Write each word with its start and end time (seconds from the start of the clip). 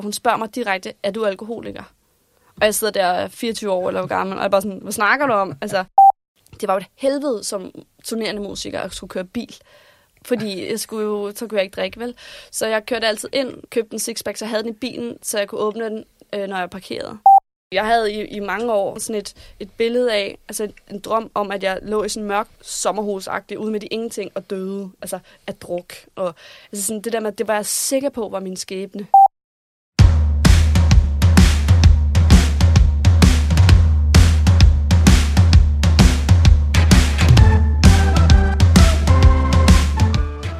og 0.00 0.04
hun 0.04 0.12
spørger 0.12 0.38
mig 0.38 0.54
direkte, 0.54 0.92
er 1.02 1.10
du 1.10 1.24
alkoholiker? 1.24 1.82
Og 2.60 2.66
jeg 2.66 2.74
sidder 2.74 2.92
der 2.92 3.28
24 3.28 3.70
år 3.70 3.88
eller 3.88 4.00
hvor 4.00 4.08
gammel, 4.08 4.36
og 4.36 4.38
jeg 4.38 4.44
er 4.44 4.50
bare 4.50 4.62
sådan, 4.62 4.78
hvad 4.78 4.92
snakker 4.92 5.26
du 5.26 5.32
om? 5.32 5.54
Altså, 5.60 5.84
det 6.60 6.68
var 6.68 6.74
jo 6.74 6.78
et 6.78 6.86
helvede 6.94 7.44
som 7.44 7.72
turnerende 8.04 8.42
musiker 8.42 8.80
at 8.80 8.92
skulle 8.92 9.08
køre 9.08 9.24
bil. 9.24 9.56
Fordi 10.24 10.70
jeg 10.70 10.80
skulle 10.80 11.04
jo, 11.04 11.32
så 11.36 11.46
kunne 11.46 11.56
jeg 11.56 11.64
ikke 11.64 11.74
drikke, 11.74 12.00
vel? 12.00 12.14
Så 12.50 12.66
jeg 12.66 12.86
kørte 12.86 13.06
altid 13.06 13.28
ind, 13.32 13.62
købte 13.70 13.92
en 13.92 13.98
sixpack, 13.98 14.36
så 14.36 14.44
jeg 14.44 14.50
havde 14.50 14.62
den 14.62 14.70
i 14.70 14.76
bilen, 14.76 15.18
så 15.22 15.38
jeg 15.38 15.48
kunne 15.48 15.60
åbne 15.60 15.84
den, 15.84 16.04
øh, 16.34 16.48
når 16.48 16.58
jeg 16.58 16.70
parkerede. 16.70 17.18
Jeg 17.72 17.86
havde 17.86 18.12
i, 18.12 18.24
i 18.24 18.40
mange 18.40 18.72
år 18.72 18.98
sådan 18.98 19.20
et, 19.20 19.54
et 19.60 19.70
billede 19.72 20.12
af, 20.12 20.38
altså 20.48 20.72
en 20.90 21.00
drøm 21.00 21.30
om, 21.34 21.50
at 21.50 21.62
jeg 21.62 21.78
lå 21.82 22.04
i 22.04 22.08
sådan 22.08 22.24
en 22.24 22.28
mørk 22.28 22.48
sommerhusagtig 22.62 23.58
ude 23.58 23.72
med 23.72 23.80
de 23.80 23.86
ingenting 23.86 24.30
og 24.34 24.50
døde, 24.50 24.90
altså 25.02 25.18
af 25.46 25.54
druk. 25.54 25.92
Og, 26.16 26.34
altså 26.72 26.86
sådan 26.86 27.02
det 27.02 27.12
der 27.12 27.20
med, 27.20 27.32
det 27.32 27.48
var 27.48 27.54
jeg 27.54 27.66
sikker 27.66 28.08
på 28.08 28.28
var 28.28 28.40
min 28.40 28.56
skæbne. 28.56 29.06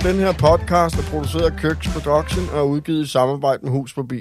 Den 0.03 0.19
her 0.19 0.33
podcast 0.33 0.99
er 0.99 1.03
produceret 1.03 1.51
af 1.51 1.57
Køks 1.57 1.89
Production 1.89 2.49
og 2.53 2.59
er 2.59 2.63
udgivet 2.63 3.05
i 3.05 3.09
samarbejde 3.09 3.59
med 3.63 3.71
Hus 3.71 3.93
Forbi. 3.93 4.21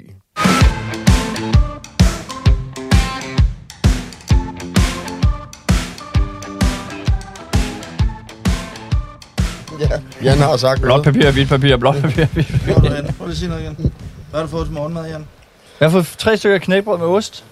Ja, 9.80 10.00
Jan 10.22 10.38
har 10.38 10.56
sagt 10.56 10.80
Blåt 10.80 11.04
papir, 11.04 11.30
hvidt 11.30 11.48
papir, 11.48 11.76
blåt 11.76 11.94
papir, 11.94 12.26
hvidt 12.26 12.48
papir. 12.48 12.72
Hvor 12.72 12.74
er 12.74 12.88
du 12.88 12.94
henne? 12.94 13.14
Prøv 13.18 13.26
lige 13.26 13.32
at 13.32 13.36
sige 13.38 13.48
noget 13.48 13.62
igen. 13.62 13.76
Hvad 14.30 14.40
har 14.40 14.42
du 14.42 14.50
fået 14.50 14.66
til 14.66 14.74
morgenmad, 14.74 15.10
Jan? 15.10 15.26
Jeg 15.80 15.86
har 15.86 15.90
fået 15.90 16.14
tre 16.18 16.36
stykker 16.36 16.58
knækbrød 16.58 16.98
med 16.98 17.06
ost. 17.06 17.44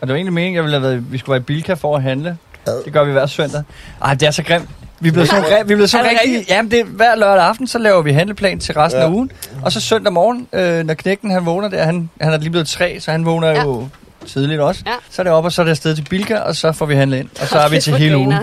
Og 0.00 0.06
det 0.06 0.08
var 0.08 0.14
egentlig 0.14 0.32
meningen, 0.32 0.54
at 0.54 0.56
jeg 0.56 0.64
ville 0.64 0.80
have 0.80 0.90
været, 0.90 1.12
vi 1.12 1.18
skulle 1.18 1.32
være 1.32 1.40
i 1.40 1.44
Bilka 1.44 1.74
for 1.74 1.96
at 1.96 2.02
handle. 2.02 2.36
Det 2.84 2.92
gør 2.92 3.04
vi 3.04 3.12
hver 3.12 3.26
søndag. 3.26 3.62
Ej, 4.02 4.14
det 4.14 4.26
er 4.26 4.30
så 4.30 4.42
grimt. 4.42 4.68
Vi 5.00 5.08
er 5.08 5.12
blevet 5.12 5.28
sådan, 5.28 5.44
vi 5.68 5.72
er 5.74 5.78
Er 5.82 5.86
sådan 5.86 6.04
det 6.04 6.12
rigtig... 6.12 6.32
rigtigt? 6.32 6.50
Jamen, 6.50 6.70
det 6.70 6.80
er 6.80 6.84
hver 6.84 7.14
lørdag 7.16 7.44
aften, 7.44 7.66
så 7.66 7.78
laver 7.78 8.02
vi 8.02 8.12
handleplan 8.12 8.58
til 8.60 8.74
resten 8.74 9.00
Ja. 9.00 9.06
af 9.06 9.10
ugen. 9.10 9.32
Og 9.64 9.72
så 9.72 9.80
søndag 9.80 10.12
morgen, 10.12 10.48
øh, 10.52 10.84
når 10.86 10.94
knækken 10.94 11.30
han 11.30 11.46
vågner 11.46 11.68
der, 11.68 11.82
han, 11.84 12.10
han 12.20 12.32
er 12.32 12.38
lige 12.38 12.50
blevet 12.50 12.68
tre, 12.68 13.00
så 13.00 13.10
han 13.10 13.24
vågner 13.24 13.48
Ja. 13.48 13.62
jo 13.62 13.88
tidligt 14.26 14.60
også. 14.60 14.82
Ja. 14.86 14.92
Så 15.10 15.22
er 15.22 15.24
det 15.24 15.32
op, 15.32 15.44
og 15.44 15.52
så 15.52 15.62
er 15.62 15.64
det 15.64 15.70
afsted 15.70 15.94
til 15.94 16.06
Bilka, 16.10 16.38
og 16.38 16.56
så 16.56 16.72
får 16.72 16.86
vi 16.86 16.94
handlet 16.94 17.18
ind. 17.18 17.28
Og 17.40 17.46
så 17.46 17.58
er 17.64 17.68
vi 17.68 17.80
til 17.80 17.94
hele 17.96 18.18
ugen. 18.18 18.32
Ja, 18.32 18.38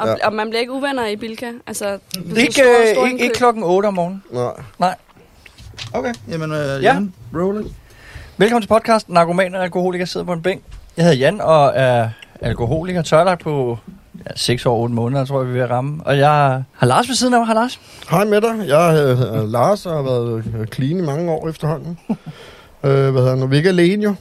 og, 0.00 0.06
Ja. 0.20 0.26
og 0.26 0.32
man 0.32 0.48
bliver 0.48 0.60
ikke 0.60 0.72
uvenner 0.72 1.06
i 1.06 1.16
Bilka. 1.16 1.46
Altså, 1.66 1.98
Ikke, 2.16 2.34
det 2.34 2.54
store- 2.54 2.64
øh, 2.88 2.94
store 2.94 3.10
ikke, 3.10 3.22
ikke 3.24 3.34
klokken 3.34 3.62
8 3.62 3.86
om 3.86 3.94
morgenen. 3.94 4.22
Nej. 4.78 4.94
Okay. 5.92 6.14
Jamen, 6.30 6.52
øh, 6.52 6.58
Ja. 6.58 6.92
Jan, 6.92 7.12
roll 7.34 7.60
it. 7.66 7.72
Velkommen 8.36 8.62
til 8.62 8.68
podcasten. 8.68 9.14
Narkomaner 9.14 9.58
og 9.58 9.64
alkoholiker 9.64 10.04
sidder 10.04 10.26
på 10.26 10.32
en 10.32 10.42
bænk. 10.42 10.62
Jeg 10.96 11.04
hedder 11.04 11.18
Jan 11.18 11.40
og 11.40 11.72
er 11.74 12.08
alkoholiker, 12.40 13.02
tørlagt 13.02 13.40
på 13.42 13.78
ja, 14.26 14.30
6 14.36 14.66
år 14.66 14.72
og 14.74 14.80
8 14.80 14.94
måneder, 14.94 15.24
tror 15.24 15.40
jeg, 15.40 15.46
vi 15.46 15.50
er 15.50 15.54
ved 15.54 15.62
at 15.62 15.70
ramme. 15.70 16.00
Og 16.06 16.18
jeg 16.18 16.62
har 16.72 16.86
Lars 16.86 17.08
ved 17.08 17.14
siden 17.14 17.34
af 17.34 17.40
mig. 17.40 17.46
Hej 17.46 17.54
Lars. 17.54 17.80
Hej 18.10 18.24
med 18.24 18.40
dig. 18.40 18.68
Jeg 18.68 18.92
hedder 18.92 19.46
Lars 19.46 19.86
og 19.86 19.94
har 19.96 20.02
været 20.02 20.44
øh, 20.60 20.66
clean 20.66 20.98
i 20.98 21.02
mange 21.02 21.30
år 21.32 21.48
efterhånden. 21.48 21.98
øh, 22.84 22.90
hvad 22.90 23.12
hedder 23.12 23.30
han 23.30 23.38
nu? 23.38 23.46
Vi 23.46 23.54
er 23.56 23.58
ikke 23.58 23.68
alene 23.68 24.04
jo. 24.04 24.14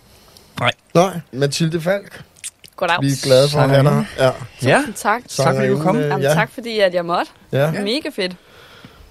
Nej. 0.60 0.72
Nej, 0.94 1.20
Mathilde 1.32 1.82
Falk. 1.82 2.24
Goddag. 2.76 2.98
Vi 3.02 3.08
er 3.08 3.24
glade 3.24 3.50
for 3.50 3.60
at 3.60 3.70
have 3.70 3.84
dig. 3.84 4.06
Ja. 4.18 4.32
Ja, 4.64 4.84
Tak. 4.96 5.22
Tak 5.28 5.56
fordi 5.56 5.68
du 5.68 5.80
kom. 5.80 5.98
Øh, 5.98 6.08
Jamen, 6.08 6.22
ja. 6.22 6.34
tak 6.34 6.52
fordi 6.54 6.80
at 6.80 6.94
jeg 6.94 7.06
måtte. 7.06 7.32
Ja. 7.52 7.72
Mega 7.72 8.10
fedt. 8.16 8.36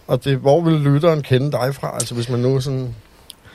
Og 0.07 0.25
det, 0.25 0.37
hvor 0.37 0.61
vil 0.61 0.73
lytteren 0.81 1.23
kende 1.23 1.53
dig 1.53 1.75
fra? 1.75 1.95
Altså 1.95 2.15
hvis 2.15 2.29
man 2.29 2.41
nu 2.41 2.61
sådan... 2.61 2.95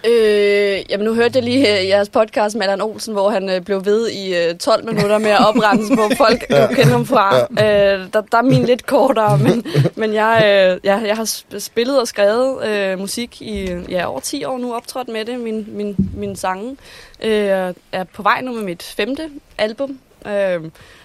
Øh, 0.08 0.80
jamen 0.90 1.06
nu 1.06 1.14
hørte 1.14 1.38
jeg 1.38 1.44
lige 1.44 1.80
øh, 1.82 1.88
jeres 1.88 2.10
podcast 2.10 2.56
med 2.56 2.64
Allan 2.64 2.82
Olsen, 2.82 3.14
hvor 3.14 3.30
han 3.30 3.50
øh, 3.50 3.62
blev 3.62 3.86
ved 3.86 4.10
i 4.10 4.36
øh, 4.36 4.56
12 4.58 4.86
minutter 4.86 5.18
med 5.18 5.30
at 5.30 5.46
opremse, 5.50 5.96
hvor 5.96 6.12
folk 6.18 6.46
ja. 6.50 6.68
kender 6.68 6.92
ham 6.92 7.06
fra. 7.06 7.36
Ja. 7.58 7.94
Øh, 7.96 8.08
der, 8.14 8.22
der 8.22 8.38
er 8.38 8.42
min 8.42 8.64
lidt 8.64 8.86
kortere, 8.86 9.38
men, 9.38 9.66
men 9.96 10.14
jeg, 10.14 10.38
øh, 10.46 10.80
jeg, 10.84 11.04
jeg 11.08 11.16
har 11.16 11.26
sp- 11.26 11.60
spillet 11.60 12.00
og 12.00 12.08
skrevet 12.08 12.66
øh, 12.68 13.00
musik 13.00 13.42
i 13.42 13.66
ja, 13.90 14.06
over 14.06 14.20
10 14.20 14.44
år 14.46 14.58
nu, 14.58 14.74
optrådt 14.74 15.08
med 15.08 15.26
det, 15.26 15.40
min, 15.40 15.66
min, 15.68 15.96
min 16.16 16.36
sange. 16.36 16.78
Øh, 17.24 17.74
er 17.92 18.04
på 18.14 18.22
vej 18.24 18.42
nu 18.42 18.54
med 18.54 18.64
mit 18.64 18.84
femte 18.84 19.30
album. 19.58 20.00
Øh, 20.28 20.62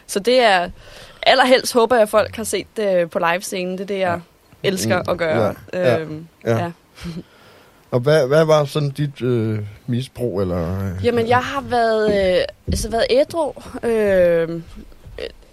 så 0.06 0.21
det 0.21 0.41
er 0.41 0.71
allerhelst 1.23 1.73
håber 1.75 1.97
jeg, 1.97 2.03
at 2.03 2.09
folk 2.09 2.37
har 2.37 2.44
set 2.44 2.67
det 2.77 3.11
på 3.11 3.19
livescenen. 3.33 3.73
Det 3.78 3.81
er 3.81 3.87
det, 3.87 3.99
jeg 3.99 4.21
elsker 4.62 5.11
at 5.11 5.19
gøre. 5.19 5.55
ja, 5.73 5.81
ja, 5.93 5.99
Øh, 5.99 6.09
ja. 6.47 6.56
ja. 6.56 6.71
Og 7.91 8.00
hvad, 8.00 8.26
hvad 8.26 8.44
var 8.44 8.65
sådan 8.65 8.91
dit 8.91 9.22
øh, 9.22 9.59
misbrug? 9.87 10.41
Eller, 10.41 10.84
øh, 10.84 11.04
Jamen, 11.04 11.28
jeg 11.28 11.38
har 11.44 11.60
været, 11.60 12.37
øh, 12.38 12.44
altså 12.66 12.91
været 12.91 13.06
ædru 13.10 13.53
øh, 13.82 14.62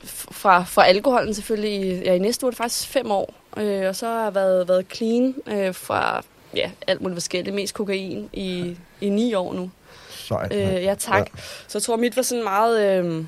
fra, 0.06 0.64
fra 0.64 0.86
alkoholen 0.86 1.34
selvfølgelig. 1.34 1.72
I, 1.72 2.04
ja, 2.04 2.14
i 2.14 2.20
næste 2.20 2.44
uge 2.44 2.50
er 2.50 2.52
det 2.52 2.58
faktisk 2.58 2.88
fem 2.88 3.12
år. 3.12 3.34
Øh, 3.58 3.88
og 3.88 3.96
så 3.96 4.08
har 4.08 4.24
jeg 4.24 4.36
været, 4.36 4.68
været 4.68 4.86
clean 4.94 5.36
øh, 5.48 5.76
fra 5.76 6.24
ja, 6.56 6.72
alt 6.88 7.02
muligt 7.02 7.16
forskelligt. 7.16 7.56
Mest 7.56 7.74
kokain 7.74 8.30
i, 8.34 8.78
i 9.02 9.10
ni 9.10 9.34
år 9.34 9.54
nu. 9.54 9.72
Sejt. 10.10 10.54
Øh, 10.54 10.84
ja, 10.84 10.96
tak. 10.96 11.20
Ja. 11.20 11.42
Så 11.68 11.78
jeg 11.78 11.84
tror, 11.84 11.98
mit 11.98 12.16
var 12.16 12.22
sådan 12.22 12.44
meget... 12.44 13.06
Øh, 13.06 13.26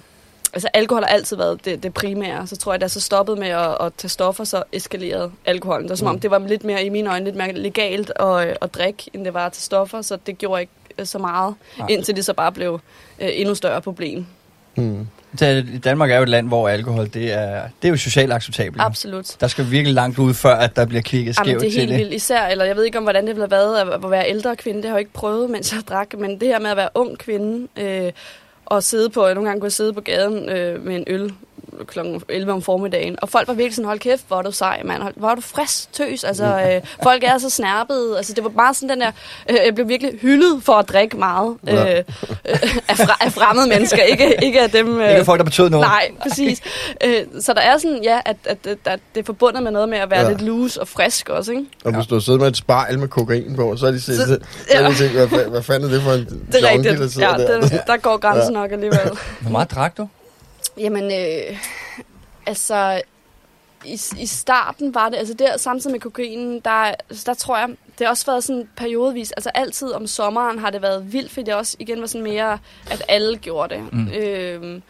altså, 0.53 0.69
alkohol 0.73 1.03
har 1.03 1.09
altid 1.09 1.37
været 1.37 1.65
det, 1.65 1.83
det 1.83 1.93
primære. 1.93 2.47
Så 2.47 2.55
tror 2.55 2.73
jeg, 2.73 2.81
da 2.81 2.83
jeg 2.83 2.91
så 2.91 3.01
stoppede 3.01 3.39
med 3.39 3.47
at, 3.47 3.77
at 3.81 3.93
tage 3.97 4.09
stoffer, 4.09 4.43
så 4.43 4.63
eskalerede 4.71 5.31
alkoholen. 5.45 5.83
Det 5.83 5.89
var 5.89 5.95
som 5.95 6.07
om, 6.07 6.15
Mm. 6.15 6.19
det 6.21 6.31
var 6.31 6.39
lidt 6.39 6.63
mere, 6.63 6.83
i 6.85 6.89
mine 6.89 7.09
øjne, 7.09 7.25
lidt 7.25 7.35
mere 7.35 7.51
legalt 7.53 8.11
at, 8.19 8.57
at 8.61 8.73
drikke, 8.73 9.03
end 9.13 9.25
det 9.25 9.33
var 9.33 9.45
at 9.45 9.53
tage 9.53 9.61
stoffer. 9.61 10.01
Så 10.01 10.17
det 10.25 10.37
gjorde 10.37 10.61
ikke 10.61 10.73
øh, 10.99 11.05
så 11.05 11.17
meget, 11.19 11.55
Nej. 11.77 11.87
indtil 11.89 12.15
det 12.15 12.25
så 12.25 12.33
bare 12.33 12.51
blev 12.51 12.79
øh, 13.19 13.29
endnu 13.33 13.55
større 13.55 13.81
problem. 13.81 14.25
Mm. 14.75 15.07
Det- 15.39 15.83
Danmark 15.83 16.11
er 16.11 16.15
jo 16.17 16.23
et 16.23 16.29
land, 16.29 16.47
hvor 16.47 16.69
alkohol, 16.69 17.09
det 17.13 17.33
er, 17.33 17.61
det 17.81 17.87
er 17.87 17.89
jo 17.89 17.97
socialt 17.97 18.33
acceptabelt. 18.33 18.81
Absolut. 18.83 19.35
Der 19.39 19.47
skal 19.47 19.71
virkelig 19.71 19.93
langt 19.93 20.19
ud, 20.19 20.33
før 20.33 20.55
at 20.55 20.75
der 20.75 20.85
bliver 20.85 21.01
Jamen, 21.13 21.33
skævt 21.33 21.45
det 21.47 21.67
er 21.67 21.71
til 21.71 21.71
helt 21.71 21.97
vildt. 21.97 22.13
Især, 22.13 22.45
eller 22.47 22.65
jeg 22.65 22.75
ved 22.75 22.83
ikke 22.83 22.97
om, 22.97 23.03
hvordan 23.03 23.27
det 23.27 23.35
ville 23.35 23.41
have 23.43 23.51
været 23.51 23.77
at, 23.81 24.05
at 24.05 24.11
være 24.11 24.29
ældre 24.29 24.55
kvinde. 24.55 24.77
Det 24.81 24.85
har 24.85 24.91
jeg 24.91 24.95
jo 24.95 24.99
ikke 24.99 25.13
prøvet, 25.13 25.49
mens 25.49 25.73
jeg 25.73 25.81
drak. 25.89 26.13
Men 26.17 26.39
det 26.39 26.47
her 26.47 26.59
med 26.59 26.69
at 26.71 26.77
være 26.77 26.89
ung 26.95 27.17
kvinde, 27.17 27.67
øh, 27.77 28.11
og 28.67 28.83
sidde 28.83 29.09
på, 29.09 29.19
nogle 29.19 29.49
gange 29.49 29.59
kunne 29.59 29.65
jeg 29.65 29.71
sidde 29.71 29.93
på 29.93 30.01
gaden 30.01 30.49
øh, 30.49 30.85
med 30.85 30.95
en 30.95 31.03
øl 31.07 31.33
kl. 31.87 31.99
11 32.29 32.51
om 32.53 32.61
formiddagen. 32.61 33.15
Og 33.21 33.29
folk 33.29 33.47
var 33.47 33.53
virkelig 33.53 33.75
sådan, 33.75 33.87
hold 33.87 33.99
kæft, 33.99 34.21
hvor 34.27 34.37
er 34.37 34.41
du 34.41 34.51
sej, 34.51 34.81
mand. 34.85 35.01
Hold- 35.01 35.13
Hvor 35.17 35.29
er 35.29 35.35
du 35.35 35.41
frisk 35.41 35.93
tøs. 35.93 36.23
Altså, 36.23 36.45
øh, 36.45 36.81
folk 37.03 37.23
er 37.23 37.37
så 37.37 37.49
snærpede. 37.49 38.17
Altså, 38.17 38.33
det 38.33 38.43
var 38.43 38.49
bare 38.49 38.73
sådan 38.73 38.89
den 38.89 39.01
der, 39.01 39.11
øh, 39.49 39.57
jeg 39.65 39.75
blev 39.75 39.87
virkelig 39.87 40.13
hyldet 40.21 40.63
for 40.63 40.73
at 40.73 40.89
drikke 40.89 41.17
meget 41.17 41.57
øh, 41.67 41.73
Ja. 41.73 41.97
øh, 41.97 42.03
af, 42.87 42.97
fra, 42.97 43.17
af 43.21 43.31
fremmede 43.33 43.67
mennesker. 43.69 44.03
Ikke, 44.03 44.35
ikke 44.43 44.61
af 44.61 44.69
dem... 44.71 44.99
Øh, 45.01 45.11
Ikke 45.11 45.25
folk, 45.25 45.37
der 45.39 45.43
betød 45.45 45.69
noget. 45.69 45.87
Nej, 45.87 46.11
præcis. 46.21 46.61
Øh, 47.03 47.21
så 47.41 47.53
der 47.53 47.61
er 47.61 47.77
sådan, 47.77 47.99
ja, 48.03 48.19
at, 48.25 48.37
at, 48.45 48.57
at, 48.67 48.77
at 48.85 48.99
det 49.15 49.21
er 49.21 49.25
forbundet 49.25 49.63
med 49.63 49.71
noget 49.71 49.89
med 49.89 49.97
at 49.97 50.09
være 50.09 50.19
Ja. 50.19 50.25
ja. 50.25 50.31
lidt 50.31 50.41
loose 50.41 50.81
og 50.81 50.87
frisk 50.87 51.29
også, 51.29 51.51
ikke? 51.51 51.65
Og 51.85 51.93
hvis 51.95 52.07
du 52.07 52.15
har 52.15 52.19
siddet 52.19 52.41
med 52.41 52.47
et 52.47 52.57
spejl 52.57 52.99
med 52.99 53.07
kokain 53.07 53.55
på, 53.55 53.75
så 53.77 53.87
er 53.87 53.91
de 53.91 54.01
set, 54.01 54.15
så, 54.15 54.21
Så- 54.21 54.27
så, 54.27 54.37
er 54.77 54.81
ja. 54.81 54.89
de 54.89 54.95
tænkt, 54.95 55.13
hvad, 55.13 55.27
hvad 55.49 55.63
fanden 55.63 55.89
er 55.89 55.93
det 55.93 56.01
for 56.03 56.11
en 56.11 56.19
Det 56.51 56.63
er 56.65 56.71
junkie, 56.71 56.83
der 56.83 56.91
rigtigt. 56.91 57.13
sidder 57.13 57.29
Ja, 57.41 57.53
der? 57.53 57.61
det, 57.61 57.81
der 57.87 57.97
går 57.97 58.17
grænsen 58.17 58.53
nok 58.53 58.71
alligevel. 58.71 58.99
Hvor 59.41 59.51
meget 59.51 59.71
drak 59.71 59.97
du? 59.97 60.07
Jamen, 60.77 61.03
øh, 61.03 61.57
altså, 62.45 63.01
i, 63.85 63.99
i 64.19 64.25
starten 64.25 64.95
var 64.95 65.09
det, 65.09 65.17
altså 65.17 65.33
der 65.33 65.57
samtidig 65.57 65.91
med 65.91 65.99
kokainen, 65.99 66.59
der, 66.59 66.93
der 67.25 67.33
tror 67.33 67.57
jeg, 67.57 67.69
det 67.99 68.07
har 68.07 68.09
også 68.09 68.25
været 68.25 68.43
sådan 68.43 68.69
periodevis, 68.75 69.31
altså 69.31 69.49
altid 69.49 69.91
om 69.91 70.07
sommeren 70.07 70.59
har 70.59 70.69
det 70.69 70.81
været 70.81 71.13
vildt, 71.13 71.31
fordi 71.31 71.45
det 71.45 71.53
også 71.53 71.77
igen 71.79 72.01
var 72.01 72.07
sådan 72.07 72.23
mere, 72.23 72.59
at 72.91 73.03
alle 73.07 73.37
gjorde 73.37 73.75
det. 73.75 73.93
Mm. 73.93 74.07
Øh, 74.07 74.81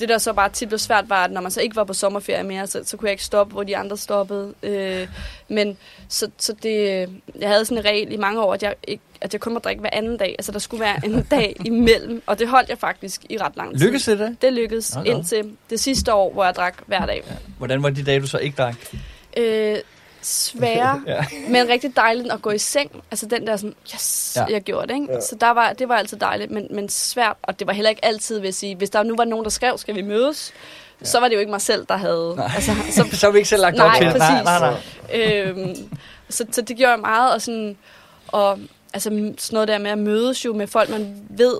det 0.00 0.08
der 0.08 0.18
så 0.18 0.32
bare 0.32 0.48
tit 0.48 0.68
blev 0.68 0.78
svært, 0.78 1.08
var, 1.08 1.24
at 1.24 1.30
når 1.30 1.40
man 1.40 1.50
så 1.50 1.60
ikke 1.60 1.76
var 1.76 1.84
på 1.84 1.94
sommerferie 1.94 2.44
mere, 2.44 2.66
så, 2.66 2.80
så 2.84 2.96
kunne 2.96 3.06
jeg 3.06 3.12
ikke 3.12 3.24
stoppe, 3.24 3.52
hvor 3.52 3.62
de 3.62 3.76
andre 3.76 3.96
stoppede. 3.96 4.54
Øh, 4.62 5.08
men 5.48 5.76
så, 6.08 6.30
så 6.38 6.54
det, 6.62 7.08
jeg 7.40 7.48
havde 7.48 7.64
sådan 7.64 7.78
en 7.78 7.84
regel 7.84 8.12
i 8.12 8.16
mange 8.16 8.42
år, 8.42 8.54
at 8.54 8.62
jeg, 8.62 8.74
ikke, 8.88 9.02
at 9.20 9.32
jeg 9.32 9.40
kun 9.40 9.52
må 9.52 9.58
drikke 9.58 9.80
hver 9.80 9.90
anden 9.92 10.16
dag. 10.16 10.34
Altså 10.38 10.52
der 10.52 10.58
skulle 10.58 10.80
være 10.80 11.00
en 11.04 11.22
dag 11.30 11.56
imellem, 11.64 12.22
og 12.26 12.38
det 12.38 12.48
holdt 12.48 12.68
jeg 12.68 12.78
faktisk 12.78 13.24
i 13.30 13.38
ret 13.38 13.56
lang 13.56 13.72
tid. 13.72 13.86
Lykkedes 13.86 14.04
det 14.04 14.18
det? 14.18 14.36
Det 14.42 14.52
lykkedes 14.52 14.96
op. 14.96 15.06
indtil 15.06 15.56
det 15.70 15.80
sidste 15.80 16.14
år, 16.14 16.32
hvor 16.32 16.44
jeg 16.44 16.54
drak 16.54 16.74
hver 16.86 17.06
dag. 17.06 17.22
Hvordan 17.58 17.82
var 17.82 17.90
de 17.90 18.04
dage, 18.04 18.20
du 18.20 18.26
så 18.26 18.38
ikke 18.38 18.56
drak? 18.56 18.76
Øh, 19.36 19.76
svære, 20.26 21.02
Ja. 21.06 21.24
men 21.48 21.68
rigtig 21.68 21.96
dejligt 21.96 22.32
at 22.32 22.42
gå 22.42 22.50
i 22.50 22.58
seng. 22.58 22.90
Altså 23.10 23.26
den 23.26 23.46
der 23.46 23.56
sådan, 23.56 23.74
yes, 23.94 24.32
Ja. 24.36 24.44
jeg 24.50 24.62
gjorde 24.62 24.86
det, 24.86 24.94
ikke? 24.94 25.12
Ja. 25.12 25.20
Så 25.20 25.36
der 25.40 25.50
var, 25.50 25.72
det 25.72 25.88
var 25.88 25.94
altid 25.96 26.16
dejligt, 26.18 26.50
men, 26.50 26.66
men 26.70 26.88
svært. 26.88 27.36
Og 27.42 27.58
det 27.58 27.66
var 27.66 27.72
heller 27.72 27.90
ikke 27.90 28.04
altid, 28.04 28.38
vil 28.38 28.46
jeg 28.46 28.54
sige. 28.54 28.76
Hvis 28.76 28.90
der 28.90 29.02
nu 29.02 29.16
var 29.16 29.24
nogen, 29.24 29.44
der 29.44 29.50
skrev, 29.50 29.78
skal 29.78 29.94
vi 29.94 30.02
mødes? 30.02 30.52
Ja. 31.00 31.06
Så 31.06 31.20
var 31.20 31.28
det 31.28 31.34
jo 31.34 31.40
ikke 31.40 31.50
mig 31.50 31.60
selv, 31.60 31.86
der 31.88 31.96
havde... 31.96 32.34
Nej. 32.36 32.50
Altså, 32.54 32.72
så, 32.96 33.16
så 33.16 33.30
vi 33.30 33.38
ikke 33.38 33.48
selv 33.48 33.62
lagt 33.62 33.80
op 33.80 33.86
Nej, 33.86 33.98
til 33.98 34.06
det. 34.06 34.12
præcis. 34.12 34.44
Nej, 34.44 34.58
nej, 34.60 34.74
nej. 35.12 35.40
øhm, 35.40 35.90
så, 36.28 36.44
så 36.52 36.62
det 36.62 36.76
gjorde 36.76 36.90
jeg 36.92 37.00
meget, 37.00 37.34
og 37.34 37.42
sådan... 37.42 37.76
Og, 38.28 38.58
altså 38.94 39.10
sådan 39.10 39.36
noget 39.52 39.68
der 39.68 39.78
med 39.78 39.90
at 39.90 39.98
mødes 39.98 40.44
jo 40.44 40.52
med 40.54 40.66
folk, 40.66 40.90
man 40.90 41.22
ved 41.30 41.58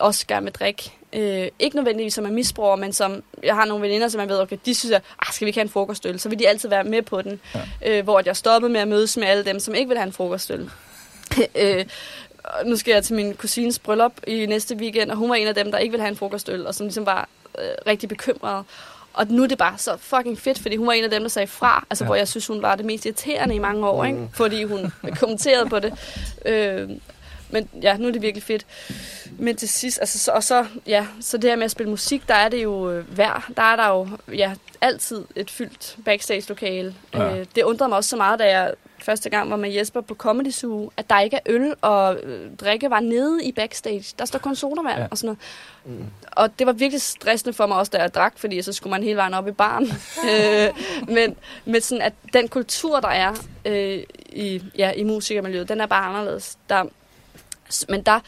også 0.00 0.26
gerne 0.26 0.44
med 0.44 0.52
drik. 0.52 0.97
Øh, 1.12 1.48
ikke 1.58 1.76
nødvendigvis 1.76 2.14
som 2.14 2.24
er 2.24 2.30
misbrugere, 2.30 2.76
men 2.76 2.92
som 2.92 3.22
jeg 3.42 3.54
har 3.54 3.64
nogle 3.64 3.82
veninder, 3.82 4.08
som 4.08 4.20
jeg 4.20 4.28
ved, 4.28 4.40
okay, 4.40 4.56
de 4.66 4.74
synes, 4.74 4.92
at 4.92 5.02
ah, 5.18 5.32
skal 5.32 5.44
vi 5.44 5.48
ikke 5.48 5.58
have 5.58 5.64
en 5.64 5.70
frokostøl? 5.70 6.18
Så 6.20 6.28
vil 6.28 6.38
de 6.38 6.48
altid 6.48 6.68
være 6.68 6.84
med 6.84 7.02
på 7.02 7.22
den. 7.22 7.40
Ja. 7.54 7.98
Øh, 7.98 8.04
hvor 8.04 8.18
at 8.18 8.26
jeg 8.26 8.36
stoppede 8.36 8.72
med 8.72 8.80
at 8.80 8.88
mødes 8.88 9.16
med 9.16 9.26
alle 9.26 9.44
dem, 9.44 9.60
som 9.60 9.74
ikke 9.74 9.88
vil 9.88 9.98
have 9.98 10.06
en 10.06 10.12
frokostøl. 10.12 10.70
øh, 11.62 11.84
nu 12.64 12.76
skal 12.76 12.92
jeg 12.92 13.04
til 13.04 13.16
min 13.16 13.34
kusines 13.34 13.78
bryllup 13.78 14.12
i 14.26 14.46
næste 14.46 14.76
weekend, 14.76 15.10
og 15.10 15.16
hun 15.16 15.28
var 15.30 15.34
en 15.34 15.48
af 15.48 15.54
dem, 15.54 15.70
der 15.72 15.78
ikke 15.78 15.92
ville 15.92 16.02
have 16.02 16.10
en 16.10 16.16
frokostøl, 16.16 16.66
og 16.66 16.74
som 16.74 16.86
ligesom 16.86 17.06
var 17.06 17.28
øh, 17.58 17.64
rigtig 17.86 18.08
bekymret. 18.08 18.64
Og 19.12 19.26
nu 19.30 19.42
er 19.42 19.46
det 19.46 19.58
bare 19.58 19.78
så 19.78 19.96
fucking 19.96 20.38
fedt, 20.38 20.58
fordi 20.58 20.76
hun 20.76 20.86
var 20.86 20.92
en 20.92 21.04
af 21.04 21.10
dem, 21.10 21.22
der 21.22 21.28
sagde 21.28 21.46
fra, 21.46 21.86
altså 21.90 22.04
Ja. 22.04 22.06
ja. 22.06 22.08
hvor 22.08 22.14
jeg 22.14 22.28
synes, 22.28 22.46
hun 22.46 22.62
var 22.62 22.74
det 22.76 22.84
mest 22.84 23.06
irriterende 23.06 23.54
i 23.54 23.58
mange 23.58 23.88
år, 23.88 24.04
ikke? 24.04 24.28
fordi 24.34 24.64
hun 24.64 24.92
kommenterede 25.20 25.68
på 25.68 25.78
det. 25.78 25.92
Øh, 26.44 26.90
men 27.50 27.68
ja, 27.82 27.96
nu 27.96 28.08
er 28.08 28.12
det 28.12 28.22
virkelig 28.22 28.42
fedt. 28.42 28.66
Men 29.38 29.56
til 29.56 29.68
sidst, 29.68 29.98
altså, 30.00 30.18
så, 30.18 30.32
og 30.32 30.44
så, 30.44 30.66
ja, 30.86 31.06
så 31.20 31.36
det 31.36 31.50
her 31.50 31.56
med 31.56 31.64
at 31.64 31.70
spille 31.70 31.90
musik, 31.90 32.28
der 32.28 32.34
er 32.34 32.48
det 32.48 32.62
jo 32.62 32.90
øh, 32.90 33.14
hver, 33.14 33.50
der 33.56 33.62
er 33.62 33.76
der 33.76 33.88
jo 33.88 34.08
ja, 34.34 34.52
altid 34.80 35.24
et 35.36 35.50
fyldt 35.50 35.96
backstage-lokale. 36.04 36.94
Ja. 37.14 37.38
Øh, 37.38 37.46
det 37.54 37.62
undrede 37.62 37.88
mig 37.88 37.96
også 37.96 38.10
så 38.10 38.16
meget, 38.16 38.38
da 38.38 38.44
jeg 38.58 38.74
første 39.02 39.30
gang 39.30 39.50
var 39.50 39.56
med 39.56 39.70
Jesper 39.70 40.00
på 40.00 40.14
Comedy 40.14 40.50
Zoo, 40.50 40.90
at 40.96 41.10
der 41.10 41.20
ikke 41.20 41.36
er 41.36 41.40
øl 41.46 41.74
og 41.80 42.16
øh, 42.22 42.50
drikke 42.60 42.90
var 42.90 43.00
nede 43.00 43.44
i 43.44 43.52
backstage. 43.52 44.04
Der 44.18 44.24
står 44.24 44.38
kun 44.38 44.56
sodavand 44.56 44.98
Ja. 45.00 45.06
og 45.10 45.18
sådan 45.18 45.26
noget. 45.26 45.98
Mm. 46.00 46.06
Og 46.32 46.58
det 46.58 46.66
var 46.66 46.72
virkelig 46.72 47.02
stressende 47.02 47.52
for 47.52 47.66
mig 47.66 47.76
også, 47.76 47.90
da 47.90 47.98
jeg 47.98 48.14
drak, 48.14 48.32
fordi 48.38 48.62
så 48.62 48.72
skulle 48.72 48.90
man 48.90 49.02
hele 49.02 49.16
vejen 49.16 49.34
op 49.34 49.48
i 49.48 49.52
baren. 49.52 49.84
øh, 50.30 50.68
men, 51.14 51.36
men 51.64 51.80
sådan, 51.80 52.02
at 52.02 52.12
den 52.32 52.48
kultur, 52.48 53.00
der 53.00 53.08
er 53.08 53.34
øh, 53.64 54.02
i, 54.32 54.62
ja, 54.78 54.90
i 54.92 55.02
musikermiljøet, 55.02 55.68
den 55.68 55.80
er 55.80 55.86
bare 55.86 56.06
anderledes. 56.06 56.58
Der, 56.68 56.84
men 57.88 58.02
der, 58.02 58.20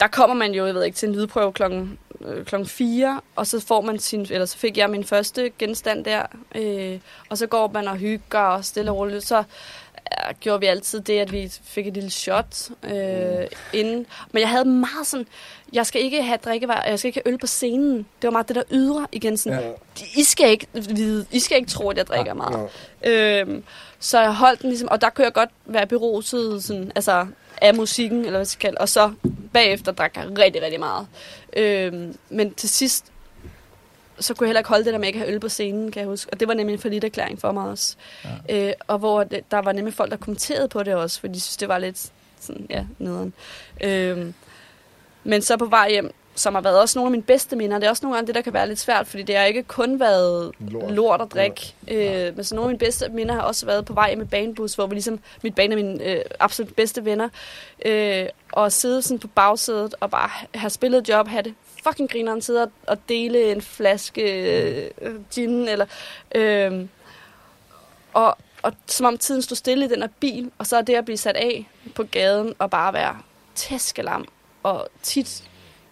der 0.00 0.06
kommer 0.06 0.36
man 0.36 0.52
jo, 0.52 0.66
jeg 0.66 0.74
ved 0.74 0.84
ikke, 0.84 0.96
til 0.96 1.08
en 1.08 1.14
lydprøve 1.14 1.52
klokken, 1.52 1.98
øh, 2.20 2.44
klokken 2.44 2.68
4, 2.68 3.20
og 3.36 3.46
så 3.46 3.60
får 3.60 3.80
man 3.80 3.98
sin, 3.98 4.20
eller 4.30 4.46
så 4.46 4.56
fik 4.58 4.76
jeg 4.76 4.90
min 4.90 5.04
første 5.04 5.50
genstand 5.58 6.04
der, 6.04 6.22
øh, 6.54 6.98
og 7.28 7.38
så 7.38 7.46
går 7.46 7.70
man 7.74 7.88
og 7.88 7.96
hygger 7.96 8.38
og 8.40 8.64
stille 8.64 8.90
og 8.90 8.96
roligt. 8.96 9.26
Så 9.26 9.38
øh, 9.38 10.34
gjorde 10.40 10.60
vi 10.60 10.66
altid 10.66 11.00
det, 11.00 11.18
at 11.18 11.32
vi 11.32 11.52
fik 11.64 11.86
et 11.86 11.94
lille 11.94 12.10
shot 12.10 12.68
øh, 12.82 13.46
inden. 13.72 14.06
Men 14.32 14.40
jeg 14.40 14.48
havde 14.48 14.64
meget 14.64 15.06
sådan, 15.06 15.26
jeg 15.72 15.86
skal 15.86 16.02
ikke 16.02 16.22
have 16.22 16.38
drikkevarer, 16.44 16.88
jeg 16.90 16.98
skal 16.98 17.08
ikke 17.08 17.22
have 17.24 17.32
øl 17.32 17.38
på 17.38 17.46
scenen. 17.46 17.96
Det 17.96 18.06
var 18.22 18.30
meget 18.30 18.48
det 18.48 18.56
der 18.56 18.62
ydre 18.70 19.06
igen. 19.12 19.36
Sådan, 19.36 19.58
Ja. 19.58 19.66
ja. 19.66 19.74
I 20.16 20.22
skal 20.22 20.50
ikke 20.50 20.66
vide, 20.72 21.26
I 21.30 21.38
skal 21.40 21.56
ikke 21.56 21.70
tro, 21.70 21.90
at 21.90 21.96
jeg 21.96 22.06
drikker 22.06 22.34
meget. 22.34 22.68
Ja. 23.04 23.40
Øhm, 23.40 23.64
så 24.00 24.20
jeg 24.20 24.34
holdt 24.34 24.62
den 24.62 24.68
ligesom, 24.70 24.88
og 24.88 25.00
der 25.00 25.10
kunne 25.10 25.24
jeg 25.24 25.32
godt 25.32 25.50
være 25.66 25.86
beruset 25.86 26.64
sådan, 26.64 26.92
altså, 26.94 27.26
af 27.60 27.74
musikken, 27.74 28.18
eller 28.18 28.38
hvad 28.38 28.44
skal 28.44 28.60
kalde, 28.60 28.78
og 28.78 28.88
så 28.88 29.12
bagefter 29.52 29.92
drak 29.92 30.16
jeg 30.16 30.38
rigtig, 30.38 30.62
rigtig 30.62 30.80
meget. 30.80 31.06
Øhm, 31.56 32.16
men 32.28 32.54
til 32.54 32.68
sidst, 32.68 33.12
så 34.20 34.34
kunne 34.34 34.44
jeg 34.44 34.48
heller 34.48 34.60
ikke 34.60 34.68
holde 34.68 34.84
det 34.84 34.92
der 34.92 34.98
med 34.98 35.06
at 35.06 35.08
ikke 35.08 35.18
have 35.18 35.32
øl 35.32 35.40
på 35.40 35.48
scenen, 35.48 35.92
kan 35.92 36.00
jeg 36.00 36.08
huske. 36.08 36.32
Og 36.32 36.40
det 36.40 36.48
var 36.48 36.54
nemlig 36.54 36.74
en 36.74 36.80
forlidt 36.80 37.04
erklæring 37.04 37.40
for 37.40 37.52
mig 37.52 37.68
også. 37.68 37.96
Ja. 38.48 38.68
Øh, 38.68 38.72
og 38.86 38.98
hvor 38.98 39.24
det, 39.24 39.50
der 39.50 39.58
var 39.58 39.72
nemlig 39.72 39.94
folk, 39.94 40.10
der 40.10 40.16
kommenterede 40.16 40.68
på 40.68 40.82
det 40.82 40.94
også, 40.94 41.20
fordi 41.20 41.34
de 41.34 41.40
synes, 41.40 41.56
det 41.56 41.68
var 41.68 41.78
lidt 41.78 42.10
sådan, 42.40 42.66
ja, 42.70 42.84
nederen. 42.98 43.32
Øhm, 43.80 44.34
men 45.24 45.42
så 45.42 45.56
på 45.56 45.66
vej 45.66 45.90
hjem, 45.90 46.12
som 46.40 46.54
har 46.54 46.62
været 46.62 46.80
også 46.80 46.98
nogle 46.98 47.06
af 47.06 47.10
mine 47.10 47.22
bedste 47.22 47.56
minder. 47.56 47.78
Det 47.78 47.86
er 47.86 47.90
også 47.90 48.02
nogle 48.02 48.16
gange 48.16 48.26
det, 48.26 48.34
der 48.34 48.40
kan 48.40 48.52
være 48.52 48.68
lidt 48.68 48.78
svært, 48.78 49.06
fordi 49.06 49.22
det 49.22 49.36
har 49.36 49.44
ikke 49.44 49.62
kun 49.62 50.00
været 50.00 50.52
Lort. 50.58 50.82
lort, 50.82 50.92
lort 50.92 51.20
at 51.20 51.32
drikke. 51.32 51.74
Øh, 51.88 52.36
men 52.36 52.44
så 52.44 52.54
nogle 52.54 52.66
af 52.66 52.70
mine 52.70 52.78
bedste 52.78 53.08
minder 53.08 53.34
har 53.34 53.42
også 53.42 53.66
været 53.66 53.84
på 53.84 53.92
vej 53.92 54.14
med 54.14 54.26
banebus, 54.26 54.74
hvor 54.74 54.86
vi 54.86 54.94
ligesom, 54.94 55.20
mit 55.42 55.54
bane 55.54 55.72
er 55.72 55.76
mine 55.76 56.04
øh, 56.04 56.20
absolut 56.40 56.74
bedste 56.74 57.04
venner, 57.04 57.28
øh, 57.84 58.26
og 58.52 58.72
sidde 58.72 59.02
sådan 59.02 59.18
på 59.18 59.28
bagsædet 59.28 59.94
og 60.00 60.10
bare 60.10 60.30
have 60.54 60.70
spillet 60.70 61.08
job, 61.08 61.28
have 61.28 61.42
det 61.42 61.54
fucking 61.84 62.10
grineren, 62.10 62.42
sidde 62.42 62.62
og, 62.62 62.70
og 62.86 62.98
dele 63.08 63.52
en 63.52 63.62
flaske 63.62 64.22
øh, 65.02 65.14
gin, 65.34 65.68
eller... 65.68 65.86
Øh, 66.34 66.86
og, 68.12 68.38
og 68.62 68.72
som 68.86 69.06
om 69.06 69.18
tiden 69.18 69.42
stod 69.42 69.56
stille 69.56 69.84
i 69.84 69.88
den 69.88 70.00
her 70.00 70.08
bil, 70.20 70.50
og 70.58 70.66
så 70.66 70.76
er 70.76 70.82
det 70.82 70.94
at 70.94 71.04
blive 71.04 71.16
sat 71.16 71.36
af 71.36 71.68
på 71.94 72.02
gaden 72.02 72.54
og 72.58 72.70
bare 72.70 72.92
være 72.92 73.16
tæskelam, 73.54 74.28
og 74.62 74.88
tit 75.02 75.49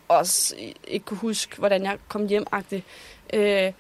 også 0.09 0.55
ikke 0.89 1.07
kunne 1.07 1.19
huske, 1.19 1.57
hvordan 1.57 1.83
jeg 1.83 1.99
kom 2.09 2.27
hjem 2.27 2.45
-agtig. 2.55 2.81
øh, 3.33 3.73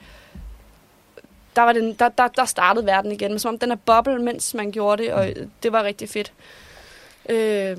der, 1.56 1.62
var 1.62 1.72
den, 1.72 1.94
der, 1.94 2.08
der, 2.08 2.28
der 2.28 2.44
startede 2.44 2.86
verden 2.86 3.12
igen, 3.12 3.30
men 3.30 3.38
som 3.38 3.48
om 3.54 3.58
den 3.58 3.70
er 3.72 3.76
boble, 3.76 4.22
mens 4.22 4.54
man 4.54 4.72
gjorde 4.72 5.02
det, 5.02 5.12
og 5.12 5.28
det 5.62 5.72
var 5.72 5.82
rigtig 5.82 6.08
fedt. 6.08 6.32
Øh, 7.28 7.76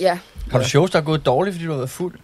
ja. 0.00 0.18
Har 0.50 0.58
du 0.58 0.64
shows, 0.64 0.90
der 0.90 0.98
er 0.98 1.02
gået 1.02 1.26
dårligt, 1.26 1.54
fordi 1.54 1.64
du 1.66 1.70
har 1.70 1.76
været 1.78 1.90
fuld? 1.90 2.18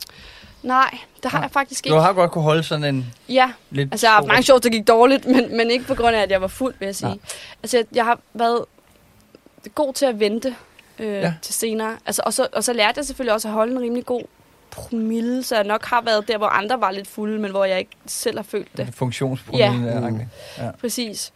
Nej, 0.62 0.99
det 1.23 1.31
har 1.31 1.38
Nej. 1.38 1.43
jeg 1.44 1.50
faktisk 1.50 1.85
Du 1.85 1.88
ikke. 1.88 2.00
har 2.00 2.12
godt 2.12 2.31
kunne 2.31 2.44
holde 2.44 2.62
sådan 2.62 2.94
en 2.94 3.14
Ja, 3.29 3.52
lidt... 3.70 3.88
altså 3.93 4.06
jeg 4.06 4.11
har 4.12 4.17
haft 4.17 4.26
mange 4.29 4.43
shows, 4.43 4.61
der 4.61 4.69
gik 4.70 4.88
dårligt, 4.88 5.26
men, 5.26 5.56
men 5.56 5.70
ikke 5.70 5.85
på 5.85 5.94
grund 5.94 6.17
af, 6.17 6.20
at 6.20 6.31
jeg 6.31 6.41
var 6.41 6.47
fuld, 6.49 6.75
vil 6.79 6.87
jeg 6.87 6.97
sige. 6.97 7.08
Nej. 7.08 7.19
Altså 7.62 7.76
jeg, 7.76 7.87
jeg 7.93 8.05
har 8.05 8.19
været 8.35 8.64
god 9.75 9.93
til 9.94 10.06
at 10.06 10.20
vente 10.20 10.49
øh, 10.99 11.06
Ja. 11.06 11.20
ja. 11.20 11.35
til 11.43 11.55
senere. 11.55 11.97
Altså, 12.06 12.23
og, 12.26 12.32
så, 12.32 12.47
og 12.52 12.64
så 12.64 12.73
lærte 12.73 12.99
jeg 12.99 13.06
selvfølgelig 13.06 13.32
også 13.35 13.49
at 13.49 13.55
holde 13.55 13.73
en 13.73 13.81
rimelig 13.81 14.06
god 14.06 14.23
promille, 14.71 15.43
så 15.43 15.55
jeg 15.55 15.65
nok 15.65 15.85
har 15.87 16.03
været 16.05 16.29
der, 16.29 16.39
hvor 16.39 16.47
andre 16.47 16.81
var 16.81 16.91
lidt 16.91 17.09
fulde, 17.09 17.39
men 17.39 17.51
hvor 17.51 17.65
jeg 17.65 17.79
ikke 17.79 17.91
selv 18.07 18.39
har 18.39 18.43
følt 18.51 18.77
det. 18.77 18.89
Funktionspromille. 18.95 19.65
Ja. 19.93 19.93
Ja. 19.95 20.01
Mm. 20.11 20.21
Præcis. 20.81 21.33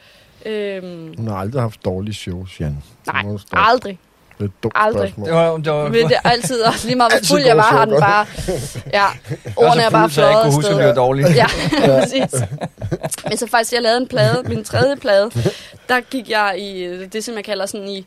Øhm, 0.46 1.14
Hun 1.18 1.28
har 1.28 1.36
aldrig 1.36 1.62
haft 1.62 1.84
dårlige 1.84 2.14
shows, 2.14 2.60
Jan. 2.60 2.82
Nej, 3.06 3.24
aldrig. 3.52 3.98
Det 4.38 4.44
er 4.44 4.44
et 4.44 4.62
dumt 4.62 4.72
Aldrig. 4.76 5.08
spørgsmål. 5.08 5.26
Det 5.26 5.34
var, 5.34 5.56
det 5.56 5.72
var, 5.72 5.84
Men 5.88 6.08
det 6.08 6.16
er 6.24 6.28
altid, 6.30 6.62
også 6.62 6.86
lige 6.86 6.96
meget 6.96 7.12
hvor 7.12 7.20
fuld 7.36 7.42
jeg 7.46 7.56
var, 7.56 7.62
har 7.62 7.84
den 7.84 8.00
bare... 8.00 8.26
Ja, 8.92 9.04
jeg 9.44 9.52
ordene 9.56 9.82
er 9.82 9.90
bare 9.90 10.10
så 10.10 10.20
jeg 10.22 10.30
ikke 10.30 10.34
fløjet 10.34 10.44
kunne 10.44 10.54
huske, 10.54 10.68
det 10.68 10.76
var 10.76 10.82
afsted. 10.82 10.96
dårligt. 10.96 11.28
Ja, 11.36 11.46
præcis. 12.00 12.40
Men 13.28 13.36
så 13.36 13.46
faktisk, 13.46 13.72
jeg 13.72 13.82
lavede 13.82 13.98
en 14.00 14.08
plade, 14.08 14.42
min 14.48 14.64
tredje 14.64 14.96
plade, 14.96 15.30
der 15.88 16.00
gik 16.00 16.30
jeg 16.30 16.54
i 16.58 16.96
det, 17.06 17.24
som 17.24 17.34
jeg 17.34 17.44
kalder 17.44 17.66
sådan 17.66 17.88
i 17.88 18.06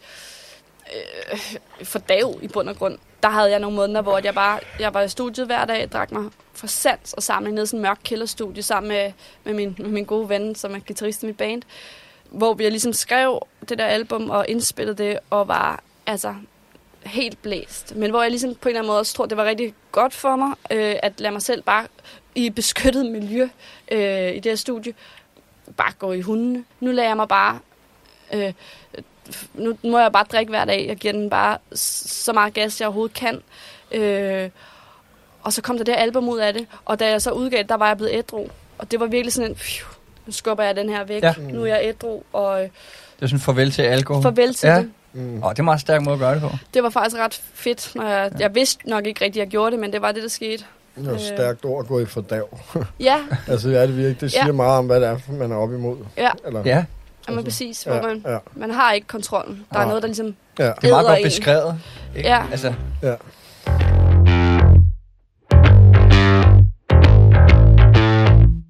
øh, 0.96 1.40
for 1.84 2.00
dag 2.00 2.24
i 2.42 2.48
bund 2.48 2.70
og 2.70 2.76
grund. 2.76 2.98
Der 3.24 3.30
havde 3.30 3.52
jeg 3.52 3.60
nogle 3.60 3.76
måneder, 3.76 4.02
hvor 4.02 4.20
jeg 4.24 4.34
bare, 4.34 4.60
jeg 4.80 4.94
var 4.94 5.02
i 5.02 5.10
studiet 5.10 5.46
hver 5.46 5.66
dag, 5.66 5.90
drak 5.90 6.12
mig 6.12 6.32
for 6.54 6.68
sans 6.68 7.14
og 7.14 7.24
samlede 7.24 7.56
ned 7.56 7.64
i 7.64 7.66
sådan 7.66 7.80
en 7.80 7.82
mørk 7.82 8.00
kælderstudie 8.04 8.64
sammen 8.64 8.88
med, 8.88 9.12
med, 9.44 9.54
min, 9.54 9.76
med 9.80 9.90
min 9.90 10.06
gode 10.06 10.30
ven, 10.30 10.56
som 10.56 10.76
er 10.76 10.80
guitarist 10.80 11.24
i 11.24 11.26
mit 11.26 11.38
band. 11.38 11.62
Hvor 12.30 12.54
vi 12.54 12.70
ligesom 12.70 12.94
skrev 12.94 13.48
det 13.70 13.78
der 13.78 13.86
album 13.86 14.30
og 14.30 14.46
indspillede 14.48 15.04
det, 15.04 15.20
og 15.30 15.48
var 15.48 15.84
altså 16.06 16.36
helt 17.04 17.42
blæst. 17.42 17.96
Men 17.96 18.10
hvor 18.10 18.22
jeg 18.22 18.32
ligesom 18.32 18.56
på 18.56 18.70
en 18.70 18.70
eller 18.70 18.80
anden 18.80 18.88
måde 18.88 19.00
også 19.00 19.14
tror, 19.14 19.26
det 19.26 19.38
var 19.38 19.46
rigtig 19.46 19.74
godt 19.92 20.14
for 20.14 20.36
mig, 20.36 20.52
øh, 20.72 20.96
at 21.04 21.20
lade 21.20 21.32
mig 21.32 21.42
selv 21.42 21.62
bare 21.62 21.88
i 22.36 22.46
et 22.46 22.56
beskyttet 22.56 23.06
miljø 23.06 23.50
øh, 23.92 24.36
i 24.36 24.40
det 24.40 24.46
her 24.46 24.56
studie, 24.56 24.94
bare 25.78 25.92
gå 26.00 26.12
i 26.12 26.22
hundene. 26.22 26.66
Nu 26.80 26.92
lader 26.92 27.08
jeg 27.08 27.18
mig 27.18 27.28
bare... 27.28 27.60
Øh, 28.34 28.54
nu 29.54 29.78
må 29.84 30.00
jeg 30.00 30.12
bare 30.12 30.26
drikke 30.32 30.50
hver 30.50 30.66
dag. 30.66 30.86
Jeg 30.88 30.96
giver 30.96 31.14
den 31.14 31.30
bare 31.30 31.58
så 31.76 32.34
meget 32.34 32.54
gas, 32.54 32.80
jeg 32.80 32.88
overhovedet 32.88 33.16
kan. 33.16 33.42
Øh, 33.92 34.50
og 35.44 35.54
så 35.54 35.62
kom 35.62 35.78
der 35.78 35.84
det 35.84 35.94
her 35.94 36.02
album 36.02 36.30
ud 36.30 36.40
af 36.40 36.54
det. 36.54 36.66
Og 36.86 37.00
da 37.00 37.10
jeg 37.10 37.22
så 37.22 37.32
udgav 37.32 37.58
det, 37.60 37.70
der 37.70 37.78
var 37.78 37.88
jeg 37.88 37.98
blevet 37.98 38.14
ædru. 38.14 38.48
Og 38.78 38.92
det 38.92 39.00
var 39.00 39.06
virkelig 39.06 39.34
sådan 39.34 39.50
en... 39.50 39.56
Phew, 39.56 39.88
nu 40.26 40.32
skubber 40.34 40.64
jeg 40.64 40.76
den 40.76 40.90
her 40.90 41.04
væk. 41.04 41.24
Ja. 41.24 41.34
Ja. 41.38 41.52
Nu 41.52 41.62
er 41.62 41.66
jeg 41.68 41.80
ædru, 41.84 42.22
og 42.34 42.58
øh, 42.64 42.64
Det 42.64 42.72
er 43.22 43.28
sådan 43.28 43.40
farvel 43.40 43.72
til 43.72 43.82
alkohol. 43.82 44.24
farvel 44.24 44.54
til 44.54 44.68
Ja. 44.68 44.74
ja. 44.74 44.80
det. 44.80 44.92
Mm. 45.14 45.44
Åh, 45.44 45.50
det 45.50 45.58
er 45.60 45.62
en 45.62 45.66
meget 45.66 45.82
stærk 45.82 46.02
måde 46.02 46.14
at 46.14 46.20
gøre 46.20 46.34
det 46.34 46.42
på. 46.42 46.50
Det 46.74 46.84
var 46.84 46.90
faktisk 46.90 47.16
ret 47.22 47.42
fedt. 47.54 47.92
Når 47.96 48.08
jeg, 48.08 48.32
jeg 48.40 48.56
vidste 48.56 48.90
nok 48.90 49.06
ikke 49.08 49.26
rigtigt, 49.26 49.42
at 49.42 49.46
jeg 49.46 49.52
gjorde 49.52 49.72
det, 49.72 49.80
men 49.80 49.94
det 49.94 50.02
var 50.02 50.12
det, 50.12 50.24
der 50.24 50.30
skete. 50.30 50.64
Det 50.96 51.08
er 51.08 51.12
et 51.12 51.22
stærkt 51.22 51.66
ord 51.66 51.84
at 51.84 51.88
gå 51.88 52.00
i 52.00 52.06
fordav. 52.06 52.60
Ja, 53.00 53.18
altså, 53.48 53.70
ja, 53.70 53.82
det 53.82 53.98
virkelig. 53.98 54.22
Det 54.22 54.32
siger 54.32 54.46
Ja. 54.46 54.52
meget 54.52 54.78
om, 54.78 54.86
hvad 54.86 55.02
det 55.02 55.08
er, 55.10 55.18
man 55.32 55.52
er 55.52 55.56
op 55.56 55.74
imod. 55.74 55.98
ja. 56.18 56.30
Eller, 56.46 56.62
Ja, 56.66 56.86
Jamen 57.30 57.44
præcis, 57.44 57.84
hvor 57.84 57.96
ja, 57.96 58.02
man, 58.02 58.24
ja, 58.28 58.38
man 58.56 58.72
har 58.72 58.92
ikke 58.92 59.08
kontrollen. 59.08 59.66
Der 59.70 59.76
er 59.76 59.80
Nej. 59.80 59.88
noget, 59.88 60.02
der 60.02 60.08
ligesom... 60.08 60.36
ja. 60.60 60.64
det 60.66 60.84
er 60.84 60.90
meget 60.90 61.08
godt 61.08 61.18
en. 61.20 61.24
beskrevet. 61.24 61.80
Ikke? 62.16 62.30
Ja. 62.30 62.44
Altså, 62.52 62.74
ja. 63.04 63.14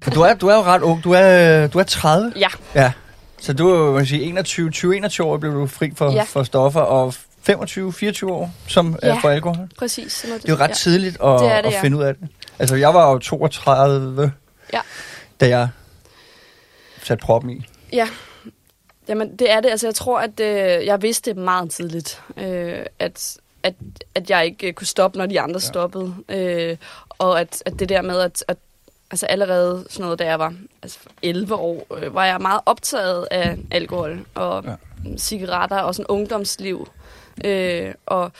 for 0.02 0.10
du 0.10 0.20
er, 0.20 0.34
du 0.34 0.46
er 0.48 0.54
jo 0.54 0.62
ret 0.62 0.82
ung. 0.82 1.04
Du 1.04 1.12
er, 1.12 1.66
du 1.66 1.78
er 1.78 1.82
30. 1.82 2.32
Ja, 2.36 2.48
Ja. 2.74 2.92
Så 3.40 3.52
du 3.52 3.70
er 3.70 3.78
jo, 3.78 3.90
man 3.92 4.00
kan 4.00 4.06
sige, 4.06 4.22
21, 4.22 4.70
20, 4.70 4.96
21 4.96 5.26
år 5.26 5.36
blev 5.36 5.52
du 5.52 5.66
fri 5.66 5.90
for, 5.96 6.12
Ja. 6.12 6.22
for 6.22 6.42
stoffer, 6.42 6.80
og 6.80 7.14
25, 7.42 7.92
24 7.92 8.32
år 8.32 8.50
som 8.66 8.98
Ja. 9.02 9.08
er 9.08 9.20
for 9.20 9.28
alkohol. 9.28 9.68
præcis. 9.78 10.12
Sådan 10.12 10.28
noget, 10.30 10.42
Det 10.42 10.48
er 10.48 10.52
jo 10.52 10.58
ret 10.62 10.68
ja. 10.68 10.74
tidligt 10.74 11.14
at, 11.14 11.40
Det 11.40 11.52
er 11.52 11.60
det, 11.60 11.68
at 11.68 11.72
ja. 11.72 11.80
finde 11.82 11.96
ud 11.96 12.02
af 12.02 12.14
det. 12.14 12.28
Altså, 12.58 12.76
jeg 12.76 12.94
var 12.94 13.10
jo 13.12 13.18
32, 13.18 14.32
Ja. 14.72 14.80
da 15.40 15.48
jeg 15.48 15.68
satte 17.02 17.22
proppen 17.24 17.50
i. 17.50 17.66
Ja, 17.92 18.08
Jamen, 19.08 19.36
det 19.36 19.50
er 19.50 19.60
det. 19.60 19.70
Altså, 19.70 19.86
jeg 19.86 19.94
tror, 19.94 20.20
at 20.20 20.40
øh, 20.40 20.86
jeg 20.86 21.02
vidste 21.02 21.34
meget 21.34 21.70
tidligt, 21.70 22.22
øh, 22.36 22.86
at, 22.98 23.38
at, 23.62 23.74
at 24.14 24.30
jeg 24.30 24.44
ikke 24.46 24.66
øh, 24.68 24.72
kunne 24.72 24.86
stoppe, 24.86 25.18
når 25.18 25.26
de 25.26 25.40
andre 25.40 25.54
ja. 25.54 25.66
stoppede. 25.66 26.14
Øh, 26.28 26.76
og 27.08 27.40
at, 27.40 27.62
at 27.66 27.72
det 27.78 27.88
der 27.88 28.02
med, 28.02 28.20
at, 28.20 28.44
at 28.48 28.56
altså 29.10 29.26
allerede 29.26 29.84
sådan 29.90 30.04
noget, 30.04 30.18
da 30.18 30.24
jeg 30.24 30.38
var 30.38 30.54
altså 30.82 30.98
11 31.22 31.54
år, 31.54 31.86
øh, 31.96 32.14
var 32.14 32.24
jeg 32.26 32.40
meget 32.40 32.60
optaget 32.66 33.28
af 33.30 33.56
alkohol 33.70 34.20
og 34.34 34.64
Ja. 34.64 34.74
cigaretter 35.16 35.78
og 35.78 35.94
sådan 35.94 36.06
ungdomsliv. 36.06 36.88
Øh, 37.44 37.94
og 38.06 38.32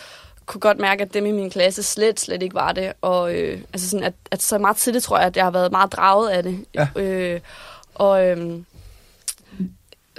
kunne 0.47 0.61
godt 0.61 0.79
mærke, 0.79 1.03
at 1.03 1.15
dem 1.15 1.27
i 1.27 1.31
min 1.33 1.51
klasse 1.51 1.83
slet, 1.83 2.21
slet 2.21 2.43
ikke 2.43 2.55
var 2.55 2.73
det. 2.73 2.93
Og 3.01 3.35
øh, 3.35 3.61
altså 3.73 3.91
sådan, 3.91 4.05
at, 4.05 4.15
at 4.31 4.43
så 4.43 4.59
meget 4.59 4.77
tidligt 4.77 5.05
tror 5.05 5.19
jeg, 5.19 5.27
at 5.27 5.37
jeg 5.37 5.45
har 5.45 5.51
været 5.51 5.73
meget 5.73 5.93
draget 5.93 6.31
af 6.31 6.43
det. 6.43 6.65
Ja. 6.75 6.89
Øh, 6.97 7.41
og 7.95 8.27
øhm, 8.27 8.67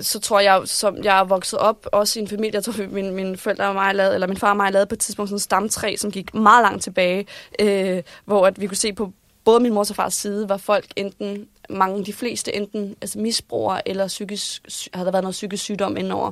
så 0.02 0.20
tror 0.20 0.40
jeg, 0.40 0.62
som 0.66 1.04
jeg 1.04 1.20
er 1.20 1.24
vokset 1.24 1.60
op, 1.60 1.88
også 1.92 2.20
i 2.20 2.22
en 2.22 2.28
familie, 2.28 2.54
jeg 2.54 2.64
tror, 2.64 2.88
min, 2.92 3.16
mine 3.16 3.38
forældre 3.38 3.68
og 3.68 3.74
mig 3.74 3.96
lavede, 3.96 4.14
eller 4.14 4.28
min 4.28 4.38
far 4.38 4.50
og 4.50 4.58
mig 4.58 4.72
lavede 4.72 4.86
på 4.86 4.96
et 4.96 5.00
tidspunkt 5.00 5.30
sådan 5.30 5.36
en 5.36 5.40
stamtræ, 5.40 5.96
som 5.96 6.12
gik 6.12 6.34
meget 6.34 6.64
langt 6.64 6.84
tilbage, 6.84 7.26
øh, 7.60 8.04
hvor 8.26 8.48
at 8.48 8.62
vi 8.62 8.68
kunne 8.68 8.78
se 8.78 8.94
på 8.94 9.12
både 9.46 9.60
min 9.60 9.74
mors 9.74 9.90
og 9.90 9.96
fars 9.96 10.14
side, 10.14 10.50
var 10.50 10.58
folk 10.58 10.86
enten, 10.96 11.48
mange, 11.70 12.06
de 12.06 12.14
fleste 12.14 12.56
enten 12.56 12.96
altså 13.02 13.20
misbrugere, 13.20 13.90
eller 13.90 14.08
psykisk, 14.08 14.62
sy- 14.68 14.88
havde 14.94 15.06
der 15.06 15.12
været 15.12 15.24
noget 15.24 15.34
psykisk 15.34 15.64
sygdom 15.64 15.98
indover. 15.98 16.32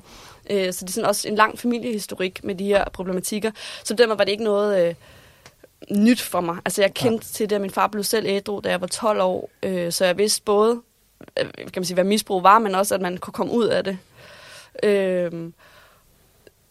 Øh, 0.50 0.74
så 0.74 0.86
det 0.86 0.90
er 0.90 0.94
sådan 0.94 1.10
også 1.10 1.28
en 1.28 1.36
lang 1.36 1.60
familiehistorik 1.60 2.44
med 2.44 2.56
de 2.56 2.66
her 2.66 2.86
problematikker. 2.94 3.52
Så 3.84 3.94
dermed 3.94 4.16
var 4.16 4.24
det 4.24 4.32
ikke 4.32 4.44
noget... 4.44 4.88
Øh, 4.88 4.96
nyt 5.92 6.22
for 6.22 6.42
mig. 6.42 6.58
Altså, 6.66 6.82
jeg 6.82 6.94
kendte 6.94 7.26
ja. 7.30 7.34
til 7.34 7.50
det, 7.50 7.56
at 7.56 7.62
min 7.62 7.72
far 7.72 7.88
blev 7.88 8.04
selv 8.04 8.26
ædru, 8.26 8.62
da 8.64 8.70
jeg 8.70 8.82
var 8.82 8.88
12 8.88 9.22
år, 9.22 9.50
øh, 9.64 9.92
så 9.92 10.06
jeg 10.06 10.18
vidste 10.18 10.42
både, 10.44 10.82
kan 11.36 11.72
man 11.76 11.86
sige, 11.86 11.94
hvad 11.94 12.04
misbrug 12.04 12.44
var, 12.44 12.60
men 12.60 12.76
også, 12.76 12.96
at 12.96 13.02
man 13.02 13.18
kunne 13.18 13.34
komme 13.34 13.54
ud 13.54 13.66
af 13.66 13.84
det. 13.84 13.98
Øh, 14.84 15.52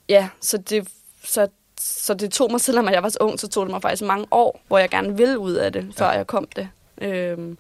ja, 0.09 0.29
så 0.41 0.59
det, 0.59 0.89
så, 1.25 1.49
så 1.81 2.15
det 2.15 2.33
tog 2.33 2.51
mig, 2.51 2.61
selvom 2.71 2.89
jeg 2.89 3.03
var 3.03 3.09
så 3.09 3.19
ung, 3.21 3.41
så 3.41 3.49
tog 3.49 3.67
det 3.67 3.71
mig 3.73 3.83
faktisk 3.83 4.03
mange 4.03 4.27
år, 4.31 4.61
hvor 4.69 4.79
jeg 4.79 4.91
gerne 4.91 5.17
ville 5.17 5.39
ud 5.39 5.53
af 5.53 5.73
det, 5.73 5.95
før 5.97 6.07
ja. 6.07 6.11
jeg 6.11 6.27
kom 6.27 6.49
det. 6.57 6.69
Øh, 6.99 7.57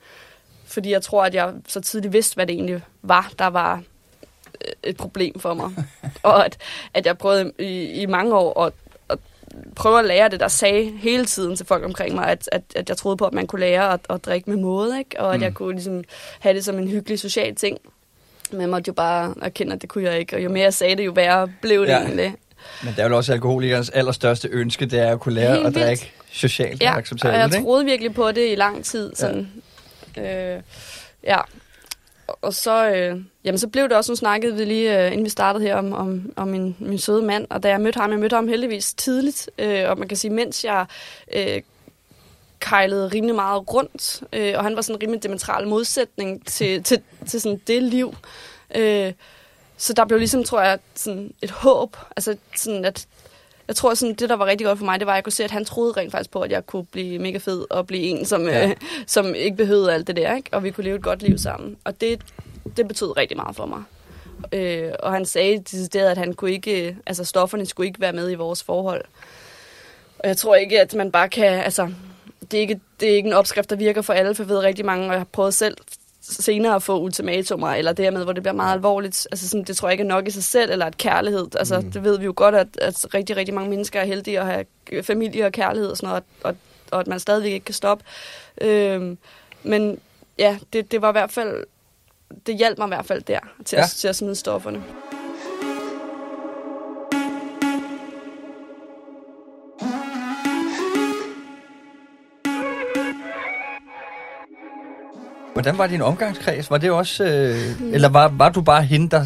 fordi 0.66 0.90
jeg 0.90 1.02
tror, 1.02 1.24
at 1.24 1.34
jeg 1.34 1.54
så 1.68 1.80
tidligt 1.80 2.12
vidste, 2.12 2.34
hvad 2.34 2.46
det 2.46 2.54
egentlig 2.54 2.82
var, 3.02 3.32
der 3.38 3.46
var 3.46 3.82
øh, 4.60 4.72
et 4.82 4.96
problem 4.96 5.40
for 5.40 5.54
mig. 5.54 5.70
og 6.22 6.44
at, 6.44 6.58
at 6.94 7.06
jeg 7.06 7.18
prøvede 7.18 7.52
i, 7.58 8.02
i 8.02 8.06
mange 8.06 8.34
år 8.34 8.64
at 8.64 8.72
prøve 9.76 9.98
at 9.98 10.04
lære 10.04 10.28
det, 10.28 10.40
der 10.40 10.48
sagde 10.48 10.90
hele 10.98 11.24
tiden 11.24 11.56
til 11.56 11.66
folk 11.66 11.84
omkring 11.84 12.14
mig, 12.14 12.26
at, 12.28 12.48
at, 12.52 12.62
at 12.76 12.88
jeg 12.88 12.96
troede 12.96 13.16
på, 13.16 13.24
at 13.24 13.32
man 13.32 13.46
kunne 13.46 13.60
lære 13.60 13.92
at, 13.92 14.00
at 14.10 14.24
drikke 14.24 14.50
med 14.50 14.58
måde, 14.58 14.98
ikke? 14.98 15.20
og 15.20 15.34
at 15.34 15.40
mm. 15.40 15.42
jeg 15.44 15.54
kunne 15.54 15.72
ligesom 15.74 16.04
have 16.40 16.54
det 16.54 16.64
som 16.64 16.78
en 16.78 16.88
hyggelig 16.88 17.18
social 17.18 17.54
ting. 17.54 17.78
Men 18.50 18.60
jeg 18.60 18.68
måtte 18.68 18.88
jo 18.88 18.92
bare 18.92 19.34
erkende, 19.42 19.72
at 19.72 19.82
det 19.82 19.88
kunne 19.88 20.04
jeg 20.04 20.18
ikke, 20.18 20.36
og 20.36 20.44
jo 20.44 20.48
mere 20.48 20.62
jeg 20.62 20.74
sagde 20.74 20.96
det, 20.96 21.06
jo 21.06 21.10
værre 21.12 21.48
blev 21.62 21.80
det 21.82 21.88
Ja. 21.88 21.98
egentlig. 22.00 22.34
Men 22.84 22.94
det 22.96 23.04
er 23.04 23.08
jo 23.08 23.16
også 23.16 23.32
alkoholikernes 23.32 23.90
allerstørste 23.90 24.48
ønske, 24.48 24.86
det 24.86 24.98
er 25.00 25.12
at 25.12 25.20
kunne 25.20 25.34
lære 25.34 25.54
Helt 25.54 25.66
at 25.66 25.74
vildt. 25.74 25.86
drikke 25.86 26.12
socialt 26.32 26.82
Ja, 26.82 26.88
og 26.88 26.92
og 26.94 26.98
acceptabelt. 26.98 27.38
jeg 27.54 27.62
troede 27.62 27.84
virkelig 27.84 28.14
på 28.14 28.32
det 28.32 28.52
i 28.52 28.54
lang 28.54 28.84
tid. 28.84 29.12
Sådan. 29.14 29.48
Ja. 30.16 30.54
Øh, 30.56 30.62
ja. 31.24 31.38
Og- 32.28 32.54
så, 32.54 32.90
øh, 32.90 33.20
jamen, 33.44 33.58
så 33.58 33.68
blev 33.68 33.84
det 33.84 33.92
også, 33.92 34.12
nu 34.12 34.16
snakkede 34.16 34.56
vi 34.56 34.64
lige, 34.64 35.04
øh, 35.06 35.12
inden 35.12 35.24
vi 35.24 35.30
startede 35.30 35.64
her, 35.64 35.76
om, 35.76 35.92
om, 35.92 36.32
om 36.36 36.48
min, 36.48 36.76
min 36.78 36.98
søde 36.98 37.22
mand. 37.22 37.46
Og 37.50 37.62
da 37.62 37.68
jeg 37.68 37.80
mødte 37.80 38.00
ham, 38.00 38.10
jeg 38.10 38.18
mødte 38.18 38.36
ham 38.36 38.48
heldigvis 38.48 38.94
tidligt. 38.94 39.50
Øh, 39.58 39.90
og 39.90 39.98
man 39.98 40.08
kan 40.08 40.16
sige, 40.16 40.30
mens 40.32 40.64
jeg 40.64 40.86
øh, 41.34 41.62
kejlede 42.60 43.08
rimelig 43.08 43.34
meget 43.34 43.74
rundt, 43.74 44.22
øh, 44.32 44.54
og 44.56 44.64
han 44.64 44.76
var 44.76 44.82
sådan 44.82 44.96
en 44.96 45.02
rimelig 45.02 45.22
diametral 45.22 45.68
modsætning 45.68 46.46
til, 46.46 46.82
til, 46.82 47.00
til 47.26 47.40
sådan 47.40 47.60
det 47.66 47.82
liv. 47.82 48.14
Øh, 48.74 49.12
så 49.76 49.92
der 49.92 50.04
blev 50.04 50.18
ligesom, 50.18 50.44
tror 50.44 50.60
jeg, 50.60 50.78
sådan 50.94 51.34
et 51.42 51.50
håb. 51.50 51.96
Altså 52.16 52.36
sådan, 52.56 52.84
at 52.84 53.06
jeg 53.68 53.76
tror, 53.76 53.94
sådan, 53.94 54.14
det, 54.14 54.28
der 54.28 54.36
var 54.36 54.46
rigtig 54.46 54.66
godt 54.66 54.78
for 54.78 54.84
mig, 54.84 55.00
det 55.00 55.06
var, 55.06 55.12
at 55.12 55.16
jeg 55.16 55.24
kunne 55.24 55.32
se, 55.32 55.44
at 55.44 55.50
han 55.50 55.64
troede 55.64 55.92
rent 55.92 56.12
faktisk 56.12 56.30
på, 56.30 56.40
at 56.40 56.50
jeg 56.50 56.66
kunne 56.66 56.84
blive 56.84 57.18
mega 57.18 57.38
fed 57.38 57.64
og 57.70 57.86
blive 57.86 58.02
en, 58.02 58.24
som, 58.24 58.48
Ja. 58.48 58.68
øh, 58.68 58.76
som 59.06 59.34
ikke 59.34 59.56
behøvede 59.56 59.92
alt 59.94 60.06
det 60.06 60.16
der, 60.16 60.36
ikke? 60.36 60.48
og 60.52 60.64
vi 60.64 60.70
kunne 60.70 60.84
leve 60.84 60.96
et 60.96 61.02
godt 61.02 61.22
liv 61.22 61.38
sammen. 61.38 61.76
Og 61.84 62.00
det, 62.00 62.20
det 62.76 62.88
betød 62.88 63.16
rigtig 63.16 63.36
meget 63.36 63.56
for 63.56 63.66
mig. 63.66 63.82
Øh, 64.52 64.92
og 65.00 65.12
han 65.12 65.24
sagde 65.26 65.58
decideret, 65.58 66.10
at 66.10 66.18
han 66.18 66.34
kunne 66.34 66.52
ikke, 66.52 66.88
øh, 66.88 66.94
altså 67.06 67.24
stofferne 67.24 67.66
skulle 67.66 67.86
ikke 67.86 68.00
være 68.00 68.12
med 68.12 68.30
i 68.30 68.34
vores 68.34 68.62
forhold. 68.62 69.04
Og 70.18 70.28
jeg 70.28 70.36
tror 70.36 70.54
ikke, 70.54 70.80
at 70.80 70.94
man 70.94 71.12
bare 71.12 71.28
kan, 71.28 71.44
altså, 71.52 71.92
det 72.50 72.56
er 72.56 72.60
ikke, 72.60 72.80
det 73.00 73.10
er 73.10 73.16
ikke 73.16 73.26
en 73.26 73.32
opskrift, 73.32 73.70
der 73.70 73.76
virker 73.76 74.02
for 74.02 74.12
alle, 74.12 74.34
for 74.34 74.42
jeg 74.42 74.48
ved 74.48 74.58
rigtig 74.58 74.84
mange, 74.84 75.04
og 75.06 75.10
jeg 75.12 75.20
har 75.20 75.26
prøvet 75.32 75.54
selv 75.54 75.76
senere 76.32 76.74
at 76.74 76.82
få 76.82 77.00
ultimatumer, 77.00 77.68
eller 77.68 77.92
det 77.92 78.04
her 78.04 78.12
med, 78.12 78.24
hvor 78.24 78.32
det 78.32 78.42
bliver 78.42 78.54
meget 78.54 78.72
alvorligt. 78.72 79.28
Altså 79.30 79.48
sådan, 79.48 79.64
det 79.64 79.76
tror 79.76 79.88
jeg 79.88 79.92
ikke 79.92 80.02
er 80.02 80.08
nok 80.08 80.28
i 80.28 80.30
sig 80.30 80.44
selv, 80.44 80.70
eller 80.70 80.86
et 80.86 80.98
kærlighed. 80.98 81.46
Altså, 81.58 81.80
mm. 81.80 81.92
det 81.92 82.04
ved 82.04 82.18
vi 82.18 82.24
jo 82.24 82.32
godt, 82.36 82.54
at, 82.54 82.68
at 82.78 83.14
rigtig, 83.14 83.36
rigtig 83.36 83.54
mange 83.54 83.70
mennesker 83.70 84.00
er 84.00 84.04
heldige 84.04 84.40
at 84.40 84.46
have 84.46 84.64
familie 85.02 85.46
og 85.46 85.52
kærlighed 85.52 85.90
og 85.90 85.96
sådan 85.96 86.08
noget, 86.08 86.22
og, 86.42 86.50
og, 86.50 86.56
og 86.90 87.00
at 87.00 87.06
man 87.06 87.20
stadigvæk 87.20 87.52
ikke 87.52 87.64
kan 87.64 87.74
stoppe. 87.74 88.04
Øhm, 88.60 89.18
men 89.62 89.98
ja, 90.38 90.58
det, 90.72 90.92
det 90.92 91.02
var 91.02 91.08
i 91.08 91.12
hvert 91.12 91.32
fald, 91.32 91.64
det 92.46 92.56
hjalp 92.56 92.78
mig 92.78 92.86
i 92.86 92.88
hvert 92.88 93.06
fald 93.06 93.22
der, 93.22 93.40
til. 93.64 93.76
Ja. 93.76 93.82
at, 93.82 93.90
til 93.90 94.08
at 94.08 94.16
smide 94.16 94.34
stofferne. 94.34 94.84
Hvordan 105.56 105.78
var 105.78 105.86
din 105.86 106.02
omgangskreds? 106.02 106.70
Var 106.70 106.78
det 106.78 106.90
også... 106.90 107.24
Øh, 107.24 107.92
eller 107.92 108.08
var, 108.08 108.28
var 108.28 108.48
du 108.48 108.60
bare 108.60 108.82
hende, 108.82 109.10
der 109.10 109.24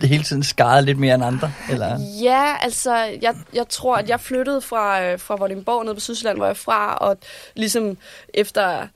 det 0.00 0.08
hele 0.08 0.24
tiden 0.24 0.42
skarede 0.42 0.84
lidt 0.84 0.98
mere 0.98 1.14
end 1.14 1.24
andre? 1.24 1.52
Eller? 1.70 1.98
Ja, 2.22 2.56
altså, 2.60 2.94
jeg, 2.96 3.34
jeg 3.54 3.68
tror, 3.68 3.96
at 3.96 4.08
jeg 4.08 4.20
flyttede 4.20 4.60
fra, 4.60 5.04
øh, 5.04 5.18
fra 5.18 5.36
Vordingborg 5.36 5.84
ned 5.84 5.94
på 5.94 6.00
Sydsjælland, 6.00 6.38
hvor 6.38 6.46
jeg 6.46 6.50
er 6.50 6.54
fra, 6.54 6.94
og 6.94 7.16
ligesom 7.54 7.96
efter, 8.34 8.86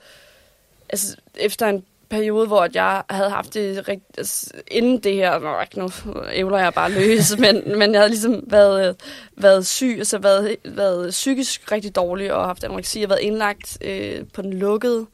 altså, 0.89 1.17
efter 1.35 1.67
en 1.67 1.85
periode, 2.11 2.47
hvor 2.47 2.69
jeg 2.75 3.03
havde 3.11 3.31
haft 3.31 3.55
det 3.55 3.89
rigt, 3.89 4.05
altså, 4.19 4.51
inden 4.71 4.99
det 4.99 5.15
her, 5.15 5.39
nå, 5.39 5.83
nu 5.83 6.15
ævler 6.33 6.59
jeg 6.59 6.75
bare 6.75 6.93
løs, 6.93 7.37
men, 7.45 7.79
men 7.79 7.93
jeg 7.93 8.01
havde 8.01 8.11
ligesom 8.11 8.43
været, 8.47 8.89
øh, 8.89 8.95
været 9.37 9.67
syg, 9.67 9.95
altså 9.99 10.19
været, 10.19 10.57
været 10.65 11.11
psykisk 11.11 11.73
rigtig 11.73 11.97
dårlig, 11.97 12.33
og 12.33 12.47
haft 12.47 12.65
anoreksi, 12.65 13.03
og 13.03 13.11
været 13.11 13.21
indlagt 13.21 13.79
øh, 13.81 14.25
på 14.35 14.43
den 14.43 14.53
lukkede, 14.53 15.07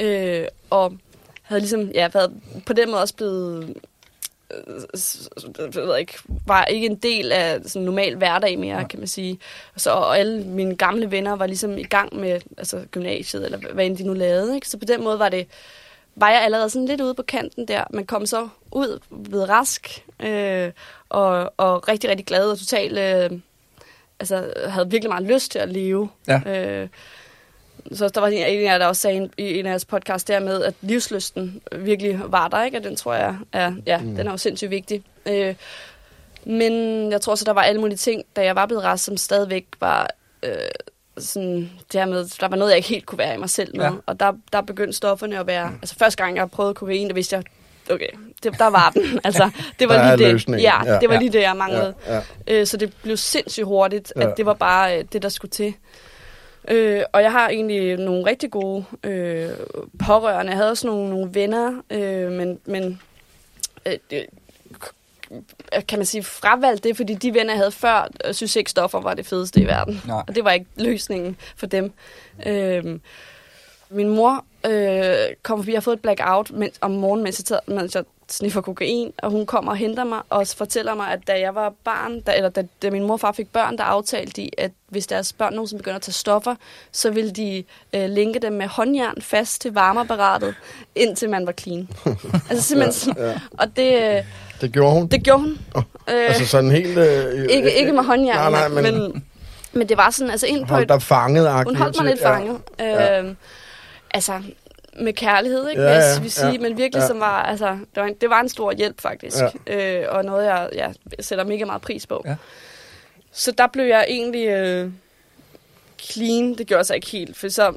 øh, 0.00 0.46
og 0.70 0.92
havde 1.42 1.60
ligesom, 1.60 1.90
ja, 1.94 2.08
været 2.12 2.32
på 2.66 2.72
den 2.72 2.90
måde 2.90 3.02
også 3.02 3.14
blevet 3.16 3.74
s- 4.96 5.28
jeg 5.58 5.74
ved 5.74 5.96
ikke, 5.98 6.12
var 6.46 6.64
ikke 6.64 6.86
en 6.86 6.96
del 6.96 7.32
af 7.32 7.60
sådan 7.66 7.86
normal 7.86 8.16
hverdag 8.16 8.58
mere, 8.58 8.84
kan 8.88 8.98
man 8.98 9.08
sige. 9.08 9.38
Så, 9.76 9.90
og 9.90 10.18
alle 10.18 10.44
mine 10.44 10.76
gamle 10.76 11.10
venner 11.10 11.36
var 11.36 11.46
ligesom 11.46 11.78
i 11.78 11.82
gang 11.82 12.16
med 12.16 12.40
altså, 12.58 12.84
gymnasiet, 12.90 13.44
eller 13.44 13.58
hvad 13.72 13.86
end 13.86 13.96
de 13.96 14.04
nu 14.06 14.12
lavede. 14.12 14.54
Ikke? 14.54 14.68
Så 14.68 14.78
på 14.78 14.84
den 14.84 15.04
måde 15.04 15.18
var 15.18 15.28
det 15.28 15.46
var 16.18 16.30
jeg 16.30 16.42
allerede 16.42 16.70
sådan 16.70 16.86
lidt 16.88 17.00
ude 17.00 17.14
på 17.14 17.22
kanten 17.22 17.68
der, 17.68 17.84
men 17.90 18.06
kom 18.06 18.26
så 18.26 18.48
ud 18.72 18.98
ved 19.10 19.48
rask, 19.48 20.04
øh, 20.20 20.70
og, 21.08 21.52
og 21.56 21.88
rigtig, 21.88 22.10
rigtig 22.10 22.26
glad 22.26 22.50
og 22.50 22.58
totalt, 22.58 22.98
øh, 22.98 23.38
altså 24.20 24.52
havde 24.68 24.90
virkelig 24.90 25.10
meget 25.10 25.24
lyst 25.24 25.52
til 25.52 25.58
at 25.58 25.68
leve. 25.68 26.08
Ja. 26.28 26.40
Øh, 26.46 26.88
så 27.92 28.08
der 28.08 28.20
var 28.20 28.28
en 28.28 28.42
af 28.42 28.62
jer, 28.62 28.78
der 28.78 28.86
også 28.86 29.02
sagde 29.02 29.30
i 29.38 29.58
en 29.58 29.66
af 29.66 29.70
jeres 29.70 29.84
podcast 29.84 30.28
der 30.28 30.40
med, 30.40 30.62
at 30.62 30.74
livsløsten 30.80 31.60
virkelig 31.72 32.20
var 32.26 32.48
der, 32.48 32.64
ikke? 32.64 32.76
Og 32.78 32.84
den 32.84 32.96
tror 32.96 33.14
jeg 33.14 33.36
er, 33.52 33.72
ja, 33.86 33.98
mm. 33.98 34.16
den 34.16 34.26
er 34.26 34.30
jo 34.30 34.36
sindssygt 34.36 34.70
vigtig. 34.70 35.02
Øh, 35.26 35.54
men 36.44 36.72
jeg 37.12 37.20
tror 37.20 37.34
så, 37.34 37.44
der 37.44 37.52
var 37.52 37.62
alle 37.62 37.80
mulige 37.80 37.96
ting, 37.96 38.22
da 38.36 38.44
jeg 38.44 38.56
var 38.56 38.66
blevet 38.66 38.84
rask, 38.84 39.04
som 39.04 39.16
stadigvæk 39.16 39.66
var 39.80 40.10
øh, 40.42 40.50
sådan, 41.18 41.70
det 41.92 42.00
her 42.00 42.06
med, 42.06 42.24
der 42.40 42.48
var 42.48 42.56
noget, 42.56 42.70
jeg 42.70 42.76
ikke 42.76 42.88
helt 42.88 43.06
kunne 43.06 43.18
være 43.18 43.34
i 43.34 43.38
mig 43.38 43.50
selv 43.50 43.76
med. 43.76 43.84
Ja. 43.84 43.90
Ja. 43.90 43.96
Og 44.06 44.20
der, 44.20 44.32
der 44.52 44.60
begyndte 44.60 44.92
stofferne 44.92 45.38
at 45.38 45.46
være, 45.46 45.72
altså 45.82 45.94
første 45.98 46.22
gang, 46.24 46.36
jeg 46.36 46.50
prøvede 46.50 46.74
kokain, 46.74 47.08
der 47.08 47.14
vidste 47.14 47.36
jeg, 47.36 47.44
okay, 47.90 48.08
det, 48.42 48.58
der 48.58 48.66
var 48.66 48.90
den. 48.90 49.20
Altså, 49.24 49.50
det 49.78 49.88
var 49.88 50.16
lige 50.16 50.32
det. 50.32 50.48
Ja, 50.62 50.84
Ja. 50.84 50.98
det 51.00 51.08
var 51.08 51.14
Ja. 51.14 51.20
lige 51.20 51.32
det, 51.32 51.40
jeg 51.42 51.56
manglede. 51.56 51.94
Ja, 52.06 52.14
ja. 52.14 52.20
Øh, 52.48 52.66
så 52.66 52.76
det 52.76 52.92
blev 53.02 53.16
sindssygt 53.16 53.66
hurtigt, 53.66 54.12
Ja. 54.16 54.30
at 54.30 54.36
det 54.36 54.46
var 54.46 54.54
bare 54.54 54.98
øh, 54.98 55.04
det, 55.12 55.22
der 55.22 55.28
skulle 55.28 55.50
til. 55.50 55.74
Øh, 56.68 57.02
og 57.12 57.22
jeg 57.22 57.32
har 57.32 57.48
egentlig 57.48 57.96
nogle 57.96 58.26
rigtig 58.26 58.50
gode 58.50 58.84
øh, 59.04 59.50
pårørende. 60.06 60.50
Jeg 60.50 60.58
havde 60.58 60.70
også 60.70 60.86
nogle, 60.86 61.10
nogle 61.10 61.34
venner, 61.34 61.82
øh, 61.90 62.32
men, 62.32 62.60
men 62.64 63.00
øh, 63.86 63.98
det, 64.10 64.26
kan 65.88 65.98
man 65.98 66.06
sige 66.06 66.22
fravalgt 66.22 66.84
det, 66.84 66.96
fordi 66.96 67.14
de 67.14 67.34
venner, 67.34 67.52
jeg 67.52 67.58
havde 67.58 67.72
før, 67.72 68.08
øh, 68.24 68.34
synes 68.34 68.56
ikke 68.56 68.70
stoffer 68.70 69.00
var 69.00 69.14
det 69.14 69.26
fedeste 69.26 69.60
i 69.60 69.66
verden. 69.66 70.02
Nej. 70.06 70.22
Og 70.28 70.34
det 70.34 70.44
var 70.44 70.50
ikke 70.50 70.66
løsningen 70.76 71.36
for 71.56 71.66
dem. 71.66 71.92
Øh, 72.46 72.98
min 73.90 74.08
mor 74.08 74.44
øh, 74.66 75.34
kom 75.42 75.58
forbi, 75.58 75.70
jeg 75.70 75.76
har 75.76 75.80
fået 75.82 75.96
et 75.96 76.02
blackout 76.02 76.50
men, 76.50 76.70
om 76.80 76.90
morgenen, 76.90 77.24
mens 77.24 77.50
jeg, 77.50 77.60
mens 77.66 77.94
jeg 77.94 78.04
sniffer 78.30 78.60
kokain, 78.60 79.12
og 79.18 79.30
hun 79.30 79.46
kommer 79.46 79.70
og 79.70 79.76
henter 79.76 80.04
mig 80.04 80.18
og 80.30 80.46
fortæller 80.56 80.94
mig, 80.94 81.12
at 81.12 81.18
da 81.26 81.40
jeg 81.40 81.54
var 81.54 81.72
barn, 81.84 82.20
da, 82.20 82.36
eller 82.36 82.48
da, 82.48 82.62
da 82.82 82.90
min 82.90 83.02
mor 83.02 83.12
og 83.14 83.20
far 83.20 83.32
fik 83.32 83.52
børn, 83.52 83.78
der 83.78 83.84
aftalte 83.84 84.32
de, 84.42 84.50
at 84.58 84.70
hvis 84.88 85.06
deres 85.06 85.32
børn 85.32 85.52
nogensinde 85.52 85.78
begynder 85.82 85.96
at 85.96 86.02
tage 86.02 86.12
stoffer, 86.12 86.54
så 86.92 87.10
ville 87.10 87.30
de 87.30 87.64
øh, 87.94 88.08
linke 88.10 88.38
dem 88.38 88.52
med 88.52 88.66
håndjern 88.66 89.22
fast 89.22 89.60
til 89.60 89.72
varmeapparatet, 89.74 90.54
indtil 90.94 91.30
man 91.30 91.46
var 91.46 91.52
clean. 91.52 91.88
altså 92.50 92.62
simpelthen, 92.68 93.16
ja, 93.16 93.26
ja. 93.30 93.40
og 93.50 93.76
det, 93.76 94.16
øh, 94.16 94.24
Det 94.60 94.72
gjorde 94.72 94.92
hun. 94.94 95.06
det 95.08 95.22
gjorde 95.24 95.40
hun. 95.42 95.58
Øh, 95.76 95.84
Altså 96.08 96.46
sådan 96.46 96.70
helt... 96.70 96.98
Øh, 96.98 97.46
ikke, 97.50 97.72
ikke 97.78 97.92
med 97.92 98.02
håndjern, 98.04 98.52
Nej, 98.52 98.68
nej, 98.68 98.82
men, 98.82 98.98
men, 99.02 99.24
men, 99.72 99.88
det 99.88 99.96
var 99.96 100.10
sådan, 100.10 100.30
altså 100.30 100.46
ind 100.46 100.66
på 100.66 100.74
hold 100.74 100.82
et, 100.82 100.88
dig 100.88 101.02
fanget. 101.02 101.64
hun 101.64 101.76
holdt 101.76 101.96
mig 101.96 102.06
lidt 102.06 102.22
fanget. 102.22 102.58
Ja. 102.78 103.22
Øh, 103.22 103.34
altså, 104.10 104.42
med 104.98 105.12
kærlighed, 105.12 105.68
ikke? 105.68 105.82
Ja, 105.82 105.88
Ja, 105.88 105.94
ja, 105.94 106.14
ja, 106.14 106.20
vi 106.20 106.28
sige, 106.28 106.50
ja, 106.50 106.58
men 106.58 106.78
virkelig 106.78 107.00
ja. 107.00 107.06
som 107.06 107.20
var, 107.20 107.42
altså, 107.42 107.66
det 107.66 108.02
var, 108.02 108.04
en, 108.04 108.14
det 108.14 108.30
var 108.30 108.40
en 108.40 108.48
stor 108.48 108.72
hjælp 108.72 109.00
faktisk, 109.00 109.36
ja. 109.66 110.00
øh, 110.02 110.14
og 110.14 110.24
noget, 110.24 110.46
jeg 110.46 110.68
ja, 110.72 110.92
sætter 111.20 111.44
mega 111.44 111.64
meget 111.64 111.82
pris 111.82 112.06
på. 112.06 112.22
Ja. 112.24 112.36
Så 113.32 113.52
der 113.52 113.66
blev 113.66 113.84
jeg 113.84 114.06
egentlig 114.08 114.46
øh, 114.48 114.90
clean, 116.00 116.54
det 116.54 116.66
gjorde 116.66 116.78
jeg 116.78 116.86
så 116.86 116.94
ikke 116.94 117.10
helt, 117.10 117.36
for 117.36 117.48
så 117.48 117.74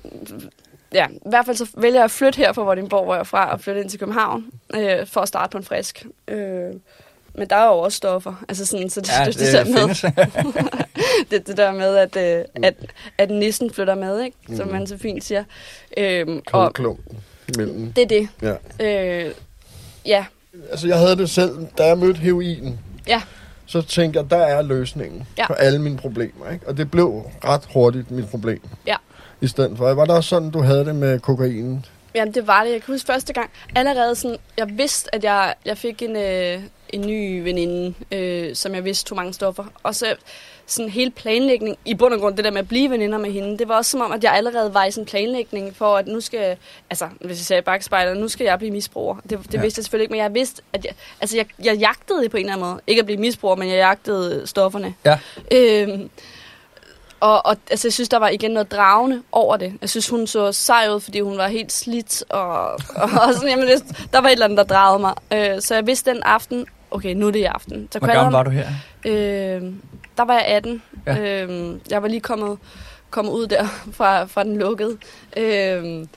ja, 0.93 1.07
i 1.07 1.29
hvert 1.29 1.45
fald 1.45 1.57
så 1.57 1.67
vælger 1.77 1.97
jeg 1.99 2.03
at 2.03 2.11
flytte 2.11 2.37
her 2.37 2.53
fra 2.53 2.63
Vordingborg, 2.63 3.03
hvor 3.03 3.13
jeg 3.13 3.19
er 3.19 3.23
fra, 3.23 3.51
og 3.51 3.61
flytte 3.61 3.81
ind 3.81 3.89
til 3.89 3.99
København, 3.99 4.45
øh, 4.75 5.07
for 5.07 5.21
at 5.21 5.27
starte 5.27 5.51
på 5.51 5.57
en 5.57 5.63
frisk. 5.63 6.05
Øh, 6.27 6.73
men 7.39 7.47
der 7.49 7.55
er 7.55 7.65
jo 7.65 7.79
også 7.79 7.95
stoffer. 7.95 8.43
Altså 8.49 8.65
sådan, 8.65 8.89
så 8.89 9.01
det, 9.01 9.09
Ja, 9.19 9.25
det, 9.25 9.33
det, 9.39 9.39
det, 9.39 9.53
der 9.53 9.63
det 9.63 9.73
med, 9.73 11.23
det, 11.31 11.47
det 11.47 11.57
der 11.57 11.71
med, 11.71 11.95
at, 11.95 12.15
øh, 12.39 12.45
at, 12.63 12.73
at 13.17 13.29
nissen 13.29 13.71
flytter 13.73 13.95
med, 13.95 14.21
ikke? 14.23 14.37
som 14.55 14.65
Mm. 14.67 14.71
man 14.73 14.87
så 14.87 14.97
fint 14.97 15.23
siger. 15.23 15.43
Øhm, 15.97 16.37
og 16.37 16.43
Kodklump 16.73 16.99
imellem. 17.55 17.93
det 17.93 18.01
er 18.03 18.07
det. 18.07 18.27
Ja. 18.79 19.25
Øh, 19.25 19.33
ja, 20.05 20.25
Altså, 20.71 20.87
jeg 20.87 20.97
havde 20.99 21.15
det 21.17 21.29
selv, 21.29 21.51
da 21.77 21.83
jeg 21.85 21.97
mødte 21.97 22.19
heroinen. 22.19 22.79
Ja. 23.07 23.21
Så 23.65 23.81
tænkte 23.81 24.19
jeg, 24.19 24.29
der 24.31 24.37
er 24.37 24.61
løsningen 24.61 25.27
Ja. 25.37 25.47
på 25.47 25.53
alle 25.53 25.79
mine 25.81 25.97
problemer. 25.97 26.49
Ikke? 26.53 26.67
Og 26.67 26.77
det 26.77 26.91
blev 26.91 27.23
ret 27.43 27.61
hurtigt 27.73 28.11
mit 28.11 28.29
problem. 28.29 28.61
Ja. 28.87 28.95
I 29.41 29.47
stedet 29.47 29.77
for. 29.77 29.93
Var 29.93 30.05
der 30.05 30.13
også 30.13 30.29
sådan, 30.29 30.49
du 30.51 30.61
havde 30.61 30.85
det 30.85 30.95
med 30.95 31.19
kokainen? 31.19 31.85
Jamen, 32.15 32.33
det 32.33 32.47
var 32.47 32.63
det. 32.63 32.71
Jeg 32.71 32.81
kan 32.81 32.93
huske 32.93 33.05
første 33.07 33.33
gang, 33.33 33.49
allerede 33.75 34.15
sådan, 34.15 34.37
jeg 34.57 34.77
vidste, 34.77 35.15
at 35.15 35.23
jeg, 35.23 35.55
jeg 35.65 35.77
fik 35.77 36.01
en, 36.01 36.15
øh, 36.15 36.61
en 36.89 37.01
ny 37.07 37.43
veninde, 37.43 37.93
øh, 38.11 38.55
som 38.55 38.75
jeg 38.75 38.85
vidste 38.85 39.05
tog 39.09 39.15
mange 39.15 39.33
stoffer. 39.33 39.65
Og 39.83 39.95
så 39.95 40.15
sådan 40.65 40.89
hele 40.89 41.11
planlægning, 41.11 41.77
i 41.85 41.95
bund 41.95 42.13
og 42.13 42.19
grund 42.19 42.35
det 42.37 42.45
der 42.45 42.51
med 42.51 42.59
at 42.59 42.67
blive 42.67 42.89
veninder 42.89 43.17
med 43.17 43.31
hende, 43.31 43.57
det 43.57 43.67
var 43.67 43.75
også 43.75 43.91
som 43.91 44.01
om, 44.01 44.11
at 44.11 44.23
jeg 44.23 44.33
allerede 44.33 44.73
var 44.73 44.85
i 44.85 44.91
sådan 44.91 45.01
en 45.01 45.05
planlægning 45.05 45.75
for, 45.75 45.97
at 45.97 46.07
nu 46.07 46.21
skal, 46.21 46.57
altså 46.89 47.07
hvis 47.19 47.37
jeg 47.39 47.45
sagde 47.45 47.61
bagspejler, 47.61 48.13
nu 48.13 48.27
skal 48.27 48.43
jeg 48.43 48.57
blive 48.57 48.71
misbruger. 48.71 49.15
Det, 49.15 49.29
det 49.29 49.53
Ja. 49.53 49.57
ja. 49.57 49.61
vidste 49.61 49.79
jeg 49.79 49.83
selvfølgelig 49.85 50.03
ikke, 50.03 50.11
men 50.11 50.21
jeg 50.21 50.33
vidste, 50.33 50.61
at 50.73 50.85
jeg, 50.85 50.93
altså 51.21 51.37
jeg, 51.37 51.45
jeg 51.63 51.75
jagtede 51.75 52.23
det 52.23 52.31
på 52.31 52.37
en 52.37 52.43
eller 52.43 52.53
anden 52.53 52.69
måde. 52.69 52.81
Ikke 52.87 52.99
at 52.99 53.05
blive 53.05 53.19
misbruger, 53.19 53.55
men 53.55 53.69
jeg 53.69 53.77
jagtede 53.77 54.47
stofferne. 54.47 54.93
Ja. 55.05 55.17
Øhm, 55.51 56.09
og, 57.19 57.45
og 57.45 57.55
altså, 57.71 57.87
jeg 57.87 57.93
synes, 57.93 58.09
der 58.09 58.19
var 58.19 58.29
igen 58.29 58.51
noget 58.51 58.71
dragende 58.71 59.21
over 59.31 59.57
det. 59.57 59.73
Jeg 59.81 59.89
synes, 59.89 60.09
hun 60.09 60.27
så 60.27 60.51
sej 60.51 60.87
ud, 60.95 60.99
fordi 60.99 61.19
hun 61.19 61.37
var 61.37 61.47
helt 61.47 61.71
slidt. 61.71 62.23
Og, 62.29 62.71
og 63.21 63.33
sådan, 63.33 63.49
jamen, 63.49 63.67
det, 63.67 63.83
der 64.13 64.21
var 64.21 64.27
et 64.27 64.31
eller 64.31 64.45
andet, 64.45 64.57
der 64.57 64.63
dragede 64.63 64.99
mig. 64.99 65.13
Øh, 65.33 65.61
så 65.61 65.75
jeg 65.75 65.87
vidste 65.87 66.11
den 66.11 66.23
aften, 66.23 66.65
okay, 66.91 67.13
nu 67.13 67.27
er 67.27 67.31
det 67.31 67.39
i 67.39 67.43
aften. 67.43 67.87
Så 67.91 67.99
Hvor 67.99 68.07
gammel 68.07 68.31
var 68.31 68.43
du 68.43 68.49
her? 68.49 68.67
Øh, 69.05 69.61
der 70.17 70.23
var 70.25 70.33
jeg 70.33 70.45
18. 70.45 70.81
Ja. 71.07 71.17
Øh, 71.17 71.75
jeg 71.89 72.01
var 72.01 72.07
lige 72.07 72.19
kommet, 72.21 72.57
kommet 73.09 73.31
ud 73.31 73.47
der 73.47 73.65
fra, 73.97 74.23
fra 74.25 74.43
den 74.43 74.57
lukkede. 74.57 74.97
Øh, 75.37 75.83
Det 75.83 76.07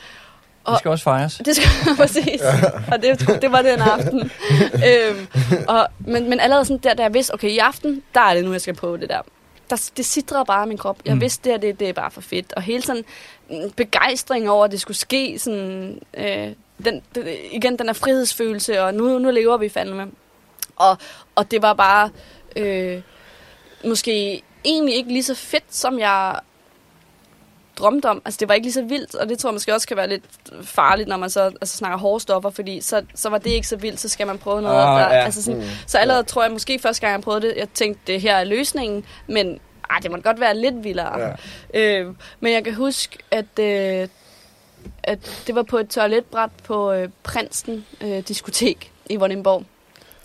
Og- 0.65 0.79
skal 0.79 0.91
også 0.91 1.05
fejres. 1.05 1.41
det 1.45 1.57
skal 1.57 1.69
præcis. 2.03 2.41
Og 2.93 3.03
det, 3.03 3.43
det 3.43 3.53
var 3.53 3.63
den 3.63 3.81
aften. 3.81 4.31
øhm, 4.75 5.27
og, 5.69 5.87
men, 5.99 6.31
men 6.31 6.41
allerede 6.41 6.65
sådan 6.65 6.81
der, 6.83 6.95
da 6.95 7.03
jeg 7.03 7.15
vidste, 7.15 7.35
okay, 7.35 7.49
i 7.49 7.59
aften, 7.59 8.03
der 8.15 8.21
er 8.21 8.35
det 8.35 8.45
nu, 8.45 8.53
jeg 8.53 8.61
skal 8.61 8.75
prøve 8.75 8.99
det 8.99 9.09
der. 9.09 9.21
Der 9.77 9.91
det 9.97 10.05
sidrede 10.07 10.45
bare 10.45 10.65
i 10.65 10.69
min 10.69 10.79
krop. 10.79 10.99
Jeg 11.05 11.15
Mm. 11.15 11.21
vidste, 11.21 11.45
det, 11.45 11.53
her, 11.53 11.59
det, 11.59 11.81
det 11.81 11.89
er 11.89 11.93
bare 11.93 12.11
for 12.11 12.21
fedt. 12.21 12.53
Og 12.53 12.63
hele 12.63 12.83
sådan 12.83 13.05
mm, 13.51 13.71
begejstring 13.77 14.51
over, 14.51 14.65
at 14.65 14.71
det 14.71 14.81
skulle 14.81 14.97
ske. 14.97 15.39
Sådan, 15.39 16.01
øh, 16.15 16.49
den, 16.85 17.03
den, 17.15 17.27
igen, 17.51 17.79
den 17.79 17.87
her 17.87 17.93
frihedsfølelse, 17.93 18.83
og 18.83 18.95
nu, 18.95 19.19
nu 19.19 19.31
lever 19.31 19.57
vi 19.57 19.69
fandme. 19.69 20.11
Og, 20.77 20.99
og 21.35 21.51
det 21.51 21.63
var 21.63 21.75
bare 21.75 22.11
øh, 22.57 23.03
måske 23.85 24.43
egentlig 24.65 24.95
ikke 24.95 25.13
lige 25.13 25.23
så 25.23 25.35
fedt, 25.35 25.65
som 25.75 25.99
jeg 25.99 26.41
drømte 27.79 28.07
om. 28.11 28.23
Altså, 28.25 28.39
det 28.39 28.49
var 28.49 28.55
ikke 28.55 28.65
lige 28.67 28.73
så 28.73 28.83
vildt, 28.83 29.15
og 29.15 29.29
det 29.29 29.39
tror 29.39 29.51
jeg 29.51 29.55
måske 29.55 29.75
også 29.75 29.89
kan 29.89 29.97
være 29.97 30.09
lidt 30.09 30.25
farligt, 30.63 31.09
når 31.09 31.17
man 31.17 31.31
så 31.31 31.41
altså, 31.43 31.77
snakker 31.77 31.99
hårde 31.99 32.21
stoffer, 32.23 32.51
fordi 32.51 32.81
så, 32.81 33.03
så 33.15 33.29
var 33.29 33.39
det 33.39 33.51
ikke 33.51 33.69
så 33.69 33.77
vildt, 33.77 34.01
så 34.01 34.09
skal 34.09 34.27
man 34.27 34.39
prøve 34.39 34.63
noget. 34.63 34.77
Ah, 34.83 35.01
der, 35.01 35.17
ja. 35.17 35.25
altså 35.25 35.43
sådan, 35.43 35.61
Mm. 35.61 35.67
så 35.87 35.99
allerede 35.99 36.23
tror 36.23 36.43
jeg 36.43 36.53
måske 36.53 36.79
første 36.79 37.01
gang, 37.01 37.13
jeg 37.13 37.21
prøvede 37.21 37.47
det, 37.49 37.55
jeg 37.57 37.69
tænkte, 37.75 38.13
det 38.13 38.21
her 38.21 38.37
er 38.37 38.45
løsningen, 38.45 39.05
men 39.27 39.59
ej, 39.91 39.99
det 40.03 40.11
må 40.11 40.17
godt 40.17 40.41
være 40.41 40.57
lidt 40.57 40.85
vildere. 40.85 41.21
Ja. 41.75 42.01
Øh, 42.01 42.15
men 42.41 42.53
jeg 42.53 42.65
kan 42.65 42.75
huske, 42.75 43.19
at, 43.31 43.59
øh, 43.61 44.09
at 45.03 45.43
det 45.47 45.55
var 45.55 45.63
på 45.63 45.79
et 45.79 45.89
toiletbræt 45.89 46.51
på 46.65 46.93
øh, 46.93 47.09
Prinsen 47.23 47.87
øh, 48.01 48.19
diskotek 48.29 48.93
i 49.07 49.17
Vordingborg. 49.17 49.65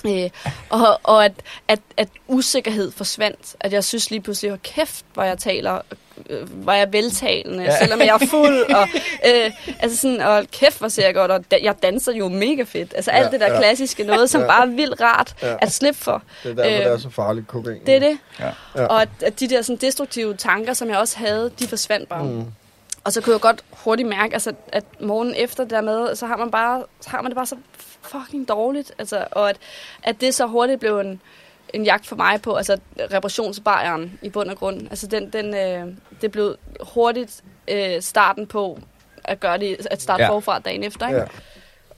Øh, 0.06 0.30
og 0.70 1.00
og 1.04 1.25
at, 1.25 1.32
at, 1.68 1.80
at 1.98 2.08
usikkerhed 2.27 2.92
forsvandt. 2.92 3.56
At 3.60 3.74
jeg 3.74 3.84
synes 3.84 4.10
lige 4.12 4.22
pludselig, 4.22 4.50
hvor 4.51 4.60
kæft, 4.63 5.06
hvor 5.13 5.24
jeg 5.24 5.38
taler, 5.38 5.82
øh, 6.30 6.50
hvor 6.51 6.72
jeg 6.74 6.94
veltalende, 6.94 7.63
Ja. 7.63 7.77
selvom 7.80 8.00
jeg 8.00 8.08
er 8.22 8.27
fuld. 8.30 8.74
Og, 8.75 8.88
øh, 9.27 9.51
altså 9.80 9.98
sådan, 9.98 10.22
og 10.22 10.45
kæft, 10.52 10.80
hvor 10.80 10.88
ser 10.88 11.06
jeg 11.06 11.13
godt, 11.13 11.32
og 11.32 11.52
da, 11.52 11.58
jeg 11.63 11.76
danser 11.84 12.13
jo 12.13 12.28
mega 12.28 12.63
fedt. 12.63 12.93
Altså 12.95 13.12
alt 13.12 13.26
Ja, 13.26 13.32
det 13.32 13.39
der 13.39 13.54
ja. 13.54 13.60
klassiske 13.60 14.04
noget, 14.04 14.30
som 14.30 14.41
Ja. 14.41 14.48
bare 14.48 14.62
er 14.62 14.71
vildt 14.71 15.02
rart 15.02 15.36
Ja. 15.41 15.56
at 15.62 15.71
slippe 15.71 16.00
for. 16.00 16.24
Det 16.43 16.52
er 16.52 16.56
derfor, 16.56 16.71
Øh, 16.71 16.78
det 16.86 16.86
er 16.93 16.98
så 16.98 17.10
farligt, 17.10 17.48
kokain. 17.48 17.80
Det 17.86 17.95
er 17.95 18.00
det. 18.00 18.17
Ja. 18.39 18.50
Ja. 18.76 18.86
Og 18.86 19.02
at, 19.02 19.10
at 19.26 19.39
de 19.39 19.50
der 19.50 19.62
sådan, 19.62 19.76
destruktive 19.76 20.36
tanker, 20.36 20.74
som 20.74 20.89
jeg 20.89 20.98
også 20.98 21.17
havde, 21.17 21.52
de 21.60 21.67
forsvandt 21.67 22.10
bare. 22.10 22.24
Mm. 22.24 22.45
Og 23.08 23.13
så 23.13 23.22
kunne 23.22 23.34
jeg 23.34 23.41
godt 23.41 23.63
hurtigt 23.72 24.10
mærke, 24.10 24.34
altså, 24.34 24.54
at 24.67 24.84
morgen 25.02 25.34
efter 25.36 25.65
dermed, 25.65 26.15
så 26.15 26.26
har 26.26 26.38
man, 26.38 26.52
bare, 26.52 26.86
så 27.02 27.10
har 27.10 27.22
man 27.22 27.32
det 27.32 27.36
bare 27.36 27.46
så 27.46 27.56
fucking 28.02 28.48
dårligt. 28.48 28.91
Altså, 29.00 29.26
og 29.32 29.50
at, 29.50 29.58
at 30.04 30.22
det 30.22 30.34
så 30.34 30.46
hurtigt 30.46 30.80
blev 30.80 31.00
en, 31.00 31.22
en 31.74 31.84
jagt 31.84 32.08
for 32.08 32.15
mig 32.15 32.41
på, 32.41 32.56
altså 32.56 32.78
reparationsbejeren 33.00 34.20
i 34.22 34.30
bund 34.30 34.50
og 34.50 34.58
grund. 34.58 34.82
Altså 34.89 35.08
den, 35.08 35.30
den, 35.30 35.56
øh, 35.56 35.93
det 36.22 36.32
blev 36.32 36.56
hurtigt 36.93 37.43
øh, 37.67 38.02
starten 38.02 38.48
på 38.48 38.80
at 39.24 39.39
gøre 39.39 39.58
det, 39.58 39.88
at 39.91 40.02
starte 40.02 40.24
Ja. 40.24 40.28
ja. 40.28 40.34
forfra 40.34 40.60
dagen 40.60 40.84
efter. 40.84 41.08
Ikke? 41.08 41.20
Ja. 41.20 41.26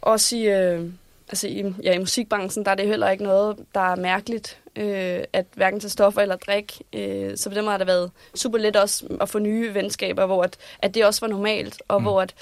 Også 0.01 0.35
i, 0.35 0.47
øh, 0.47 0.85
altså 1.29 1.47
i, 1.47 1.73
ja, 1.83 1.93
i 1.93 1.97
musikbranchen, 1.97 2.65
der 2.65 2.71
er 2.71 2.75
det 2.75 2.87
heller 2.87 3.09
ikke 3.09 3.23
noget, 3.23 3.57
der 3.75 3.91
er 3.91 3.95
mærkeligt, 3.95 4.57
øh, 4.79 5.23
at 5.33 5.45
hverken 5.53 5.79
tage 5.79 5.89
stoffer 5.89 6.21
eller 6.21 6.35
drik. 6.35 6.81
Øh, 6.93 7.37
så 7.37 7.49
på 7.49 7.55
den 7.55 7.63
måde 7.63 7.71
har 7.71 7.77
det 7.77 7.87
været 7.87 8.11
super 8.35 8.57
let 8.57 8.75
også 8.75 9.17
at 9.21 9.29
få 9.29 9.39
nye 9.39 9.73
venskaber, 9.73 10.25
hvor 10.25 10.43
at, 10.43 10.57
at 10.79 10.93
det 10.93 11.05
også 11.05 11.21
var 11.21 11.27
normalt, 11.27 11.81
og 11.87 11.99
Mm. 12.01 12.03
hvor 12.03 12.21
at, 12.21 12.33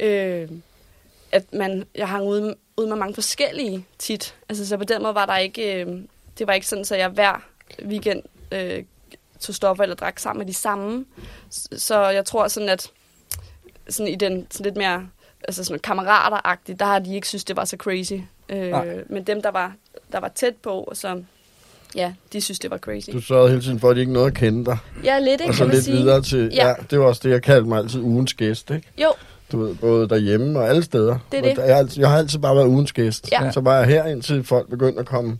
øh, 0.00 0.48
at 1.32 1.52
man, 1.52 1.86
jeg 1.94 2.08
hang 2.08 2.24
ude, 2.24 2.54
ude 2.76 2.88
med 2.88 2.96
mange 2.96 3.14
forskellige 3.14 3.86
tit. 3.98 4.34
Altså, 4.48 4.66
så 4.68 4.76
på 4.76 4.84
den 4.84 5.02
måde 5.02 5.14
var 5.14 5.26
der 5.26 5.36
ikke, 5.36 5.80
øh, 5.84 6.00
det 6.38 6.46
var 6.46 6.52
ikke 6.52 6.66
sådan, 6.66 6.84
så 6.84 6.96
jeg 6.96 7.08
hver 7.08 7.44
weekend 7.84 8.22
øh, 8.52 8.84
tog 9.40 9.54
stoffer 9.54 9.82
eller 9.82 9.96
drak 9.96 10.18
sammen 10.18 10.38
med 10.38 10.46
de 10.46 10.54
samme. 10.54 11.04
Så, 11.50 12.08
jeg 12.08 12.24
tror 12.24 12.48
sådan, 12.48 12.68
at 12.68 12.90
sådan 13.88 14.12
i 14.12 14.16
den 14.16 14.46
sådan 14.50 14.64
lidt 14.64 14.76
mere 14.76 15.08
altså 15.48 15.64
sådan 15.64 15.80
kammerater-agtigt, 15.80 16.78
der 16.78 16.84
har 16.84 16.98
de 16.98 17.14
ikke 17.14 17.28
synes, 17.28 17.44
det 17.44 17.56
var 17.56 17.64
så 17.64 17.76
crazy. 17.76 18.12
Øh, 18.48 18.70
Nej. 18.70 19.04
men 19.06 19.24
dem, 19.24 19.42
der 19.42 19.50
var, 19.50 19.74
der 20.12 20.20
var 20.20 20.28
tæt 20.28 20.56
på, 20.56 20.90
så 20.94 21.22
ja, 21.96 22.12
de 22.32 22.40
synes, 22.40 22.58
det 22.58 22.70
var 22.70 22.78
crazy. 22.78 23.10
Du 23.12 23.20
sørgede 23.20 23.50
hele 23.50 23.62
tiden 23.62 23.80
for, 23.80 23.90
at 23.90 23.96
de 23.96 24.00
ikke 24.00 24.12
nåede 24.12 24.26
at 24.26 24.34
kende 24.34 24.64
dig. 24.64 24.78
Ja, 25.04 25.18
lidt, 25.18 25.40
ikke? 25.40 25.50
Og 25.50 25.54
så 25.54 25.58
kan 25.58 25.66
man 25.66 25.74
lidt 25.74 25.84
sige. 25.84 25.96
videre 25.96 26.22
til... 26.22 26.50
Ja. 26.54 26.62
Ja. 26.62 26.68
ja. 26.68 26.74
det 26.90 27.00
var 27.00 27.04
også 27.06 27.20
det, 27.24 27.30
jeg 27.30 27.42
kaldte 27.42 27.68
mig 27.68 27.78
altid 27.78 28.00
ugens 28.00 28.34
gæst, 28.34 28.70
ikke? 28.70 28.88
Jo, 29.02 29.08
Du 29.52 29.64
ved, 29.64 29.74
både 29.74 30.08
derhjemme 30.08 30.58
og 30.58 30.68
alle 30.68 30.82
steder. 30.82 31.18
Det 31.32 31.38
er 31.38 31.42
det. 31.42 31.56
Jeg, 31.56 31.74
har 31.74 31.80
altid, 31.80 32.00
jeg 32.00 32.10
har 32.10 32.18
altid 32.18 32.38
bare 32.38 32.56
været 32.56 32.66
ugens 32.66 32.92
gæst. 32.92 33.28
Ja. 33.32 33.50
Så 33.50 33.60
var 33.60 33.78
jeg 33.78 33.86
her, 33.86 34.04
indtil 34.04 34.44
folk 34.44 34.70
begyndte 34.70 35.00
at 35.00 35.06
komme 35.06 35.38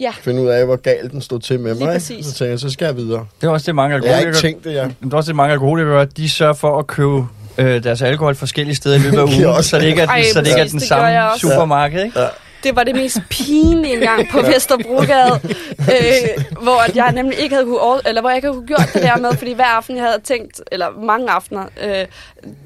ja. 0.00 0.12
finde 0.20 0.42
ud 0.42 0.48
af, 0.48 0.64
hvor 0.64 0.76
galt 0.76 1.12
den 1.12 1.20
stod 1.20 1.40
til 1.40 1.60
med 1.60 1.74
mig. 1.74 1.94
ikke? 1.94 2.00
Så 2.00 2.34
tænkte 2.34 2.44
jeg, 2.44 2.60
så 2.60 2.70
skal 2.70 2.86
jeg 2.86 2.96
videre. 2.96 3.26
Det 3.40 3.46
er 3.46 3.50
også 3.50 3.66
det, 3.66 3.74
mange 3.74 3.94
Jeg 3.94 4.14
har 4.14 4.18
ikke 4.20 4.28
alkoholikere... 4.28 4.50
tænkt 4.50 4.64
det, 4.64 4.72
ja. 4.72 4.84
Men 4.84 4.96
det 5.08 5.12
er 5.12 5.16
også 5.16 5.28
det, 5.28 5.36
mange 5.36 5.52
alkoholikere. 5.52 6.04
De 6.04 6.30
sørger 6.30 6.52
for 6.52 6.78
at 6.78 6.86
købe 6.86 7.26
øh, 7.58 7.84
deres 7.84 8.02
alkohol 8.02 8.34
forskellige 8.34 8.76
steder 8.76 8.96
i 8.96 8.98
løbet 8.98 9.18
af 9.18 9.22
ugen, 9.48 9.62
så 9.62 9.78
det 9.78 9.84
ikke 9.84 10.00
er, 10.00 10.06
Ej, 10.06 10.22
så 10.32 10.40
det 10.40 10.46
ikke 10.46 10.60
er 10.60 10.68
den 10.68 10.80
samme 10.80 11.38
supermarked, 11.38 12.04
ikke? 12.04 12.20
Det 12.64 12.76
var 12.76 12.84
det 12.84 12.94
mest 12.94 13.18
pinlige 13.30 13.94
engang 13.94 14.28
på 14.30 14.38
Vesterbrogade, 14.54 15.40
øh, 15.92 16.44
hvor 16.62 16.94
jeg 16.96 17.12
nemlig 17.12 17.38
ikke 17.38 17.54
havde 17.54 17.66
kunne, 17.66 17.80
over- 17.80 18.00
eller 18.06 18.20
hvor 18.20 18.30
jeg 18.30 18.36
ikke 18.36 18.46
havde 18.48 18.56
kunne 18.58 18.66
gjort 18.66 18.90
det 18.94 19.02
der 19.02 19.16
med, 19.16 19.36
fordi 19.36 19.52
hver 19.52 19.64
aften 19.64 19.96
jeg 19.96 20.04
havde 20.04 20.20
tænkt, 20.20 20.60
eller 20.72 20.90
mange 20.90 21.30
aftener, 21.30 21.66
øh, 21.82 21.88
jeg 21.90 22.06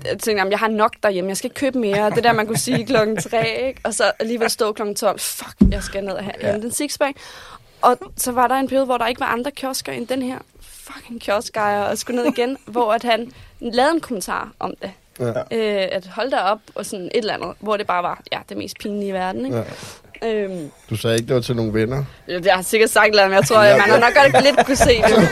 tænkte, 0.09 0.31
jamen, 0.31 0.51
jeg 0.51 0.59
har 0.59 0.69
nok 0.69 0.93
derhjemme, 1.03 1.29
jeg 1.29 1.37
skal 1.37 1.47
ikke 1.49 1.61
købe 1.61 1.79
mere. 1.79 2.11
Det 2.11 2.25
der, 2.25 2.33
man 2.33 2.47
kunne 2.47 2.59
sige 2.59 2.87
klokken 2.87 3.17
3, 3.17 3.67
ikke? 3.67 3.81
og 3.85 3.95
så 3.95 4.13
alligevel 4.19 4.51
stå 4.51 4.73
klokken 4.73 4.97
12, 4.97 5.21
fuck, 5.21 5.55
jeg 5.71 5.83
skal 5.83 6.05
ned 6.05 6.13
og 6.13 6.25
have 6.25 6.35
ja. 6.43 6.55
en 6.55 6.73
sixpack. 6.73 7.17
Og 7.83 7.99
så 8.17 8.33
var 8.33 8.47
der 8.49 8.55
en 8.55 8.69
periode, 8.69 8.85
hvor 8.87 8.99
der 8.99 9.07
ikke 9.07 9.21
var 9.21 9.27
andre 9.27 9.51
kiosker 9.51 9.93
end 9.93 10.07
den 10.07 10.23
her 10.23 10.39
fucking 10.63 11.21
kioskejer, 11.21 11.83
og 11.83 11.99
skulle 11.99 12.23
ned 12.23 12.33
igen, 12.33 12.57
hvor 12.67 12.93
at 12.93 13.03
han 13.03 13.33
lavede 13.61 13.95
en 13.95 14.01
kommentar 14.01 14.53
om 14.59 14.75
det. 14.83 14.91
Ja. 15.21 15.29
Øh, 15.29 15.89
at 15.93 16.07
holde 16.07 16.31
dig 16.31 16.43
op, 16.43 16.59
og 16.75 16.87
sådan 16.87 17.05
et 17.07 17.11
eller 17.15 17.35
andet, 17.35 17.53
hvor 17.61 17.77
det 17.77 17.87
bare 17.87 18.03
var, 18.03 18.21
ja, 18.33 18.39
det 18.49 18.57
mest 18.57 18.79
pinlige 18.81 19.09
i 19.09 19.13
verden, 19.13 19.45
ikke? 19.47 19.57
Ja. 20.23 20.29
Øhm, 20.35 20.71
Du 20.91 20.97
sagde 20.97 21.17
ikke, 21.17 21.27
det 21.29 21.35
var 21.35 21.41
til 21.43 21.57
nogle 21.57 21.75
venner. 21.75 22.05
Ja, 22.29 22.39
Jeg 22.45 22.55
har 22.55 22.63
sikkert 22.63 22.91
sagt 22.91 23.11
men 23.15 23.33
jeg 23.33 23.45
tror, 23.49 23.57
at 23.59 23.79
man 23.79 23.91
har 23.91 23.99
nok 23.99 24.15
godt 24.33 24.45
lidt 24.45 24.67
kunne 24.67 24.77
se 24.77 25.03
det. 25.03 25.29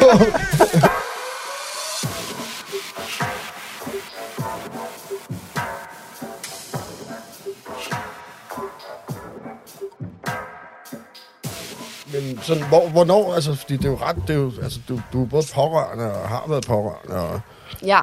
Men 12.13 12.39
sådan, 12.43 12.69
hvor, 12.69 12.89
hvornår, 12.89 13.35
altså, 13.35 13.55
fordi 13.55 13.77
det 13.77 13.85
er 13.85 13.89
jo 13.91 13.99
ret, 14.03 14.17
det 14.29 14.31
er 14.37 14.39
jo, 14.41 14.53
altså, 14.63 14.79
du, 14.89 15.01
du 15.13 15.23
er 15.23 15.27
både 15.29 15.43
pårørende 15.55 16.13
og 16.23 16.29
har 16.29 16.45
været 16.49 16.65
pårørende, 16.67 17.17
og 17.17 17.41
Ja, 17.87 18.01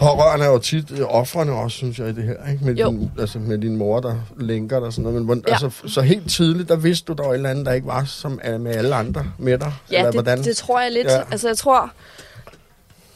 pårørende 0.00 0.44
er 0.46 0.50
jo 0.50 0.58
tit 0.58 0.90
øh, 0.90 1.00
offrene 1.08 1.52
også, 1.52 1.76
synes 1.76 1.98
jeg, 1.98 2.08
i 2.08 2.12
det 2.12 2.24
her, 2.24 2.50
ikke? 2.52 2.64
Med, 2.64 2.74
Jo. 2.74 2.90
din, 2.90 3.10
altså, 3.18 3.38
med 3.38 3.58
din 3.58 3.76
mor, 3.76 4.00
der 4.00 4.14
lænker 4.36 4.76
dig 4.78 4.86
og 4.86 4.92
sådan 4.92 5.12
noget. 5.12 5.26
Men 5.26 5.44
Ja. 5.46 5.52
altså, 5.52 5.70
så 5.86 6.00
helt 6.00 6.30
tidligt, 6.30 6.68
der 6.68 6.76
vidste 6.76 7.04
du, 7.06 7.12
der 7.12 7.22
var 7.22 7.30
et 7.30 7.34
eller 7.36 7.50
andet, 7.50 7.66
der 7.66 7.72
ikke 7.72 7.86
var 7.86 8.04
som 8.04 8.40
er 8.42 8.58
med 8.58 8.74
alle 8.76 8.94
andre 8.94 9.24
med 9.38 9.58
dig? 9.58 9.72
ja 9.90 9.98
eller 9.98 10.10
det, 10.10 10.14
hvordan? 10.22 10.44
det 10.44 10.56
tror 10.56 10.80
jeg 10.80 10.92
lidt. 10.92 11.06
Ja. 11.06 11.20
Altså, 11.30 11.48
jeg 11.48 11.56
tror... 11.56 11.90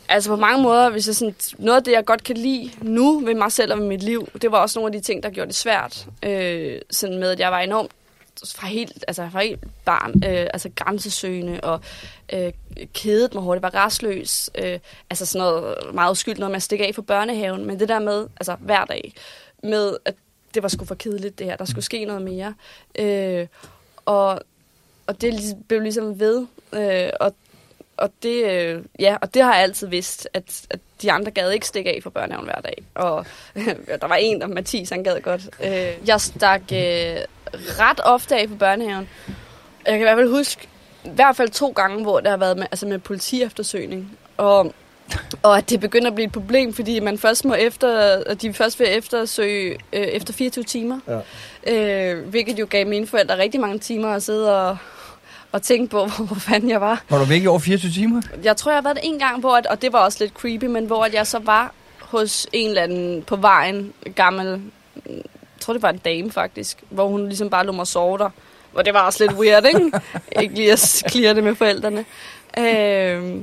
Altså 0.09 0.31
på 0.31 0.37
mange 0.37 0.63
måder, 0.63 0.91
hvis 0.91 1.07
jeg 1.07 1.15
sådan, 1.17 1.35
noget 1.59 1.77
af 1.79 1.85
det, 1.85 1.93
jeg 1.93 2.05
godt 2.05 2.25
kan 2.25 2.37
lide 2.37 2.71
nu 2.83 3.21
ved 3.21 3.35
mig 3.35 3.53
selv 3.53 3.73
og 3.73 3.79
ved 3.79 3.87
mit 3.87 4.03
liv, 4.03 4.29
det 4.43 4.53
var 4.53 4.59
også 4.59 4.79
nogle 4.79 4.95
af 4.95 5.01
de 5.01 5.07
ting, 5.07 5.23
der 5.23 5.31
gjorde 5.31 5.49
det 5.49 5.57
svært. 5.57 6.07
Øh, 6.23 6.79
sådan 6.91 7.19
med, 7.19 7.31
at 7.31 7.41
jeg 7.41 7.51
var 7.51 7.59
enormt 7.61 7.91
fra 8.57 8.67
helt, 8.67 9.05
altså 9.09 9.29
fra 9.33 9.41
helt 9.41 9.61
barn, 9.85 10.13
øh, 10.25 10.47
altså 10.53 10.71
grænsesøgende 10.77 11.61
og 11.61 11.81
øh, 12.33 12.53
kedet 12.95 13.35
mig 13.35 13.43
hurtigt, 13.43 13.63
var 13.63 13.75
restløs. 13.75 14.51
Øh, 14.59 14.79
altså 15.11 15.27
sådan 15.27 15.47
noget 15.47 15.95
meget 15.95 16.11
uskyldt, 16.11 16.39
noget 16.39 16.53
man 16.53 16.61
stikker 16.61 16.87
af 16.87 16.95
for 16.95 17.03
børnehaven. 17.03 17.65
Men 17.65 17.81
det 17.81 17.89
der 17.89 17.99
med, 17.99 18.27
altså 18.37 18.57
hver 18.61 18.85
dag, 18.85 19.15
med 19.63 19.97
at 20.05 20.15
det 20.55 20.63
var 20.63 20.69
sgu 20.69 20.85
for 20.85 20.95
kedeligt 20.95 21.39
det 21.39 21.47
her, 21.47 21.57
der 21.57 21.65
skulle 21.65 21.85
ske 21.85 22.05
noget 22.05 22.23
mere. 22.23 22.55
Øh, 22.99 23.47
og, 24.05 24.41
og 25.07 25.21
det 25.21 25.57
blev 25.69 25.81
ligesom 25.81 26.21
ved. 26.21 26.47
Øh, 26.73 27.11
og 27.21 27.35
og 27.97 28.11
det, 28.23 28.45
øh, 28.45 28.83
ja, 28.99 29.17
og 29.21 29.35
det 29.35 29.43
har 29.43 29.55
jeg 29.55 29.63
altid 29.63 29.87
vidst, 29.87 30.29
at, 30.35 30.67
at 30.71 30.81
de 31.03 31.13
andre 31.13 31.31
gad 31.31 31.51
ikke 31.51 31.67
stikke 31.67 31.91
af 31.91 32.03
for 32.03 32.11
børnehaven 32.11 32.45
hver 32.45 32.61
dag. 32.61 32.83
Og 32.95 33.27
der 34.01 34.07
var 34.07 34.15
en, 34.15 34.41
der 34.41 34.47
Mathis, 34.47 34.91
han 34.91 35.05
gad 35.05 35.21
godt. 35.21 35.51
Øh, 35.65 36.09
jeg 36.09 36.21
stak 36.21 36.63
øh, 36.73 37.17
ret 37.81 38.01
ofte 38.05 38.37
af 38.37 38.49
på 38.49 38.55
børnehaven. 38.55 39.09
Jeg 39.87 39.93
kan 39.93 40.01
i 40.01 40.03
hvert 40.03 40.17
fald 40.17 40.31
huske, 40.31 40.69
i 41.05 41.11
hvert 41.15 41.37
fald 41.37 41.49
to 41.49 41.69
gange, 41.69 42.03
hvor 42.03 42.21
der 42.21 42.31
har 42.31 42.37
været 42.37 42.57
med, 42.57 42.67
altså 42.71 42.87
med 42.87 42.99
politi-eftersøgning. 42.99 44.19
Og, 44.37 44.75
og 45.43 45.59
at 45.59 45.71
det 45.71 45.81
begynder 45.81 46.09
at 46.09 46.15
blive 46.15 46.27
et 46.27 46.33
problem, 46.33 46.75
fordi 46.75 47.01
man 47.01 47.19
først 47.19 47.45
må 47.45 47.55
efter, 47.55 47.99
at 48.27 48.43
de 48.43 48.53
først 48.55 48.81
vil 48.81 48.89
eftersøge 48.91 49.79
øh, 49.93 50.01
efter 50.01 50.33
24 50.33 50.65
timer. 50.65 50.99
Ja. 51.67 52.13
Øh, 52.13 52.29
hvilket 52.29 52.59
jo 52.59 52.67
gav 52.71 52.87
mine 52.87 53.07
forældre 53.07 53.39
rigtig 53.39 53.61
mange 53.61 53.79
timer 53.79 54.09
at 54.09 54.23
sidde 54.23 54.69
og, 54.69 54.77
og 55.53 55.63
tænke 55.63 55.91
på, 55.91 55.99
hvor, 56.07 56.25
hvor 56.25 56.37
fanden 56.37 56.71
jeg 56.71 56.81
var. 56.81 57.05
Var 57.11 57.19
du 57.19 57.25
væk 57.25 57.43
i 57.43 57.47
over 57.47 57.59
24 57.59 57.93
timer? 57.93 58.23
Jeg 58.43 58.57
tror, 58.57 58.71
jeg 58.71 58.77
har 58.77 58.83
været 58.83 58.99
en 59.03 59.19
gang, 59.19 59.41
hvor, 59.41 59.57
at, 59.57 59.67
og 59.67 59.83
det 59.83 59.93
var 59.93 59.99
også 59.99 60.19
lidt 60.21 60.33
creepy, 60.33 60.65
men 60.65 60.87
hvor 60.87 61.05
at 61.05 61.15
jeg 61.15 61.27
så 61.27 61.39
var 61.39 61.73
hos 62.01 62.47
en 62.53 62.69
eller 62.69 62.83
anden 62.83 63.23
på 63.23 63.37
vejen, 63.37 63.93
gammel, 64.15 64.63
tror 65.65 65.73
det 65.73 65.83
var 65.83 65.91
en 65.91 65.99
dame 65.99 66.33
faktisk, 66.33 66.79
hvor 66.91 67.09
hun 67.09 67.27
ligesom 67.27 67.51
bare 67.51 67.67
lå 67.67 67.73
mig 67.73 67.87
sove 67.87 68.19
der. 68.19 68.31
Hvor 68.73 68.83
det 68.83 68.95
var 68.95 69.07
også 69.07 69.25
lidt 69.25 69.39
weird, 69.39 69.67
ikke? 69.67 70.01
ikke 70.43 70.55
lige 70.55 70.73
at 70.73 71.03
clear 71.11 71.33
det 71.33 71.45
med 71.45 71.55
forældrene. 71.55 72.05
Øh, 72.59 73.43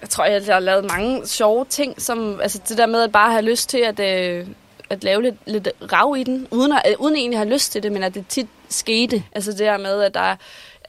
jeg 0.00 0.08
tror, 0.08 0.24
jeg 0.24 0.42
har 0.44 0.58
lavet 0.58 0.84
mange 0.84 1.26
sjove 1.26 1.64
ting, 1.64 2.02
som 2.02 2.40
altså 2.40 2.60
det 2.68 2.78
der 2.78 2.86
med 2.86 3.02
at 3.02 3.12
bare 3.12 3.30
have 3.30 3.42
lyst 3.42 3.68
til 3.68 3.78
at, 3.78 4.00
øh, 4.00 4.46
at 4.90 5.04
lave 5.04 5.22
lidt, 5.22 5.34
lidt 5.46 5.68
rav 5.92 6.16
i 6.18 6.22
den, 6.22 6.48
uden, 6.50 6.72
at, 6.72 6.82
øh, 6.88 6.94
uden 6.98 7.16
egentlig 7.16 7.36
at 7.36 7.44
have 7.44 7.54
lyst 7.54 7.72
til 7.72 7.82
det, 7.82 7.92
men 7.92 8.02
at 8.02 8.14
det 8.14 8.24
tit 8.28 8.48
skete. 8.68 9.24
Altså 9.32 9.50
det 9.50 9.58
der 9.58 9.78
med, 9.78 10.02
at 10.02 10.14
der 10.14 10.36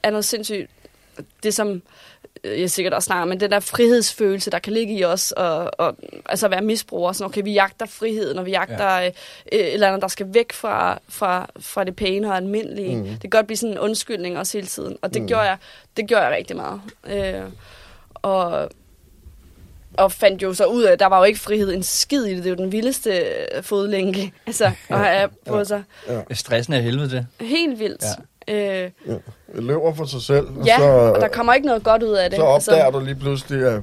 er 0.02 0.10
noget 0.10 0.24
sindssygt, 0.24 0.70
det 1.42 1.54
som 1.54 1.82
jeg 2.44 2.70
sikkert 2.70 2.94
også 2.94 3.06
snakker, 3.06 3.24
men 3.24 3.40
den 3.40 3.50
der 3.50 3.60
frihedsfølelse, 3.60 4.50
der 4.50 4.58
kan 4.58 4.72
ligge 4.72 4.94
i 4.94 5.04
os, 5.04 5.32
og, 5.32 5.70
og 5.78 5.96
altså 6.26 6.48
være 6.48 6.62
misbruger, 6.62 7.12
sådan, 7.12 7.26
okay, 7.26 7.42
vi 7.44 7.52
jagter 7.52 7.86
friheden, 7.86 8.38
og 8.38 8.46
vi 8.46 8.50
jagter 8.50 8.98
ja. 8.98 9.06
øh, 9.06 9.12
et 9.52 9.72
eller 9.74 9.86
andet, 9.88 10.02
der 10.02 10.08
skal 10.08 10.26
væk 10.34 10.52
fra, 10.52 10.98
fra, 11.08 11.50
fra 11.60 11.84
det 11.84 11.96
pæne 11.96 12.28
og 12.30 12.36
almindelige. 12.36 12.96
Mm. 12.96 13.04
Det 13.04 13.20
kan 13.20 13.30
godt 13.30 13.46
blive 13.46 13.56
sådan 13.56 13.72
en 13.72 13.78
undskyldning 13.78 14.38
også 14.38 14.58
hele 14.58 14.66
tiden, 14.68 14.96
og 15.02 15.14
det, 15.14 15.22
mm. 15.22 15.28
gjorde, 15.28 15.42
jeg, 15.42 15.56
det 15.96 16.06
gjorde 16.06 16.24
jeg 16.24 16.32
rigtig 16.36 16.56
meget. 16.56 16.80
Øh, 17.06 17.42
og, 18.14 18.70
og 19.98 20.12
fandt 20.12 20.42
jo 20.42 20.54
så 20.54 20.64
ud 20.64 20.82
af, 20.82 20.92
at 20.92 21.00
der 21.00 21.06
var 21.06 21.18
jo 21.18 21.24
ikke 21.24 21.40
frihed 21.40 21.72
en 21.72 21.82
skid 21.82 22.24
i 22.24 22.30
det. 22.34 22.44
Det 22.44 22.46
er 22.46 22.50
jo 22.50 22.62
den 22.62 22.72
vildeste 22.72 23.10
øh, 23.54 23.62
fodlænke, 23.62 24.32
altså, 24.46 24.64
at 24.88 24.98
have 24.98 25.28
på 25.46 25.58
Ja. 25.58 25.64
sig. 25.64 25.82
Stressen 26.32 26.74
er 26.74 26.80
helvede 26.80 27.10
det. 27.10 27.26
Helt 27.40 27.78
vildt. 27.78 28.02
Ja. 28.02 28.08
Øh, 28.48 28.56
Ja. 28.56 28.90
Løber 29.54 29.94
for 29.94 30.04
sig 30.04 30.22
selv, 30.22 30.46
og 30.46 30.66
ja, 30.66 30.76
så, 30.78 30.84
og 30.84 31.20
der 31.20 31.28
kommer 31.28 31.54
ikke 31.54 31.66
noget 31.66 31.84
godt 31.84 32.02
ud 32.02 32.12
af 32.12 32.30
det. 32.30 32.36
så 32.36 32.42
opdager 32.42 32.90
du 32.90 33.00
lige 33.00 33.14
pludselig, 33.14 33.66
at 33.66 33.82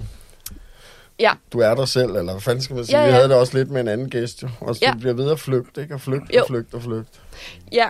Ja. 1.19 1.31
du 1.53 1.59
er 1.59 1.73
der 1.75 1.85
selv, 1.85 2.09
eller 2.15 2.31
hvad 2.31 2.41
fanden 2.41 2.61
skal 2.63 2.75
man 2.75 2.85
sige? 2.85 2.97
Ja, 2.99 3.03
Vi 3.05 3.09
ja. 3.09 3.15
havde 3.15 3.29
det 3.29 3.37
også 3.37 3.57
lidt 3.57 3.71
med 3.71 3.81
en 3.81 3.87
anden 3.87 4.09
gæst, 4.09 4.43
jo. 4.43 4.49
Og 4.59 4.75
så 4.75 4.79
Ja. 4.85 4.93
bliver 4.99 5.13
ved 5.13 5.31
at 5.31 5.39
flygte, 5.39 5.81
ikke? 5.81 5.93
Og 5.93 6.01
flygte, 6.01 6.35
Jo. 6.35 6.41
og 6.41 6.47
flygte, 6.47 6.75
og 6.75 6.81
flygte. 6.81 7.19
Ja. 7.71 7.87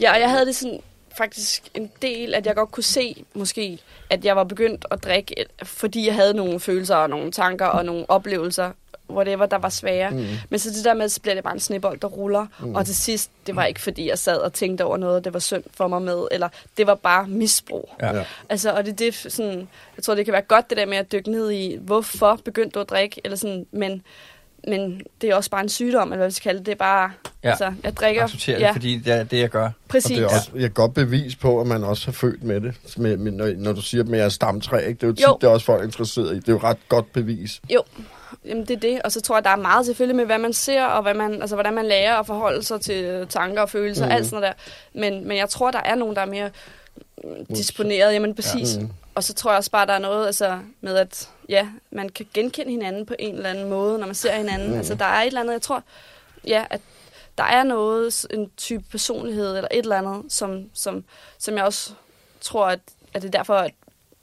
ja, 0.00 0.12
og 0.14 0.20
jeg 0.20 0.30
havde 0.30 0.46
det 0.46 0.56
sådan 0.56 0.80
faktisk 1.18 1.62
en 1.74 1.90
del, 2.02 2.34
at 2.34 2.46
jeg 2.46 2.54
godt 2.54 2.70
kunne 2.72 2.84
se 2.84 3.24
måske, 3.34 3.78
at 4.10 4.24
jeg 4.24 4.36
var 4.36 4.44
begyndt 4.44 4.86
at 4.90 5.04
drikke, 5.04 5.34
fordi 5.62 6.06
jeg 6.06 6.14
havde 6.14 6.34
nogle 6.34 6.60
følelser 6.60 6.96
og 6.96 7.10
nogle 7.10 7.30
tanker 7.32 7.66
og 7.66 7.84
nogle 7.84 8.10
oplevelser, 8.10 8.70
whatever, 9.10 9.46
der 9.46 9.58
var 9.58 9.68
svære. 9.68 10.10
Mm. 10.10 10.26
Men 10.50 10.58
så 10.58 10.70
det 10.70 10.84
der 10.84 10.94
med, 10.94 11.08
så 11.08 11.20
bliver 11.20 11.34
det 11.34 11.44
bare 11.44 11.54
en 11.54 11.60
snebold, 11.60 12.00
der 12.00 12.08
ruller. 12.08 12.46
Mm. 12.60 12.74
Og 12.74 12.86
til 12.86 12.96
sidst, 12.96 13.30
det 13.46 13.56
var 13.56 13.64
ikke 13.64 13.80
fordi, 13.80 14.08
jeg 14.08 14.18
sad 14.18 14.36
og 14.36 14.52
tænkte 14.52 14.84
over 14.84 14.96
noget, 14.96 15.24
det 15.24 15.32
var 15.34 15.38
synd 15.40 15.62
for 15.74 15.88
mig 15.88 16.02
med, 16.02 16.26
eller 16.30 16.48
det 16.76 16.86
var 16.86 16.94
bare 16.94 17.26
misbrug. 17.28 17.90
Ja. 18.02 18.24
Altså, 18.48 18.72
og 18.72 18.84
det, 18.86 18.92
er 18.92 18.96
det 18.96 19.14
sådan, 19.32 19.68
jeg 19.96 20.02
tror, 20.04 20.14
det 20.14 20.24
kan 20.24 20.32
være 20.32 20.42
godt 20.42 20.70
det 20.70 20.78
der 20.78 20.86
med 20.86 20.96
at 20.96 21.12
dykke 21.12 21.30
ned 21.30 21.50
i, 21.50 21.76
hvorfor 21.80 22.38
begyndte 22.44 22.74
du 22.74 22.80
at 22.80 22.90
drikke, 22.90 23.20
eller 23.24 23.36
sådan, 23.36 23.66
men, 23.72 24.02
men 24.68 25.00
det 25.20 25.30
er 25.30 25.34
også 25.34 25.50
bare 25.50 25.60
en 25.62 25.68
sygdom, 25.68 26.08
eller 26.08 26.16
hvad 26.16 26.26
vi 26.28 26.32
skal 26.34 26.48
kalde 26.48 26.58
det. 26.58 26.66
Det 26.66 26.72
er 26.72 26.76
bare, 26.76 27.10
Ja. 27.44 27.48
altså, 27.50 27.72
jeg 27.84 27.96
drikker. 27.96 28.24
Acceptere 28.24 28.58
ja, 28.60 28.66
det, 28.66 28.74
fordi 28.74 28.98
det 28.98 29.12
er 29.12 29.24
det, 29.24 29.38
jeg 29.38 29.48
gør. 29.48 29.64
Og 29.64 29.72
præcis. 29.88 30.16
det 30.16 30.24
er 30.24 30.28
også 30.28 30.50
et 30.54 30.74
godt 30.74 30.94
bevis 30.94 31.36
på, 31.36 31.60
at 31.60 31.66
man 31.66 31.84
også 31.84 32.04
har 32.06 32.12
født 32.12 32.42
med 32.44 32.60
det. 32.60 32.74
Med, 32.96 33.16
med, 33.16 33.32
når, 33.32 33.52
når 33.56 33.72
du 33.72 33.80
siger, 33.82 34.02
at 34.02 34.08
man 34.08 34.20
er 34.20 34.28
stamtræ, 34.28 34.78
ikke? 34.86 34.94
det 34.94 35.02
er 35.02 35.06
jo 35.06 35.12
tit, 35.12 35.26
Jo. 35.26 35.38
det 35.40 35.46
er 35.46 35.50
også 35.50 35.66
folk 35.66 35.84
interesseret 35.84 36.32
i. 36.36 36.38
Det 36.40 36.48
er 36.48 36.52
jo 36.52 36.58
ret 36.58 36.76
godt 36.88 37.12
bevis. 37.12 37.60
Jo, 37.74 37.82
Jamen, 38.44 38.64
det 38.66 38.76
er 38.76 38.80
det. 38.80 39.02
Og 39.02 39.12
så 39.12 39.20
tror 39.20 39.36
jeg, 39.36 39.44
der 39.44 39.50
er 39.50 39.56
meget 39.56 39.86
selvfølgelig 39.86 40.16
med, 40.16 40.24
hvad 40.24 40.38
man 40.38 40.52
ser, 40.52 40.84
og 40.84 41.02
hvad 41.02 41.14
man, 41.14 41.40
altså, 41.40 41.56
hvordan 41.56 41.74
man 41.74 41.86
lærer 41.86 42.16
at 42.16 42.26
forholde 42.26 42.62
sig 42.62 42.80
til 42.80 43.26
tanker 43.28 43.62
og 43.62 43.70
følelser, 43.70 44.04
Mhm. 44.04 44.12
mm. 44.12 44.16
alt 44.16 44.26
sådan 44.26 44.40
noget 44.40 44.54
der. 44.94 45.00
Men, 45.00 45.28
men 45.28 45.36
jeg 45.36 45.48
tror, 45.48 45.70
der 45.70 45.78
er 45.78 45.94
nogen, 45.94 46.16
der 46.16 46.22
er 46.22 46.26
mere 46.26 46.50
mm, 47.24 47.46
disponeret. 47.46 48.12
Jamen, 48.12 48.34
præcis. 48.34 48.74
Ja. 48.76 48.80
Mhm. 48.80 48.90
Og 49.14 49.24
så 49.24 49.34
tror 49.34 49.50
jeg 49.50 49.58
også 49.58 49.70
bare, 49.70 49.86
der 49.86 49.92
er 49.92 49.98
noget 49.98 50.26
altså, 50.26 50.58
med, 50.80 50.96
at 50.96 51.30
ja, 51.48 51.68
man 51.90 52.08
kan 52.08 52.26
genkende 52.34 52.70
hinanden 52.70 53.06
på 53.06 53.14
en 53.18 53.34
eller 53.34 53.50
anden 53.50 53.68
måde, 53.68 53.98
når 53.98 54.06
man 54.06 54.14
ser 54.14 54.32
hinanden. 54.36 54.70
Mm. 54.70 54.76
Altså, 54.76 54.94
der 54.94 55.04
er 55.04 55.22
et 55.22 55.26
eller 55.26 55.40
andet, 55.40 55.52
jeg 55.52 55.62
tror, 55.62 55.82
ja, 56.46 56.64
at 56.70 56.80
der 57.38 57.44
er 57.44 57.62
noget, 57.62 58.26
en 58.30 58.50
type 58.56 58.84
personlighed 58.90 59.56
eller 59.56 59.68
et 59.70 59.78
eller 59.78 59.96
andet, 59.96 60.32
som, 60.32 60.64
som, 60.74 61.04
som 61.38 61.56
jeg 61.56 61.64
også 61.64 61.90
tror, 62.40 62.66
at, 62.66 62.80
at 63.14 63.22
det 63.22 63.28
er 63.34 63.38
derfor, 63.38 63.54
at, 63.54 63.70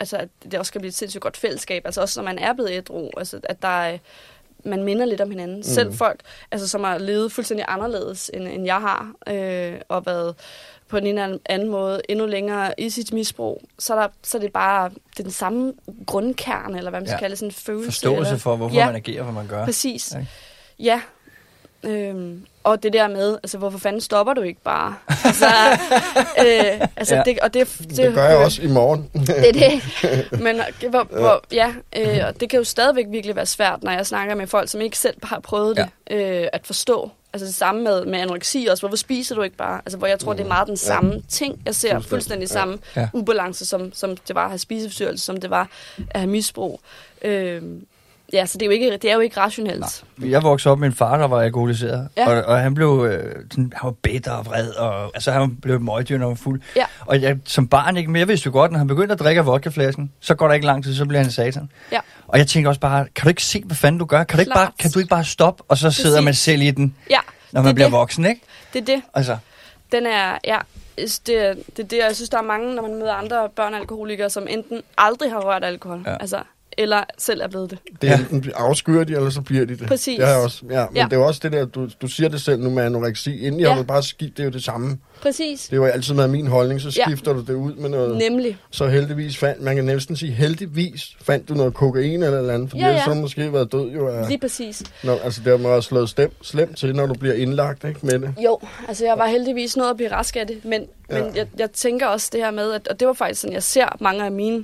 altså, 0.03 0.17
at 0.17 0.29
det 0.43 0.53
også 0.59 0.67
skal 0.67 0.81
blive 0.81 0.89
et 0.89 0.95
sindssygt 0.95 1.21
godt 1.21 1.37
fællesskab. 1.37 1.81
Altså 1.85 2.01
også 2.01 2.19
når 2.21 2.25
man 2.25 2.39
er 2.39 2.53
blevet 2.53 2.71
ædru, 2.71 3.09
altså, 3.17 3.39
at 3.43 3.61
der 3.61 3.67
er, 3.67 3.97
man 4.65 4.83
minder 4.83 5.05
lidt 5.05 5.21
om 5.21 5.29
hinanden. 5.29 5.57
Mm. 5.57 5.63
Selv 5.63 5.93
folk, 5.93 6.19
altså, 6.51 6.67
som 6.67 6.83
har 6.83 6.97
levet 6.97 7.31
fuldstændig 7.31 7.65
anderledes, 7.69 8.31
end, 8.33 8.47
end 8.47 8.65
jeg 8.65 8.81
har, 8.81 9.11
øh, 9.27 9.73
og 9.89 10.05
været 10.05 10.35
på 10.87 10.97
en 10.97 11.07
eller 11.07 11.37
anden 11.45 11.69
måde 11.69 12.01
endnu 12.09 12.25
længere 12.25 12.73
i 12.77 12.89
sit 12.89 13.13
misbrug, 13.13 13.63
så 13.79 13.93
er, 13.95 13.99
der, 14.01 14.07
så 14.23 14.37
er 14.37 14.41
det 14.41 14.53
bare 14.53 14.89
det 14.89 15.19
er 15.19 15.23
den 15.23 15.31
samme 15.31 15.73
grundkerne, 16.05 16.77
eller 16.77 16.89
hvad 16.89 16.99
man 16.99 17.07
skal 17.07 17.15
Ja. 17.15 17.19
kalde 17.19 17.31
det, 17.31 17.39
sådan 17.39 17.49
en 17.49 17.53
følelse. 17.53 17.85
Forståelse 17.85 18.29
eller, 18.29 18.39
for, 18.39 18.55
hvorfor 18.55 18.75
Ja. 18.75 18.85
man 18.85 18.95
agerer, 18.95 19.23
hvad 19.23 19.33
man 19.33 19.47
gør. 19.47 19.65
Præcis. 19.65 20.11
Ikke? 20.11 20.27
Ja. 20.79 21.01
Øhm, 21.83 22.45
og 22.63 22.83
det 22.83 22.93
der 22.93 23.07
med, 23.07 23.33
altså 23.43 23.57
hvorfor 23.57 23.77
fanden 23.77 24.01
stopper 24.01 24.33
du 24.33 24.41
ikke 24.41 24.61
bare? 24.63 24.95
Altså, 25.25 25.45
øh, 26.39 26.87
altså 26.95 27.15
Ja. 27.15 27.21
det, 27.25 27.39
og 27.39 27.53
det, 27.53 27.67
det, 27.79 27.97
Det 27.97 28.13
gør 28.13 28.23
jeg 28.25 28.37
også 28.37 28.61
i 28.61 28.67
morgen. 28.67 29.09
Det 29.13 29.49
er 29.49 29.51
det. 29.53 29.81
Men 30.45 30.55
øh, 30.83 30.89
hvor, 30.89 31.03
hvor, 31.03 31.43
ja, 31.51 31.73
øh, 31.97 32.19
og 32.27 32.39
det 32.39 32.49
kan 32.49 32.57
jo 32.57 32.63
stadigvæk 32.63 33.05
virkelig 33.09 33.35
være 33.35 33.45
svært, 33.45 33.83
når 33.83 33.91
jeg 33.91 34.05
snakker 34.05 34.35
med 34.35 34.47
folk, 34.47 34.69
som 34.69 34.81
ikke 34.81 34.97
selv 34.97 35.15
har 35.23 35.39
prøvet 35.39 35.77
det, 35.77 35.85
øh, 36.11 36.47
at 36.53 36.61
forstå. 36.65 37.11
Altså 37.33 37.45
det 37.47 37.55
samme 37.55 37.81
med, 37.83 38.05
med 38.05 38.19
anoreksi 38.19 38.67
også. 38.71 38.81
Hvorfor 38.81 38.95
spiser 38.97 39.35
du 39.35 39.41
ikke 39.41 39.57
bare? 39.57 39.81
Altså 39.85 39.97
hvor 39.97 40.07
jeg 40.07 40.19
tror, 40.19 40.33
det 40.33 40.43
er 40.43 40.47
meget 40.47 40.67
den 40.67 40.77
samme 40.77 41.21
ting. 41.29 41.61
Jeg 41.65 41.75
ser 41.75 41.89
Fuldstændig. 41.89 42.09
fuldstændig 42.09 42.47
Ja. 42.49 42.53
samme 42.53 42.77
Ja. 42.95 43.07
ubalance, 43.13 43.65
som, 43.65 43.93
som 43.93 44.17
det 44.17 44.35
var 44.35 44.43
at 44.43 44.49
have 44.49 44.59
spiseforstyrrelse, 44.59 45.25
som 45.25 45.37
det 45.41 45.49
var 45.49 45.69
at 46.11 46.19
have 46.19 46.29
misbrug. 46.29 46.81
Øh, 47.21 47.61
ja, 48.33 48.45
så 48.45 48.57
det 48.57 48.61
er 48.61 48.65
jo 48.65 48.71
ikke, 48.71 48.91
det 49.01 49.05
er 49.09 49.13
jo 49.13 49.19
ikke 49.19 49.39
rationelt. 49.39 50.03
Jeg 50.21 50.43
voksede 50.43 50.71
op 50.71 50.79
med 50.79 50.87
en 50.87 50.93
far, 50.93 51.17
der 51.17 51.27
var 51.27 51.41
alkoholiseret, 51.41 52.09
Ja. 52.17 52.29
og, 52.29 52.43
og 52.43 52.59
han 52.59 52.73
blev 52.73 53.07
øh, 53.11 53.35
sådan, 53.51 53.73
han 53.75 53.87
var 53.87 53.91
bitter 53.91 54.31
og 54.31 54.45
vred, 54.45 54.69
og 54.69 55.03
altså, 55.13 55.31
han 55.31 55.55
blev 55.55 55.81
møgdyr, 55.81 56.17
når 56.17 56.25
han 56.25 56.29
var 56.29 56.35
fuld. 56.35 56.61
Ja. 56.75 56.85
Og 56.99 57.21
jeg, 57.21 57.37
som 57.45 57.67
barn, 57.67 57.97
ikke, 57.97 58.11
men 58.11 58.19
jeg 58.19 58.27
vidste 58.27 58.45
jo 58.47 58.51
godt, 58.51 58.71
når 58.71 58.77
han 58.77 58.87
begyndte 58.87 59.13
at 59.13 59.19
drikke 59.19 59.39
af 59.39 59.45
vodkaflasken, 59.45 60.11
så 60.19 60.35
går 60.35 60.47
der 60.47 60.53
ikke 60.53 60.65
lang 60.65 60.83
tid, 60.83 60.95
så 60.95 61.05
bliver 61.05 61.21
han 61.21 61.31
satan. 61.31 61.69
Ja. 61.91 61.99
Og 62.27 62.37
jeg 62.37 62.47
tænker 62.47 62.69
også 62.69 62.81
bare, 62.81 63.05
kan 63.15 63.23
du 63.23 63.29
ikke 63.29 63.43
se, 63.43 63.63
hvad 63.65 63.75
fanden 63.75 63.99
du 63.99 64.05
gør? 64.05 64.23
Kan 64.23 64.37
du, 64.37 64.41
ikke 64.41 64.51
Klart. 64.51 64.65
bare, 64.67 64.71
kan 64.79 64.91
du 64.91 64.99
ikke 64.99 65.09
bare 65.09 65.25
stoppe, 65.25 65.63
og 65.67 65.77
så 65.77 65.91
sidder 65.91 66.21
man 66.21 66.33
selv 66.33 66.61
i 66.61 66.71
den, 66.71 66.95
Ja, 67.09 67.19
når 67.51 67.61
man 67.61 67.69
er 67.69 67.73
bliver 67.73 67.87
det. 67.87 67.91
voksen, 67.93 68.25
ikke? 68.25 68.41
det 68.73 68.81
er 68.81 68.85
det. 68.85 69.01
Altså, 69.13 69.37
Den 69.91 70.05
er, 70.05 70.37
ja, 70.45 70.57
det, 70.97 71.19
det, 71.27 71.37
er 71.79 71.83
det, 71.83 71.93
jeg 71.97 72.15
synes, 72.15 72.29
der 72.29 72.37
er 72.37 72.41
mange, 72.41 72.75
når 72.75 72.81
man 72.81 72.95
møder 72.95 73.13
andre 73.13 73.49
børnealkoholikere, 73.55 74.29
som 74.29 74.47
enten 74.49 74.81
aldrig 74.97 75.31
har 75.31 75.39
rørt 75.39 75.63
alkohol, 75.63 76.03
ja. 76.07 76.17
altså, 76.19 76.37
eller 76.77 77.03
selv 77.17 77.41
er 77.41 77.47
blevet 77.47 77.71
det. 77.71 77.79
Det 78.01 78.09
er 78.09 78.17
enten 78.17 78.51
afskyr 78.55 79.03
de, 79.03 79.13
eller 79.15 79.29
så 79.29 79.41
bliver 79.41 79.65
de 79.65 79.77
det. 79.77 79.88
Præcis. 79.88 80.19
Det 80.19 80.27
jeg 80.27 80.38
også. 80.38 80.63
Ja, 80.71 80.86
men 80.88 80.97
Ja. 80.97 81.03
det 81.09 81.13
er 81.13 81.17
også 81.23 81.39
det 81.43 81.51
der, 81.51 81.65
du, 81.65 81.89
du 82.01 82.07
siger 82.07 82.29
det 82.29 82.41
selv 82.41 82.59
nu 82.63 82.69
med 82.69 82.83
anoreksi. 82.83 83.39
Inden 83.39 83.62
jeg 83.62 83.67
Ja. 83.69 83.75
vil 83.77 83.83
bare 83.86 84.03
skifte, 84.03 84.33
det 84.38 84.39
er 84.39 84.43
jo 84.43 84.49
det 84.51 84.63
samme. 84.63 84.97
Præcis. 85.21 85.62
Det 85.63 85.73
er 85.73 85.77
jo 85.77 85.86
altid 85.86 86.13
med 86.13 86.27
min 86.27 86.47
holdning, 86.47 86.81
så 86.81 86.93
Ja. 86.97 87.03
skifter 87.05 87.33
du 87.33 87.41
det 87.41 87.53
ud 87.53 87.73
med 87.75 87.89
noget. 87.89 88.17
Nemlig. 88.17 88.57
Så 88.71 88.88
heldigvis 88.88 89.38
fandt, 89.38 89.62
man 89.62 89.75
kan 89.75 89.86
næsten 89.86 90.15
sige 90.15 90.31
heldigvis, 90.31 91.15
fandt 91.21 91.49
du 91.49 91.53
noget 91.53 91.73
kokain 91.73 92.23
eller 92.23 92.38
noget 92.41 92.51
andet, 92.51 92.69
for 92.69 92.77
Ja, 92.77 92.83
ja, 92.86 92.91
ja. 92.91 92.97
ja. 92.97 93.03
så 93.05 93.13
måske 93.13 93.53
været 93.53 93.71
død 93.71 93.91
jo 93.91 94.07
af, 94.07 94.27
Lige 94.27 94.38
præcis. 94.39 94.83
når, 95.03 95.19
altså 95.23 95.41
det 95.43 95.51
har 95.51 95.57
man 95.57 95.71
også 95.71 95.88
slået 95.89 96.09
stem, 96.09 96.31
slemt 96.41 96.77
til, 96.77 96.95
når 96.95 97.05
du 97.05 97.13
bliver 97.13 97.33
indlagt, 97.36 97.83
ikke, 97.83 97.99
med 98.03 98.19
det. 98.19 98.33
Jo, 98.45 98.59
altså 98.88 99.05
jeg 99.05 99.17
var 99.17 99.27
heldigvis 99.27 99.77
nået 99.77 99.89
at 99.89 99.95
blive 99.95 100.12
rask 100.12 100.36
af 100.36 100.47
det, 100.47 100.65
men, 100.65 100.86
ja. 101.09 101.17
Ja. 101.17 101.23
men 101.23 101.36
jeg, 101.36 101.47
jeg 101.59 101.71
tænker 101.71 102.07
også 102.07 102.29
det 102.33 102.39
her 102.41 102.51
med, 102.51 102.71
at, 102.71 102.88
og 102.88 102.99
det 102.99 103.07
var 103.07 103.13
faktisk 103.13 103.41
sådan, 103.41 103.53
jeg 103.53 103.63
ser 103.63 103.86
mange 103.99 104.25
af 104.25 104.31
mine 104.31 104.63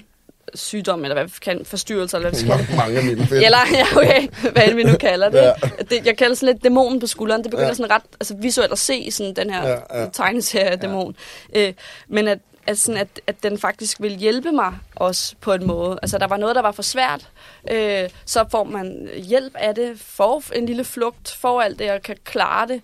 sygdom, 0.55 1.03
eller 1.03 1.15
hvad 1.15 1.39
kan, 1.41 1.65
forstyrrelser, 1.65 2.17
eller 2.17 2.29
hvad 2.29 2.39
vi 2.39 2.45
skal. 2.65 2.75
Mange 2.77 2.97
af 2.97 3.03
mine. 3.03 3.27
Eller, 3.45 3.57
ja, 3.73 3.85
okay, 3.97 4.27
hvad 4.51 4.63
end 4.67 4.75
vi 4.75 4.83
nu 4.83 4.93
kalder 4.97 5.29
det. 5.29 5.37
Ja. 5.37 5.53
Det 5.89 6.05
jeg 6.05 6.17
kalder 6.17 6.35
sådan 6.35 6.53
lidt 6.53 6.63
dæmonen 6.63 6.99
på 6.99 7.07
skulderen. 7.07 7.43
Det 7.43 7.51
begynder 7.51 7.67
Ja. 7.67 7.73
sådan 7.73 7.91
ret 7.91 8.01
altså, 8.19 8.35
visuelt 8.37 8.71
at 8.71 8.79
se 8.79 9.11
sådan 9.11 9.35
den 9.35 9.49
her 9.49 9.67
ja. 9.67 10.01
ja. 10.01 10.09
tegneserie-dæmon. 10.13 11.15
Ja. 11.53 11.67
Øh, 11.67 11.73
men 12.07 12.27
at, 12.27 12.39
at, 12.67 12.77
sådan, 12.77 13.01
at, 13.01 13.07
at 13.27 13.43
den 13.43 13.57
faktisk 13.57 14.01
vil 14.01 14.11
hjælpe 14.11 14.51
mig 14.51 14.73
også 14.95 15.35
på 15.41 15.53
en 15.53 15.67
måde. 15.67 15.99
Altså, 16.01 16.17
der 16.17 16.27
var 16.27 16.37
noget, 16.37 16.55
der 16.55 16.61
var 16.61 16.71
for 16.71 16.81
svært. 16.83 17.27
Øh, 17.71 18.09
så 18.25 18.45
får 18.51 18.63
man 18.63 19.09
hjælp 19.15 19.55
af 19.55 19.75
det, 19.75 19.93
får 19.97 20.43
en 20.55 20.65
lille 20.65 20.83
flugt, 20.83 21.31
får 21.31 21.61
alt 21.61 21.79
det, 21.79 21.91
og 21.91 22.01
kan 22.01 22.15
klare 22.23 22.67
det. 22.67 22.81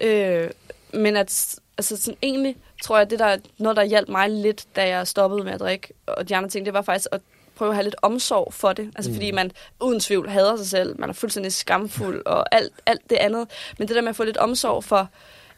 Øh, 0.00 0.50
men 0.92 1.16
at, 1.16 1.54
altså 1.78 1.96
sådan, 1.96 2.16
egentlig 2.22 2.56
tror 2.82 2.98
jeg, 2.98 3.10
det 3.10 3.18
der 3.18 3.24
er 3.24 3.36
noget, 3.58 3.76
der 3.76 3.84
hjalp 3.84 4.08
mig 4.08 4.30
lidt, 4.30 4.64
da 4.76 4.88
jeg 4.88 5.06
stoppede 5.06 5.44
med 5.44 5.52
at 5.52 5.60
drikke, 5.60 5.88
og 6.06 6.28
de 6.28 6.36
andre 6.36 6.48
ting, 6.48 6.66
det 6.66 6.74
var 6.74 6.82
faktisk 6.82 7.08
at 7.12 7.20
prøve 7.56 7.68
at 7.68 7.74
have 7.74 7.84
lidt 7.84 7.96
omsorg 8.02 8.54
for 8.54 8.72
det. 8.72 8.90
Altså 8.96 9.10
mm. 9.10 9.16
fordi 9.16 9.30
man 9.30 9.50
uden 9.80 10.00
tvivl 10.00 10.28
hader 10.28 10.56
sig 10.56 10.66
selv, 10.66 11.00
man 11.00 11.08
er 11.10 11.14
fuldstændig 11.14 11.52
skamfuld 11.52 12.22
og 12.26 12.54
alt, 12.54 12.72
alt 12.86 13.10
det 13.10 13.16
andet. 13.16 13.46
Men 13.78 13.88
det 13.88 13.96
der 13.96 14.02
med 14.02 14.08
at 14.08 14.16
få 14.16 14.24
lidt 14.24 14.36
omsorg 14.36 14.84
for, 14.84 15.08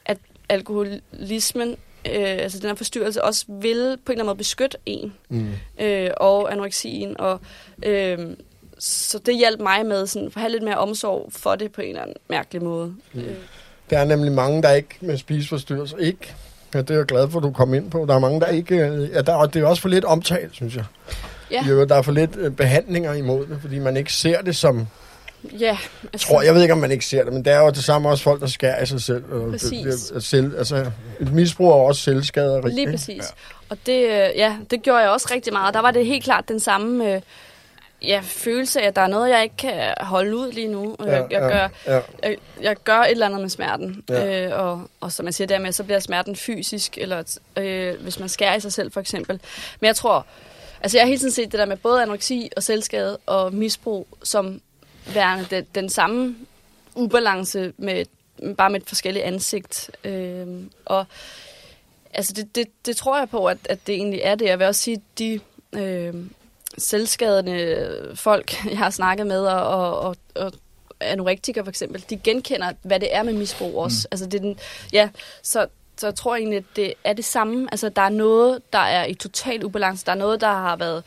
at 0.04 0.18
alkoholismen, 0.48 1.70
øh, 2.06 2.22
altså 2.22 2.58
den 2.58 2.68
her 2.68 2.74
forstyrrelse, 2.74 3.24
også 3.24 3.44
vil 3.48 3.98
på 4.04 4.12
en 4.12 4.18
eller 4.18 4.22
anden 4.22 4.26
måde 4.26 4.36
beskytte 4.36 4.78
en, 4.86 5.12
Mm. 5.28 5.50
øh, 5.80 6.10
og 6.16 6.52
anoreksien, 6.52 7.20
og 7.20 7.40
øh, 7.82 8.18
så 8.78 9.18
det 9.18 9.36
hjalp 9.36 9.60
mig 9.60 9.86
med 9.86 10.06
sådan, 10.06 10.26
at 10.26 10.40
have 10.40 10.50
lidt 10.50 10.62
mere 10.62 10.78
omsorg 10.78 11.32
for 11.32 11.56
det 11.56 11.72
på 11.72 11.80
en 11.80 11.88
eller 11.88 12.02
anden 12.02 12.16
mærkelig 12.28 12.62
måde. 12.62 12.94
Mm. 13.12 13.22
Der 13.90 13.98
er 13.98 14.04
nemlig 14.04 14.32
mange, 14.32 14.62
der 14.62 14.72
ikke 14.72 14.96
med 15.00 15.16
spiseforstyrrelser 15.18 15.96
ikke. 15.96 16.34
Ja, 16.74 16.78
det 16.78 16.90
er 16.90 16.94
jeg 16.94 17.04
glad 17.06 17.30
for, 17.30 17.38
at 17.38 17.42
du 17.42 17.50
kom 17.52 17.74
ind 17.74 17.90
på. 17.90 18.04
Der 18.08 18.14
er 18.14 18.18
mange, 18.18 18.40
der 18.40 18.46
ikke... 18.46 18.74
øh, 18.76 19.10
Ja, 19.12 19.20
der, 19.22 19.34
og 19.34 19.54
det 19.54 19.62
er 19.62 19.66
også 19.66 19.82
for 19.82 19.88
lidt 19.88 20.04
omtalt, 20.04 20.54
synes 20.54 20.76
jeg. 20.76 20.84
ja, 21.50 21.64
Jo, 21.68 21.84
der 21.84 21.94
er 21.94 22.02
for 22.02 22.12
lidt 22.12 22.36
øh, 22.36 22.50
behandlinger 22.52 23.12
imod 23.12 23.46
det, 23.46 23.58
fordi 23.60 23.78
man 23.78 23.96
ikke 23.96 24.12
ser 24.12 24.40
det 24.42 24.56
som... 24.56 24.86
ja, 25.60 25.78
altså, 26.12 26.28
Tror, 26.28 26.42
jeg 26.42 26.54
ved 26.54 26.62
ikke, 26.62 26.74
om 26.74 26.80
man 26.80 26.90
ikke 26.90 27.06
ser 27.06 27.24
det, 27.24 27.32
men 27.32 27.44
det 27.44 27.52
er 27.52 27.58
jo 27.60 27.68
det 27.70 27.84
samme 27.84 28.08
også 28.08 28.24
folk, 28.24 28.40
der 28.40 28.46
skærer 28.46 28.82
i 28.82 28.86
sig 28.86 29.00
selv. 29.02 29.50
Præcis. 29.50 29.70
Det, 29.70 30.14
det, 30.14 30.24
selv, 30.24 30.58
altså, 30.58 30.86
et 31.20 31.32
misbrug 31.32 31.68
er 31.70 31.74
også 31.74 32.02
selvskaderi. 32.02 32.68
Lige 32.70 32.80
ikke? 32.80 32.92
præcis. 32.92 33.16
Ja. 33.16 33.22
Og 33.68 33.76
det, 33.86 34.02
øh, 34.02 34.28
ja, 34.36 34.56
det 34.70 34.82
gjorde 34.82 34.98
jeg 35.00 35.10
også 35.10 35.28
rigtig 35.34 35.52
meget. 35.52 35.74
Der 35.74 35.80
var 35.80 35.90
det 35.90 36.06
helt 36.06 36.24
klart 36.24 36.44
den 36.48 36.60
samme 36.60 37.14
øh, 37.14 37.20
ja, 38.02 38.20
følelse 38.22 38.80
af, 38.80 38.86
at 38.86 38.96
der 38.96 39.02
er 39.02 39.06
noget, 39.06 39.30
jeg 39.30 39.42
ikke 39.42 39.56
kan 39.56 39.94
holde 40.00 40.36
ud 40.36 40.52
lige 40.52 40.68
nu. 40.68 40.96
Og 40.98 41.06
jeg, 41.08 41.26
jeg, 41.30 41.40
gør, 41.40 41.92
ja. 41.92 42.00
jeg, 42.22 42.36
jeg 42.60 42.76
gør 42.76 42.98
et 42.98 43.10
eller 43.10 43.26
andet 43.26 43.40
med 43.40 43.48
smerten. 43.48 44.04
Ja. 44.08 44.46
Øh, 44.46 44.60
og, 44.60 44.90
og 45.00 45.12
som 45.12 45.24
man 45.24 45.32
siger 45.32 45.48
dermed, 45.48 45.72
så 45.72 45.84
bliver 45.84 45.98
smerten 45.98 46.36
fysisk, 46.36 46.98
eller 46.98 47.38
øh, 47.56 48.02
hvis 48.02 48.18
man 48.18 48.28
skærer 48.28 48.54
i 48.54 48.60
sig 48.60 48.72
selv 48.72 48.92
for 48.92 49.00
eksempel. 49.00 49.40
Men 49.80 49.86
jeg 49.86 49.96
tror, 49.96 50.26
altså 50.80 50.98
jeg 50.98 51.02
har 51.02 51.08
hele 51.08 51.18
tiden 51.18 51.32
set 51.32 51.52
det 51.52 51.58
der 51.58 51.66
med 51.66 51.76
både 51.76 52.02
anoreksi 52.02 52.50
og 52.56 52.62
selvskade 52.62 53.18
og 53.26 53.54
misbrug 53.54 54.08
som 54.22 54.60
værende 55.14 55.46
den, 55.50 55.66
den 55.74 55.88
samme 55.88 56.36
ubalance 56.94 57.72
med 57.76 58.04
bare 58.56 58.70
med 58.70 58.80
et 58.80 58.88
forskelligt 58.88 59.24
ansigt. 59.24 59.90
Øh, 60.04 60.46
og 60.84 61.06
altså 62.14 62.32
det, 62.32 62.56
det, 62.56 62.66
det 62.86 62.96
tror 62.96 63.18
jeg 63.18 63.28
på, 63.28 63.46
at, 63.46 63.58
at 63.64 63.86
det 63.86 63.94
egentlig 63.94 64.20
er 64.22 64.34
det. 64.34 64.46
Jeg 64.46 64.58
vil 64.58 64.66
også 64.66 64.80
sige, 64.80 64.94
at 64.94 65.18
de 65.18 65.40
øh, 65.72 66.14
selvskadende 66.78 68.12
folk, 68.14 68.54
jeg 68.70 68.78
har 68.78 68.90
snakket 68.90 69.26
med, 69.26 69.46
og, 69.46 69.66
og, 69.66 70.00
og, 70.00 70.16
og 70.34 70.52
anorektikere 71.00 71.64
for 71.64 71.70
eksempel, 71.70 72.04
de 72.10 72.16
genkender, 72.16 72.72
hvad 72.82 73.00
det 73.00 73.14
er 73.14 73.22
med 73.22 73.32
misbrug 73.32 73.76
også. 73.76 73.98
Mm. 74.02 74.08
Altså 74.12 74.26
det 74.26 74.34
er 74.34 74.42
den, 74.42 74.58
ja, 74.92 75.08
så, 75.42 75.66
så 75.96 76.06
jeg 76.06 76.14
tror 76.14 76.36
egentlig, 76.36 76.56
at 76.56 76.64
det 76.76 76.94
er 77.04 77.12
det 77.12 77.24
samme. 77.24 77.68
Altså 77.72 77.88
der 77.88 78.02
er 78.02 78.08
noget, 78.08 78.72
der 78.72 78.78
er 78.78 79.06
i 79.06 79.14
total 79.14 79.64
ubalance. 79.64 80.06
Der 80.06 80.12
er 80.12 80.16
noget, 80.16 80.40
der 80.40 80.52
har 80.52 80.76
været 80.76 81.04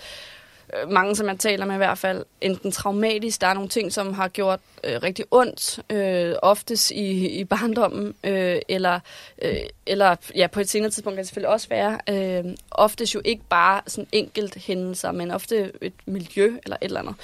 Øh, 0.82 0.90
mange, 0.90 1.16
som 1.16 1.28
jeg 1.28 1.40
taler 1.40 1.66
med 1.66 1.76
i 1.76 1.78
hvert 1.78 1.98
fald, 1.98 2.26
enten 2.42 2.72
traumatisk. 2.72 3.42
Der 3.42 3.48
er 3.48 3.54
nogle 3.54 3.70
ting, 3.70 3.94
som 3.94 4.14
har 4.14 4.28
gjort 4.28 4.60
øh, 4.84 5.04
rigtig 5.04 5.26
ondt, 5.32 5.80
øh, 5.90 6.36
oftest 6.42 6.92
i, 6.92 7.28
i 7.40 7.44
barndommen, 7.44 8.16
øh, 8.24 8.60
eller, 8.68 9.00
øh, 9.42 9.56
eller 9.86 10.16
ja, 10.36 10.48
på 10.48 10.60
et 10.60 10.70
senere 10.70 10.92
tidspunkt 10.92 11.16
kan 11.16 11.22
det 11.22 11.28
selvfølgelig 11.28 11.50
også 11.50 11.70
være. 11.70 12.00
Øh, 12.10 12.56
oftest 12.72 13.16
jo 13.16 13.22
ikke 13.26 13.44
bare 13.50 13.82
sådan 13.88 14.08
enkelt 14.12 14.56
hændelser, 14.56 15.12
men 15.12 15.32
ofte 15.32 15.72
et 15.82 15.94
miljø 16.06 16.58
eller 16.64 16.78
et 16.82 16.86
eller 16.86 17.00
andet. 17.00 17.16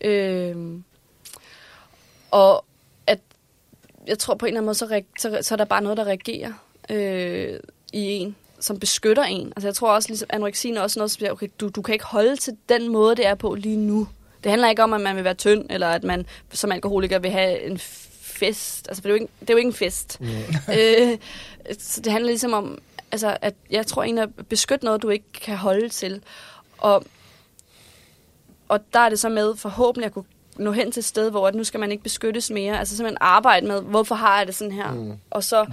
Øh, 0.00 0.80
og 2.30 2.64
at 3.06 3.18
jeg 4.06 4.18
tror 4.18 4.34
på 4.34 4.46
en 4.46 4.48
eller 4.48 4.60
anden 4.60 4.66
måde, 4.66 4.74
så, 4.74 5.02
så, 5.18 5.38
så 5.42 5.54
er 5.54 5.56
der 5.56 5.64
bare 5.64 5.82
noget, 5.82 5.98
der 5.98 6.04
reagerer 6.04 6.52
øh, 6.90 7.60
i 7.92 8.02
en, 8.02 8.36
som 8.60 8.78
beskytter 8.78 9.22
en. 9.22 9.52
Altså 9.56 9.68
jeg 9.68 9.74
tror 9.74 9.94
også, 9.94 10.08
ligesom 10.08 10.28
anoreksien 10.32 10.76
er 10.76 10.80
også 10.80 10.98
noget, 10.98 11.10
som 11.10 11.18
siger, 11.18 11.32
okay, 11.32 11.48
du, 11.60 11.68
du 11.68 11.82
kan 11.82 11.92
ikke 11.92 12.04
holde 12.04 12.36
til 12.36 12.56
den 12.68 12.88
måde, 12.88 13.16
det 13.16 13.26
er 13.26 13.34
på 13.34 13.54
lige 13.54 13.76
nu. 13.76 14.08
Det 14.44 14.50
handler 14.50 14.68
ikke 14.68 14.82
om, 14.82 14.92
at 14.92 15.00
man 15.00 15.16
vil 15.16 15.24
være 15.24 15.34
tynd, 15.34 15.66
eller 15.70 15.88
at 15.88 16.04
man 16.04 16.26
som 16.52 16.72
alkoholiker 16.72 17.18
vil 17.18 17.30
have 17.30 17.62
en 17.62 17.78
fest. 18.20 18.88
Altså, 18.88 19.02
for 19.02 19.08
det 19.08 19.14
er 19.14 19.18
jo 19.18 19.22
ikke, 19.22 19.32
det 19.40 19.50
er 19.50 19.54
jo 19.54 19.58
ikke 19.58 19.68
en 19.68 19.74
fest. 19.74 20.20
Mm. 20.20 20.26
øh, 20.78 21.18
så 21.78 22.00
det 22.00 22.12
handler 22.12 22.30
ligesom 22.30 22.52
om, 22.52 22.78
altså, 23.12 23.36
at 23.42 23.54
jeg 23.70 23.86
tror 23.86 24.02
egentlig 24.02 24.22
at 24.22 24.46
beskytte 24.48 24.84
noget, 24.84 25.02
du 25.02 25.08
ikke 25.08 25.32
kan 25.32 25.56
holde 25.56 25.88
til. 25.88 26.22
Og, 26.78 27.04
og 28.68 28.80
der 28.92 29.00
er 29.00 29.08
det 29.08 29.18
så 29.18 29.28
med 29.28 29.56
forhåbentlig 29.56 30.06
at 30.06 30.12
kunne 30.12 30.24
nå 30.56 30.72
hen 30.72 30.92
til 30.92 31.00
et 31.00 31.04
sted, 31.04 31.30
hvor 31.30 31.48
at 31.48 31.54
nu 31.54 31.64
skal 31.64 31.80
man 31.80 31.90
ikke 31.92 32.02
beskyttes 32.02 32.50
mere. 32.50 32.78
Altså 32.78 32.96
simpelthen 32.96 33.18
arbejde 33.20 33.66
med, 33.66 33.82
hvorfor 33.82 34.14
har 34.14 34.38
jeg 34.38 34.46
det 34.46 34.54
sådan 34.54 34.72
her? 34.72 34.92
Mm. 34.92 35.12
Og 35.30 35.44
så 35.44 35.66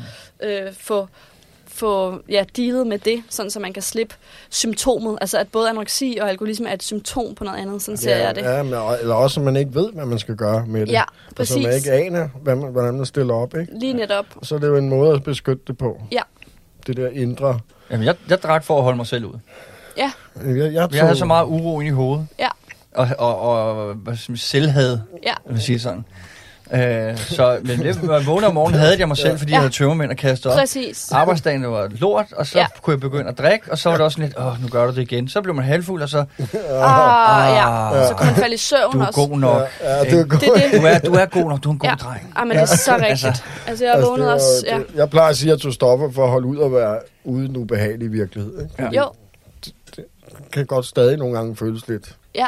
øh, 0.43 0.73
få, 0.73 1.07
få 1.73 2.19
ja, 2.29 2.43
dealet 2.57 2.87
med 2.87 2.97
det, 2.99 3.23
sådan 3.29 3.51
så 3.51 3.59
man 3.59 3.73
kan 3.73 3.83
slippe 3.83 4.15
symptomet. 4.49 5.17
Altså 5.21 5.37
at 5.37 5.47
både 5.51 5.69
anoreksi 5.69 6.17
og 6.21 6.29
alkoholisme 6.29 6.69
er 6.69 6.73
et 6.73 6.83
symptom 6.83 7.35
på 7.35 7.43
noget 7.43 7.57
andet. 7.59 7.81
Sådan 7.81 7.97
ser 7.97 8.15
jeg 8.15 8.35
det. 8.35 8.41
Ja, 8.41 8.63
men, 8.63 8.73
eller 9.01 9.15
også, 9.15 9.39
at 9.39 9.43
man 9.45 9.55
ikke 9.55 9.75
ved, 9.75 9.91
hvad 9.93 10.05
man 10.05 10.19
skal 10.19 10.35
gøre 10.35 10.65
med 10.67 10.81
det. 10.85 10.91
Ja, 10.91 11.03
Altså, 11.39 11.57
man 11.59 11.65
præcis. 11.65 11.85
ikke 11.85 12.05
aner, 12.05 12.29
hvad 12.41 12.55
man, 12.55 12.71
hvordan 12.71 12.93
man 12.93 13.05
stiller 13.05 13.33
op, 13.33 13.55
ikke? 13.57 13.79
Lige 13.79 13.93
netop. 13.93 14.25
Og 14.35 14.45
så 14.45 14.55
er 14.55 14.59
det 14.59 14.67
jo 14.67 14.75
en 14.77 14.89
måde 14.89 15.13
at 15.13 15.23
beskytte 15.23 15.63
det 15.67 15.77
på. 15.77 16.01
Ja. 16.11 16.21
Det 16.87 16.97
der 16.97 17.09
indre... 17.09 17.59
Jamen, 17.91 18.05
jeg, 18.05 18.15
jeg 18.29 18.43
drak 18.43 18.63
for 18.63 18.77
at 18.77 18.83
holde 18.83 18.97
mig 18.97 19.07
selv 19.07 19.25
ud. 19.25 19.39
Ja, 19.97 20.11
Jeg, 20.45 20.73
jeg, 20.73 20.87
Jeg 20.93 21.01
havde 21.03 21.15
så 21.15 21.25
meget 21.25 21.45
uro 21.45 21.79
ind 21.79 21.87
i 21.87 21.91
hovedet. 21.91 22.27
ja, 22.39 22.47
Og, 22.91 23.07
og, 23.19 23.39
og 23.39 23.93
hvad 23.93 24.15
skal 24.17 24.31
man 24.31 24.37
sige, 24.37 24.61
selvhad, 24.61 24.99
ja. 25.23 25.27
jeg 25.27 25.53
vil 25.53 25.61
sige 25.61 25.79
sådan. 25.79 26.05
Øh, 26.73 27.17
så 27.17 27.57
men 27.63 27.79
det, 27.79 28.03
når 28.03 28.17
jeg 28.17 28.25
vågnede 28.25 28.47
om 28.47 28.53
morgenen, 28.53 28.79
havde 28.79 28.95
jeg 28.99 29.07
mig 29.07 29.17
selv, 29.17 29.37
fordi 29.37 29.51
Ja. 29.51 29.55
jeg 29.55 29.61
havde 29.61 29.73
tømmermænd 29.73 30.11
at 30.11 30.17
kaste 30.17 30.47
op. 30.47 30.57
Præcis. 30.57 31.11
Arbejdsdagen 31.11 31.71
var 31.71 31.87
lort, 31.91 32.25
og 32.35 32.45
så 32.47 32.57
Ja. 32.57 32.61
ja. 32.61 32.67
kunne 32.81 32.91
jeg 32.93 32.99
begynde 32.99 33.27
at 33.29 33.37
drikke, 33.37 33.71
og 33.71 33.77
så 33.77 33.89
var 33.89 33.97
det 33.97 34.05
også 34.05 34.19
lidt, 34.19 34.37
åh, 34.39 34.61
nu 34.61 34.67
gør 34.67 34.85
du 34.85 34.95
det 34.95 35.01
igen. 35.01 35.27
Så 35.27 35.41
blev 35.41 35.55
man 35.55 35.65
halvfuld, 35.65 36.01
og 36.01 36.09
så, 36.09 36.17
Ah, 36.17 36.25
ja. 37.53 37.91
Ah. 38.01 38.07
Så 38.07 38.13
kunne 38.17 38.25
man 38.25 38.35
falde 38.35 38.53
i 38.53 38.57
søvn 38.57 38.91
du 38.93 38.99
er 38.99 39.05
også. 39.07 39.19
god 39.27 39.37
nok. 39.39 39.61
Ja, 39.81 39.95
ja, 39.97 40.03
det 40.03 40.19
er 40.19 40.25
godt. 40.25 40.41
Det 40.41 40.49
det. 40.71 40.81
Du 40.81 40.85
er, 40.85 40.99
du 40.99 41.13
er 41.13 41.25
god 41.25 41.49
nok, 41.49 41.63
du 41.63 41.69
er 41.69 41.73
en 41.73 41.79
god 41.79 41.89
Ja. 41.89 41.95
dreng. 41.95 42.33
Ah, 42.35 42.47
men 42.47 42.57
det 42.57 42.61
er 42.61 42.65
så 42.65 42.95
rigtigt. 43.01 43.43
Altså, 43.67 43.85
jeg 43.85 43.93
Altså, 43.93 44.09
vågnede 44.09 44.27
det 44.27 44.31
er 44.31 44.35
også... 44.35 44.65
Ja. 44.67 44.77
det, 44.77 44.85
jeg 44.95 45.09
plejer 45.09 45.29
at 45.29 45.37
sige, 45.37 45.53
at 45.53 45.63
du 45.63 45.71
stopper 45.71 46.11
for 46.11 46.23
at 46.23 46.29
holde 46.29 46.47
ud 46.47 46.57
og 46.57 46.73
være 46.73 46.99
ude 47.23 47.45
i 47.45 47.47
den 47.47 47.57
ubehagelige 47.57 48.09
virkelighed. 48.11 48.61
Ikke? 48.61 48.83
Ja. 48.95 49.01
Jo, 49.01 49.11
kan 50.51 50.65
godt 50.65 50.85
stadig 50.85 51.17
nogle 51.17 51.35
gange 51.35 51.55
føles 51.55 51.87
lidt 51.87 52.15
ja. 52.35 52.45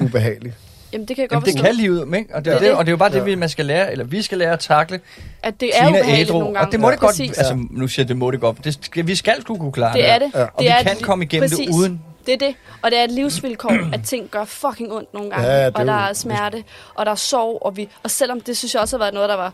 ubehageligt. 0.00 0.54
Jamen, 0.92 1.08
det 1.08 1.16
kan 1.16 1.22
jeg 1.22 1.30
Jamen, 1.32 1.40
godt 1.42 1.46
det 1.46 1.60
forstå. 1.60 1.66
kan 1.66 1.74
livet, 1.74 2.16
ikke? 2.16 2.34
Og 2.34 2.44
det, 2.44 2.50
er 2.50 2.54
Det 2.54 2.60
det, 2.62 2.68
det. 2.70 2.76
og 2.76 2.84
det 2.84 2.88
er 2.88 2.92
jo 2.92 2.96
bare 2.96 3.10
det, 3.10 3.16
Ja. 3.16 3.22
vi, 3.22 3.34
man 3.34 3.48
skal 3.48 3.66
lære, 3.66 3.92
eller 3.92 4.04
vi 4.04 4.22
skal 4.22 4.38
lære 4.38 4.52
at 4.52 4.60
takle 4.60 5.00
At 5.42 5.60
det 5.60 5.70
er 5.74 5.86
Tina 5.86 6.20
ædru. 6.20 6.38
nogle 6.38 6.54
gange. 6.54 6.66
Og 6.68 6.72
det 6.72 6.80
må 6.80 6.90
det 6.90 6.98
godt, 6.98 7.10
Præcis. 7.10 7.38
altså 7.38 7.58
nu 7.70 7.88
siger 7.88 8.02
jeg, 8.04 8.08
det 8.08 8.16
må 8.16 8.30
det 8.30 8.40
godt. 8.40 8.64
Det 8.64 8.78
skal, 8.82 9.06
vi 9.06 9.14
skal 9.14 9.40
skulle 9.40 9.60
kunne 9.60 9.72
klare 9.72 9.92
Det 9.92 10.08
er 10.10 10.18
det. 10.18 10.30
Ja. 10.34 10.42
Og 10.42 10.48
det 10.58 10.64
vi 10.64 10.66
er 10.66 10.82
kan 10.82 10.92
et- 10.96 11.02
komme 11.02 11.24
igennem 11.24 11.48
præcis. 11.50 11.66
det 11.66 11.74
uden. 11.74 12.02
Det 12.26 12.34
er 12.34 12.38
det. 12.46 12.54
Og 12.82 12.90
det 12.90 12.98
er 12.98 13.04
et 13.04 13.10
livsvilkår, 13.10 13.76
at 13.94 14.00
ting 14.04 14.28
gør 14.30 14.44
fucking 14.44 14.92
ondt 14.92 15.14
nogle 15.14 15.30
gange. 15.30 15.46
Ja, 15.48 15.66
det 15.66 15.76
og 15.76 15.86
der 15.86 15.92
jo- 15.92 15.98
er 16.08 16.12
smerte, 16.12 16.64
og 16.94 17.06
der 17.06 17.12
er 17.12 17.16
sorg. 17.16 17.58
Og, 17.62 17.76
vi, 17.76 17.88
og 18.02 18.10
selvom 18.10 18.40
det 18.40 18.56
synes 18.56 18.74
jeg 18.74 18.82
også 18.82 18.96
har 18.96 19.04
været 19.04 19.14
noget, 19.14 19.28
der 19.28 19.36
var 19.36 19.52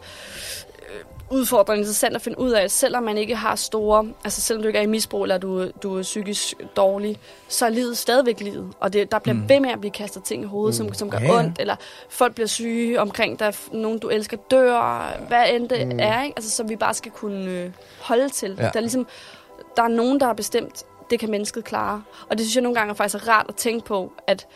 udfordrende 1.35 1.81
interessant 1.81 2.15
at 2.15 2.23
finde 2.23 2.39
ud 2.39 2.51
af, 2.51 2.71
selvom 2.71 3.03
man 3.03 3.19
ikke 3.19 3.37
har 3.37 3.57
store, 3.57 4.07
altså 4.25 4.41
selvom 4.41 4.63
du 4.63 4.67
ikke 4.67 4.79
er 4.79 4.83
i 4.83 4.87
misbrug, 4.87 5.23
eller 5.23 5.39
du, 5.39 5.69
du 5.83 5.99
er 5.99 6.03
psykisk 6.03 6.55
dårlig, 6.77 7.19
så 7.49 7.67
er 7.67 7.71
livet 7.71 7.99
stadigvæk 7.99 8.41
livet. 8.41 8.73
Og 8.81 8.93
det, 8.93 9.13
der 9.13 9.19
bliver 9.19 9.35
mm. 9.35 9.49
ved 9.49 9.61
med 9.61 9.71
at 9.71 9.81
blive 9.81 9.91
kastet 9.91 10.25
ting 10.25 10.43
i 10.43 10.47
hovedet, 10.47 10.81
mm. 10.81 10.89
som, 10.89 10.95
som 10.95 11.11
gør 11.11 11.19
Ja, 11.19 11.39
ondt, 11.39 11.59
eller 11.59 11.77
folk 12.09 12.35
bliver 12.35 12.47
syge 12.47 13.01
omkring, 13.01 13.39
der 13.39 13.47
er 13.47 13.53
nogen, 13.73 13.99
du 13.99 14.09
elsker, 14.09 14.37
dør, 14.51 15.17
hvad 15.29 15.45
end 15.51 15.69
det 15.69 15.87
mm. 15.87 15.99
er, 16.01 16.23
ikke? 16.23 16.35
Altså, 16.37 16.51
som 16.51 16.69
vi 16.69 16.77
bare 16.77 16.95
skal 16.95 17.13
kunne 17.13 17.51
øh, 17.51 17.71
holde 18.01 18.29
til. 18.29 18.57
Ja. 18.59 18.63
Der 18.63 18.71
er 18.75 18.81
ligesom, 18.81 19.07
der 19.77 19.83
er 19.83 19.89
nogen, 19.89 20.21
der 20.21 20.27
har 20.27 20.35
bestemt, 20.35 20.85
det 21.11 21.21
kan 21.21 21.31
mennesket 21.31 21.65
klare. 21.65 22.03
Og 22.29 22.39
det 22.39 22.47
synes 22.47 22.55
jeg 22.55 22.63
nogle 22.63 22.79
gange 22.79 22.91
er 22.91 22.95
faktisk 22.95 23.29
rart 23.29 23.47
at 23.49 23.55
tænke 23.55 23.87
på, 23.87 24.13
at 24.27 24.47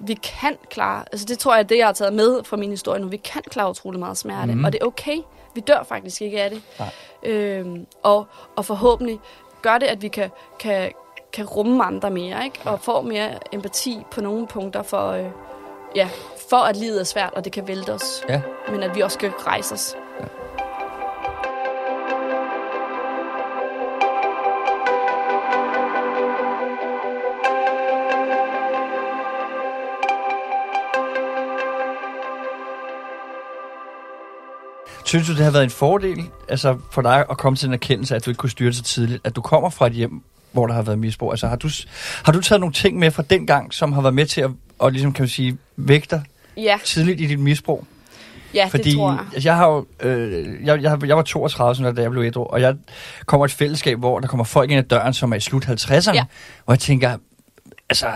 vi 0.00 0.14
kan 0.14 0.56
klare, 0.70 1.04
altså 1.12 1.26
det 1.26 1.38
tror 1.38 1.52
jeg 1.54 1.58
er 1.58 1.62
det, 1.66 1.78
jeg 1.78 1.86
har 1.86 1.92
taget 1.92 2.12
med 2.12 2.44
fra 2.44 2.56
min 2.56 2.70
historie 2.70 3.00
nu, 3.00 3.08
vi 3.08 3.16
kan 3.16 3.42
klare 3.50 3.70
utrolig 3.70 4.00
meget 4.00 4.16
smerte, 4.18 4.54
mm. 4.54 4.64
og 4.64 4.72
det 4.72 4.82
er 4.82 4.86
okay. 4.86 5.16
Vi 5.54 5.60
dør 5.60 5.82
faktisk 5.82 6.22
ikke 6.22 6.42
af 6.42 6.50
det. 6.50 6.62
Nej. 6.78 6.88
Øhm, 7.22 7.86
og, 8.02 8.26
og 8.56 8.64
forhåbentlig 8.64 9.20
gør 9.62 9.78
det, 9.78 9.86
at 9.86 10.02
vi 10.02 10.08
kan, 10.08 10.30
kan, 10.58 10.92
kan 11.32 11.44
rumme 11.46 11.84
andre 11.84 12.10
mere, 12.10 12.44
ikke? 12.44 12.58
og 12.64 12.80
få 12.80 13.02
mere 13.02 13.54
empati 13.54 13.98
på 14.10 14.20
nogle 14.20 14.46
punkter 14.46 14.82
for, 14.82 15.10
øh, 15.10 15.26
ja, 15.96 16.08
for 16.50 16.56
at 16.56 16.76
livet 16.76 17.00
er 17.00 17.04
svært, 17.04 17.30
og 17.36 17.44
det 17.44 17.52
kan 17.52 17.68
vælte 17.68 17.90
os, 17.92 18.24
Ja. 18.28 18.40
men 18.70 18.82
at 18.82 18.94
vi 18.96 19.00
også 19.00 19.14
skal 19.14 19.30
rejse 19.30 19.74
os. 19.74 19.96
Synes 35.10 35.26
du, 35.26 35.34
det 35.36 35.44
har 35.44 35.50
været 35.50 35.64
en 35.64 35.70
fordel 35.70 36.24
altså 36.48 36.78
for 36.90 37.02
dig 37.02 37.24
at 37.30 37.38
komme 37.38 37.56
til 37.56 37.66
en 37.68 37.72
erkendelse, 37.74 38.16
at 38.16 38.24
du 38.24 38.30
ikke 38.30 38.38
kunne 38.38 38.50
styre 38.50 38.66
det 38.68 38.76
så 38.76 38.82
tidligt? 38.82 39.20
At 39.24 39.36
du 39.36 39.40
kommer 39.40 39.70
fra 39.70 39.86
et 39.86 39.92
hjem, 39.92 40.22
hvor 40.52 40.66
der 40.66 40.74
har 40.74 40.82
været 40.82 40.98
misbrug? 40.98 41.32
Altså 41.32 41.48
har 41.48 41.56
du, 41.56 41.68
har 42.24 42.32
du 42.32 42.40
taget 42.40 42.60
nogle 42.60 42.72
ting 42.72 42.98
med 42.98 43.10
fra 43.10 43.22
den 43.30 43.46
gang, 43.46 43.74
som 43.74 43.92
har 43.92 44.00
været 44.00 44.14
med 44.14 44.26
til 44.26 44.40
at, 44.40 44.50
og 44.78 44.92
ligesom, 44.92 45.12
kan 45.12 45.22
man 45.22 45.28
sige, 45.28 45.56
vægte 45.76 46.16
dig 46.16 46.24
Ja, 46.56 46.78
tidligt 46.84 47.20
i 47.20 47.26
dit 47.26 47.38
misbrug? 47.38 47.84
ja 48.54 48.66
Fordi 48.70 48.82
det 48.90 48.94
tror 48.96 49.10
jeg. 49.10 49.20
altså, 49.34 49.48
jeg 49.48 49.56
har 49.56 49.66
jo, 49.68 49.86
øh, 50.00 50.46
jeg, 50.64 50.82
jeg, 50.82 51.06
jeg 51.06 51.16
var 51.16 51.22
32, 51.22 51.74
sådan, 51.74 51.94
da 51.94 52.02
jeg 52.02 52.10
blev 52.10 52.22
ædru, 52.22 52.42
og 52.44 52.60
jeg 52.60 52.74
kommer 53.26 53.44
et 53.44 53.50
fællesskab, 53.52 53.98
hvor 53.98 54.20
der 54.20 54.28
kommer 54.28 54.44
folk 54.44 54.70
ind 54.70 54.78
ad 54.78 54.84
døren, 54.84 55.14
som 55.14 55.32
er 55.32 55.36
i 55.36 55.40
slut 55.40 55.64
50'erne, 55.64 56.14
Ja. 56.14 56.24
hvor 56.64 56.74
jeg 56.74 56.78
tænker, 56.80 57.16
altså, 57.90 58.06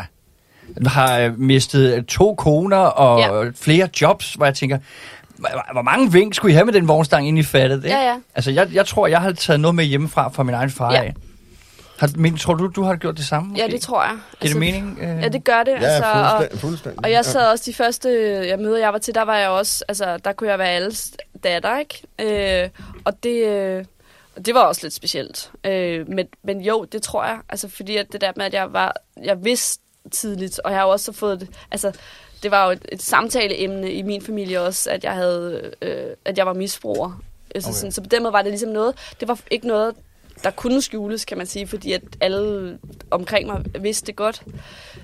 har 0.86 1.34
mistet 1.36 2.06
to 2.06 2.34
koner 2.34 2.76
og 2.76 3.20
ja. 3.44 3.50
flere 3.54 3.88
jobs, 4.00 4.34
hvor 4.34 4.46
jeg 4.46 4.54
tænker, 4.54 4.78
hvor 5.72 5.82
mange 5.82 6.12
vink 6.12 6.34
skulle 6.34 6.52
I 6.52 6.54
have 6.54 6.64
med 6.64 6.72
den 6.72 6.88
vognstang 6.88 7.28
ind 7.28 7.38
i 7.38 7.42
fattet? 7.42 7.84
Ikke? 7.84 7.96
Ja, 7.96 8.02
ja. 8.10 8.16
Altså, 8.34 8.50
jeg, 8.50 8.68
jeg 8.74 8.86
tror, 8.86 9.06
jeg 9.06 9.20
har 9.20 9.32
taget 9.32 9.60
noget 9.60 9.74
med 9.74 9.84
hjemmefra 9.84 10.28
fra 10.28 10.42
min 10.42 10.54
egen 10.54 10.70
far 10.70 10.92
Ja. 10.92 11.02
af. 11.02 11.14
Har, 11.98 12.10
men, 12.16 12.36
tror 12.36 12.54
du, 12.54 12.66
du 12.66 12.82
har 12.82 12.96
gjort 12.96 13.16
det 13.16 13.24
samme? 13.24 13.54
Ja, 13.56 13.62
måske? 13.64 13.74
det 13.74 13.82
tror 13.82 14.02
jeg. 14.02 14.18
Giver 14.40 14.52
det 14.52 14.60
mening? 14.60 14.98
Øh? 15.00 15.22
Ja, 15.22 15.28
det 15.28 15.44
gør 15.44 15.62
det. 15.62 15.72
Ja, 15.72 15.86
altså, 15.86 16.04
og, 16.12 16.30
fuldstændig. 16.30 16.60
fuldstændig. 16.60 17.04
og 17.04 17.10
jeg 17.10 17.24
sad 17.24 17.46
også 17.46 17.64
de 17.66 17.74
første 17.74 18.08
jeg 18.48 18.58
møder, 18.58 18.78
jeg 18.78 18.92
var 18.92 18.98
til, 18.98 19.14
der 19.14 19.22
var 19.22 19.36
jeg 19.36 19.48
også, 19.48 19.84
altså, 19.88 20.16
der 20.16 20.32
kunne 20.32 20.50
jeg 20.50 20.58
være 20.58 20.68
alles 20.68 21.12
datter, 21.44 21.78
ikke? 21.78 22.62
Øh, 22.62 22.68
og 23.04 23.22
det, 23.22 23.46
øh, 23.46 23.84
og 24.36 24.46
det 24.46 24.54
var 24.54 24.60
også 24.60 24.80
lidt 24.84 24.94
specielt. 24.94 25.50
Øh, 25.66 26.08
men, 26.08 26.26
men 26.44 26.60
jo, 26.60 26.84
det 26.92 27.02
tror 27.02 27.24
jeg. 27.24 27.38
Altså, 27.48 27.68
fordi 27.68 27.96
at 27.96 28.06
det 28.12 28.20
der 28.20 28.32
med, 28.36 28.44
at 28.44 28.54
jeg 28.54 28.72
var, 28.72 28.96
jeg 29.24 29.44
vidste 29.44 29.82
tidligt, 30.12 30.60
og 30.64 30.70
jeg 30.72 30.80
har 30.80 30.86
også 30.86 31.12
fået 31.12 31.40
det, 31.40 31.48
altså, 31.70 31.92
det 32.44 32.50
var 32.50 32.64
jo 32.66 32.70
et, 32.72 32.84
et 32.92 33.02
samtaleemne 33.02 33.92
i 33.92 34.02
min 34.02 34.22
familie 34.22 34.60
også, 34.60 34.90
at 34.90 35.04
jeg 35.04 35.12
havde, 35.12 35.70
øh, 35.82 36.06
at 36.24 36.38
jeg 36.38 36.46
var 36.46 36.52
misbruger. 36.52 37.22
Altså, 37.54 37.70
Okay. 37.70 37.76
sådan, 37.76 37.92
så 37.92 38.00
på 38.02 38.08
den 38.08 38.22
måde 38.22 38.32
var 38.32 38.42
det 38.42 38.50
ligesom 38.50 38.70
noget, 38.70 38.94
det 39.20 39.28
var 39.28 39.38
ikke 39.50 39.66
noget, 39.66 39.94
der 40.42 40.50
kunne 40.50 40.82
skjules, 40.82 41.24
kan 41.24 41.38
man 41.38 41.46
sige, 41.46 41.66
fordi 41.66 41.92
at 41.92 42.02
alle 42.20 42.78
omkring 43.10 43.46
mig 43.46 43.64
vidste 43.80 44.06
det 44.06 44.16
godt. 44.16 44.42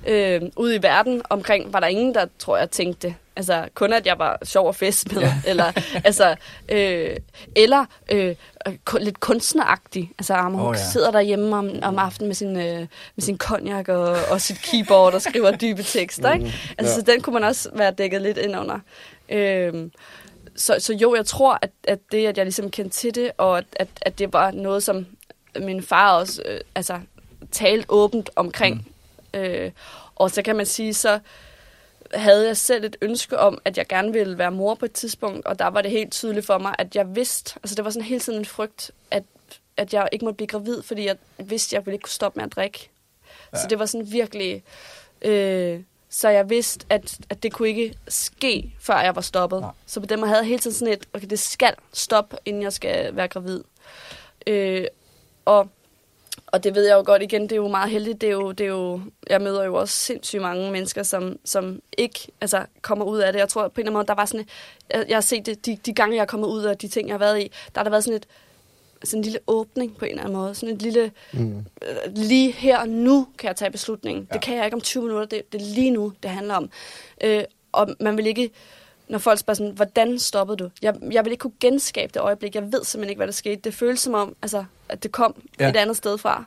Øh, 0.06 0.42
ude 0.56 0.76
i 0.76 0.82
verden 0.82 1.22
omkring 1.30 1.72
var 1.72 1.80
der 1.80 1.86
ingen, 1.86 2.14
der, 2.14 2.26
tror 2.38 2.56
jeg, 2.56 2.70
tænkte 2.70 3.06
det. 3.08 3.14
Altså, 3.40 3.68
kun 3.74 3.92
at 3.92 4.06
jeg 4.06 4.18
var 4.18 4.38
sjov 4.44 4.66
og 4.66 4.74
fest 4.74 5.12
med, 5.12 5.22
ja. 5.22 5.34
eller, 5.50 5.72
altså, 6.04 6.36
øh, 6.68 7.16
eller 7.56 7.84
øh, 8.12 8.36
lidt 8.98 9.20
kunstneragtig. 9.20 10.12
Altså, 10.18 10.34
Åh, 10.34 10.64
oh, 10.64 10.76
ja. 10.76 10.90
sidder 10.92 11.10
derhjemme 11.10 11.56
om, 11.56 11.70
om 11.82 11.98
aftenen 11.98 12.28
med 12.28 12.34
sin, 12.34 12.56
øh, 12.56 12.78
med 13.16 13.22
sin 13.22 13.38
cognac 13.38 13.88
og, 13.88 14.16
og 14.30 14.40
sit 14.40 14.62
keyboard 14.62 15.14
og 15.14 15.22
skriver 15.22 15.56
dybe 15.62 15.82
tekster, 15.82 16.32
ikke? 16.32 16.54
Altså, 16.78 16.94
ja. 16.94 17.00
så 17.00 17.02
den 17.12 17.20
kunne 17.20 17.34
man 17.34 17.44
også 17.44 17.70
være 17.72 17.90
dækket 17.90 18.22
lidt 18.22 18.38
ind 18.38 18.56
under. 18.56 18.78
Øh, 19.28 19.90
så, 20.56 20.76
så 20.78 20.92
jo, 20.92 21.14
jeg 21.14 21.26
tror, 21.26 21.58
at, 21.62 21.70
at 21.84 21.98
det, 22.12 22.26
at 22.26 22.36
jeg 22.36 22.46
ligesom 22.46 22.70
kendte 22.70 22.96
til 22.96 23.14
det, 23.14 23.30
og 23.38 23.58
at, 23.58 23.64
at, 23.72 23.88
at 24.02 24.18
det 24.18 24.32
var 24.32 24.50
noget, 24.50 24.82
som 24.82 25.06
min 25.60 25.82
far 25.82 26.12
også 26.12 26.42
øh, 26.46 26.60
altså, 26.74 27.00
talte 27.52 27.86
åbent 27.88 28.30
omkring. 28.36 28.86
Mm. 29.34 29.40
Øh, 29.40 29.70
og 30.14 30.30
så 30.30 30.42
kan 30.42 30.56
man 30.56 30.66
sige, 30.66 30.94
så 30.94 31.18
havde 32.14 32.46
jeg 32.46 32.56
selv 32.56 32.84
et 32.84 32.96
ønske 33.02 33.38
om, 33.38 33.58
at 33.64 33.78
jeg 33.78 33.86
gerne 33.86 34.12
ville 34.12 34.38
være 34.38 34.50
mor 34.50 34.74
på 34.74 34.84
et 34.84 34.92
tidspunkt, 34.92 35.46
og 35.46 35.58
der 35.58 35.66
var 35.66 35.82
det 35.82 35.90
helt 35.90 36.12
tydeligt 36.12 36.46
for 36.46 36.58
mig, 36.58 36.74
at 36.78 36.96
jeg 36.96 37.16
vidste, 37.16 37.54
altså 37.62 37.74
det 37.74 37.84
var 37.84 37.90
sådan 37.90 38.06
hele 38.06 38.20
tiden 38.20 38.38
en 38.38 38.44
frygt, 38.44 38.90
at, 39.10 39.22
at 39.76 39.94
jeg 39.94 40.08
ikke 40.12 40.24
måtte 40.24 40.36
blive 40.36 40.46
gravid, 40.46 40.82
fordi 40.82 41.06
jeg 41.06 41.16
vidste, 41.38 41.76
at 41.76 41.78
jeg 41.78 41.86
ville 41.86 41.94
ikke 41.94 42.02
kunne 42.02 42.10
stoppe 42.10 42.38
med 42.38 42.44
at 42.44 42.52
drikke. 42.52 42.90
Ja. 43.52 43.58
Så 43.58 43.66
det 43.70 43.78
var 43.78 43.86
sådan 43.86 44.12
virkelig... 44.12 44.62
Øh, 45.22 45.80
så 46.12 46.28
jeg 46.28 46.50
vidste, 46.50 46.86
at, 46.88 47.18
at 47.30 47.42
det 47.42 47.52
kunne 47.52 47.68
ikke 47.68 47.94
ske, 48.08 48.74
før 48.80 49.00
jeg 49.00 49.16
var 49.16 49.22
stoppet. 49.22 49.60
Nej. 49.60 49.70
Så 49.86 50.00
på 50.00 50.06
den 50.06 50.20
måde 50.20 50.28
havde 50.28 50.40
jeg 50.40 50.48
hele 50.48 50.58
tiden 50.58 50.76
sådan 50.76 50.94
et, 50.94 51.08
okay, 51.14 51.26
det 51.26 51.38
skal 51.38 51.74
stoppe, 51.92 52.36
inden 52.44 52.62
jeg 52.62 52.72
skal 52.72 53.16
være 53.16 53.28
gravid. 53.28 53.64
Øh, 54.46 54.84
og, 55.44 55.68
og 56.52 56.64
det 56.64 56.74
ved 56.74 56.86
jeg 56.86 56.94
jo 56.94 57.02
godt 57.06 57.22
igen, 57.22 57.42
det 57.42 57.52
er 57.52 57.56
jo 57.56 57.68
meget 57.68 57.90
heldigt. 57.90 58.20
Det 58.20 58.26
er 58.26 58.32
jo, 58.32 58.52
det 58.52 58.64
er 58.64 58.68
jo, 58.68 59.00
jeg 59.30 59.40
møder 59.40 59.64
jo 59.64 59.74
også 59.74 59.94
sindssygt 59.94 60.42
mange 60.42 60.70
mennesker, 60.72 61.02
som, 61.02 61.36
som 61.44 61.80
ikke 61.98 62.20
altså, 62.40 62.64
kommer 62.82 63.04
ud 63.04 63.18
af 63.18 63.32
det. 63.32 63.40
Jeg 63.40 63.48
tror 63.48 63.62
på 63.62 63.66
en 63.66 63.72
eller 63.80 63.82
anden 63.90 63.92
måde, 63.92 64.06
der 64.06 64.14
var 64.14 64.24
sådan 64.24 64.40
et, 64.40 64.48
jeg, 64.94 65.04
jeg 65.08 65.16
har 65.16 65.20
set 65.20 65.46
det, 65.46 65.66
de, 65.66 65.78
de 65.86 65.92
gange, 65.92 66.16
jeg 66.16 66.22
er 66.22 66.26
kommet 66.26 66.48
ud 66.48 66.62
af 66.62 66.78
de 66.78 66.88
ting, 66.88 67.08
jeg 67.08 67.14
har 67.14 67.18
været 67.18 67.40
i, 67.40 67.42
der 67.74 67.78
har 67.80 67.82
der 67.82 67.90
været 67.90 68.04
sådan 68.04 68.16
et, 68.16 68.26
sådan 69.04 69.18
en 69.18 69.24
lille 69.24 69.38
åbning 69.46 69.96
på 69.96 70.04
en 70.04 70.10
eller 70.10 70.22
anden 70.22 70.36
måde. 70.38 70.54
Sådan 70.54 70.74
et 70.74 70.82
lille, 70.82 71.10
Mm. 71.32 71.58
øh, 71.82 72.14
lige 72.14 72.52
her 72.52 72.78
og 72.78 72.88
nu 72.88 73.26
kan 73.38 73.48
jeg 73.48 73.56
tage 73.56 73.70
beslutningen. 73.70 74.26
Ja. 74.30 74.34
Det 74.34 74.42
kan 74.42 74.56
jeg 74.56 74.64
ikke 74.64 74.74
om 74.74 74.80
20 74.80 75.02
minutter, 75.02 75.26
det, 75.26 75.52
det 75.52 75.60
er 75.60 75.64
lige 75.64 75.90
nu, 75.90 76.12
det 76.22 76.30
handler 76.30 76.54
om. 76.54 76.70
Øh, 77.24 77.44
og 77.72 77.88
man 78.00 78.16
vil 78.16 78.26
ikke, 78.26 78.50
når 79.10 79.18
folk 79.18 79.38
spørger 79.38 79.56
sådan, 79.56 79.72
hvordan 79.76 80.18
stoppede 80.18 80.56
du? 80.56 80.68
Jeg, 80.82 80.94
jeg 81.12 81.24
vil 81.24 81.30
ikke 81.32 81.40
kunne 81.42 81.52
genskabe 81.60 82.10
det 82.14 82.22
øjeblik. 82.22 82.54
Jeg 82.54 82.62
ved 82.62 82.84
simpelthen 82.84 83.10
ikke, 83.10 83.18
hvad 83.18 83.26
der 83.26 83.32
skete. 83.32 83.60
Det 83.64 83.74
føles 83.74 84.00
som 84.00 84.14
om, 84.14 84.34
altså, 84.42 84.64
at 84.88 85.02
det 85.02 85.12
kom 85.12 85.34
Ja. 85.60 85.68
et 85.70 85.76
andet 85.76 85.96
sted 85.96 86.18
fra. 86.18 86.44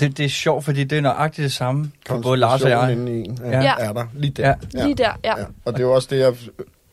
Det, 0.00 0.16
det 0.18 0.24
er 0.24 0.28
sjovt, 0.28 0.64
fordi 0.64 0.84
det 0.84 0.98
er 0.98 1.02
nøjagtigt 1.02 1.44
det 1.44 1.52
samme 1.52 1.90
for 2.08 2.20
både 2.20 2.36
Lars 2.36 2.62
og 2.62 2.70
jeg. 2.70 2.92
inde 2.92 3.12
i 3.20 3.24
en, 3.24 3.38
Ja. 3.44 3.60
ja. 3.60 3.74
er 3.78 3.92
der. 3.92 4.06
Lige 4.14 4.30
der. 4.30 4.54
Ja. 4.74 4.82
Lige 4.84 4.94
der, 4.94 5.10
ja. 5.24 5.38
ja. 5.38 5.44
Og 5.64 5.72
det 5.72 5.78
er 5.80 5.84
jo 5.84 5.92
også 5.94 6.08
det, 6.10 6.18
jeg... 6.18 6.34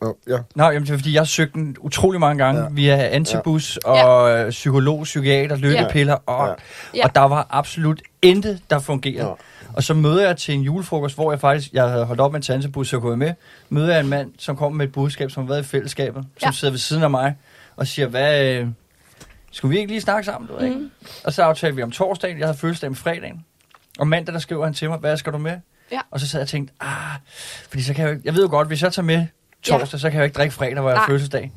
Øh, 0.02 0.08
ja. 0.28 0.38
Nå, 0.54 0.64
jamen, 0.64 0.82
det 0.86 0.90
er 0.90 0.96
fordi, 0.96 1.12
jeg 1.12 1.20
har 1.20 1.24
søgt 1.26 1.54
den 1.54 1.76
utrolig 1.80 2.20
mange 2.20 2.44
gange 2.44 2.62
Ja. 2.62 2.68
via 2.70 3.08
antibus 3.08 3.78
ja. 3.86 4.04
og 4.06 4.38
ja. 4.44 4.50
psykolog, 4.50 5.02
psykiater, 5.02 5.56
lykkepiller, 5.56 6.16
ja. 6.28 6.32
Og. 6.34 6.56
Ja. 6.94 7.04
og 7.04 7.14
der 7.14 7.20
var 7.20 7.46
absolut 7.50 8.02
intet, 8.22 8.60
der 8.70 8.78
fungerede. 8.78 9.28
Ja. 9.28 9.34
Og 9.74 9.82
så 9.82 9.94
møder 9.94 10.26
jeg 10.26 10.36
til 10.36 10.54
en 10.54 10.60
julefrokost, 10.62 11.14
hvor 11.14 11.32
jeg 11.32 11.40
faktisk, 11.40 11.72
jeg 11.72 11.88
havde 11.88 12.04
holdt 12.04 12.20
op 12.20 12.32
med 12.32 12.38
en 12.38 12.42
til 12.42 12.52
antibus, 12.52 12.88
så 12.88 13.00
kunne 13.00 13.10
jeg 13.10 13.18
med, 13.18 13.32
møder 13.68 13.92
jeg 13.92 14.00
en 14.00 14.08
mand, 14.08 14.32
som 14.38 14.56
kommer 14.56 14.76
med 14.76 14.86
et 14.86 14.92
budskab, 14.92 15.30
som 15.30 15.42
har 15.42 15.48
været 15.48 15.60
i 15.64 15.68
fællesskabet, 15.68 16.24
som 16.38 16.46
Ja. 16.48 16.50
sidder 16.52 16.72
ved 16.72 16.78
siden 16.78 17.02
af 17.02 17.10
mig, 17.10 17.34
og 17.76 17.86
siger, 17.86 18.08
hvad, 18.08 18.46
øh, 18.54 18.66
skulle 19.52 19.70
vi 19.74 19.78
ikke 19.78 19.90
lige 19.92 20.00
snakke 20.00 20.24
sammen, 20.26 20.48
du 20.48 20.54
ved, 20.56 20.64
ikke? 20.64 20.76
Mhm. 20.76 20.90
Og 21.24 21.32
så 21.32 21.42
aftalte 21.42 21.76
vi 21.76 21.82
om 21.82 21.90
torsdagen, 21.90 22.38
jeg 22.38 22.46
havde 22.46 22.58
fødselsdag 22.58 22.88
om 22.88 22.94
fredagen. 22.94 23.44
Og 23.98 24.06
mandag, 24.08 24.32
der 24.34 24.38
skriver 24.40 24.64
han 24.64 24.74
til 24.74 24.88
mig, 24.88 24.98
hvad 24.98 25.16
skal 25.16 25.32
du 25.32 25.38
med? 25.38 25.58
Ja. 25.92 26.00
Og 26.10 26.20
så 26.20 26.28
sad 26.28 26.40
jeg 26.40 26.44
og 26.44 26.48
tænkte, 26.48 26.74
ah, 26.80 26.90
fordi 27.70 27.82
så 27.82 27.94
kan 27.94 28.06
jeg 28.08 28.14
jo 28.14 28.20
jeg 28.24 28.34
ved 28.34 28.42
jo 28.42 28.50
godt, 28.50 28.68
hvis 28.68 28.82
jeg 28.82 28.92
tager 28.92 29.06
med 29.06 29.26
torsdag, 29.62 29.92
ja. 29.92 29.98
så 29.98 30.10
kan 30.10 30.12
jeg 30.14 30.20
jo 30.20 30.24
ikke 30.24 30.36
drikke 30.36 30.54
fredag, 30.54 30.80
hvor 30.80 30.90
jeg 30.90 30.98
har 30.98 31.06
fødselsdag. 31.06 31.52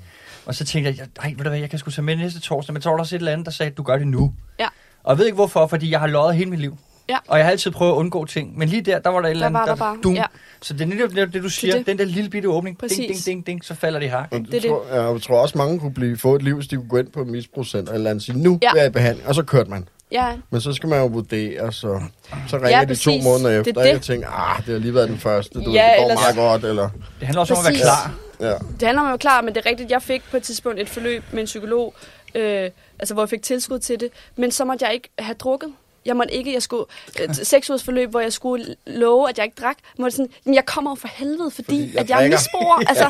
Og 0.46 0.56
så 0.56 0.66
tænkte 0.66 0.96
jeg, 0.98 1.08
nej, 1.24 1.34
ved 1.38 1.44
du 1.44 1.50
hvad, 1.50 1.60
jeg 1.60 1.70
kan 1.70 1.80
sgu 1.80 1.92
tage 1.92 2.04
med 2.06 2.16
næste 2.16 2.40
torsdag, 2.40 2.74
men 2.74 2.82
så 2.82 2.90
var 2.90 2.96
der 2.96 3.02
også 3.02 3.16
et 3.16 3.20
eller 3.20 3.32
andet, 3.32 3.46
der 3.46 3.52
sagde, 3.52 3.72
at 3.72 3.78
du 3.78 3.84
gør 3.84 3.98
det 3.98 4.08
nu. 4.08 4.34
Ja. 4.60 4.68
Og 5.04 5.12
jeg 5.12 5.18
ved 5.18 5.26
ikke 5.26 5.36
hvorfor, 5.36 5.68
fordi 5.68 5.92
jeg 5.92 6.00
har 6.00 6.08
løjet 6.08 6.36
hele 6.36 6.50
mit 6.50 6.60
liv. 6.60 6.78
Ja. 7.10 7.18
Og 7.28 7.38
jeg 7.38 7.46
har 7.46 7.52
altid 7.52 7.72
prøvet 7.72 7.92
at 7.92 7.96
undgå 7.96 8.26
ting. 8.26 8.58
Men 8.58 8.70
lige 8.70 8.82
der, 8.82 9.00
der 9.00 9.10
var 9.10 9.22
der 9.22 9.28
et 9.28 9.32
eller 9.32 9.50
Der 9.50 9.60
andet, 9.60 9.60
var 9.70 9.76
der 9.76 9.76
bare, 9.76 9.98
dum. 10.04 10.14
ja. 10.14 10.24
Så 10.62 10.74
det 10.74 10.82
er 10.82 10.86
netop 10.86 11.10
det, 11.10 11.34
det, 11.34 11.44
du 11.44 11.50
siger, 11.50 11.78
det. 11.78 11.86
den 11.86 11.98
der 11.98 12.06
lille 12.06 12.30
bitte 12.30 12.50
åbning, 12.50 12.82
ding, 12.82 12.90
Præcis. 12.90 13.24
ding, 13.24 13.26
ding, 13.26 13.48
ding, 13.48 13.66
så 13.66 13.76
falder 13.76 14.00
det 14.00 14.06
i 14.06 14.10
hak. 14.10 14.28
Og 14.32 14.38
ikke? 14.38 14.52
det 14.52 14.62
Det 14.62 14.70
er 14.70 14.74
tror, 14.74 14.86
jeg, 15.06 15.14
jeg 15.14 15.22
tror 15.22 15.42
også, 15.42 15.58
mange 15.58 15.80
kunne 15.80 15.94
blive, 15.94 16.18
få 16.18 16.36
et 16.36 16.42
liv, 16.42 16.56
hvis 16.56 16.68
de 16.68 16.76
kunne 16.76 16.90
gå 16.90 16.98
ind 16.98 17.08
på 17.08 17.22
et 17.22 17.28
misbrugscenter 17.28 17.94
eller 17.94 18.10
andet, 18.10 18.24
sige, 18.24 18.38
nu 18.44 18.60
Ja. 18.62 18.72
vil 18.74 18.80
jeg 18.80 18.88
i 18.88 18.92
behandling, 18.92 19.28
og 19.28 19.36
så 19.36 19.44
kørte 19.44 19.70
man. 19.70 19.88
Ja, 20.12 20.34
Men 20.50 20.62
så 20.62 20.74
skal 20.74 20.90
man 20.90 21.00
jo 21.00 21.06
vurdere, 21.06 21.72
så, 21.74 22.02
så 22.48 22.56
ringer 22.56 22.70
Ja, 22.70 22.86
de 22.86 22.96
to 22.96 23.12
præcis. 23.12 23.24
måneder 23.24 23.50
Det 23.50 23.56
er 23.56 23.60
efter, 23.60 23.74
det. 23.74 23.86
ikke? 23.86 23.98
og 23.98 24.02
tænker, 24.02 24.28
ah, 24.56 24.66
det 24.66 24.74
har 24.74 24.80
lige 24.80 24.94
været 24.94 25.10
den 25.10 25.18
første, 25.18 25.60
du, 25.64 25.72
Ja, 25.72 25.90
det 25.90 25.98
går 25.98 26.04
ellers- 26.04 26.20
meget 26.22 26.36
godt, 26.36 26.64
eller... 26.70 26.90
Det 27.20 27.28
handler 27.28 27.42
også 27.42 27.54
om 27.54 27.60
at 27.60 27.64
være 27.64 27.72
Præcis. 27.72 27.84
klar. 27.86 28.12
Ja. 28.40 28.54
det 28.80 28.82
handler 28.88 29.02
om 29.02 29.08
at 29.08 29.12
være 29.12 29.18
klar, 29.18 29.42
men 29.42 29.56
det 29.56 29.66
er 29.66 29.70
rigtigt, 29.70 29.92
jeg 29.92 30.02
fik 30.02 30.22
på 30.32 30.38
et 30.38 30.44
tidspunkt 30.44 30.80
et 30.80 30.90
forløb 30.90 31.24
med 31.32 31.40
en 31.40 31.46
psykolog, 31.46 31.94
øh, 32.36 32.70
altså 33.00 33.14
hvor 33.14 33.24
jeg 33.24 33.30
fik 33.30 33.42
tilskud 33.42 33.80
til 33.80 34.00
det, 34.00 34.10
men 34.36 34.52
så 34.52 34.66
måtte 34.66 34.86
jeg 34.86 34.94
ikke 34.94 35.10
have 35.20 35.36
drukket. 35.36 35.70
Jeg 36.08 36.16
måtte 36.16 36.34
ikke, 36.34 36.54
jeg 36.54 36.62
skulle, 36.62 36.84
et 37.20 37.40
seks 37.48 37.70
ugers 37.70 37.84
forløb, 37.84 38.10
hvor 38.10 38.20
jeg 38.20 38.34
skulle 38.34 38.66
love, 38.88 39.30
at 39.30 39.38
jeg 39.38 39.46
ikke 39.46 39.58
drak. 39.62 39.76
Måtte 40.00 40.16
sådan, 40.18 40.32
men 40.46 40.56
jeg 40.56 40.66
kommer 40.66 40.92
jo 40.92 40.96
for 40.96 41.08
helvede, 41.12 41.52
fordi, 41.52 41.64
Fordi 41.66 41.92
jeg 41.94 42.02
at 42.02 42.10
jeg 42.10 42.16
er 42.16 42.20
drikker." 42.20 42.38
misbruger. 42.38 42.76
Altså, 42.90 43.06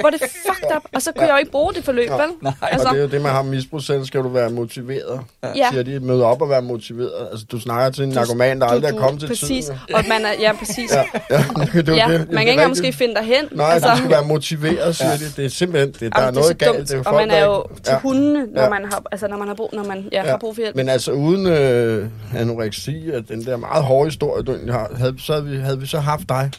hvor 0.00 0.06
er 0.06 0.10
det 0.10 0.20
fucked 0.20 0.76
up. 0.76 0.82
Og 0.94 1.02
så 1.02 1.12
kunne 1.12 1.26
jeg 1.26 1.32
jo 1.32 1.38
ikke 1.38 1.50
bruge 1.50 1.74
det 1.74 1.84
forløb, 1.84 2.08
Ja. 2.08 2.14
vel? 2.16 2.28
Nej, 2.42 2.52
Altså, 2.62 2.88
Og 2.88 2.94
det 2.94 3.00
er 3.00 3.04
jo 3.04 3.10
det, 3.10 3.20
man 3.20 3.32
har 3.32 3.42
misbrugscenter, 3.42 4.06
skal 4.06 4.20
du 4.20 4.28
være 4.28 4.50
motiveret. 4.50 5.20
Ja. 5.56 5.68
Siger 5.70 5.82
de, 5.82 6.00
møde 6.00 6.24
op 6.24 6.42
og 6.42 6.48
være 6.50 6.62
motiveret. 6.62 7.12
Altså, 7.30 7.46
du 7.52 7.60
snakker 7.60 7.90
til 7.90 8.04
en 8.04 8.10
narkoman, 8.10 8.60
der 8.60 8.66
aldrig 8.66 8.94
er 8.94 8.98
kommet 8.98 9.20
til 9.20 9.26
præcis. 9.28 9.64
tiden. 9.64 9.78
Og 9.94 10.04
man 10.08 10.24
er, 10.24 10.32
ja, 10.40 10.52
præcis. 10.52 10.92
Ja, 10.94 11.02
ja, 11.30 11.44
det 11.80 11.88
jo 11.88 11.94
Ja, 11.94 12.04
det. 12.08 12.08
man 12.08 12.20
Det 12.20 12.28
kan 12.28 12.38
ikke 12.40 12.50
engang 12.52 12.68
måske 12.68 12.92
finde 12.92 13.14
dig 13.14 13.22
hen. 13.22 13.44
Nej, 13.52 13.66
altså, 13.72 13.90
du 13.90 13.96
skal 13.96 14.10
være 14.10 14.24
motiveret, 14.24 14.96
siger 14.96 15.10
de. 15.16 15.24
Det 15.36 15.44
er 15.44 15.48
simpelthen, 15.48 15.92
det, 15.92 16.00
der 16.00 16.06
Jamen, 16.06 16.22
er 16.22 16.26
det 16.26 16.34
noget 16.34 16.58
galt. 16.58 16.88
Det 16.88 16.96
er 16.98 17.02
og 17.10 17.14
man 17.14 17.30
er 17.30 17.44
jo 17.44 17.64
til 17.82 17.92
Ja. 17.92 17.98
hundene, 18.00 18.46
når 18.54 18.62
Ja. 18.62 18.68
man 18.68 18.84
har, 18.84 19.02
altså, 19.12 19.28
når 19.28 19.36
man 19.36 19.48
har 19.48 19.54
brug, 19.54 19.70
når 19.72 19.84
man 19.84 20.08
ja, 20.12 20.22
Ja. 20.24 20.30
har 20.30 20.36
brug 20.38 20.54
for 20.54 20.62
hjælp. 20.62 20.76
Men 20.76 20.88
altså 20.88 21.12
uden 21.12 21.46
øh, 21.46 22.06
anoreksi, 22.36 23.10
at 23.10 23.28
den 23.28 23.44
der 23.44 23.56
meget 23.56 23.84
hårde 23.84 24.06
historie, 24.06 24.42
du 24.42 24.52
egentlig 24.52 24.74
har, 24.74 24.90
havde, 24.96 25.14
så 25.18 25.32
havde 25.32 25.46
vi, 25.46 25.56
havde 25.56 25.80
vi 25.80 25.86
så 25.86 25.98
haft 25.98 26.28
dig 26.28 26.50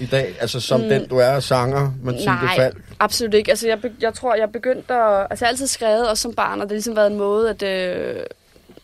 i 0.00 0.06
dag, 0.06 0.34
altså 0.40 0.60
som 0.60 0.80
mm. 0.80 0.88
den 0.88 1.08
du 1.08 1.16
er, 1.16 1.40
sanger, 1.40 1.92
Mathilde 2.02 2.26
Nej, 2.26 2.56
Falk. 2.56 2.76
absolut 3.00 3.34
ikke. 3.34 3.50
Altså, 3.50 3.68
jeg, 3.68 3.78
jeg 4.00 4.14
tror, 4.14 4.34
jeg 4.34 4.52
begyndte 4.52 4.94
at... 4.94 5.26
Altså, 5.30 5.44
jeg 5.44 5.46
har 5.46 5.52
altid 5.52 5.66
skrevet, 5.66 6.08
også 6.08 6.22
som 6.22 6.34
barn, 6.34 6.60
og 6.60 6.64
det 6.64 6.70
har 6.70 6.74
ligesom 6.74 6.96
været 6.96 7.10
en 7.10 7.18
måde 7.18 7.50
at... 7.50 7.62
Øh, 7.62 8.24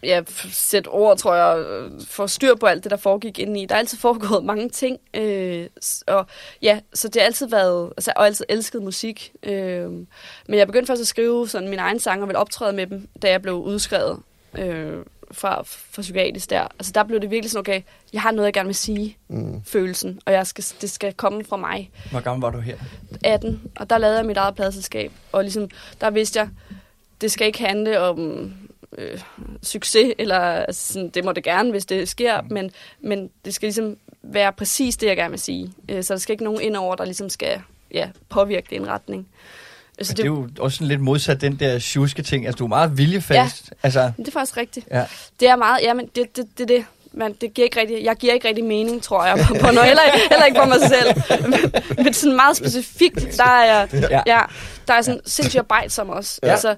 ja, 0.02 0.22
sætte 0.52 0.88
ord, 0.88 1.18
tror 1.18 1.34
jeg, 1.34 1.66
øh, 1.66 1.90
få 2.08 2.26
styr 2.26 2.54
på 2.54 2.66
alt 2.66 2.84
det, 2.84 2.90
der 2.90 2.96
foregik 2.96 3.38
indeni. 3.38 3.66
Der 3.66 3.74
er 3.74 3.78
altid 3.78 3.98
foregået 3.98 4.44
mange 4.44 4.68
ting, 4.68 4.98
øh, 5.14 5.66
og 6.06 6.26
ja, 6.62 6.80
så 6.94 7.08
det 7.08 7.22
har 7.22 7.26
altid 7.26 7.48
været, 7.48 7.92
altså, 7.96 8.12
og 8.16 8.26
altid 8.26 8.44
elsket 8.48 8.82
musik. 8.82 9.32
Øh, 9.42 9.90
men 9.90 10.58
jeg 10.58 10.66
begyndte 10.66 10.86
først 10.86 11.00
at 11.00 11.06
skrive 11.06 11.48
sådan 11.48 11.68
mine 11.68 11.82
egne 11.82 12.00
sange 12.00 12.24
og 12.24 12.28
ville 12.28 12.38
optræde 12.38 12.72
med 12.72 12.86
dem, 12.86 13.08
da 13.22 13.30
jeg 13.30 13.42
blev 13.42 13.54
udskrevet. 13.54 14.18
Øh, 14.58 14.96
fra, 15.32 15.62
fra 15.66 16.02
psykiatrisk 16.02 16.50
der, 16.50 16.60
altså 16.62 16.92
der 16.92 17.04
blev 17.04 17.20
det 17.20 17.30
virkelig 17.30 17.50
sådan, 17.50 17.60
okay, 17.60 17.82
jeg 18.12 18.22
har 18.22 18.30
noget, 18.30 18.46
jeg 18.46 18.52
gerne 18.54 18.66
vil 18.66 18.74
sige, 18.74 19.16
Mm. 19.28 19.62
følelsen, 19.64 20.20
og 20.26 20.32
jeg 20.32 20.46
skal, 20.46 20.64
det 20.80 20.90
skal 20.90 21.12
komme 21.14 21.44
fra 21.44 21.56
mig. 21.56 21.90
Hvor 22.10 22.20
gammel 22.20 22.40
var 22.40 22.50
du 22.50 22.58
her? 22.60 22.76
18, 23.24 23.62
og 23.76 23.90
der 23.90 23.98
lavede 23.98 24.16
jeg 24.18 24.26
mit 24.26 24.36
eget 24.36 24.54
pladselskab, 24.54 25.12
og 25.32 25.42
ligesom, 25.42 25.68
der 26.00 26.10
vidste 26.10 26.38
jeg, 26.38 26.48
det 27.20 27.32
skal 27.32 27.46
ikke 27.46 27.60
handle 27.60 28.00
om 28.00 28.52
øh, 28.98 29.20
succes, 29.62 30.12
eller 30.18 30.38
altså, 30.40 30.92
sådan, 30.92 31.08
det 31.08 31.24
må 31.24 31.32
det 31.32 31.44
gerne, 31.44 31.70
hvis 31.70 31.86
det 31.86 32.08
sker, 32.08 32.42
men, 32.42 32.70
men 33.00 33.30
det 33.44 33.54
skal 33.54 33.66
ligesom 33.66 33.96
være 34.22 34.52
præcis 34.52 34.96
det, 34.96 35.06
jeg 35.06 35.16
gerne 35.16 35.30
vil 35.30 35.38
sige. 35.40 35.72
Øh, 35.88 36.04
så 36.04 36.14
der 36.14 36.18
skal 36.20 36.32
ikke 36.32 36.44
nogen 36.44 36.60
indover, 36.60 36.94
der 36.96 37.04
ligesom 37.04 37.28
skal 37.28 37.60
ja, 37.94 38.08
påvirke 38.28 38.66
det 38.70 38.76
i 38.76 38.78
en 38.78 38.88
retning. 38.88 39.28
Altså, 39.98 40.12
Altså, 40.12 40.14
det 40.14 40.22
er 40.22 40.26
jo 40.26 40.48
også 40.60 40.76
sådan 40.76 40.86
lidt 40.86 41.00
modsat 41.00 41.40
den 41.40 41.56
der 41.56 41.78
sjuske 41.78 42.22
ting. 42.22 42.46
Altså, 42.46 42.56
du 42.58 42.64
er 42.64 42.68
meget 42.68 42.98
viljefast. 42.98 43.64
Ja. 43.70 43.76
Altså, 43.82 44.12
det 44.16 44.28
er 44.28 44.32
faktisk 44.32 44.56
rigtigt. 44.56 44.86
ja. 44.90 45.04
Det 45.40 45.48
er 45.48 45.56
meget, 45.56 45.82
ja, 45.82 45.94
men 45.94 46.06
det 46.16 46.36
det, 46.36 46.44
det, 46.58 46.68
det. 46.68 46.84
Men 47.12 47.32
det 47.40 47.54
giver 47.54 47.64
ikke 47.64 47.80
rigtig, 47.80 48.04
jeg 48.04 48.16
giver 48.16 48.34
ikke 48.34 48.48
rigtig 48.48 48.64
mening, 48.64 49.02
tror 49.02 49.24
jeg, 49.26 49.38
på, 49.48 49.54
på 49.54 49.66
noget, 49.66 49.84
heller, 49.84 50.02
heller 50.30 50.44
ikke 50.44 50.60
på 50.60 50.66
mig 50.68 50.78
selv. 50.88 51.22
Men, 51.50 51.72
men 52.04 52.12
sådan 52.14 52.36
meget 52.36 52.56
specifikt, 52.56 53.36
der 53.36 53.44
er 53.44 53.64
jeg, 53.64 53.88
Ja. 54.10 54.20
ja, 54.26 54.40
der 54.88 54.94
er 54.94 55.02
sådan 55.02 55.20
sindssygt 55.26 55.58
arbejdsom 55.58 56.08
også. 56.08 56.40
Ja. 56.42 56.48
Altså, 56.50 56.74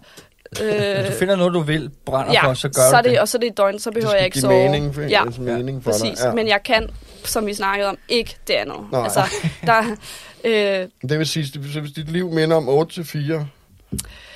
Hvis 0.50 0.60
øh, 0.62 1.06
du 1.06 1.12
finder 1.18 1.36
noget, 1.36 1.54
du 1.54 1.60
vil, 1.60 1.90
brænder 2.06 2.32
ja, 2.32 2.46
for, 2.46 2.54
så 2.54 2.68
gør 2.68 2.72
så 2.90 2.96
er 2.96 3.02
du 3.02 3.08
det, 3.08 3.12
det. 3.12 3.20
og 3.20 3.28
så 3.28 3.38
er 3.38 3.40
det 3.40 3.46
et 3.50 3.56
døgn, 3.56 3.78
så 3.78 3.90
behøver 3.90 4.10
det 4.10 4.16
jeg 4.18 4.24
ikke 4.26 4.40
sove. 4.40 4.52
mening 4.52 4.94
for, 4.94 5.02
ja, 5.02 5.08
ja. 5.08 5.24
mening 5.38 5.84
for 5.84 5.90
præcis. 5.90 6.18
dig. 6.18 6.26
Ja. 6.26 6.34
Men 6.34 6.48
jeg 6.48 6.62
kan, 6.64 6.88
som 7.24 7.46
vi 7.46 7.54
snakkede 7.54 7.88
om, 7.88 7.98
ikke 8.08 8.36
det 8.48 8.54
andet. 8.54 8.76
Nej. 8.92 9.02
Altså, 9.02 9.22
der, 9.66 9.84
øh, 10.45 10.53
Det 11.11 11.18
vil 11.18 11.26
sige, 11.26 11.47
så 11.72 11.80
hvis 11.80 11.93
dit 11.93 12.11
liv 12.11 12.30
minder 12.32 12.57
om 12.57 12.68
8-4, 12.68 13.45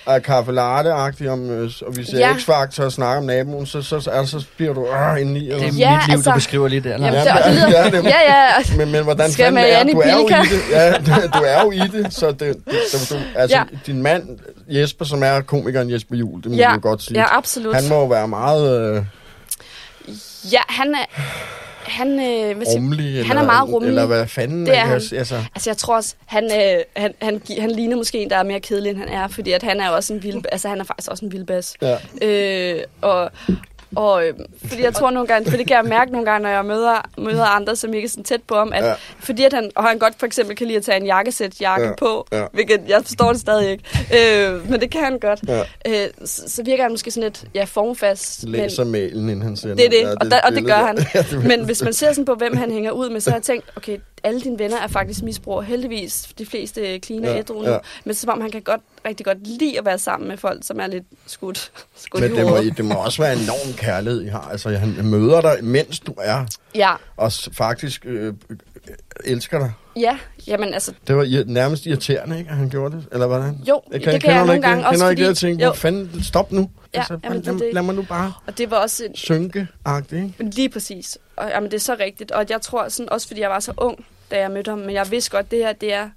er 0.07 0.19
kaffe 0.19 0.53
latte 0.53 0.89
om, 1.31 1.51
øh, 1.51 1.71
og 1.87 1.97
vi 1.97 2.05
ser 2.05 2.19
Ja. 2.19 2.29
ja. 2.29 2.35
X-Factor 2.35 2.83
og 2.85 2.93
snakker 2.93 3.19
om 3.19 3.25
naboen, 3.27 3.67
så, 3.67 3.83
så, 3.83 4.01
så, 4.01 4.25
så 4.27 4.47
bliver 4.57 4.73
du 4.75 4.87
øh, 4.87 5.21
indeni. 5.21 5.39
Eller? 5.51 5.59
Det 5.59 5.67
er 5.67 5.71
sådan. 5.71 5.79
Ja, 5.79 5.97
mit 5.97 6.07
liv, 6.09 6.15
altså- 6.15 6.31
du 6.31 6.35
beskriver 6.35 6.69
lige 6.69 6.81
der. 6.81 6.91
Jamen, 6.91 7.05
det, 7.15 7.15
det 7.45 7.55
lyder, 7.55 7.69
Ja, 7.69 7.91
det- 7.91 8.05
ja, 8.05 8.21
ja, 8.29 8.77
Men, 8.77 8.93
men 8.93 9.05
hvordan 9.05 9.33
Skal 9.33 9.45
fanden 9.45 9.65
er 9.65 9.85
du 9.93 9.99
er 10.01 10.13
jo 10.13 10.27
i 10.29 10.47
det. 10.55 10.61
Ja, 10.71 10.93
du, 10.93 11.39
du 11.39 11.45
er 11.47 11.63
jo 11.63 11.71
i 11.71 11.79
det, 11.79 12.15
så 12.15 12.27
det, 12.31 12.39
det, 12.41 12.57
det 12.67 13.07
du, 13.11 13.17
altså, 13.37 13.57
Ja. 13.57 13.63
din 13.87 14.03
mand, 14.03 14.39
Jesper, 14.69 15.05
som 15.05 15.23
er 15.23 15.41
komikeren 15.41 15.91
Jesper 15.91 16.17
Juhl, 16.17 16.43
det 16.43 16.51
må 16.51 16.57
Ja. 16.57 16.69
ja. 16.71 16.75
du 16.75 16.81
godt 16.81 17.03
sige. 17.03 17.19
ja, 17.21 17.37
absolut. 17.37 17.75
Han 17.75 17.89
må 17.89 17.95
jo 17.95 18.05
være 18.07 18.29
meget 18.29 18.97
øh, 18.97 19.03
Ja, 20.53 20.61
han 20.69 20.95
er, 20.95 21.21
han, 21.85 22.09
øh, 22.09 22.57
hvad 22.57 22.67
siger, 22.67 22.77
rummelig. 22.77 23.15
han 23.15 23.25
eller, 23.25 23.43
er 23.43 23.47
meget 23.47 23.69
rummelig. 23.73 23.89
Eller 23.91 24.07
hvad 24.07 24.27
fanden 24.27 24.67
Det 24.67 24.77
er 24.79 24.87
man 24.87 25.01
kan- 25.01 25.09
han. 25.11 25.19
Altså, 25.19 25.35
Altså, 25.55 25.71
jeg 25.71 25.77
tror 25.77 25.97
også, 25.97 26.15
han, 26.27 26.45
øh, 26.45 26.83
han, 26.97 27.15
han, 27.23 27.43
han 27.61 27.71
ligner 27.71 27.97
måske 27.97 28.19
en, 28.19 28.31
der 28.31 28.37
er 28.37 28.43
mere 28.43 28.61
kedelig, 28.61 28.91
end 28.91 28.99
han 28.99 29.09
er, 29.09 29.29
fordi 29.29 29.53
at 29.53 29.63
han 29.63 29.81
er 29.81 29.89
også 29.89 30.13
en 30.13 30.23
vild, 30.23 30.43
altså 30.53 30.69
han 30.69 30.81
er 30.81 30.85
faktisk 30.85 31.11
også 31.11 31.25
en 31.25 31.33
vildbas. 31.33 31.75
ja. 31.83 31.97
Øh, 32.23 32.81
og, 33.01 33.31
og 33.97 34.27
øh, 34.27 34.35
fordi 34.67 34.83
jeg 34.83 34.95
tror 34.95 35.11
nogle 35.11 35.27
gange, 35.29 35.51
for 35.51 35.57
det 35.57 35.67
kan 35.67 35.77
jeg 35.77 35.85
mærke 35.85 36.13
nogle 36.13 36.31
gange, 36.31 36.43
når 36.43 36.51
jeg 36.51 36.65
møder, 36.65 37.09
møder 37.19 37.45
andre, 37.45 37.77
som 37.77 37.95
ikke 37.95 38.07
er 38.07 38.11
sådan 38.11 38.25
tæt 38.25 38.43
på 38.43 38.55
ham, 38.55 38.73
at 38.75 38.85
Ja. 38.85 38.95
fordi 39.19 39.45
at 39.45 39.53
han, 39.53 39.71
og 39.75 39.85
han 39.85 39.99
godt 39.99 40.15
for 40.19 40.27
eksempel 40.27 40.57
kan 40.57 40.67
lide 40.67 40.77
at 40.79 40.85
tage 40.85 40.97
en 40.97 41.07
jakkesæt 41.07 41.61
jakke 41.61 41.87
Ja, 41.87 41.93
på, 41.99 42.27
ja. 42.33 42.45
hvilket 42.53 42.81
jeg 42.89 43.03
forstår 43.05 43.33
det 43.33 43.41
stadig 43.41 43.71
ikke, 43.71 43.85
øh, 44.49 44.71
men 44.71 44.81
det 44.81 44.91
kan 44.91 45.05
han 45.05 45.19
godt. 45.19 45.41
Ja. 45.49 45.61
Øh, 45.87 46.09
så, 46.25 46.43
så 46.47 46.63
virker 46.63 46.83
han 46.83 46.93
måske 46.93 47.11
sådan 47.11 47.23
lidt, 47.23 47.45
ja, 47.55 47.65
formfast. 47.65 48.45
men- 48.45 48.53
Læser 48.53 48.85
mailen, 48.85 49.29
inden 49.29 49.43
han 49.43 49.57
sender. 49.57 49.77
det 49.77 49.85
er 49.87 49.91
det, 49.91 50.01
Ja, 50.01 50.11
og, 50.21 50.31
der, 50.31 50.41
og 50.41 50.53
det 50.53 50.65
gør 50.67 50.75
han. 50.87 50.99
Ja, 51.15 51.23
det- 51.31 51.45
Men 51.47 51.65
hvis 51.65 51.83
man 51.83 51.93
ser 51.93 52.13
sådan 52.13 52.25
på, 52.25 52.35
hvem 52.35 52.57
han 52.57 52.71
hænger 52.71 52.91
ud 52.91 53.11
med, 53.11 53.21
så 53.21 53.31
har 53.31 53.37
jeg 53.37 53.43
tænkt, 53.43 53.65
okay, 53.77 53.99
alle 54.25 54.41
dine 54.41 54.59
venner 54.59 54.77
er 54.81 54.87
faktisk 54.89 55.23
misbrugere. 55.23 55.65
Heldigvis 55.65 56.29
de 56.39 56.47
fleste 56.47 56.99
clean 56.99 57.25
og 57.25 57.31
Ja, 57.31 57.39
ædru 57.39 57.63
nu. 57.63 57.69
ja. 57.71 57.79
Men 58.05 58.15
som 58.15 58.31
om 58.31 58.41
han 58.41 58.51
kan 58.51 58.63
godt, 58.63 58.81
rigtig 59.05 59.27
godt 59.27 59.47
lide 59.47 59.79
at 59.79 59.85
være 59.85 59.99
sammen 59.99 60.29
med 60.29 60.37
folk, 60.37 60.59
som 60.67 60.81
er 60.81 60.87
lidt 60.87 61.05
skudt, 61.27 61.59
skudt 61.97 62.23
Men 62.23 62.33
i 62.33 62.37
det 62.37 62.45
må, 62.45 62.51
hovedet. 62.51 62.77
det 62.77 62.85
må 62.85 62.95
også 62.95 63.23
være 63.23 63.33
en 63.33 63.39
enorm 63.39 63.73
kærlighed, 63.77 64.23
I 64.23 64.29
har. 64.29 64.49
Altså, 64.53 64.71
han 64.71 65.05
møder 65.05 65.41
dig, 65.41 65.65
mens 65.65 66.01
du 66.01 66.15
er, 66.19 66.45
Ja, 66.75 66.93
og 67.17 67.33
faktisk 67.53 68.07
øh, 68.07 68.27
øh, 68.27 68.57
elsker 69.25 69.59
dig. 69.59 69.73
ja, 69.97 70.19
jamen 70.47 70.75
altså, 70.75 70.93
Det 71.07 71.17
var 71.17 71.45
nærmest 71.47 71.87
irriterende, 71.87 72.39
ikke, 72.39 72.51
at 72.51 72.57
han 72.57 72.69
gjorde 72.69 72.97
det? 72.97 73.07
Eller 73.13 73.27
hvordan? 73.27 73.59
jo, 73.69 73.81
det 73.93 74.03
kan 74.03 74.31
jeg 74.35 74.47
nogle 74.47 74.63
gange 74.63 74.87
også, 74.87 74.91
Kender 74.99 75.07
fordi... 75.07 75.21
ikke 75.23 75.29
det, 75.29 75.39
tænkte, 75.39 75.65
jo, 75.65 75.71
hvor 75.71 75.77
fanden, 75.77 76.23
stop 76.23 76.53
nu. 76.53 76.71
Ja, 76.95 76.99
altså, 76.99 77.19
jamen, 77.25 77.41
lad, 77.43 77.53
det 77.53 77.61
det. 77.61 77.71
lad 77.75 77.83
mig 77.83 77.95
nu 77.95 78.03
bare 78.03 78.33
og 78.47 78.59
det 78.59 78.71
var 78.71 78.77
også 78.77 79.05
en, 79.05 79.15
synke-agtigt, 79.17 80.23
ikke? 80.23 80.35
Lige 80.55 80.69
præcis. 80.69 81.19
Og 81.37 81.49
jamen, 81.49 81.71
det 81.71 81.77
er 81.77 81.81
så 81.81 81.97
rigtigt. 82.01 82.31
Og 82.33 82.47
jeg 82.51 82.61
tror 82.63 82.89
sådan, 82.89 83.11
også 83.13 83.27
fordi 83.27 83.41
jeg 83.41 83.51
var 83.51 83.61
så 83.61 83.73
ung, 83.77 84.05
da 84.31 84.39
jeg 84.39 84.51
mødte 84.51 84.69
ham, 84.71 84.79
men 84.79 84.91
jeg 84.95 85.11
vidste 85.11 85.31
godt, 85.31 85.51
det 85.51 85.59
her, 85.59 85.73
det 85.73 85.93
er... 85.93 86.09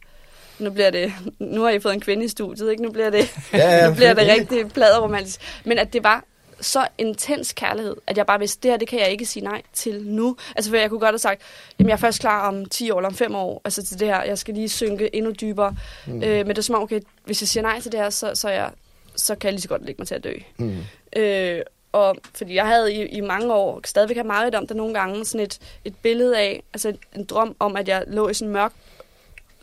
Nu 0.59 0.69
bliver 0.69 0.89
det... 0.89 1.13
Nu 1.39 1.61
har 1.61 1.69
I 1.69 1.79
fået 1.79 1.93
en 1.93 1.99
kvinde 1.99 2.25
i 2.25 2.27
studiet, 2.27 2.71
ikke? 2.71 2.83
Nu 2.83 2.91
bliver 2.91 3.09
det, 3.09 3.35
Ja, 3.53 3.89
nu 3.89 3.95
bliver 3.95 4.13
det 4.13 4.27
rigtig 4.27 4.71
pladeromantisk. 4.71 5.39
Men 5.65 5.77
at 5.77 5.93
det 5.93 6.03
var 6.03 6.23
så 6.61 6.87
intens 6.97 7.53
kærlighed, 7.53 7.95
at 8.07 8.17
jeg 8.17 8.25
bare 8.25 8.39
vidste, 8.39 8.63
det 8.63 8.71
her, 8.71 8.77
det 8.77 8.87
kan 8.87 8.99
jeg 8.99 9.11
ikke 9.11 9.25
sige 9.25 9.43
nej 9.43 9.61
til 9.73 10.01
nu. 10.05 10.37
Altså, 10.55 10.71
for 10.71 10.77
jeg 10.77 10.89
kunne 10.89 10.99
godt 10.99 11.11
have 11.11 11.19
sagt, 11.19 11.41
jamen, 11.79 11.89
jeg 11.89 11.93
er 11.93 11.99
først 11.99 12.19
klar 12.19 12.47
om 12.47 12.65
10 12.65 12.91
år 12.91 12.97
eller 12.97 13.09
om 13.09 13.15
5 13.15 13.35
år, 13.35 13.61
altså 13.65 13.85
til 13.85 13.99
det 13.99 14.07
her, 14.07 14.23
jeg 14.23 14.37
skal 14.37 14.53
lige 14.53 14.69
synke 14.69 15.15
endnu 15.15 15.31
dybere. 15.31 15.75
Mm. 16.07 16.23
Øh, 16.23 16.37
men 16.37 16.47
det 16.47 16.57
er 16.57 16.61
som 16.61 16.75
om, 16.75 16.81
okay, 16.81 16.99
hvis 17.25 17.41
jeg 17.41 17.47
siger 17.47 17.61
nej 17.61 17.79
til 17.79 17.91
det 17.91 17.99
her, 17.99 18.09
så, 18.09 18.31
så, 18.33 18.49
jeg, 18.49 18.69
så 19.15 19.35
kan 19.35 19.47
jeg 19.47 19.53
lige 19.53 19.61
så 19.61 19.67
godt 19.67 19.85
lægge 19.85 19.99
mig 19.99 20.07
til 20.07 20.15
at 20.15 20.23
dø. 20.23 20.33
Mm. 20.57 20.77
Øh, 21.15 21.61
og 21.91 22.15
fordi 22.33 22.55
jeg 22.55 22.65
havde 22.67 22.93
i, 22.93 23.05
i 23.05 23.21
mange 23.21 23.53
år, 23.53 23.81
stadigvæk 23.85 24.17
har 24.17 24.23
meget 24.23 24.55
om 24.55 24.67
det 24.67 24.77
nogle 24.77 24.93
gange, 24.93 25.25
sådan 25.25 25.45
et, 25.45 25.59
et 25.85 25.95
billede 25.95 26.37
af, 26.37 26.63
altså 26.73 26.93
en 27.15 27.23
drøm 27.23 27.55
om, 27.59 27.75
at 27.75 27.87
jeg 27.87 28.03
lå 28.07 28.29
i 28.29 28.33
sådan 28.33 28.47
en 28.47 28.53
mørk 28.53 28.73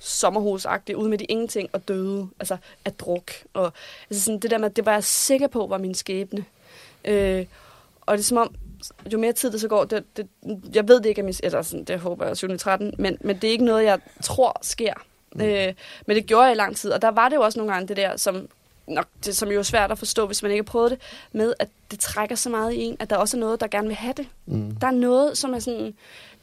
sommerhusagtigt 0.05 0.97
ude 0.97 1.09
midt 1.09 1.21
i 1.21 1.25
ingenting 1.25 1.69
og 1.73 1.89
døde, 1.89 2.29
altså 2.41 2.57
af 2.85 2.93
druk. 2.93 3.31
Og 3.55 3.73
altså 4.11 4.25
sådan 4.25 4.39
det 4.39 4.51
der 4.51 4.59
med, 4.59 4.71
det 4.71 4.87
var 4.87 4.93
jeg 4.93 5.05
sikker 5.05 5.47
på 5.47 5.67
var 5.67 5.79
min 5.79 5.95
skæbne. 5.95 6.45
Øh, 7.05 7.47
og 8.01 8.17
det 8.17 8.23
er 8.23 8.27
som 8.27 8.39
om, 8.39 8.55
jo 9.13 9.19
mere 9.19 9.33
tid 9.33 9.51
det 9.51 9.61
så 9.61 9.69
går, 9.69 9.85
det, 9.85 10.05
det, 10.17 10.29
jeg 10.75 10.89
ved 10.89 11.01
det 11.01 11.07
ikke, 11.07 11.23
min, 11.23 11.35
eller 11.43 11.63
sådan, 11.63 11.85
det 11.85 12.01
håber 12.01 12.27
jeg 12.27 12.37
713, 12.37 12.95
men, 12.99 13.19
men 13.21 13.37
det 13.37 13.49
er 13.49 13.53
ikke 13.53 13.65
noget, 13.65 13.85
jeg 13.85 13.99
tror 14.23 14.59
sker. 14.63 14.95
Mm. 15.35 15.41
Øh, 15.41 15.75
men 16.07 16.17
det 16.17 16.27
gjorde 16.27 16.45
jeg 16.45 16.53
i 16.53 16.57
lang 16.57 16.77
tid, 16.77 16.91
og 16.91 17.03
der 17.03 17.11
var 17.11 17.29
det 17.29 17.37
jo 17.37 17.43
også 17.43 17.59
nogle 17.59 17.73
gange 17.73 17.89
det 17.89 17.97
der, 17.97 18.17
som 18.17 18.49
nok, 18.87 19.07
det, 19.25 19.37
som 19.37 19.51
jo 19.51 19.59
er 19.59 19.63
svært 19.63 19.93
at 19.93 19.99
forstå, 19.99 20.27
hvis 20.27 20.43
man 20.43 20.53
ikke 20.53 20.63
har 20.63 20.71
prøvet 20.71 20.91
det, 20.91 21.01
med 21.33 21.55
at 21.59 21.69
det 21.91 22.01
trækker 22.01 22.37
så 22.37 22.51
meget 22.51 22.73
i 22.73 22.83
en, 22.83 22.97
at 23.01 23.11
der 23.11 23.17
også 23.17 23.37
er 23.37 23.41
noget, 23.41 23.61
der 23.61 23.67
gerne 23.67 23.87
vil 23.87 23.97
have 23.97 24.15
det. 24.17 24.27
Mm. 24.47 24.77
Der 24.81 24.87
er 24.87 24.91
noget, 24.91 25.39
som 25.39 25.55
er 25.55 25.59
sådan, 25.59 25.95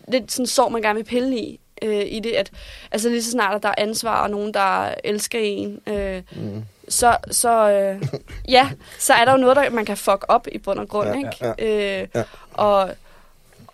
lidt 0.07 0.32
sådan 0.32 0.47
sår, 0.47 0.70
man 0.70 0.82
gerne 0.82 0.97
vil 0.97 1.03
pille 1.03 1.38
i, 1.38 1.59
øh, 1.82 2.06
i 2.08 2.20
det, 2.20 2.32
at 2.32 2.52
altså 2.92 3.10
lige 3.10 3.24
så 3.24 3.32
snart, 3.32 3.56
at 3.56 3.64
der 3.64 3.70
er 3.70 3.74
ansvar, 3.78 4.24
og 4.24 4.30
nogen, 4.30 4.54
der 4.54 4.94
elsker 5.04 5.40
en, 5.40 5.80
øh, 5.88 6.22
Mm. 6.36 6.64
så, 6.90 7.18
så, 7.32 7.70
øh, 7.72 8.04
ja, 8.56 8.70
så 9.00 9.14
er 9.14 9.26
der 9.26 9.32
jo 9.32 9.38
noget, 9.38 9.56
der 9.56 9.70
man 9.70 9.86
kan 9.86 9.98
fuck 9.98 10.26
op 10.28 10.48
i 10.52 10.58
bund 10.58 10.80
og 10.80 10.88
grund, 10.90 11.10
Ja, 11.10 11.16
ikke? 11.16 11.30
ja, 11.42 12.02
Øh, 12.02 12.08
ja. 12.16 12.24
Og, 12.54 12.90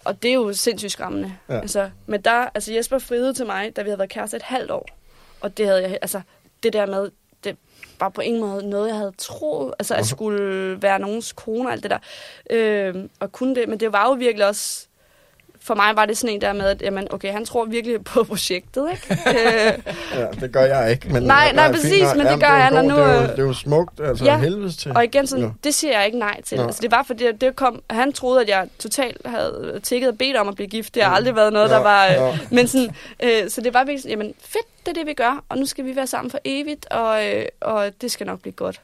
og 0.04 0.24
det 0.24 0.30
er 0.30 0.34
jo 0.34 0.54
sindssygt 0.54 0.92
skræmmende. 0.92 1.34
Ja. 1.50 1.60
Altså, 1.60 1.90
men 2.06 2.22
der, 2.22 2.50
altså 2.56 2.74
Jesper 2.74 3.00
friede 3.00 3.34
til 3.34 3.46
mig, 3.46 3.76
da 3.76 3.82
vi 3.82 3.90
havde 3.90 4.00
været 4.00 4.10
kærester 4.10 4.38
et 4.38 4.44
halvt 4.44 4.72
år. 4.72 4.88
Og 5.42 5.58
det 5.58 5.66
havde 5.68 5.82
jeg, 5.82 5.98
altså, 6.02 6.22
det 6.64 6.74
der 6.74 6.86
med, 6.86 7.10
det 7.44 7.58
var 8.00 8.10
på 8.10 8.22
ingen 8.22 8.42
måde 8.42 8.70
noget, 8.70 8.88
jeg 8.88 8.98
havde 8.98 9.14
troet, 9.18 9.74
altså 9.80 9.96
at 9.96 10.06
skulle 10.06 10.82
være 10.82 11.00
nogens 11.00 11.32
kone 11.34 11.70
og 11.70 11.72
alt 11.74 11.84
det 11.84 11.92
der. 11.92 11.98
Øh, 12.50 12.96
og 13.20 13.32
kunne 13.32 13.56
det, 13.56 13.70
men 13.70 13.80
det 13.80 13.94
var 13.94 14.06
jo 14.08 14.12
virkelig 14.14 14.48
også, 14.48 14.87
for 15.68 15.76
mig 15.76 15.96
var 15.96 16.06
det 16.06 16.18
sådan 16.18 16.36
en 16.36 16.42
der 16.42 16.54
med, 16.54 16.66
at 16.66 16.82
jamen, 16.82 17.08
okay, 17.14 17.32
han 17.32 17.46
tror 17.46 17.66
virkelig 17.66 18.04
på 18.04 18.24
projektet, 18.24 18.88
ikke? 18.92 19.18
øh, 19.30 19.74
Ja, 20.20 20.26
det 20.42 20.52
gør 20.54 20.62
jeg 20.62 20.92
ikke. 20.92 21.10
Men, 21.14 21.24
Nej, 21.24 21.52
nej, 21.54 21.72
præcis, 21.72 22.04
men 22.18 22.26
det 22.28 22.40
gør 22.40 22.48
han, 22.48 22.78
og 22.78 22.86
nu, 22.86 22.96
Det 22.96 23.04
er, 23.04 23.14
jo, 23.16 23.22
øh, 23.22 23.30
det 23.30 23.40
er 23.40 23.44
jo 23.44 23.54
smukt, 23.54 24.00
altså 24.00 24.26
ja, 24.26 24.32
ja. 24.34 24.40
helvedes 24.40 24.78
til. 24.78 24.92
Og 24.96 25.04
igen, 25.04 25.28
sådan, 25.28 25.54
det 25.64 25.74
siger 25.74 25.98
jeg 25.98 26.06
ikke 26.06 26.20
nej 26.20 26.42
til. 26.42 26.58
Nå. 26.58 26.64
Altså, 26.64 26.82
det 26.82 26.92
var 26.92 27.04
fordi, 27.08 27.32
det 27.32 27.56
kom, 27.56 27.82
han 27.90 28.14
troede, 28.14 28.42
at 28.42 28.50
jeg 28.50 28.68
totalt 28.80 29.22
havde 29.26 29.80
tækket 29.84 30.10
og 30.10 30.18
bedt 30.18 30.38
om 30.38 30.48
at 30.48 30.56
blive 30.56 30.68
gift. 30.68 30.96
Det 30.96 31.04
har 31.04 31.10
Mm. 31.10 31.16
aldrig 31.16 31.36
været 31.36 31.54
noget, 31.54 31.70
der 31.70 31.78
Nå, 31.78 31.84
var... 31.84 32.08
Øh, 32.08 32.18
nå. 32.18 32.34
men 32.52 32.68
sådan, 32.68 32.96
øh, 33.24 33.50
så 33.50 33.62
det 33.62 33.74
var 33.74 33.80
virkelig 33.80 34.02
sådan, 34.02 34.12
jamen 34.18 34.34
fedt, 34.40 34.66
det 34.86 34.88
er 34.88 34.94
det, 34.94 35.08
vi 35.08 35.14
gør, 35.14 35.44
og 35.50 35.58
nu 35.58 35.66
skal 35.66 35.86
vi 35.86 35.96
være 35.96 36.08
sammen 36.08 36.32
for 36.32 36.40
evigt, 36.46 36.86
og, 36.92 37.26
øh, 37.26 37.46
og 37.62 37.92
det 38.02 38.12
skal 38.12 38.28
nok 38.28 38.40
blive 38.42 38.54
godt. 38.54 38.82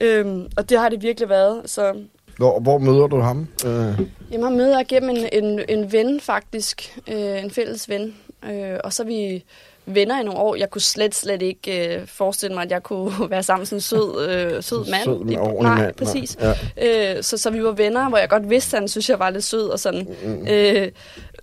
Øhm, 0.00 0.46
og 0.56 0.70
det 0.70 0.78
har 0.80 0.88
det 0.88 1.02
virkelig 1.02 1.28
været. 1.28 1.62
Så 1.66 1.94
Hvor, 2.36 2.60
hvor 2.60 2.78
møder 2.78 3.06
du 3.06 3.20
ham? 3.20 3.48
Øh, 3.66 4.00
jamen, 4.32 4.44
han 4.46 4.56
møder 4.56 4.76
jeg 4.76 4.86
gennem 4.86 5.10
en, 5.16 5.28
en, 5.44 5.60
en 5.68 5.92
ven 5.92 6.20
faktisk, 6.20 6.98
øh, 7.08 7.44
en 7.44 7.50
fælles 7.50 7.88
ven. 7.88 8.14
Øh, 8.50 8.78
og 8.84 8.92
så 8.92 9.04
vi 9.04 9.44
venner 9.86 10.20
i 10.20 10.24
nogle 10.24 10.40
år. 10.40 10.54
Jeg 10.56 10.70
kunne 10.70 10.80
slet, 10.82 11.14
slet 11.14 11.42
ikke 11.42 11.96
øh, 11.98 12.06
forestille 12.06 12.54
mig, 12.54 12.62
at 12.64 12.70
jeg 12.70 12.82
kunne 12.82 13.12
være 13.30 13.42
sammen 13.42 13.60
med 13.60 13.66
sådan 13.66 13.76
en 13.76 13.80
sød, 13.80 14.28
øh, 14.28 14.62
sød 14.62 14.90
mand. 14.90 15.04
Sød 15.04 15.24
med 15.24 15.32
I- 15.32 15.36
Nej, 15.62 15.78
mand. 15.82 15.94
præcis. 15.94 16.36
Ja. 16.78 17.16
Øh, 17.16 17.22
så, 17.22 17.38
så 17.38 17.50
vi 17.50 17.64
var 17.64 17.70
venner, 17.72 18.08
hvor 18.08 18.18
jeg 18.18 18.28
godt 18.28 18.50
vidste, 18.50 18.76
at 18.76 18.80
han 18.80 18.88
synes, 18.88 19.10
jeg 19.10 19.18
var 19.18 19.30
lidt 19.30 19.44
sød 19.44 19.68
og 19.68 19.80
sådan. 19.80 20.08
Mm. 20.24 20.46
Øh, 20.48 20.88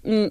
mm, 0.03 0.29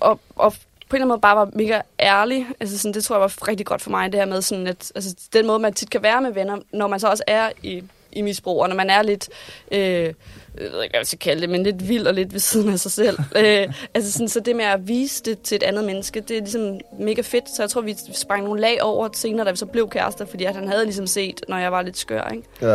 og, 0.00 0.20
og 0.36 0.52
på 0.52 0.96
en 0.96 1.02
eller 1.02 1.04
anden 1.04 1.08
måde 1.08 1.20
bare 1.20 1.36
var 1.36 1.50
mega 1.52 1.80
ærlig. 2.00 2.46
Altså 2.60 2.78
sådan, 2.78 2.94
det 2.94 3.04
tror 3.04 3.16
jeg 3.16 3.20
var 3.20 3.48
rigtig 3.48 3.66
godt 3.66 3.82
for 3.82 3.90
mig, 3.90 4.12
det 4.12 4.20
her 4.20 4.26
med 4.26 4.42
sådan, 4.42 4.66
at 4.66 4.92
altså, 4.94 5.16
den 5.32 5.46
måde, 5.46 5.58
man 5.58 5.72
tit 5.74 5.90
kan 5.90 6.02
være 6.02 6.22
med 6.22 6.32
venner, 6.32 6.56
når 6.72 6.86
man 6.86 7.00
så 7.00 7.08
også 7.08 7.24
er 7.26 7.50
i 7.62 7.82
i 8.12 8.22
misbrug, 8.22 8.62
og 8.62 8.68
når 8.68 8.76
man 8.76 8.90
er 8.90 9.02
lidt, 9.02 9.28
øh, 9.72 9.80
jeg 9.80 10.12
ved 10.54 10.64
ikke, 10.64 10.92
hvad 10.92 11.00
jeg 11.00 11.06
skal 11.06 11.18
kalde 11.18 11.40
det, 11.40 11.50
men 11.50 11.62
lidt 11.62 11.88
vild 11.88 12.06
og 12.06 12.14
lidt 12.14 12.32
ved 12.32 12.40
siden 12.40 12.72
af 12.72 12.78
sig 12.78 12.90
selv. 12.92 13.18
øh, 13.44 13.68
altså 13.94 14.12
sådan, 14.12 14.28
så 14.28 14.40
det 14.40 14.56
med 14.56 14.64
at 14.64 14.88
vise 14.88 15.22
det 15.22 15.40
til 15.40 15.56
et 15.56 15.62
andet 15.62 15.84
menneske, 15.84 16.20
det 16.20 16.36
er 16.36 16.40
ligesom 16.40 16.80
mega 17.00 17.22
fedt. 17.22 17.44
Så 17.56 17.62
jeg 17.62 17.70
tror, 17.70 17.80
vi 17.80 17.96
sprang 18.14 18.44
nogle 18.44 18.60
lag 18.60 18.82
over 18.82 19.08
senere, 19.12 19.46
da 19.46 19.50
vi 19.50 19.56
så 19.56 19.66
blev 19.66 19.88
kærester, 19.90 20.26
fordi 20.26 20.44
at 20.44 20.54
han 20.54 20.68
havde 20.68 20.84
ligesom 20.84 21.06
set, 21.06 21.40
når 21.48 21.56
jeg 21.58 21.72
var 21.72 21.82
lidt 21.82 21.98
skør, 21.98 22.28
ikke? 22.32 22.44
Ja. 22.62 22.74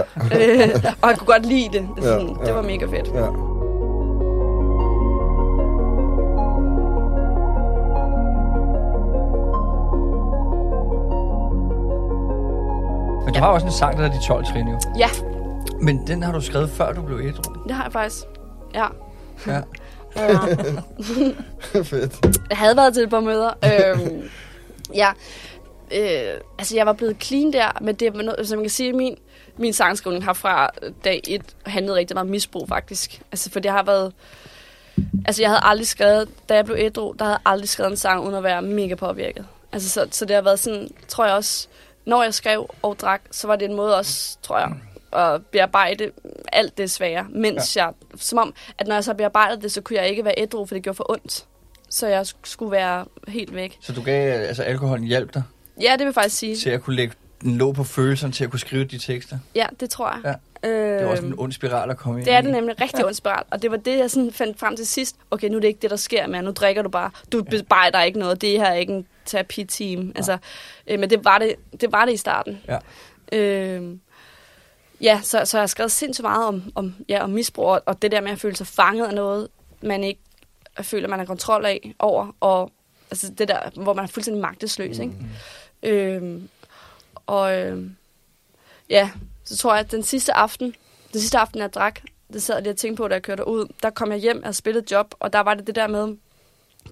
øh, 0.63 0.69
og 1.01 1.07
han 1.09 1.17
kunne 1.17 1.27
godt 1.27 1.45
lide 1.45 1.69
det. 1.73 1.87
det, 1.95 2.03
sådan, 2.03 2.27
Ja, 2.27 2.33
ja. 2.41 2.45
det 2.45 2.55
var 2.55 2.61
mega 2.61 2.85
fedt. 2.85 3.07
ja. 3.13 3.29
Men 13.25 13.33
du 13.33 13.39
har 13.39 13.47
også 13.47 13.65
en 13.65 13.71
sang, 13.73 13.97
der 13.97 14.03
hedder 14.03 14.19
De 14.19 14.25
12 14.27 14.45
trin, 14.45 14.67
jo. 14.67 14.77
Ja, 14.97 15.09
Men 15.81 16.07
den 16.07 16.23
har 16.23 16.31
du 16.31 16.41
skrevet, 16.41 16.69
før 16.69 16.93
du 16.93 17.01
blev 17.01 17.19
ædru. 17.19 17.53
det 17.67 17.75
har 17.75 17.83
jeg 17.83 17.91
faktisk. 17.91 18.23
Ja. 18.73 18.87
Ja. 19.47 19.53
ja. 20.15 20.37
Fedt. 21.83 22.25
Jeg 22.49 22.57
havde 22.57 22.77
været 22.77 22.93
til 22.93 23.03
et 23.03 23.09
par 23.09 23.19
møder. 23.19 23.51
øhm, 23.63 24.29
ja. 24.93 25.09
Øh, 25.91 26.39
altså, 26.59 26.75
jeg 26.75 26.85
var 26.85 26.93
blevet 26.93 27.23
clean 27.23 27.53
der, 27.53 27.77
men 27.81 27.95
det 27.95 28.07
er 28.07 28.21
noget, 28.23 28.47
som 28.47 28.57
man 28.57 28.63
kan 28.63 28.69
sige, 28.69 28.93
min, 28.93 29.17
min 29.57 29.73
sangskrivning 29.73 30.25
har 30.25 30.33
fra 30.33 30.69
dag 31.03 31.21
et 31.27 31.41
handlet 31.65 31.95
rigtig 31.95 32.15
meget 32.15 32.25
om 32.25 32.31
misbrug, 32.31 32.67
faktisk. 32.67 33.21
Altså, 33.31 33.51
for 33.51 33.59
det 33.59 33.71
har 33.71 33.83
været... 33.83 34.13
Altså, 35.27 35.41
jeg 35.41 35.49
havde 35.49 35.61
aldrig 35.63 35.87
skrevet, 35.87 36.29
da 36.49 36.55
jeg 36.55 36.65
blev 36.65 36.77
ædru, 36.79 37.15
der 37.19 37.25
havde 37.25 37.33
jeg 37.33 37.51
aldrig 37.51 37.69
skrevet 37.69 37.91
en 37.91 37.97
sang, 37.97 38.23
uden 38.23 38.35
at 38.35 38.43
være 38.43 38.61
mega 38.61 38.95
påvirket. 38.95 39.45
Altså, 39.71 39.89
så, 39.89 40.07
så 40.11 40.25
det 40.25 40.35
har 40.35 40.43
været 40.43 40.59
sådan, 40.59 40.89
tror 41.07 41.25
jeg 41.25 41.33
også, 41.33 41.67
når 42.05 42.23
jeg 42.23 42.33
skrev 42.33 42.69
og 42.81 42.99
drak, 42.99 43.21
så 43.31 43.47
var 43.47 43.55
det 43.55 43.69
en 43.69 43.75
måde 43.75 43.97
også, 43.97 44.37
tror 44.41 44.59
jeg, 44.59 44.71
at 45.13 45.45
bearbejde 45.45 46.11
alt 46.53 46.77
det 46.77 46.91
svære, 46.91 47.25
mens 47.29 47.75
ja. 47.77 47.85
jeg, 47.85 47.93
som 48.15 48.37
om, 48.39 48.53
at 48.77 48.87
når 48.87 48.95
jeg 48.95 49.03
så 49.03 49.13
bearbejdede 49.13 49.61
det, 49.61 49.71
så 49.71 49.81
kunne 49.81 49.99
jeg 49.99 50.09
ikke 50.09 50.25
være 50.25 50.33
ædru, 50.37 50.65
for 50.65 50.75
det 50.75 50.83
gjorde 50.83 50.97
for 50.97 51.11
ondt. 51.11 51.45
Så 51.89 52.07
jeg 52.07 52.21
sk- 52.21 52.35
skulle 52.43 52.71
være 52.71 53.05
helt 53.27 53.55
væk. 53.55 53.77
Så 53.81 53.93
du 53.93 54.01
gav, 54.01 54.39
altså 54.47 54.63
alkoholen 54.63 55.05
hjalp 55.05 55.33
dig 55.33 55.43
Ja, 55.81 55.91
det 55.91 55.99
vil 55.99 56.05
jeg 56.05 56.13
faktisk 56.13 56.35
sige. 56.37 56.55
til 56.55 56.69
at 56.69 56.81
kunne 56.81 56.95
lægge 56.95 57.13
den 57.41 57.57
lå 57.57 57.71
på 57.71 57.83
følelserne 57.83 58.33
til 58.33 58.43
at 58.43 58.49
kunne 58.49 58.59
skrive 58.59 58.83
de 58.85 58.97
tekster. 58.97 59.37
Ja, 59.55 59.65
det 59.79 59.89
tror 59.89 60.09
jeg. 60.23 60.35
Ja. 60.63 60.69
Øh, 60.69 60.97
Det 60.99 61.05
var 61.05 61.11
også 61.11 61.25
en 61.25 61.33
ond 61.39 61.51
spiral 61.51 61.89
at 61.89 61.97
komme 61.97 62.19
ind 62.19 62.25
det 62.25 62.33
er 62.33 62.41
det 62.41 62.51
nemlig 62.51 62.81
rigtig 62.81 62.99
ja. 62.99 63.05
ond 63.05 63.13
spiral. 63.13 63.43
Og 63.51 63.61
det 63.61 63.71
var 63.71 63.77
det, 63.77 63.97
jeg 63.97 64.11
sådan 64.11 64.31
fandt 64.31 64.59
frem 64.59 64.75
til 64.75 64.87
sidst. 64.87 65.15
Okay, 65.31 65.47
nu 65.49 65.55
er 65.57 65.61
det 65.61 65.67
ikke 65.67 65.79
det, 65.81 65.89
der 65.89 65.95
sker 65.95 66.27
mere. 66.27 66.41
Nu 66.41 66.51
drikker 66.51 66.81
du 66.81 66.89
bare. 66.89 67.11
Du 67.31 67.43
bearbejder 67.43 68.01
ikke 68.01 68.19
noget. 68.19 68.41
Det 68.41 68.49
her 68.49 68.65
er 68.65 68.73
ikke 68.73 68.93
en 68.93 69.07
terapi-team. 69.25 70.11
Altså, 70.15 70.37
øh, 70.87 70.99
men 70.99 71.09
det 71.09 71.25
var 71.25 71.37
det, 71.37 71.55
det 71.81 71.91
var 71.91 72.05
det 72.05 72.13
i 72.13 72.17
starten. 72.17 72.59
Ja. 72.67 72.77
Øh, 73.39 73.83
ja, 75.01 75.19
så, 75.23 75.45
så 75.45 75.57
jeg 75.57 75.61
har 75.61 75.67
skrevet 75.67 75.91
sindssygt 75.91 76.23
meget 76.23 76.45
om, 76.45 76.63
om, 76.75 76.95
ja, 77.09 77.23
om 77.23 77.29
misbrug, 77.29 77.65
og- 77.65 77.83
og 77.85 78.01
det 78.01 78.11
der 78.11 78.21
med 78.21 78.31
at 78.31 78.39
føle 78.39 78.55
sig 78.55 78.67
fanget 78.67 79.07
af 79.07 79.13
noget, 79.13 79.47
man 79.81 80.03
ikke 80.03 80.21
føler, 80.81 81.07
man 81.07 81.19
har 81.19 81.25
kontrol 81.25 81.65
af 81.65 81.93
over, 81.99 82.35
og 82.39 82.71
altså 83.11 83.29
det 83.37 83.47
der, 83.47 83.69
hvor 83.75 83.93
man 83.93 84.03
er 84.05 84.09
fuldstændig 84.09 84.41
magtesløs, 84.41 84.99
ikke? 84.99 85.13
Øhm, 85.83 86.49
og 87.25 87.57
øhm, 87.57 87.95
ja, 88.89 89.11
så 89.43 89.57
tror 89.57 89.73
jeg, 89.73 89.79
at 89.85 89.91
den 89.91 90.03
sidste 90.03 90.33
aften, 90.33 90.75
den 91.13 91.19
sidste 91.21 91.37
aften, 91.37 91.59
jeg 91.59 91.73
drak, 91.73 91.99
det 92.33 92.43
sad 92.43 92.55
jeg 92.55 92.63
lige 92.63 92.73
og 92.73 92.77
tænkte 92.77 93.01
på, 93.01 93.07
da 93.07 93.13
jeg 93.13 93.21
kørte 93.23 93.47
ud, 93.47 93.65
der 93.83 93.89
kom 93.89 94.11
jeg 94.11 94.19
hjem, 94.19 94.53
spillet 94.53 94.83
et 94.83 94.91
job, 94.91 95.15
og 95.19 95.33
der 95.33 95.39
var 95.39 95.53
det 95.53 95.67
det 95.67 95.75
der 95.75 95.87
med, 95.87 96.17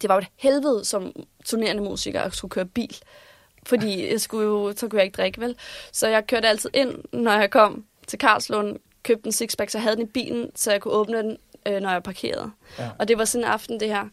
det 0.01 0.10
var 0.10 0.16
jo 0.16 0.20
et 0.22 0.28
helvede 0.36 0.86
som 0.86 1.12
turnerende 1.45 1.84
musiker 1.84 2.22
at 2.22 2.34
skulle 2.36 2.49
køre 2.51 2.66
bil. 2.66 2.97
Fordi 3.66 4.12
jeg 4.12 4.22
skulle 4.22 4.45
jo, 4.47 4.74
så 4.78 4.88
kunne 4.88 4.97
jeg 4.99 5.06
ikke 5.06 5.16
drikke, 5.16 5.41
vel? 5.41 5.56
Så 5.91 6.08
jeg 6.08 6.28
kørte 6.28 6.47
altid 6.47 6.70
ind, 6.74 6.95
når 7.14 7.32
jeg 7.32 7.51
kom 7.51 7.86
til 8.14 8.20
Karlslund, 8.20 8.80
købte 9.03 9.26
en 9.26 9.32
sixpack, 9.32 9.70
så 9.70 9.80
havde 9.80 9.95
den 9.95 10.03
i 10.03 10.09
bilen, 10.09 10.51
så 10.55 10.72
jeg 10.72 10.82
kunne 10.82 10.93
åbne 10.93 11.18
den, 11.18 11.38
øh, 11.68 11.82
når 11.82 11.91
jeg 11.91 12.03
parkerede. 12.03 12.51
Ja. 12.80 12.89
Og 12.99 13.07
det 13.07 13.18
var 13.18 13.26
sådan 13.26 13.45
en 13.45 13.51
aften, 13.51 13.80
det 13.80 13.88
her. 13.88 14.05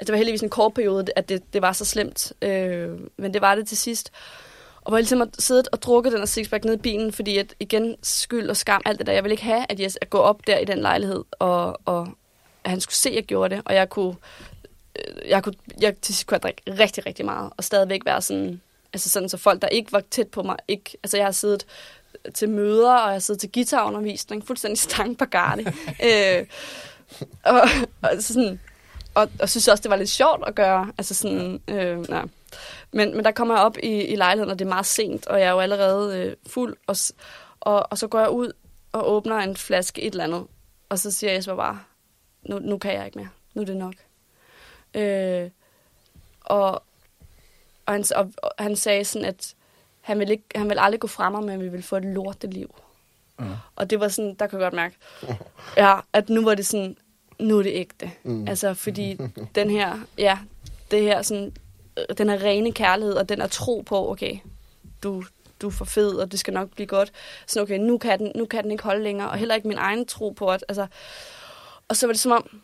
Det 0.00 0.08
var 0.08 0.16
heldigvis 0.16 0.42
en 0.42 0.48
kort 0.48 0.74
periode, 0.74 1.04
at 1.16 1.28
det, 1.28 1.52
det 1.52 1.62
var 1.62 1.72
så 1.72 1.84
slemt. 1.84 2.32
Øh, 2.42 2.98
men 3.16 3.34
det 3.34 3.40
var 3.40 3.54
det 3.54 3.68
til 3.68 3.76
sidst. 3.76 4.12
Og 4.80 4.90
hvor 4.90 4.96
jeg 4.96 5.02
ligesom 5.02 5.18
har 5.18 5.28
siddet 5.38 5.68
og 5.72 5.82
drukket 5.82 6.12
den 6.12 6.20
her 6.20 6.26
sixpack 6.26 6.64
ned 6.64 6.74
i 6.74 6.76
bilen, 6.76 7.12
fordi 7.12 7.38
at 7.38 7.54
igen, 7.60 7.96
skyld 8.02 8.50
og 8.50 8.56
skam, 8.56 8.82
alt 8.84 8.98
det 8.98 9.06
der. 9.06 9.12
Jeg 9.12 9.24
ville 9.24 9.32
ikke 9.32 9.44
have, 9.44 9.66
at 9.68 9.80
jeg 9.80 9.90
at 10.00 10.10
gå 10.10 10.18
op 10.18 10.46
der 10.46 10.58
i 10.58 10.64
den 10.64 10.78
lejlighed, 10.78 11.24
og, 11.38 11.80
og 11.84 12.08
at 12.64 12.70
han 12.70 12.80
skulle 12.80 12.94
se, 12.94 13.08
at 13.08 13.14
jeg 13.14 13.24
gjorde 13.24 13.54
det. 13.54 13.62
Og 13.64 13.74
jeg 13.74 13.88
kunne, 13.88 14.14
øh, 14.98 15.28
jeg 15.28 15.42
kunne, 15.42 15.54
jeg 15.80 15.96
til 15.96 16.14
sidst 16.14 16.26
kunne 16.26 16.34
jeg 16.34 16.42
drikke 16.42 16.62
rigtig, 16.82 17.06
rigtig 17.06 17.24
meget, 17.24 17.50
og 17.56 17.64
stadigvæk 17.64 18.04
være 18.04 18.22
sådan, 18.22 18.60
altså 18.96 19.08
sådan, 19.08 19.28
så 19.28 19.36
folk, 19.36 19.62
der 19.62 19.68
ikke 19.68 19.92
var 19.92 20.02
tæt 20.10 20.28
på 20.28 20.42
mig, 20.42 20.56
ikke, 20.68 20.98
altså 21.02 21.16
jeg 21.16 21.26
har 21.26 21.32
siddet 21.32 21.66
til 22.34 22.48
møder, 22.48 22.94
og 22.94 23.06
jeg 23.06 23.14
har 23.14 23.18
siddet 23.18 23.40
til 23.40 23.52
guitarundervisning, 23.52 24.46
fuldstændig 24.46 24.78
stang 24.78 25.18
på 25.18 25.24
garde. 25.24 25.62
øh, 26.08 26.46
og, 27.44 27.60
og, 28.02 28.10
så 28.20 28.34
sådan, 28.34 28.60
og, 29.14 29.28
og 29.40 29.48
synes 29.48 29.68
også, 29.68 29.82
det 29.82 29.90
var 29.90 29.96
lidt 29.96 30.08
sjovt 30.08 30.44
at 30.46 30.54
gøre. 30.54 30.92
Altså 30.98 31.14
sådan, 31.14 31.60
øh, 31.68 32.08
nej. 32.08 32.24
Men, 32.92 33.16
men 33.16 33.24
der 33.24 33.30
kommer 33.30 33.54
jeg 33.54 33.64
op 33.64 33.76
i, 33.82 34.02
i 34.02 34.16
lejligheden, 34.16 34.50
og 34.50 34.58
det 34.58 34.64
er 34.64 34.68
meget 34.68 34.86
sent, 34.86 35.26
og 35.26 35.40
jeg 35.40 35.46
er 35.46 35.52
jo 35.52 35.60
allerede 35.60 36.18
øh, 36.18 36.36
fuld. 36.46 36.76
Og, 36.86 36.96
og, 37.60 37.86
og 37.90 37.98
så 37.98 38.08
går 38.08 38.20
jeg 38.20 38.30
ud 38.30 38.52
og 38.92 39.12
åbner 39.12 39.36
en 39.36 39.56
flaske 39.56 40.02
et 40.02 40.10
eller 40.10 40.24
andet. 40.24 40.46
Og 40.88 40.98
så 40.98 41.10
siger 41.10 41.32
Jesper 41.32 41.56
bare, 41.56 41.80
nu, 42.42 42.58
nu 42.58 42.78
kan 42.78 42.94
jeg 42.94 43.06
ikke 43.06 43.18
mere. 43.18 43.28
Nu 43.54 43.62
er 43.62 43.66
det 43.66 43.76
nok. 43.76 43.94
Øh, 44.94 45.50
og, 46.40 46.82
og, 47.86 47.92
han, 47.92 48.04
og, 48.16 48.32
og 48.42 48.52
han 48.58 48.76
sagde 48.76 49.04
sådan, 49.04 49.28
at 49.28 49.54
han 50.00 50.18
vil, 50.18 50.30
ikke, 50.30 50.44
han 50.54 50.68
vil 50.68 50.78
aldrig 50.78 51.00
gå 51.00 51.06
fra 51.06 51.30
mig, 51.30 51.42
men 51.42 51.60
vi 51.60 51.68
vil 51.68 51.82
få 51.82 51.96
et 51.96 52.04
lorteliv. 52.04 52.74
Mm. 53.38 53.46
Og 53.76 53.90
det 53.90 54.00
var 54.00 54.08
sådan, 54.08 54.34
der 54.34 54.46
kunne 54.46 54.62
jeg 54.62 54.70
godt 54.70 54.74
mærke, 54.74 54.96
ja, 55.76 55.98
at 56.12 56.28
nu 56.28 56.44
var 56.44 56.54
det 56.54 56.66
sådan, 56.66 56.96
nu 57.38 57.58
er 57.58 57.62
det 57.62 57.72
ægte. 57.74 58.12
Mm. 58.22 58.32
Mm. 58.32 58.48
Altså, 58.48 58.74
fordi 58.74 59.18
den 59.54 59.70
her, 59.70 59.98
ja, 60.18 60.38
det 60.90 61.02
her 61.02 61.22
sådan, 61.22 61.52
øh, 61.98 62.16
den 62.18 62.28
her 62.28 62.42
rene 62.42 62.72
kærlighed, 62.72 63.14
og 63.14 63.28
den 63.28 63.40
er 63.40 63.46
tro 63.46 63.80
på, 63.86 64.10
okay, 64.10 64.38
du, 65.02 65.24
du 65.60 65.66
er 65.66 65.70
for 65.70 65.84
fed, 65.84 66.14
og 66.14 66.32
det 66.32 66.40
skal 66.40 66.54
nok 66.54 66.70
blive 66.70 66.86
godt. 66.86 67.12
Så 67.46 67.62
okay, 67.62 67.78
nu 67.78 67.98
kan, 67.98 68.18
den, 68.18 68.32
nu 68.34 68.46
kan 68.46 68.62
den 68.62 68.70
ikke 68.70 68.84
holde 68.84 69.02
længere, 69.04 69.30
og 69.30 69.36
heller 69.36 69.54
ikke 69.54 69.68
min 69.68 69.78
egen 69.78 70.06
tro 70.06 70.30
på, 70.30 70.50
at, 70.50 70.64
altså, 70.68 70.86
og 71.88 71.96
så 71.96 72.06
var 72.06 72.12
det 72.12 72.20
som 72.20 72.32
om, 72.32 72.60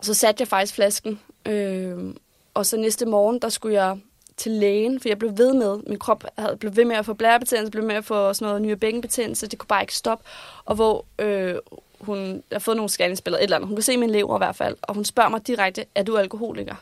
så 0.00 0.14
satte 0.14 0.40
jeg 0.40 0.48
faktisk 0.48 0.74
flasken, 0.74 1.20
øh, 1.46 2.14
og 2.54 2.66
så 2.66 2.76
næste 2.76 3.06
morgen, 3.06 3.38
der 3.38 3.48
skulle 3.48 3.82
jeg 3.82 3.98
til 4.36 4.52
lægen, 4.52 5.00
for 5.00 5.08
jeg 5.08 5.18
blev 5.18 5.38
ved 5.38 5.54
med, 5.54 5.78
min 5.86 5.98
krop 5.98 6.24
havde 6.38 6.56
blev 6.56 6.76
ved 6.76 6.84
med 6.84 6.96
at 6.96 7.06
få 7.06 7.14
blærebetændelse, 7.14 7.70
blev 7.70 7.82
ved 7.82 7.88
med 7.88 7.96
at 7.96 8.04
få 8.04 8.32
sådan 8.32 8.46
noget 8.46 8.62
nye 8.62 8.76
bækkenbetændelse, 8.76 9.46
det 9.46 9.58
kunne 9.58 9.66
bare 9.66 9.82
ikke 9.82 9.94
stoppe, 9.94 10.24
og 10.64 10.74
hvor 10.74 11.04
øh, 11.18 11.54
hun 12.00 12.18
jeg 12.18 12.42
har 12.52 12.58
fået 12.58 12.76
nogle 12.76 12.90
scanningsbilleder, 12.90 13.40
et 13.40 13.44
eller 13.44 13.56
andet, 13.56 13.68
hun 13.68 13.76
kan 13.76 13.82
se 13.82 13.96
min 13.96 14.10
lever 14.10 14.36
i 14.36 14.38
hvert 14.38 14.56
fald, 14.56 14.76
og 14.82 14.94
hun 14.94 15.04
spørger 15.04 15.30
mig 15.30 15.46
direkte, 15.46 15.84
er 15.94 16.02
du 16.02 16.16
alkoholiker? 16.16 16.74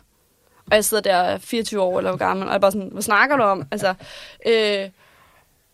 Og 0.70 0.76
jeg 0.76 0.84
sidder 0.84 1.02
der 1.02 1.38
24 1.38 1.80
år 1.80 1.98
eller 1.98 2.10
hvor 2.10 2.18
gammel, 2.18 2.46
og 2.46 2.50
jeg 2.50 2.54
er 2.54 2.60
bare 2.60 2.72
sådan, 2.72 2.88
hvad 2.88 3.02
snakker 3.02 3.36
du 3.36 3.42
om? 3.42 3.66
Altså, 3.70 3.94
øh, 4.46 4.90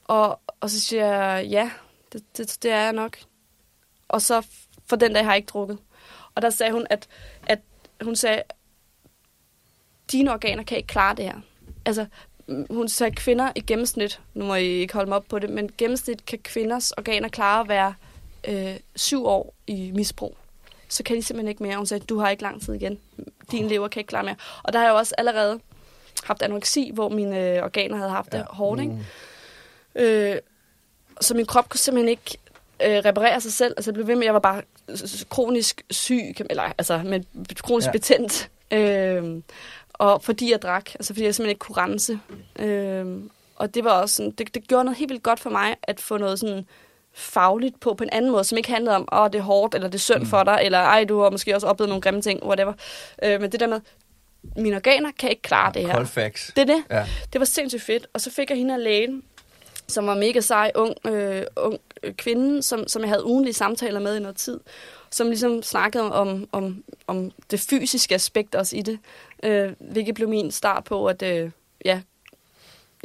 og, 0.04 0.40
og 0.60 0.70
så 0.70 0.80
siger 0.80 1.06
jeg, 1.06 1.46
ja, 1.46 1.70
det, 2.12 2.22
det, 2.36 2.58
det 2.62 2.70
er 2.70 2.82
jeg 2.82 2.92
nok. 2.92 3.18
Og 4.08 4.22
så 4.22 4.46
for 4.86 4.96
den 4.96 5.12
dag 5.12 5.24
har 5.24 5.32
jeg 5.32 5.36
ikke 5.36 5.46
drukket. 5.46 5.78
Og 6.34 6.42
der 6.42 6.50
sagde 6.50 6.72
hun, 6.72 6.86
at, 6.90 7.08
at 7.46 7.58
hun 8.02 8.16
sagde, 8.16 8.42
dine 10.12 10.32
organer 10.32 10.62
kan 10.62 10.76
ikke 10.76 10.86
klare 10.86 11.14
det 11.16 11.24
her. 11.24 11.40
Altså, 11.84 12.06
mm, 12.46 12.66
hun 12.70 12.88
sagde, 12.88 13.14
kvinder 13.16 13.52
i 13.54 13.60
gennemsnit, 13.60 14.20
nu 14.34 14.44
må 14.44 14.54
I 14.54 14.64
ikke 14.64 14.94
holde 14.94 15.08
mig 15.08 15.16
op 15.16 15.24
på 15.28 15.38
det, 15.38 15.50
men 15.50 15.70
gennemsnit 15.78 16.26
kan 16.26 16.38
kvinders 16.38 16.92
organer 16.92 17.28
klare 17.28 17.60
at 17.60 17.68
være 17.68 17.94
øh, 18.48 18.76
syv 18.96 19.26
år 19.26 19.54
i 19.66 19.90
misbrug. 19.94 20.36
Så 20.88 21.02
kan 21.02 21.16
de 21.16 21.22
simpelthen 21.22 21.48
ikke 21.48 21.62
mere. 21.62 21.76
Hun 21.76 21.86
sagde, 21.86 22.04
du 22.04 22.18
har 22.18 22.30
ikke 22.30 22.42
lang 22.42 22.62
tid 22.62 22.74
igen. 22.74 22.98
Din 23.50 23.68
lever 23.68 23.88
kan 23.88 24.00
ikke 24.00 24.08
klare 24.08 24.24
mere. 24.24 24.36
Og 24.62 24.72
der 24.72 24.78
har 24.78 24.86
jeg 24.86 24.92
jo 24.92 24.96
også 24.96 25.14
allerede 25.18 25.60
haft 26.24 26.42
anoreksi, 26.42 26.90
hvor 26.94 27.08
mine 27.08 27.50
øh, 27.56 27.62
organer 27.62 27.96
havde 27.96 28.10
haft 28.10 28.32
det 28.32 28.38
Ja. 28.38 28.44
hårdt. 28.48 28.80
Ikke? 28.80 30.32
Øh, 30.34 30.38
så 31.20 31.34
min 31.34 31.46
krop 31.46 31.68
kunne 31.68 31.80
simpelthen 31.80 32.08
ikke 32.08 32.38
øh, 32.84 33.04
reparere 33.04 33.40
sig 33.40 33.52
selv. 33.52 33.74
Altså, 33.76 33.90
jeg 33.90 33.94
blev 33.94 34.06
ved 34.06 34.16
med, 34.16 34.24
jeg 34.24 34.34
var 34.34 34.40
bare 34.40 34.62
kronisk 35.28 35.82
syg, 35.90 36.34
eller 36.50 36.62
altså, 36.78 36.98
med 37.04 37.20
kronisk 37.62 37.86
ja. 37.86 37.92
betændt. 37.92 38.50
Øh, 38.70 39.42
og 39.98 40.22
fordi 40.22 40.50
jeg 40.50 40.62
drak, 40.62 40.94
altså 40.94 41.14
fordi 41.14 41.24
jeg 41.24 41.34
simpelthen 41.34 41.50
ikke 41.50 41.58
kunne 41.58 41.76
rense. 41.76 42.18
Øh, 42.58 43.06
og 43.56 43.74
det 43.74 43.84
var 43.84 43.90
også 43.90 44.14
sådan, 44.14 44.30
det, 44.30 44.54
det 44.54 44.68
gjorde 44.68 44.84
noget 44.84 44.98
helt 44.98 45.10
vildt 45.10 45.22
godt 45.22 45.40
for 45.40 45.50
mig, 45.50 45.76
at 45.82 46.00
få 46.00 46.16
noget 46.18 46.40
sådan 46.40 46.66
fagligt 47.14 47.80
på, 47.80 47.94
på 47.94 48.04
en 48.04 48.10
anden 48.12 48.30
måde, 48.30 48.44
som 48.44 48.58
ikke 48.58 48.70
handlede 48.70 48.96
om, 48.96 49.08
åh, 49.12 49.20
oh, 49.20 49.30
det 49.32 49.38
er 49.38 49.42
hårdt, 49.42 49.74
eller 49.74 49.88
det 49.88 49.94
er 49.94 49.98
synd 49.98 50.20
mm. 50.20 50.26
for 50.26 50.42
dig, 50.42 50.60
eller 50.62 50.78
ej, 50.78 51.04
du 51.04 51.20
har 51.20 51.30
måske 51.30 51.54
også 51.54 51.66
oplevet 51.66 51.88
nogle 51.88 52.02
grimme 52.02 52.22
ting, 52.22 52.42
whatever. 52.42 52.72
Øh, 53.22 53.40
men 53.40 53.52
det 53.52 53.60
der 53.60 53.66
med, 53.66 53.80
mine 54.56 54.76
organer 54.76 55.10
kan 55.18 55.30
ikke 55.30 55.42
klare 55.42 55.72
det 55.72 55.86
her. 55.86 55.94
Cold 55.94 56.06
facts. 56.06 56.52
Det 56.56 56.62
er 56.62 56.74
det. 56.74 56.84
Ja. 56.90 57.06
Det 57.32 57.38
var 57.38 57.44
sindssygt 57.44 57.82
fedt. 57.82 58.06
Og 58.12 58.20
så 58.20 58.30
fik 58.30 58.50
jeg 58.50 58.58
hende 58.58 58.74
af 58.74 58.82
lægen, 58.82 59.22
som 59.88 60.06
var 60.06 60.14
mega 60.14 60.40
sej, 60.40 60.72
ung, 60.74 60.94
øh, 61.06 61.42
ung 61.56 61.78
øh, 62.02 62.14
kvinde, 62.14 62.62
som, 62.62 62.88
som 62.88 63.02
jeg 63.02 63.08
havde 63.08 63.26
ugenlige 63.26 63.54
samtaler 63.54 64.00
med 64.00 64.16
i 64.16 64.20
noget 64.20 64.36
tid, 64.36 64.60
som 65.10 65.26
ligesom 65.26 65.62
snakkede 65.62 66.12
om, 66.12 66.48
om, 66.52 66.84
om 67.06 67.30
det 67.50 67.60
fysiske 67.60 68.14
aspekt 68.14 68.54
også 68.54 68.76
i 68.76 68.82
det, 68.82 68.98
øh, 69.42 69.72
hvilket 69.80 70.14
blev 70.14 70.28
min 70.28 70.50
start 70.50 70.84
på, 70.84 71.06
at 71.06 71.22
øh, 71.22 71.50
ja, 71.84 72.00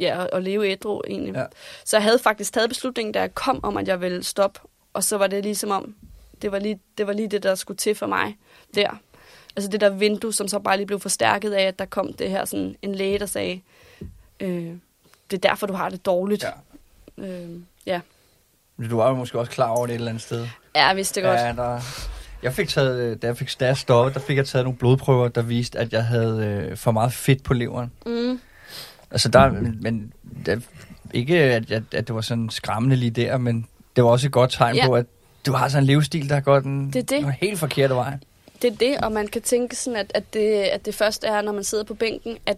ja, 0.00 0.22
at, 0.22 0.30
at 0.32 0.42
leve 0.42 0.70
ædru 0.72 1.02
egentlig. 1.06 1.34
Ja. 1.34 1.40
Ja. 1.40 1.46
Så 1.84 1.96
jeg 1.96 2.02
havde 2.02 2.18
faktisk 2.18 2.52
taget 2.52 2.68
beslutningen, 2.68 3.12
da 3.12 3.20
jeg 3.20 3.34
kom 3.34 3.64
om, 3.64 3.76
at 3.76 3.88
jeg 3.88 4.00
ville 4.00 4.22
stoppe. 4.22 4.60
Og 4.92 5.04
så 5.04 5.18
var 5.18 5.26
det 5.26 5.42
ligesom 5.44 5.70
om, 5.70 5.94
det 6.42 6.52
var 6.52 6.58
lige 6.58 6.80
det, 6.98 7.06
var 7.06 7.12
lige 7.12 7.28
det 7.28 7.42
der 7.42 7.54
skulle 7.54 7.78
til 7.78 7.94
for 7.94 8.06
mig 8.06 8.36
der. 8.74 8.90
Altså 9.56 9.70
det 9.70 9.80
der 9.80 9.90
vindue, 9.90 10.34
som 10.34 10.48
så 10.48 10.58
bare 10.58 10.76
lige 10.76 10.86
blev 10.86 11.00
forstærket 11.00 11.52
af, 11.52 11.62
at 11.62 11.78
der 11.78 11.84
kom 11.84 12.12
det 12.12 12.30
her 12.30 12.44
sådan 12.44 12.76
en 12.82 12.94
læge, 12.94 13.18
der 13.18 13.26
sagde, 13.26 13.60
øh, 14.40 14.72
det 15.30 15.44
er 15.44 15.48
derfor, 15.48 15.66
du 15.66 15.72
har 15.72 15.88
det 15.88 16.06
dårligt. 16.06 16.44
Ja. 17.18 17.24
Øh, 17.24 17.50
ja. 17.86 18.00
Du 18.90 18.96
var 18.96 19.08
jo 19.08 19.14
måske 19.14 19.38
også 19.38 19.52
klar 19.52 19.68
over 19.68 19.86
det 19.86 19.92
et 19.92 19.98
eller 19.98 20.10
andet 20.10 20.22
sted. 20.22 20.46
ja, 20.74 20.86
jeg 20.86 20.96
vidste 20.96 21.20
det 21.20 21.28
godt. 21.28 21.40
Ja, 21.40 21.52
der... 21.52 21.80
Jeg 22.42 22.52
fik 22.52 22.68
taget, 22.68 23.00
øh, 23.00 23.16
da 23.22 23.26
jeg, 23.26 23.36
fik, 23.36 23.60
da 23.60 23.66
jeg 23.66 23.76
stoppede, 23.76 24.14
der 24.14 24.20
fik 24.20 24.36
jeg 24.36 24.46
taget 24.46 24.64
nogle 24.64 24.78
blodprøver, 24.78 25.28
der 25.28 25.42
viste, 25.42 25.78
at 25.78 25.92
jeg 25.92 26.04
havde 26.04 26.66
øh, 26.70 26.76
for 26.76 26.90
meget 26.92 27.12
fedt 27.12 27.42
på 27.42 27.54
leveren. 27.54 27.92
Mm. 28.06 28.40
Altså 29.10 29.28
der, 29.28 29.50
men, 29.52 29.78
men 29.80 30.12
der, 30.46 30.56
ikke 31.14 31.36
at, 31.38 31.70
at, 31.70 31.82
at 31.94 32.06
det 32.08 32.14
var 32.14 32.20
sådan 32.20 32.50
skræmmende 32.50 32.96
lige 32.96 33.10
der, 33.10 33.38
men 33.38 33.66
det 33.96 34.04
var 34.04 34.10
også 34.10 34.26
et 34.26 34.32
godt 34.32 34.50
tegn 34.50 34.76
Ja. 34.76 34.86
på, 34.86 34.94
at 34.94 35.06
du 35.46 35.52
har 35.52 35.68
sådan 35.68 35.82
en 35.82 35.86
livsstil, 35.86 36.28
der 36.28 36.40
går 36.40 36.60
den, 36.60 36.86
Det 36.86 36.96
er 36.96 37.02
det. 37.02 37.24
den 37.24 37.32
helt 37.32 37.58
forkerte 37.58 37.94
vej. 37.94 38.18
Det 38.62 38.72
er 38.72 38.76
det, 38.76 38.98
og 38.98 39.12
man 39.12 39.28
kan 39.28 39.42
tænke 39.42 39.76
sådan, 39.76 39.96
at, 39.98 40.12
at, 40.14 40.34
det, 40.34 40.48
at 40.62 40.86
det 40.86 40.94
først 40.94 41.24
er, 41.24 41.40
når 41.42 41.52
man 41.52 41.64
sidder 41.64 41.84
på 41.84 41.94
bænken, 41.94 42.38
at, 42.46 42.56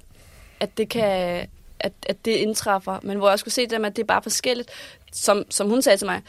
at 0.61 0.79
det 0.79 0.89
kan 0.89 1.47
at, 1.81 1.93
at 2.07 2.17
det 2.25 2.31
indtræffer. 2.31 2.99
Men 3.03 3.17
hvor 3.19 3.29
jeg 3.31 3.39
skulle 3.39 3.55
se 3.55 3.67
med, 3.79 3.87
at 3.87 3.97
det 3.97 4.03
er 4.03 4.07
bare 4.07 4.23
forskelligt, 4.23 4.71
som, 5.13 5.45
som 5.51 5.69
hun 5.69 5.83
sagde 5.83 5.97
til 5.99 6.07
mig, 6.07 6.21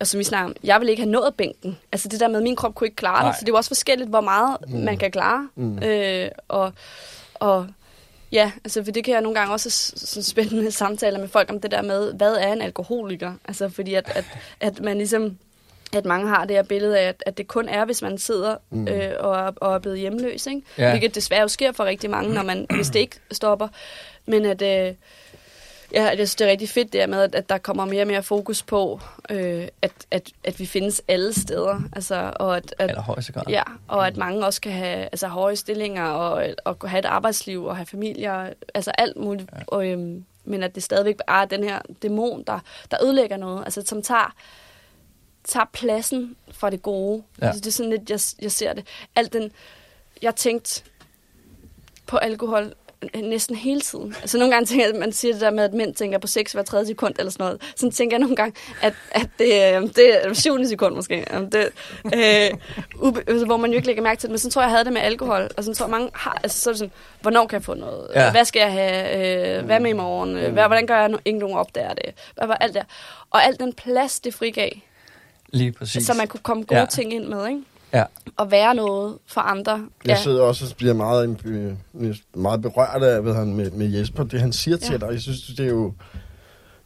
og 0.00 0.06
som 0.06 0.18
vi 0.18 0.24
snakker 0.24 0.46
om, 0.50 0.56
jeg 0.64 0.80
vil 0.80 0.88
ikke 0.88 1.02
have 1.02 1.10
nået 1.10 1.34
bænken. 1.34 1.78
Altså 1.92 2.08
det 2.08 2.20
der 2.20 2.28
med, 2.28 2.36
at 2.36 2.42
min 2.42 2.56
krop 2.56 2.74
kunne 2.74 2.86
ikke 2.86 2.96
klare 2.96 3.22
Nej. 3.22 3.30
det, 3.30 3.38
så 3.38 3.40
det 3.40 3.48
er 3.48 3.52
jo 3.52 3.56
også 3.56 3.70
forskelligt, 3.70 4.08
hvor 4.10 4.20
meget 4.20 4.56
mm. 4.68 4.78
man 4.78 4.96
kan 4.96 5.10
klare. 5.10 5.48
Mm. 5.54 5.82
Øh, 5.82 6.28
og, 6.48 6.72
og 7.34 7.66
ja, 8.32 8.52
altså 8.64 8.84
for 8.84 8.92
det 8.92 9.04
kan 9.04 9.14
jeg 9.14 9.22
nogle 9.22 9.38
gange 9.38 9.52
også 9.52 9.70
sådan 9.96 10.22
spændende 10.22 10.70
samtaler 10.72 11.18
med 11.18 11.28
folk 11.28 11.50
om 11.50 11.60
det 11.60 11.70
der 11.70 11.82
med, 11.82 12.12
hvad 12.12 12.34
er 12.34 12.52
en 12.52 12.62
alkoholiker? 12.62 13.32
Altså 13.44 13.68
fordi 13.68 13.94
at, 13.94 14.12
at, 14.14 14.24
at 14.60 14.80
man 14.80 14.96
ligesom 14.96 15.38
at 15.96 16.04
mange 16.04 16.28
har 16.28 16.44
det 16.44 16.56
her 16.56 16.62
billede 16.62 16.98
af, 16.98 17.08
at, 17.08 17.22
at 17.26 17.38
det 17.38 17.48
kun 17.48 17.68
er, 17.68 17.84
hvis 17.84 18.02
man 18.02 18.18
sidder 18.18 18.56
mm. 18.70 18.88
øh, 18.88 19.12
og, 19.20 19.38
er- 19.38 19.52
og 19.56 19.74
er 19.74 19.78
blevet 19.78 19.98
hjemløs. 19.98 20.46
Ikke? 20.46 20.62
Ja. 20.78 20.90
Hvilket 20.90 21.14
desværre 21.14 21.42
jo 21.42 21.48
sker 21.48 21.72
for 21.72 21.84
rigtig 21.84 22.10
mange, 22.10 22.34
når 22.34 22.42
man, 22.42 22.66
hvis 22.74 22.86
det 22.88 22.98
ikke 22.98 23.16
stopper. 23.32 23.68
Men 24.26 24.44
at, 24.44 24.62
øh, 24.62 24.94
ja, 25.92 26.04
jeg 26.04 26.16
synes, 26.16 26.34
det 26.34 26.46
er 26.46 26.50
rigtig 26.50 26.68
fedt 26.68 26.92
det 26.92 27.00
her 27.00 27.06
med, 27.06 27.34
at, 27.34 27.48
der 27.48 27.58
kommer 27.58 27.84
mere 27.84 28.02
og 28.02 28.06
mere 28.06 28.22
fokus 28.22 28.62
på, 28.62 29.00
øh, 29.30 29.68
at, 29.82 29.92
at, 30.10 30.30
at 30.44 30.60
vi 30.60 30.66
findes 30.66 31.02
alle 31.08 31.32
steder. 31.32 31.80
Altså, 31.92 32.32
og 32.36 32.56
at, 32.56 32.74
at, 32.78 32.90
Eller 32.90 33.02
højeste 33.02 33.32
grad. 33.32 33.44
Ja, 33.48 33.62
og 33.88 34.06
at 34.06 34.16
mange 34.16 34.46
også 34.46 34.60
kan 34.60 34.72
have 34.72 35.02
altså, 35.02 35.28
høje 35.28 35.56
stillinger 35.56 36.04
og, 36.04 36.46
og 36.64 36.90
have 36.90 36.98
et 36.98 37.04
arbejdsliv 37.04 37.64
og 37.64 37.76
have 37.76 37.86
familier, 37.86 38.52
altså 38.74 38.90
alt 38.90 39.16
muligt. 39.16 39.50
Ja. 39.52 39.62
Og, 39.66 39.86
øhm, 39.86 40.24
men 40.44 40.62
at 40.62 40.74
det 40.74 40.82
stadigvæk 40.82 41.16
er 41.28 41.44
den 41.44 41.64
her 41.64 41.80
dæmon, 42.02 42.44
der, 42.46 42.60
der 42.90 43.04
ødelægger 43.04 43.36
noget, 43.36 43.64
altså 43.64 43.82
som 43.86 44.02
tager, 44.02 44.34
tager 45.44 45.66
pladsen 45.72 46.36
fra 46.50 46.70
det 46.70 46.82
gode. 46.82 47.22
Ja. 47.40 47.46
Altså, 47.46 47.60
det 47.60 47.66
er 47.66 47.72
sådan 47.72 47.90
lidt, 47.90 48.10
jeg, 48.10 48.20
jeg 48.42 48.52
ser 48.52 48.72
det. 48.72 48.86
Alt 49.16 49.32
den, 49.32 49.52
jeg 50.22 50.36
tænkte 50.36 50.82
på 52.06 52.16
alkohol 52.16 52.74
næsten 53.14 53.56
hele 53.56 53.80
tiden. 53.80 54.14
Altså 54.20 54.38
nogle 54.38 54.52
gange 54.54 54.66
tænker 54.66 54.84
jeg, 54.84 54.94
at 54.94 55.00
man 55.00 55.12
siger 55.12 55.32
det 55.32 55.40
der 55.40 55.50
med, 55.50 55.64
at 55.64 55.74
mænd 55.74 55.94
tænker 55.94 56.18
på 56.18 56.26
sex 56.26 56.52
hver 56.52 56.62
tredje 56.62 56.86
sekund 56.86 57.14
eller 57.18 57.30
sådan 57.32 57.44
noget. 57.44 57.62
Sådan 57.76 57.90
tænker 57.90 58.16
jeg 58.16 58.20
nogle 58.20 58.36
gange, 58.36 58.56
at, 58.82 58.94
at 59.10 59.28
det, 59.38 59.46
øh, 59.46 59.82
det 59.82 60.26
er 60.26 60.32
syvende 60.32 60.68
sekund 60.68 60.94
måske. 60.94 61.26
Det, 61.52 61.68
øh, 62.14 62.58
ube, 63.02 63.22
altså, 63.26 63.46
hvor 63.46 63.56
man 63.56 63.70
jo 63.70 63.76
ikke 63.76 63.86
lægger 63.86 64.02
mærke 64.02 64.20
til 64.20 64.26
det. 64.28 64.30
Men 64.30 64.38
sådan 64.38 64.50
tror 64.50 64.62
jeg, 64.62 64.66
jeg 64.66 64.72
havde 64.72 64.84
det 64.84 64.92
med 64.92 65.02
alkohol. 65.02 65.48
Og 65.56 65.64
sådan 65.64 65.74
tror 65.74 65.86
jeg, 65.86 65.90
mange 65.90 66.10
har, 66.14 66.40
altså 66.42 66.60
så 66.60 66.70
er 66.70 66.72
det 66.72 66.78
sådan, 66.78 66.92
hvornår 67.20 67.46
kan 67.46 67.56
jeg 67.56 67.64
få 67.64 67.74
noget? 67.74 68.08
Ja. 68.14 68.30
Hvad 68.30 68.44
skal 68.44 68.60
jeg 68.60 68.72
have? 68.72 69.58
Øh, 69.58 69.64
hvad 69.64 69.80
med 69.80 69.90
i 69.90 69.94
morgen? 69.94 70.36
Øh, 70.36 70.52
Hvad, 70.52 70.66
hvordan 70.66 70.86
gør 70.86 70.98
jeg, 70.98 71.08
når 71.08 71.20
ingen 71.24 71.40
nogen 71.40 71.56
opdager 71.56 71.94
det? 71.94 72.14
Hvad 72.36 72.46
var 72.46 72.54
alt 72.54 72.74
der? 72.74 72.84
Og 73.30 73.44
al 73.44 73.60
den 73.60 73.72
plads, 73.72 74.20
det 74.20 74.34
frigav, 74.34 74.70
Lige 75.52 75.72
præcis. 75.72 76.06
så 76.06 76.14
man 76.14 76.28
kunne 76.28 76.40
komme 76.42 76.64
gode 76.64 76.80
ja. 76.80 76.86
ting 76.86 77.14
ind 77.14 77.24
med, 77.24 77.48
ikke? 77.48 77.60
Ja. 77.92 78.04
Og 78.36 78.50
være 78.50 78.74
noget 78.74 79.14
for 79.26 79.40
andre. 79.40 79.86
Jeg 80.04 80.18
sidder 80.18 80.42
også 80.42 80.64
og 80.70 80.76
bliver 80.76 80.94
meget, 80.94 81.38
øh, 81.44 81.72
meget 82.34 82.62
berørt 82.62 83.02
af 83.02 83.22
hvad 83.22 83.34
han, 83.34 83.54
med, 83.56 83.70
med 83.70 83.86
Jesper, 83.88 84.24
det 84.24 84.40
han 84.40 84.52
siger 84.52 84.76
til 84.76 84.92
Ja. 84.92 85.06
dig. 85.06 85.12
Jeg 85.12 85.20
synes, 85.20 85.42
det 85.56 85.60
er 85.60 85.70
jo... 85.70 85.92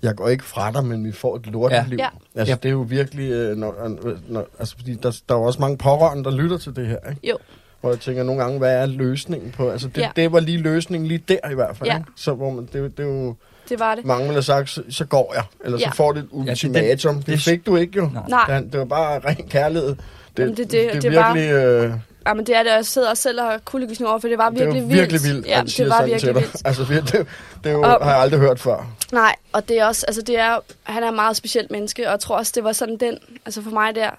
Jeg 0.03 0.15
går 0.17 0.29
ikke 0.29 0.45
fra 0.45 0.71
dig, 0.73 0.85
men 0.85 1.05
vi 1.05 1.13
får 1.13 1.37
et 1.37 1.47
lorteliv. 1.47 1.99
Ja. 1.99 2.05
Ja. 2.05 2.41
Altså, 2.41 2.53
Ja. 2.53 2.57
det 2.63 2.69
er 2.69 2.73
jo 2.73 2.81
virkelig... 2.89 3.31
Øh, 3.31 3.57
når, 3.57 3.97
når, 4.29 4.47
altså, 4.59 4.77
fordi 4.77 4.95
der, 4.95 5.21
der 5.29 5.35
er 5.35 5.39
jo 5.39 5.45
også 5.45 5.61
mange 5.61 5.77
pårørende, 5.79 6.25
der 6.25 6.31
lytter 6.37 6.59
til 6.59 6.77
det 6.77 6.87
her, 6.87 6.97
ikke? 7.11 7.29
Jo. 7.29 7.37
Hvor 7.81 7.91
jeg 7.91 8.01
tænker 8.01 8.23
nogle 8.23 8.43
gange, 8.43 8.59
hvad 8.59 8.75
er 8.83 8.87
løsningen 8.87 9.51
på... 9.51 9.71
Altså, 9.71 9.89
det, 9.89 9.99
Ja. 10.01 10.11
det 10.17 10.33
var 10.33 10.41
lige 10.41 10.59
løsningen 10.59 11.09
lige 11.09 11.23
der 11.29 11.51
i 11.51 11.55
hvert 11.55 11.77
fald, 11.77 11.89
Ja. 11.91 11.97
ikke? 11.99 12.11
Så 12.17 12.35
hvor 12.35 12.51
man, 12.51 12.67
det, 12.67 12.75
er 12.75 12.79
jo- 12.79 12.87
det 12.89 13.01
er 13.01 13.09
jo... 13.09 13.35
Det 13.69 13.81
var 13.81 13.95
det. 13.95 14.05
Mange 14.05 14.23
ville 14.23 14.35
have 14.35 14.43
sagt, 14.43 14.71
så, 14.71 14.83
så 14.91 15.05
går 15.05 15.33
jeg. 15.35 15.45
Eller 15.65 15.79
Ja. 15.79 15.91
så 15.91 15.97
får 15.97 16.13
det 16.13 16.19
et 16.21 16.29
Ja, 16.33 16.39
det- 16.39 16.51
ultimatum. 16.51 17.15
det, 17.15 17.27
det- 17.27 17.33
det 17.33 17.41
fik 17.43 17.67
du 17.67 17.77
ikke 17.77 17.97
jo. 17.97 18.11
Nej. 18.15 18.23
Nej. 18.49 18.61
Det, 18.61 18.73
det 18.73 18.79
var 18.81 18.87
bare 18.87 19.19
ren 19.19 19.49
kærlighed. 19.49 19.97
Det, 20.37 20.43
Jamen, 20.43 20.57
det- 20.57 20.71
det, 20.71 20.71
det- 20.73 20.93
det, 20.93 21.03
det 21.03 21.15
er 21.17 21.23
var- 21.23 21.35
virkelig... 21.35 21.55
Øh, 21.55 21.93
Ja, 22.27 22.35
men 22.35 22.47
det 22.47 22.55
er 22.57 22.63
det, 22.63 22.71
og 22.73 22.77
jeg 22.77 22.87
sidder 22.87 23.11
også 23.11 23.23
selv 23.23 23.41
og 23.41 23.65
kuldegysning 23.65 24.11
over, 24.11 24.19
for 24.19 24.29
det 24.29 24.39
var 24.39 24.51
det 24.51 24.61
er 24.61 24.65
virkelig 24.65 24.83
vildt. 24.89 25.01
virkelig 25.01 25.21
vildt, 25.23 25.47
Ja, 25.47 25.63
det 25.67 25.89
var 25.89 26.07
virkelig 26.07 26.35
vildt. 26.35 26.63
Altså, 26.65 26.85
det, 26.85 27.13
det, 27.13 27.27
det 27.65 27.73
jo, 27.73 27.83
Og- 27.83 28.05
har 28.05 28.11
jeg 28.13 28.21
aldrig 28.21 28.41
hørt 28.41 28.61
før. 28.61 28.87
Nej, 29.13 29.35
og 29.53 29.69
det 29.69 29.79
er 29.79 29.85
også, 29.87 30.07
altså 30.09 30.23
det 30.23 30.37
er, 30.39 30.59
han 30.83 31.03
er 31.03 31.09
et 31.09 31.15
meget 31.15 31.37
specielt 31.37 31.71
menneske, 31.71 32.07
og 32.07 32.11
jeg 32.11 32.21
tror 32.21 32.37
også, 32.37 32.53
det 32.55 32.65
var 32.65 32.73
sådan 32.73 32.97
den, 32.97 33.19
altså 33.47 33.63
for 33.63 33.71
mig 33.71 33.95
der, 33.95 34.11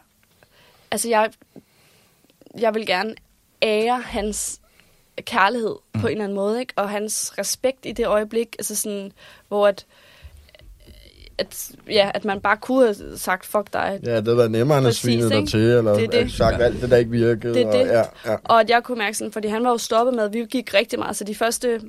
altså 0.92 1.10
jeg, 1.10 1.30
jeg 2.60 2.74
vil 2.74 2.86
gerne 2.86 3.16
ære 3.62 4.02
hans 4.06 4.60
kærlighed 5.22 5.76
mm. 5.96 6.02
på 6.02 6.08
en 6.08 6.12
eller 6.12 6.24
anden 6.24 6.36
måde, 6.36 6.60
ikke? 6.60 6.74
Og 6.76 6.90
hans 6.90 7.34
respekt 7.38 7.80
i 7.86 7.92
det 7.92 8.08
øjeblik, 8.08 8.56
altså 8.60 8.76
sådan, 8.76 9.12
hvor 9.48 9.68
at, 9.68 9.86
at, 11.38 11.72
ja, 11.90 12.12
at 12.14 12.26
man 12.26 12.42
bare 12.42 12.58
kunne 12.58 12.86
have 12.86 13.18
sagt, 13.18 13.46
fuck 13.46 13.74
dig. 13.74 14.00
Ja, 14.04 14.22
det 14.22 14.38
var 14.38 14.48
nemmere 14.48 14.78
end 14.78 14.88
at 14.88 14.96
svine 14.96 15.30
dig 15.30 15.48
til, 15.48 15.60
eller 15.60 15.94
Det 15.94 16.12
det. 16.12 16.32
sagt 16.32 16.62
alt 16.62 16.82
det, 16.82 16.90
der 16.90 16.98
ikke 16.98 17.12
virkede. 17.12 17.54
Det 17.54 17.62
er 17.62 17.72
det. 17.72 17.82
Og, 17.82 17.88
ja, 17.88 18.32
ja. 18.32 18.38
Og 18.44 18.60
at 18.60 18.70
jeg 18.70 18.84
kunne 18.84 18.98
mærke 18.98 19.18
sådan, 19.18 19.32
fordi 19.32 19.48
han 19.48 19.64
var 19.64 19.70
jo 19.70 19.78
stoppet 19.78 20.16
med, 20.16 20.24
at 20.24 20.34
vi 20.34 20.46
gik 20.50 20.74
rigtig 20.74 21.00
meget, 21.00 21.16
så 21.16 21.24
de 21.24 21.36
første, 21.36 21.82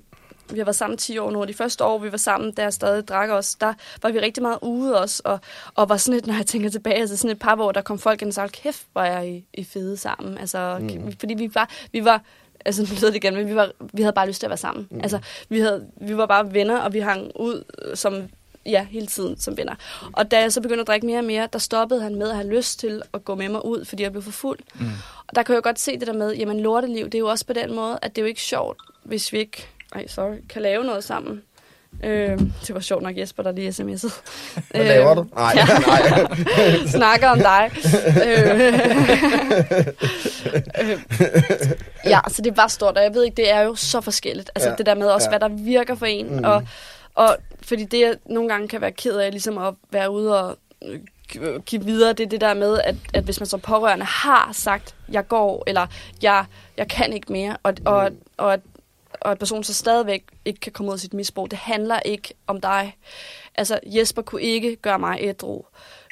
vi 0.53 0.59
har 0.59 0.65
været 0.65 0.77
sammen 0.77 0.97
10 0.97 1.19
år 1.19 1.31
nu, 1.31 1.41
og 1.41 1.49
de 1.49 1.55
første 1.55 1.85
år, 1.85 1.99
vi 1.99 2.13
var 2.13 2.19
sammen, 2.19 2.53
jeg 2.59 2.73
stadig 2.73 3.09
drak 3.09 3.31
os, 3.31 3.55
der 3.55 3.75
var 4.03 4.11
vi 4.11 4.19
rigtig 4.19 4.43
meget 4.43 4.59
ude 4.63 5.01
også, 5.01 5.23
og, 5.25 5.39
og 5.75 5.89
var 5.89 5.97
sådan 5.97 6.19
et, 6.19 6.27
når 6.29 6.35
jeg 6.35 6.47
tænker 6.47 6.71
tilbage, 6.71 6.97
altså 6.97 7.17
sådan 7.17 7.31
et 7.31 7.39
par, 7.39 7.55
hvor 7.55 7.73
der 7.73 7.81
kom 7.81 7.99
folk 7.99 8.23
ind 8.23 8.29
og 8.31 8.35
sagde, 8.35 8.49
kæft, 8.49 8.87
hvor 8.93 9.03
er 9.03 9.23
I, 9.23 9.45
I 9.55 9.65
fede 9.65 9.97
sammen, 9.97 10.39
altså, 10.39 10.79
mm. 10.81 11.13
fordi 11.21 11.35
vi 11.35 11.51
var, 11.55 11.71
vi 11.93 12.05
var, 12.05 12.23
altså 12.65 12.83
nu 12.89 12.89
lyder 13.01 13.11
det 13.11 13.17
igen, 13.17 13.35
men 13.35 13.49
vi, 13.49 13.55
var, 13.55 13.71
vi 13.93 14.03
havde 14.03 14.13
bare 14.13 14.27
lyst 14.27 14.41
til 14.41 14.47
at 14.47 14.51
være 14.51 14.57
sammen. 14.57 14.89
Mm. 14.91 15.01
Altså, 15.03 15.19
vi, 15.49 15.61
havde, 15.61 15.87
vi 16.01 16.17
var 16.17 16.27
bare 16.27 16.55
venner, 16.55 16.79
og 16.79 16.93
vi 16.93 16.99
hang 16.99 17.31
ud 17.35 17.65
øh, 17.83 17.97
som 17.97 18.23
ja, 18.67 18.87
hele 18.91 19.07
tiden 19.07 19.41
som 19.41 19.57
venner. 19.57 19.75
Og 20.13 20.31
da 20.31 20.41
jeg 20.41 20.53
så 20.53 20.61
begyndte 20.61 20.81
at 20.81 20.87
drikke 20.87 21.07
mere 21.07 21.19
og 21.19 21.25
mere, 21.25 21.49
der 21.53 21.59
stoppede 21.59 22.03
han 22.03 22.15
med 22.15 22.29
at 22.31 22.37
have 22.37 22.49
lyst 22.49 22.79
til 22.81 23.03
at 23.15 23.25
gå 23.25 23.35
med 23.35 23.49
mig 23.49 23.65
ud, 23.65 23.85
fordi 23.85 24.03
jeg 24.03 24.13
blev 24.13 24.23
for 24.23 24.31
fuld. 24.31 24.59
Mm. 24.75 24.87
Og 25.27 25.35
der 25.37 25.43
kan 25.43 25.53
jeg 25.53 25.57
jo 25.57 25.69
godt 25.69 25.81
se 25.81 25.99
det 25.99 26.07
der 26.07 26.13
med, 26.13 26.35
jamen 26.35 26.61
lorteliv, 26.61 27.05
det 27.05 27.15
er 27.15 27.19
jo 27.19 27.29
også 27.29 27.47
på 27.47 27.53
den 27.53 27.75
måde, 27.75 27.99
at 28.03 28.17
det 28.17 28.19
er 28.19 28.23
jo 28.23 28.29
ikke 28.29 28.43
sjovt, 28.43 28.79
hvis 29.03 29.33
vi 29.33 29.39
ikke 29.39 29.69
ej, 29.95 30.07
sorry, 30.07 30.37
kan 30.49 30.63
lave 30.63 30.85
noget 30.85 31.05
sammen. 31.05 31.43
Øh, 32.03 32.39
det 32.39 32.75
var 32.75 32.81
sjovt 32.81 33.03
nok 33.03 33.19
Jesper, 33.19 33.43
der 33.43 33.53
lige 33.53 33.69
sms'ede. 33.71 34.21
Hvad 34.71 34.85
laver 34.85 35.15
du? 35.15 35.27
Nej, 35.37 35.53
ja. 35.57 35.67
nej. 35.67 36.87
snakker 36.87 37.29
om 37.29 37.39
dig. 37.39 37.71
øh, 38.27 38.73
øh, 40.81 40.99
ja, 42.05 42.21
så 42.29 42.43
det 42.43 42.51
er 42.51 42.55
bare 42.55 42.69
stort, 42.69 42.97
og 42.97 43.03
jeg 43.03 43.15
ved 43.15 43.25
ikke, 43.25 43.37
det 43.37 43.51
er 43.51 43.61
jo 43.61 43.75
så 43.75 44.01
forskelligt. 44.01 44.51
Altså 44.55 44.69
Ja, 44.69 44.75
det 44.75 44.87
der 44.87 44.95
med 44.95 45.07
også, 45.07 45.31
ja. 45.31 45.39
hvad 45.39 45.49
der 45.49 45.57
virker 45.65 45.95
for 45.95 46.07
en. 46.07 46.37
Mm. 46.37 46.45
Og, 46.45 46.63
og 47.15 47.37
fordi 47.63 47.85
det, 47.85 48.01
jeg 48.01 48.17
nogle 48.27 48.49
gange 48.49 48.69
kan 48.69 48.81
være 48.81 48.93
ked 48.93 49.17
af, 49.17 49.31
ligesom 49.31 49.59
at 49.59 49.75
være 49.91 50.11
ude 50.11 50.41
og 50.43 50.57
øh, 50.85 51.01
gi- 51.33 51.39
give 51.67 51.85
videre, 51.85 52.13
det 52.13 52.25
er 52.25 52.29
det 52.29 52.41
der 52.41 52.55
med, 52.55 52.81
at, 52.85 52.95
at 53.15 53.25
hvis 53.25 53.41
man 53.41 53.47
som 53.47 53.61
pårørende 53.61 54.05
har 54.05 54.51
sagt, 54.53 54.95
jeg 55.09 55.29
går, 55.29 55.65
eller 55.67 55.87
jeg, 56.23 56.45
jeg 56.77 56.89
kan 56.89 57.13
ikke 57.13 57.33
mere, 57.33 57.57
og, 57.63 57.75
og, 57.85 58.11
og, 58.37 58.53
at, 58.53 58.61
og 59.21 59.31
at 59.31 59.39
personen 59.39 59.65
så 59.65 59.75
stadigvæk 59.75 60.25
ikke 60.45 60.61
kan 60.61 60.73
komme 60.73 60.89
ud 60.91 60.95
af 60.95 61.01
sit 61.01 61.15
misbrug, 61.15 61.51
det 61.51 61.59
handler 61.59 62.01
ikke 62.01 62.35
om 62.47 62.61
dig. 62.61 62.97
Altså, 63.55 63.81
Jesper 63.87 64.23
kunne 64.23 64.43
ikke 64.43 64.77
gøre 64.77 64.99
mig 64.99 65.19
ædru. 65.21 65.63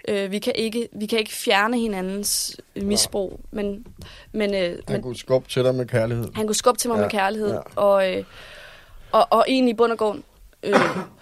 Øh, 0.08 0.30
vi, 0.30 0.38
kan 0.38 0.52
ikke, 0.56 0.88
vi 0.92 1.06
kan 1.06 1.18
ikke 1.18 1.32
fjerne 1.32 1.78
hinandens 1.78 2.56
øh, 2.76 2.84
misbrug, 2.84 3.40
men, 3.50 3.86
men, 4.32 4.54
øh, 4.54 4.60
Han 4.70 4.78
men 4.88 5.02
kunne 5.02 5.16
skubbe 5.16 5.48
til 5.48 5.64
dig 5.64 5.74
med 5.74 5.86
kærlighed. 5.86 6.28
han 6.34 6.46
kunne 6.46 6.54
skubbe 6.54 6.78
til 6.80 6.90
mig 6.90 6.96
Ja, 6.96 7.02
med 7.02 7.10
kærlighed, 7.10 7.50
ja. 7.52 7.60
og, 7.76 8.12
øh, 8.16 8.24
og, 9.12 9.26
og 9.30 9.44
egentlig 9.48 9.72
i 9.72 9.76
bund 9.76 9.92
og 9.92 9.98
grund 9.98 10.22
øh, 10.62 10.74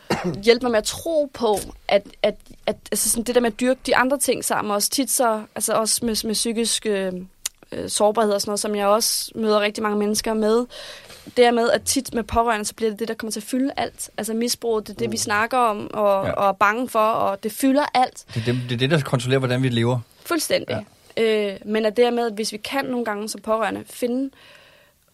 hjælpe 0.44 0.64
mig 0.64 0.70
med 0.70 0.78
at 0.78 0.84
tro 0.84 1.30
på, 1.34 1.58
at, 1.88 2.02
at, 2.22 2.34
at 2.66 2.76
altså 2.92 3.10
sådan 3.10 3.24
det 3.24 3.34
der 3.34 3.40
med 3.40 3.52
at 3.52 3.60
dyrke 3.60 3.80
de 3.86 3.96
andre 3.96 4.18
ting 4.18 4.44
sammen, 4.44 4.74
også 4.74 4.90
tit 4.90 5.10
så, 5.10 5.42
altså 5.54 5.74
også 5.74 6.06
med, 6.06 6.26
med 6.26 6.34
psykisk 6.34 6.86
øh, 6.86 7.12
øh, 7.72 7.88
sårbarhed 7.88 8.32
og 8.32 8.40
sådan 8.40 8.50
noget, 8.50 8.60
som 8.60 8.74
jeg 8.74 8.86
også 8.86 9.32
møder 9.34 9.60
rigtig 9.60 9.82
mange 9.82 9.98
mennesker 9.98 10.34
med, 10.34 10.66
det 11.36 11.44
er 11.44 11.50
med, 11.50 11.70
at 11.70 11.82
tit 11.82 12.14
med 12.14 12.22
pårørende, 12.22 12.64
så 12.64 12.74
bliver 12.74 12.90
det 12.90 12.98
det, 12.98 13.08
der 13.08 13.14
kommer 13.14 13.32
til 13.32 13.40
at 13.40 13.44
fylde 13.44 13.72
alt. 13.76 14.10
Altså 14.18 14.34
misbrug, 14.34 14.86
det 14.86 14.92
er 14.94 14.98
det, 14.98 15.12
vi 15.12 15.16
snakker 15.16 15.58
om, 15.58 15.90
og, 15.94 16.24
Ja. 16.24 16.28
ja. 16.28 16.34
og 16.34 16.48
er 16.48 16.52
bange 16.52 16.88
for, 16.88 16.98
og 16.98 17.42
det 17.42 17.52
fylder 17.52 17.84
alt. 17.94 18.24
Det, 18.34 18.40
er 18.40 18.52
det, 18.52 18.62
det 18.68 18.72
er 18.72 18.78
det, 18.78 18.90
der 18.90 19.00
kontrollerer, 19.00 19.38
hvordan 19.38 19.62
vi 19.62 19.68
lever. 19.68 19.98
Fuldstændig. 20.24 20.84
Ja. 21.16 21.22
Øh, 21.52 21.56
men 21.64 21.86
at 21.86 21.96
det 21.96 22.04
er 22.04 22.10
med, 22.10 22.26
at 22.26 22.32
hvis 22.32 22.52
vi 22.52 22.56
kan 22.56 22.84
nogle 22.84 23.04
gange 23.04 23.28
som 23.28 23.40
pårørende 23.40 23.84
finde 23.90 24.30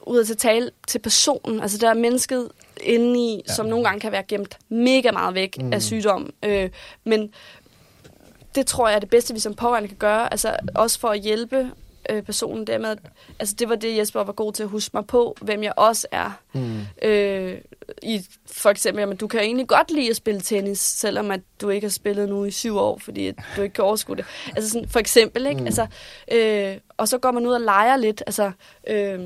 ud 0.06 0.24
til 0.24 0.36
tale 0.36 0.70
til 0.88 0.98
personen. 0.98 1.60
Altså 1.60 1.78
der 1.78 1.90
er 1.90 1.94
mennesket 1.94 2.48
indeni, 2.80 3.42
ja. 3.48 3.54
Som 3.54 3.66
nogle 3.66 3.84
gange 3.84 4.00
kan 4.00 4.12
være 4.12 4.22
gemt 4.22 4.58
mega 4.68 5.10
meget 5.10 5.34
væk 5.34 5.58
mm. 5.62 5.72
af 5.72 5.82
sygdom. 5.82 6.30
Øh, 6.44 6.70
men 7.04 7.32
det 8.54 8.66
tror 8.66 8.88
jeg 8.88 8.96
er 8.96 9.00
det 9.00 9.10
bedste, 9.10 9.34
vi 9.34 9.40
som 9.40 9.54
pårørende 9.54 9.88
kan 9.88 9.96
gøre. 9.96 10.32
Altså 10.32 10.56
også 10.74 11.00
for 11.00 11.08
at 11.08 11.20
hjælpe 11.20 11.70
øh, 12.10 12.22
personen 12.22 12.66
dermed. 12.66 12.88
at- 12.90 12.98
Altså 13.38 13.54
det 13.58 13.68
var 13.68 13.74
det, 13.74 13.96
Jesper 13.96 14.24
var 14.24 14.32
god 14.32 14.52
til 14.52 14.62
at 14.62 14.68
huske 14.68 14.90
mig 14.94 15.06
på, 15.06 15.36
hvem 15.40 15.62
jeg 15.62 15.72
også 15.76 16.06
er. 16.10 16.40
Mm. 16.52 16.80
Øh, 17.02 17.58
i, 18.02 18.26
for 18.52 18.70
eksempel, 18.70 19.00
jamen, 19.00 19.16
du 19.16 19.26
kan 19.26 19.40
egentlig 19.40 19.68
godt 19.68 19.90
lide 19.90 20.10
at 20.10 20.16
spille 20.16 20.40
tennis, 20.40 20.78
selvom 20.78 21.30
at 21.30 21.40
du 21.60 21.68
ikke 21.68 21.84
har 21.86 21.92
spillet 21.92 22.28
nu 22.28 22.44
i 22.44 22.50
syv 22.50 22.76
år, 22.76 22.98
fordi 22.98 23.26
at 23.26 23.34
du 23.56 23.62
ikke 23.62 23.72
kan 23.74 23.84
overskue 23.84 24.16
det. 24.16 24.24
Altså 24.56 24.70
sådan, 24.70 24.88
for 24.88 24.98
eksempel, 24.98 25.46
ikke? 25.46 25.60
Mm. 25.60 25.66
Altså, 25.66 25.86
øh, 26.32 26.76
og 26.96 27.08
så 27.08 27.18
går 27.18 27.30
man 27.30 27.46
ud 27.46 27.52
og 27.52 27.60
leger 27.60 27.96
lidt. 27.96 28.22
Altså, 28.26 28.50
øh, 28.88 29.20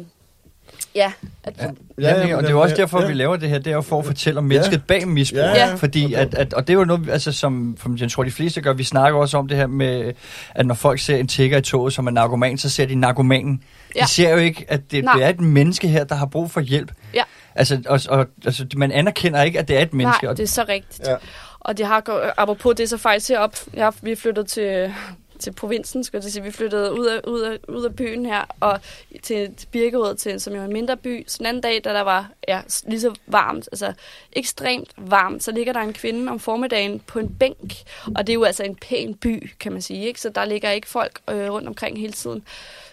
ja, 0.95 1.13
at, 1.45 1.55
Ja. 1.59 1.65
ja. 1.99 2.27
Ja, 2.27 2.37
og 2.37 2.43
det 2.43 2.49
er 2.49 2.53
jo 2.53 2.61
også 2.61 2.77
derfor, 2.77 3.01
ja. 3.01 3.07
vi 3.07 3.13
laver 3.13 3.37
det 3.37 3.49
her. 3.49 3.59
Det 3.59 3.71
er 3.71 3.75
jo 3.75 3.81
for 3.81 3.99
at 3.99 4.05
fortælle 4.07 4.39
om 4.39 4.45
mennesket 4.45 4.73
Ja. 4.77 4.81
bag 4.89 5.09
misbrug. 5.09 5.39
Ja, 5.39 5.67
ja. 5.69 5.75
Fordi, 5.75 6.15
at, 6.15 6.35
at, 6.35 6.55
og 6.55 6.67
det 6.69 6.75
er 6.75 6.79
jo 6.79 6.85
noget, 6.85 7.11
altså, 7.11 7.33
som, 7.33 7.77
som 7.83 7.97
jeg 7.97 8.11
tror, 8.11 8.25
de 8.25 8.31
fleste 8.31 8.61
gør. 8.61 8.73
Vi 8.73 8.85
snakker 8.85 9.19
også 9.21 9.39
om 9.39 9.49
det 9.49 9.57
her 9.57 9.67
med, 9.67 10.13
at 10.55 10.67
når 10.67 10.75
folk 10.75 11.01
ser 11.01 11.17
en 11.17 11.29
tigger 11.29 11.59
i 11.59 11.63
toget 11.63 11.93
som 11.93 12.09
en 12.09 12.15
narkoman, 12.15 12.59
så 12.59 12.69
ser 12.71 12.87
de 12.87 12.95
narkomanen. 12.95 13.63
Ja. 13.97 14.03
De 14.03 14.09
ser 14.09 14.31
jo 14.31 14.37
ikke, 14.37 14.65
at 14.69 14.81
det, 14.91 15.05
Nej. 15.05 15.15
det 15.15 15.25
er 15.25 15.29
et 15.29 15.41
menneske 15.41 15.89
her, 15.89 16.05
der 16.05 16.15
har 16.15 16.27
brug 16.27 16.51
for 16.51 16.61
hjælp. 16.61 16.93
Ja. 17.15 17.23
Altså, 17.55 17.83
og, 17.87 18.01
og, 18.09 18.27
altså, 18.45 18.67
man 18.77 18.93
anerkender 18.93 19.43
ikke, 19.43 19.59
at 19.59 19.69
det 19.69 19.79
er 19.79 19.83
et 19.83 19.95
menneske. 19.95 20.25
Nej, 20.27 20.35
det 20.35 20.43
er 20.43 20.47
så 20.47 20.65
rigtigt. 20.69 21.09
Ja. 21.09 21.15
Og 21.61 21.79
det 21.79 21.87
har 21.87 22.33
apropos 22.37 22.75
det, 22.77 22.89
så 22.89 22.97
faktisk 22.97 23.29
herop, 23.29 23.57
jeg, 23.75 23.93
vi 24.03 24.13
er 24.13 24.17
flyttet 24.17 24.47
til, 24.47 24.95
til 25.41 25.53
provinsen, 25.53 26.05
skulle 26.05 26.23
jeg 26.25 26.33
sige. 26.33 26.43
Vi 26.43 26.51
flyttede 26.51 26.93
ud 26.93 27.07
af, 27.07 27.21
ud, 27.27 27.41
af, 27.41 27.59
ud 27.69 27.85
af 27.85 27.97
byen 27.97 28.27
her, 28.27 28.45
og 28.61 28.81
til, 29.23 29.55
til 29.55 29.67
Birkerød, 29.67 30.17
til, 30.17 30.41
som 30.41 30.55
jo 30.55 30.61
er 30.61 30.65
en 30.65 30.73
mindre 30.73 30.97
by. 30.97 31.25
Så 31.27 31.39
den 31.39 31.47
anden 31.47 31.63
dag, 31.63 31.81
da 31.85 31.93
der 31.93 32.01
var 32.01 32.31
ja, 32.49 32.61
lige 32.87 33.01
så 33.01 33.15
varmt, 33.27 33.69
altså 33.73 33.93
ekstremt 34.33 34.91
varmt, 34.97 35.43
så 35.43 35.53
ligger 35.53 35.73
der 35.73 35.81
en 35.81 35.93
kvinde 35.93 36.33
om 36.33 36.41
formiddagen 36.41 37.01
på 37.01 37.19
en 37.19 37.35
bænk. 37.35 37.75
Og 38.17 38.27
det 38.27 38.33
er 38.33 38.35
jo 38.35 38.45
altså 38.45 38.63
en 38.63 38.77
pæn 38.77 39.15
by, 39.15 39.51
kan 39.61 39.73
man 39.73 39.83
sige. 39.83 40.07
Ikke? 40.07 40.21
Så 40.21 40.29
der 40.29 40.45
ligger 40.45 40.71
ikke 40.71 40.89
folk 40.89 41.21
øh, 41.31 41.51
rundt 41.51 41.69
omkring 41.69 41.99
hele 41.99 42.13
tiden. 42.13 42.43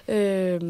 Øh, 0.08 0.62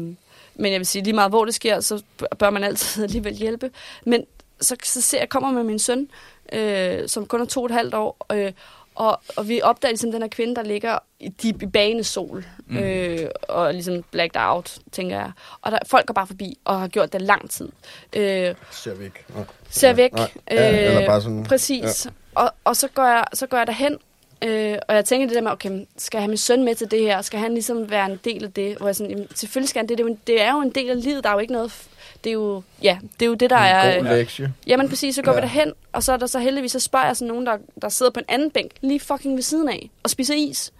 men 0.54 0.72
jeg 0.72 0.80
vil 0.80 0.86
sige, 0.86 1.04
lige 1.04 1.14
meget 1.14 1.30
hvor 1.30 1.44
det 1.44 1.54
sker, 1.54 1.80
så 1.80 2.02
bør 2.38 2.50
man 2.50 2.64
altid 2.64 3.02
alligevel 3.04 3.34
hjælpe. 3.34 3.70
Men 4.04 4.26
så, 4.60 4.76
så 4.84 5.00
ser 5.00 5.18
jeg, 5.18 5.28
kommer 5.28 5.50
med 5.50 5.62
min 5.62 5.78
søn, 5.78 6.08
øh, 6.52 7.08
som 7.08 7.26
kun 7.26 7.40
er 7.40 7.44
to 7.44 7.60
og 7.60 7.66
et 7.66 7.72
halvt 7.72 7.94
år, 7.94 8.26
øh, 8.32 8.52
og, 8.98 9.20
og 9.36 9.48
vi 9.48 9.60
opdager 9.62 9.92
ligesom 9.92 10.12
den 10.12 10.22
her 10.22 10.28
kvinde, 10.28 10.54
der 10.56 10.62
ligger 10.62 10.98
i, 11.20 11.28
de, 11.28 11.48
i 11.48 11.66
bagende 11.66 12.04
sol, 12.04 12.44
mm. 12.66 12.78
øh, 12.78 13.30
og 13.42 13.72
ligesom 13.74 14.04
blacked 14.10 14.40
out, 14.40 14.78
tænker 14.92 15.16
jeg. 15.16 15.32
Og 15.62 15.72
der, 15.72 15.78
folk 15.86 16.06
går 16.06 16.14
bare 16.14 16.26
forbi, 16.26 16.58
og 16.64 16.80
har 16.80 16.88
gjort 16.88 17.12
det 17.12 17.22
lang 17.22 17.50
tid. 17.50 17.68
Øh, 18.16 18.54
Ser 18.70 18.94
væk. 18.94 19.24
Nej. 19.34 19.44
ser 19.70 19.92
væk. 19.92 20.12
Nej. 20.12 20.30
Ja, 20.50 20.86
eller 20.86 21.06
bare 21.06 21.22
sådan... 21.22 21.44
Præcis. 21.44 22.06
Ja. 22.06 22.10
Og, 22.34 22.52
og 22.64 22.76
så 22.76 22.88
går 22.88 23.04
jeg, 23.06 23.24
så 23.34 23.46
går 23.46 23.56
jeg 23.56 23.66
derhen, 23.66 23.98
øh, 24.42 24.78
og 24.88 24.94
jeg 24.94 25.04
tænker 25.04 25.26
det 25.26 25.34
der 25.34 25.42
med, 25.42 25.52
okay, 25.52 25.84
skal 25.96 26.18
jeg 26.18 26.22
have 26.22 26.28
min 26.28 26.36
søn 26.36 26.64
med 26.64 26.74
til 26.74 26.90
det 26.90 27.00
her? 27.00 27.22
Skal 27.22 27.40
han 27.40 27.52
ligesom 27.52 27.90
være 27.90 28.06
en 28.06 28.20
del 28.24 28.44
af 28.44 28.52
det? 28.52 28.76
Hvor 28.76 28.86
jeg 28.86 28.96
sådan, 28.96 29.10
jamen, 29.10 29.28
selvfølgelig 29.34 29.68
skal 29.68 29.80
han 29.80 29.88
det. 29.88 29.98
Det 29.98 30.02
er, 30.02 30.06
jo 30.06 30.10
en, 30.12 30.20
det 30.26 30.42
er 30.42 30.52
jo 30.52 30.60
en 30.60 30.70
del 30.70 30.90
af 30.90 31.02
livet. 31.02 31.24
Der 31.24 31.30
er 31.30 31.34
jo 31.34 31.40
ikke 31.40 31.52
noget... 31.52 31.88
Det 32.28 32.32
er 32.32 32.38
jo, 32.38 32.62
ja, 32.82 32.98
det 33.20 33.26
er 33.26 33.28
jo 33.28 33.34
det, 33.34 33.50
der 33.50 33.56
er... 33.56 33.98
En 33.98 34.04
god 34.04 34.14
lektie. 34.14 34.52
Jamen 34.66 34.88
præcis, 34.88 35.14
så 35.14 35.22
går 35.22 35.32
Ja. 35.32 35.36
vi 35.36 35.42
derhen, 35.42 35.72
og 35.92 36.02
så 36.02 36.12
er 36.12 36.16
der 36.16 36.26
så 36.26 36.38
heldigvis, 36.38 36.72
så 36.72 36.80
spørger 36.80 37.06
jeg 37.06 37.16
sådan 37.16 37.28
nogen, 37.28 37.46
der, 37.46 37.56
der 37.82 37.88
sidder 37.88 38.12
på 38.12 38.20
en 38.20 38.26
anden 38.28 38.50
bænk, 38.50 38.70
lige 38.80 39.00
fucking 39.00 39.34
ved 39.34 39.42
siden 39.42 39.68
af, 39.68 39.90
og 40.02 40.10
spiser 40.10 40.34
is. 40.34 40.72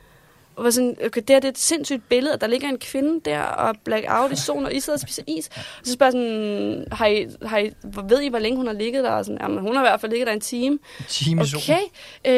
Og 0.57 0.65
var 0.65 0.71
sådan, 0.71 0.97
okay, 1.07 1.21
det, 1.21 1.31
her, 1.31 1.41
det 1.41 1.49
er 1.49 1.53
et 1.53 1.59
sindssygt 1.59 2.09
billede, 2.09 2.35
at 2.35 2.41
der 2.41 2.47
ligger 2.47 2.69
en 2.69 2.79
kvinde 2.79 3.21
der 3.31 3.41
og 3.43 3.75
black 3.85 4.05
out 4.09 4.33
i 4.33 4.37
solen, 4.37 4.67
og 4.67 4.75
I 4.75 4.81
sidder 4.81 4.97
og 4.97 5.01
spiser 5.01 5.23
is. 5.27 5.49
Og 5.57 5.63
så 5.85 5.93
spørger 5.93 6.13
jeg 6.13 6.13
sådan, 6.13 6.85
har 6.93 7.07
I, 7.07 7.27
har 7.47 7.59
I, 7.59 7.71
ved 8.09 8.21
I, 8.23 8.29
hvor 8.29 8.39
længe 8.39 8.57
hun 8.57 8.67
har 8.67 8.75
ligget 8.75 9.05
der? 9.05 9.11
Og 9.11 9.25
sådan, 9.25 9.39
jamen, 9.43 9.59
hun 9.59 9.77
har 9.77 9.83
i 9.83 9.89
hvert 9.89 10.01
fald 10.01 10.13
ligget 10.13 10.27
der 10.27 10.33
en 10.33 10.41
time. 10.41 10.79
Time 11.09 11.43
i 11.43 11.47
solen. 11.47 11.63
Okay, 11.65 11.81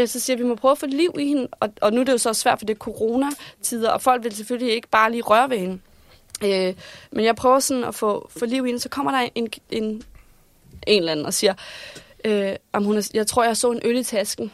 øh, 0.01 0.09
så 0.09 0.21
siger 0.21 0.37
jeg, 0.37 0.45
vi 0.45 0.49
må 0.49 0.55
prøve 0.55 0.73
at 0.73 0.79
få 0.79 0.87
liv 0.87 1.15
i 1.19 1.27
hende. 1.27 1.49
Og, 1.61 1.69
og 1.81 1.93
nu 1.93 2.01
er 2.01 2.05
det 2.05 2.13
jo 2.13 2.19
så 2.19 2.33
svært, 2.35 2.59
for 2.59 2.67
det 2.67 2.75
er 2.75 2.79
coronatider, 2.79 3.91
og 3.91 4.03
folk 4.03 4.25
vil 4.25 4.35
selvfølgelig 4.37 4.75
ikke 4.75 4.89
bare 4.89 5.11
lige 5.11 5.23
røre 5.23 5.51
ved 5.51 5.59
hende. 5.59 5.79
Øh, 6.45 6.75
men 7.13 7.25
jeg 7.25 7.37
prøver 7.37 7.61
sådan 7.61 7.85
at 7.85 7.95
få, 7.95 8.31
få 8.39 8.45
liv 8.47 8.65
i 8.67 8.69
hende, 8.69 8.81
så 8.81 8.89
kommer 8.89 9.13
der 9.13 9.29
en, 9.35 9.49
en, 9.71 9.85
en 9.85 10.03
eller 10.87 11.13
anden 11.13 11.27
og 11.27 11.35
siger, 11.35 11.55
øh, 12.25 12.53
om 12.73 12.85
hun 12.85 12.97
er, 12.97 13.11
jeg 13.15 13.27
tror, 13.27 13.45
jeg 13.45 13.57
så 13.57 13.71
en 13.71 13.81
øl 13.85 13.97
i 13.99 14.05
tasken. 14.05 14.53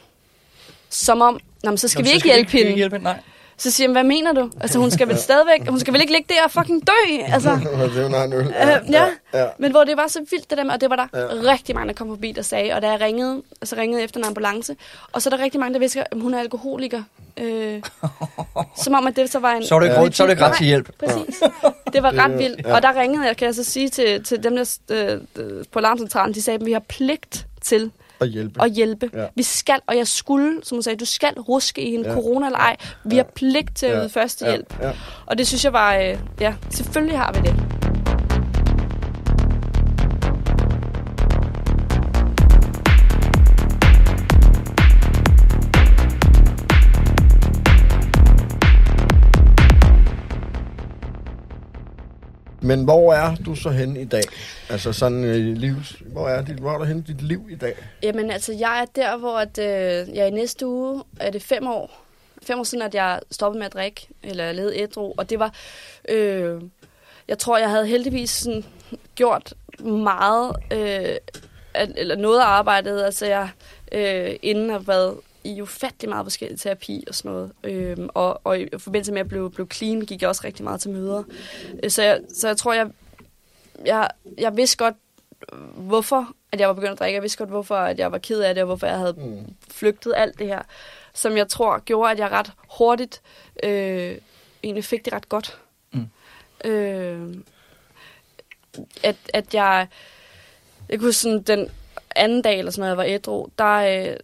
Som 0.89 1.20
om, 1.20 1.41
Nå, 1.62 1.70
men 1.70 1.78
så 1.78 1.89
skal 1.89 1.99
Jamen, 1.99 2.05
vi 2.05 2.09
så 2.11 2.14
ikke 2.14 2.20
skal 2.28 2.34
hjælpe 2.37 2.53
vi 2.53 2.59
hende. 2.59 2.68
ikke 2.70 2.76
hjælpe 2.76 2.97
hende. 2.97 3.05
Nej. 3.05 3.20
Så 3.59 3.70
siger 3.70 3.88
jeg, 3.88 3.92
hvad 3.92 4.04
mener 4.04 4.32
du? 4.32 4.50
Altså, 4.61 4.78
hun 4.78 4.90
skal 4.90 5.09
vel 5.09 5.18
stadigvæk, 5.28 5.68
hun 5.68 5.80
skal 5.80 5.92
vel 5.92 6.00
ikke 6.00 6.12
ligge 6.12 6.34
der 6.34 6.44
og 6.44 6.50
fucking 6.50 6.86
dø? 6.86 7.22
Altså, 7.28 7.50
det 7.94 7.96
er 8.04 8.18
jo 8.18 8.24
en 8.24 8.32
øl. 8.32 8.46
Øh, 8.46 8.90
ja. 8.92 9.07
ja. 9.34 9.46
men 9.59 9.70
hvor 9.70 9.84
det 9.84 9.96
var 9.96 10.07
så 10.09 10.18
vildt 10.30 10.50
det 10.50 10.59
der 10.59 10.64
med, 10.64 10.72
og 10.72 10.80
det 10.80 10.90
var 10.90 10.96
der 10.96 11.07
Ja. 11.14 11.20
ja. 11.20 11.52
rigtig 11.52 11.74
mange, 11.74 11.88
der 11.88 11.94
kom 11.94 12.09
forbi, 12.09 12.32
der 12.32 12.42
sagde, 12.42 12.72
og 12.72 12.82
da 12.82 12.90
jeg 12.90 13.00
ringede, 13.00 13.42
altså 13.61 13.76
ringede 13.76 14.02
efter 14.02 14.20
en 14.20 14.26
ambulance, 14.26 14.76
og 15.12 15.22
så 15.22 15.30
er 15.32 15.36
der 15.36 15.44
rigtig 15.44 15.61
mange, 15.61 15.74
der 15.74 15.80
visker, 15.80 16.02
at 16.11 16.20
hun 16.20 16.34
er 16.34 16.38
alkoholiker. 16.40 17.02
Øh, 17.40 17.82
som 18.76 18.94
om, 18.94 19.07
at 19.07 19.16
det 19.16 19.30
så 19.32 19.38
var 19.38 19.52
en... 19.52 19.66
Så 19.66 19.74
er 19.74 19.78
du 19.78 19.84
ikke, 19.84 19.96
råd- 20.00 20.11
så 20.12 20.22
er 20.22 20.26
du 20.26 20.30
ikke 20.30 20.42
ret 20.44 20.50
Nej, 20.50 20.57
til 20.59 20.66
hjælp. 20.66 20.90
Præcis. 20.98 21.42
Det 21.92 22.02
var 22.02 22.12
ret 22.24 22.30
Det- 22.30 22.38
vildt. 22.38 22.66
ja. 22.66 22.74
Og 22.74 22.82
der 22.82 23.00
ringede 23.00 23.26
jeg, 23.26 23.36
kan 23.36 23.46
jeg 23.46 23.54
så 23.54 23.64
sige 23.64 23.88
til, 23.88 24.24
til 24.24 24.42
dem, 24.44 24.57
der 24.57 24.76
øh, 25.36 25.64
på 25.72 25.78
alarmcentralen, 25.78 26.34
de 26.34 26.42
sagde, 26.42 26.59
at 26.61 26.66
vi 26.66 26.72
har 26.72 26.82
pligt 26.88 27.46
til 27.62 27.90
Og 28.20 28.26
hjælpe. 28.26 28.62
at 28.62 28.70
hjælpe. 28.70 29.10
Ja. 29.14 29.26
Vi 29.34 29.42
skal, 29.42 29.80
og 29.86 29.96
jeg 29.96 30.06
skulle, 30.06 30.60
som 30.64 30.76
hun 30.76 30.82
sagde, 30.82 30.96
du 30.98 31.04
skal 31.04 31.34
ruske 31.40 31.82
i 31.82 31.94
en 31.94 32.02
Ja. 32.02 32.08
ja. 32.08 32.14
corona 32.14 32.46
eller 32.46 32.58
ej. 32.58 32.76
Vi 33.04 33.16
Ja. 33.16 33.22
har 33.22 33.30
pligt 33.34 33.76
til 33.76 33.86
at 33.86 34.00
yde 34.02 34.08
førstehjælp. 34.08 34.76
Ja. 34.80 34.86
ja. 34.86 34.92
Og 35.26 35.38
det 35.38 35.46
synes 35.46 35.64
jeg 35.64 35.72
var, 35.72 35.96
øh, 35.96 36.18
ja, 36.40 36.54
selvfølgelig 36.70 37.18
har 37.18 37.32
vi 37.32 37.38
det. 37.40 37.54
Men 52.66 52.84
hvor 52.84 53.12
er 53.12 53.34
du 53.34 53.54
så 53.54 53.70
henne 53.70 54.00
i 54.00 54.04
dag? 54.04 54.22
Altså 54.70 54.92
sådan 54.92 55.24
øh, 55.24 55.56
livs... 55.56 55.96
Hvor 56.06 56.28
er, 56.28 56.42
dit, 56.42 56.56
hvor 56.56 56.72
er 56.72 56.78
du 56.78 56.84
henne 56.84 57.04
i 57.08 57.12
dit 57.12 57.22
liv 57.22 57.48
i 57.50 57.54
dag? 57.54 57.74
Jamen 58.02 58.30
altså, 58.30 58.52
jeg 58.52 58.80
er 58.80 58.84
der, 58.84 59.16
hvor 59.16 59.38
at, 59.38 59.58
øh, 59.58 60.16
jeg 60.16 60.28
i 60.28 60.30
næste 60.30 60.66
uge 60.66 61.02
er 61.20 61.30
det 61.30 61.42
fem 61.42 61.66
år. 61.66 62.02
Fem 62.42 62.58
år 62.58 62.64
siden, 62.64 62.82
at 62.82 62.94
jeg 62.94 63.20
stoppede 63.30 63.58
med 63.58 63.66
at 63.66 63.72
drikke, 63.72 64.08
eller 64.22 64.52
led 64.52 64.72
ædru. 64.74 65.14
Og 65.16 65.30
det 65.30 65.38
var, 65.38 65.54
øh, 66.08 66.62
jeg 67.28 67.38
tror, 67.38 67.58
jeg 67.58 67.70
havde 67.70 67.86
heldigvis 67.86 68.30
sådan, 68.30 68.64
gjort 69.14 69.54
meget, 69.80 70.56
øh, 70.72 71.16
eller 71.96 72.16
noget 72.16 72.40
af 72.40 72.46
arbejdet. 72.46 73.02
Altså 73.02 73.26
jeg, 73.26 73.48
øh, 73.92 74.36
inden 74.42 74.70
har 74.70 74.78
været 74.78 75.14
i 75.55 75.62
ufattelig 75.62 76.09
meget 76.09 76.24
forskellig 76.24 76.61
terapi 76.61 77.05
og 77.09 77.14
sådan 77.14 77.30
noget. 77.32 77.53
Øh, 77.64 77.97
og, 78.14 78.40
og 78.44 78.61
i 78.61 78.68
forbindelse 78.78 79.12
med 79.12 79.20
at 79.20 79.28
blive, 79.28 79.51
blive 79.51 79.68
clean, 79.72 80.01
gik 80.01 80.20
jeg 80.22 80.28
også 80.28 80.42
rigtig 80.44 80.64
meget 80.64 80.80
til 80.80 80.90
møder. 80.90 81.22
Øh, 81.82 81.90
Så 81.90 82.03
jeg, 82.03 82.20
så 82.28 82.49
jeg 82.49 82.57
tror, 82.57 82.72
jeg, 82.72 82.90
jeg, 83.84 84.09
jeg 84.38 84.57
vidste 84.57 84.76
godt, 84.76 84.94
hvorfor 85.76 86.32
at 86.53 86.61
jeg 86.61 86.68
var 86.68 86.74
begyndt 86.74 86.92
at 86.92 86.99
drikke. 86.99 87.14
Jeg 87.14 87.22
vidste 87.22 87.38
godt, 87.38 87.51
hvorfor 87.51 87.76
at 87.76 87.99
jeg 87.99 88.12
var 88.12 88.18
ked 88.18 88.40
af 88.40 88.55
det, 88.55 88.62
og 88.62 88.66
hvorfor 88.66 88.86
jeg 88.86 88.99
havde 88.99 89.12
Mm. 89.16 89.55
flygtet 89.70 90.12
alt 90.16 90.38
det 90.38 90.47
her. 90.47 90.62
Som 91.14 91.36
jeg 91.36 91.49
tror 91.49 91.78
gjorde, 91.78 92.11
at 92.12 92.18
jeg 92.18 92.30
ret 92.30 92.53
hurtigt 92.78 93.22
øh, 93.62 94.18
egentlig 94.62 94.84
fik 94.84 95.05
det 95.05 95.12
ret 95.12 95.28
godt. 95.28 95.59
Mm. 95.92 96.07
Øh, 96.64 97.34
at, 99.03 99.16
at 99.34 99.55
jeg... 99.55 99.86
Jeg 100.88 100.99
kunne 101.01 101.12
sådan, 101.12 101.42
den 101.42 101.68
anden 102.16 102.42
dag, 102.42 102.59
eller 102.59 102.70
sådan 102.72 102.80
noget, 102.80 102.90
jeg 102.90 102.97
var 102.97 103.14
ædru, 103.14 103.47
der, 103.59 104.11
øh, 104.11 104.16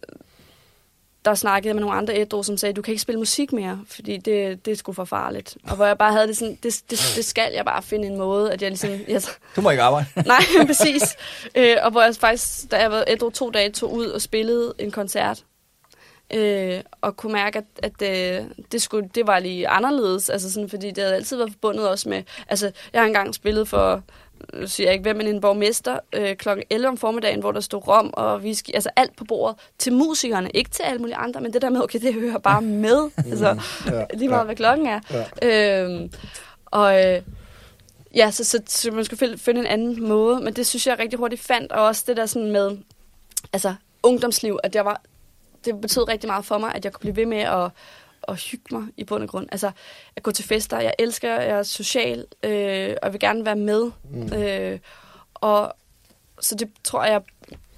der 1.25 1.35
snakkede 1.35 1.67
jeg 1.67 1.75
med 1.75 1.81
nogle 1.81 1.97
andre 1.97 2.15
ædru, 2.15 2.43
som 2.43 2.57
sagde, 2.57 2.73
du 2.73 2.81
kan 2.81 2.91
ikke 2.91 3.01
spille 3.01 3.19
musik 3.19 3.53
mere, 3.53 3.79
fordi 3.87 4.17
det, 4.17 4.65
det 4.65 4.71
er 4.71 4.75
sgu 4.75 4.93
for 4.93 5.05
farligt. 5.05 5.57
Og 5.63 5.75
hvor 5.75 5.85
jeg 5.85 5.97
bare 5.97 6.11
havde 6.11 6.27
det 6.27 6.37
sådan, 6.37 6.57
det, 6.63 6.81
det, 6.89 7.13
det 7.15 7.25
skal 7.25 7.53
jeg 7.53 7.65
bare 7.65 7.83
finde 7.83 8.07
en 8.07 8.17
måde, 8.17 8.51
at 8.53 8.61
jeg 8.61 8.69
ligesom... 8.69 8.89
Jeg, 9.07 9.21
Du 9.55 9.61
må 9.61 9.69
ikke 9.69 9.83
arbejde. 9.83 10.05
Nej, 10.25 10.41
præcis. 10.67 11.15
Øh, 11.55 11.77
og 11.81 11.91
hvor 11.91 12.01
jeg 12.01 12.15
faktisk, 12.15 12.71
da 12.71 12.77
jeg 12.77 12.91
var 12.91 13.03
ædru 13.07 13.29
to 13.29 13.49
dage, 13.49 13.69
tog 13.69 13.93
ud 13.93 14.05
og 14.05 14.21
spillede 14.21 14.73
en 14.79 14.91
koncert. 14.91 15.43
Øh, 16.33 16.81
og 17.01 17.17
kunne 17.17 17.33
mærke, 17.33 17.57
at, 17.57 17.91
at 18.01 18.41
øh, 18.41 18.45
det, 18.71 18.81
skulle, 18.81 19.09
det 19.15 19.27
var 19.27 19.39
lige 19.39 19.67
anderledes. 19.67 20.29
Altså 20.29 20.51
sådan, 20.51 20.69
fordi 20.69 20.91
det 20.91 21.03
havde 21.03 21.15
altid 21.15 21.37
været 21.37 21.51
forbundet 21.51 21.89
også 21.89 22.09
med... 22.09 22.23
Altså, 22.47 22.71
jeg 22.93 23.01
har 23.01 23.07
engang 23.07 23.35
spillet 23.35 23.67
for 23.67 24.03
nu 24.53 24.67
siger 24.67 24.87
jeg 24.87 24.93
ikke 24.93 25.01
hvem, 25.03 25.15
men 25.15 25.27
en 25.27 25.41
borgmester 25.41 25.99
øh, 26.13 26.35
kl. 26.35 26.49
11 26.69 26.87
om 26.87 26.97
formiddagen, 26.97 27.39
hvor 27.39 27.51
der 27.51 27.59
stod 27.59 27.87
rom 27.87 28.09
og 28.13 28.37
whisky, 28.39 28.69
altså 28.73 28.89
alt 28.95 29.15
på 29.15 29.23
bordet 29.23 29.57
til 29.77 29.93
musikerne, 29.93 30.49
ikke 30.53 30.69
til 30.69 30.83
alle 30.83 30.99
mulige 30.99 31.15
andre, 31.15 31.41
men 31.41 31.53
det 31.53 31.61
der 31.61 31.69
med, 31.69 31.81
okay, 31.83 31.99
det 32.01 32.13
hører 32.13 32.37
bare 32.37 32.61
med, 32.85 33.09
altså 33.17 33.61
Ja. 33.91 34.05
lige 34.13 34.29
meget, 34.29 34.45
hvad 34.45 34.55
klokken 34.55 34.87
er. 34.87 34.99
Ja. 35.41 35.83
Øhm, 35.83 36.11
og 36.65 37.05
øh, 37.07 37.21
ja, 38.15 38.31
så, 38.31 38.43
så, 38.43 38.59
så 38.67 38.91
man 38.91 39.05
skulle 39.05 39.19
finde- 39.19 39.37
finde 39.37 39.59
en 39.61 39.67
anden 39.67 40.07
måde, 40.07 40.41
men 40.41 40.53
det 40.53 40.67
synes 40.67 40.87
jeg 40.87 40.99
rigtig 40.99 41.19
hurtigt 41.19 41.41
fandt, 41.41 41.71
og 41.71 41.85
også 41.85 42.03
det 42.07 42.17
der 42.17 42.25
sådan 42.25 42.51
med, 42.51 42.77
altså 43.53 43.73
ungdomsliv, 44.03 44.59
at 44.63 44.75
jeg 44.75 44.85
var, 44.85 45.01
det 45.65 45.81
betød 45.81 46.07
rigtig 46.07 46.27
meget 46.27 46.45
for 46.45 46.57
mig, 46.57 46.75
at 46.75 46.85
jeg 46.85 46.93
kunne 46.93 46.99
blive 47.01 47.15
ved 47.15 47.25
med 47.25 47.37
at, 47.39 47.69
at 48.27 48.39
hygge 48.39 48.75
mig 48.75 48.83
i 48.97 49.03
bund 49.03 49.23
og 49.23 49.29
grund. 49.29 49.47
Altså 49.51 49.71
at 50.15 50.23
gå 50.23 50.31
til 50.31 50.45
fester, 50.45 50.79
jeg 50.79 50.93
elsker, 50.99 51.29
jeg 51.33 51.45
er 51.57 51.63
social, 51.63 52.25
øh, 52.43 52.95
og 53.01 53.05
jeg 53.05 53.11
vil 53.13 53.19
gerne 53.19 53.45
være 53.45 53.55
med. 53.55 53.91
Mm. 54.11 54.33
Øh, 54.33 54.79
og 55.33 55.73
så 56.39 56.55
det 56.55 56.69
tror 56.83 57.03
jeg, 57.05 57.21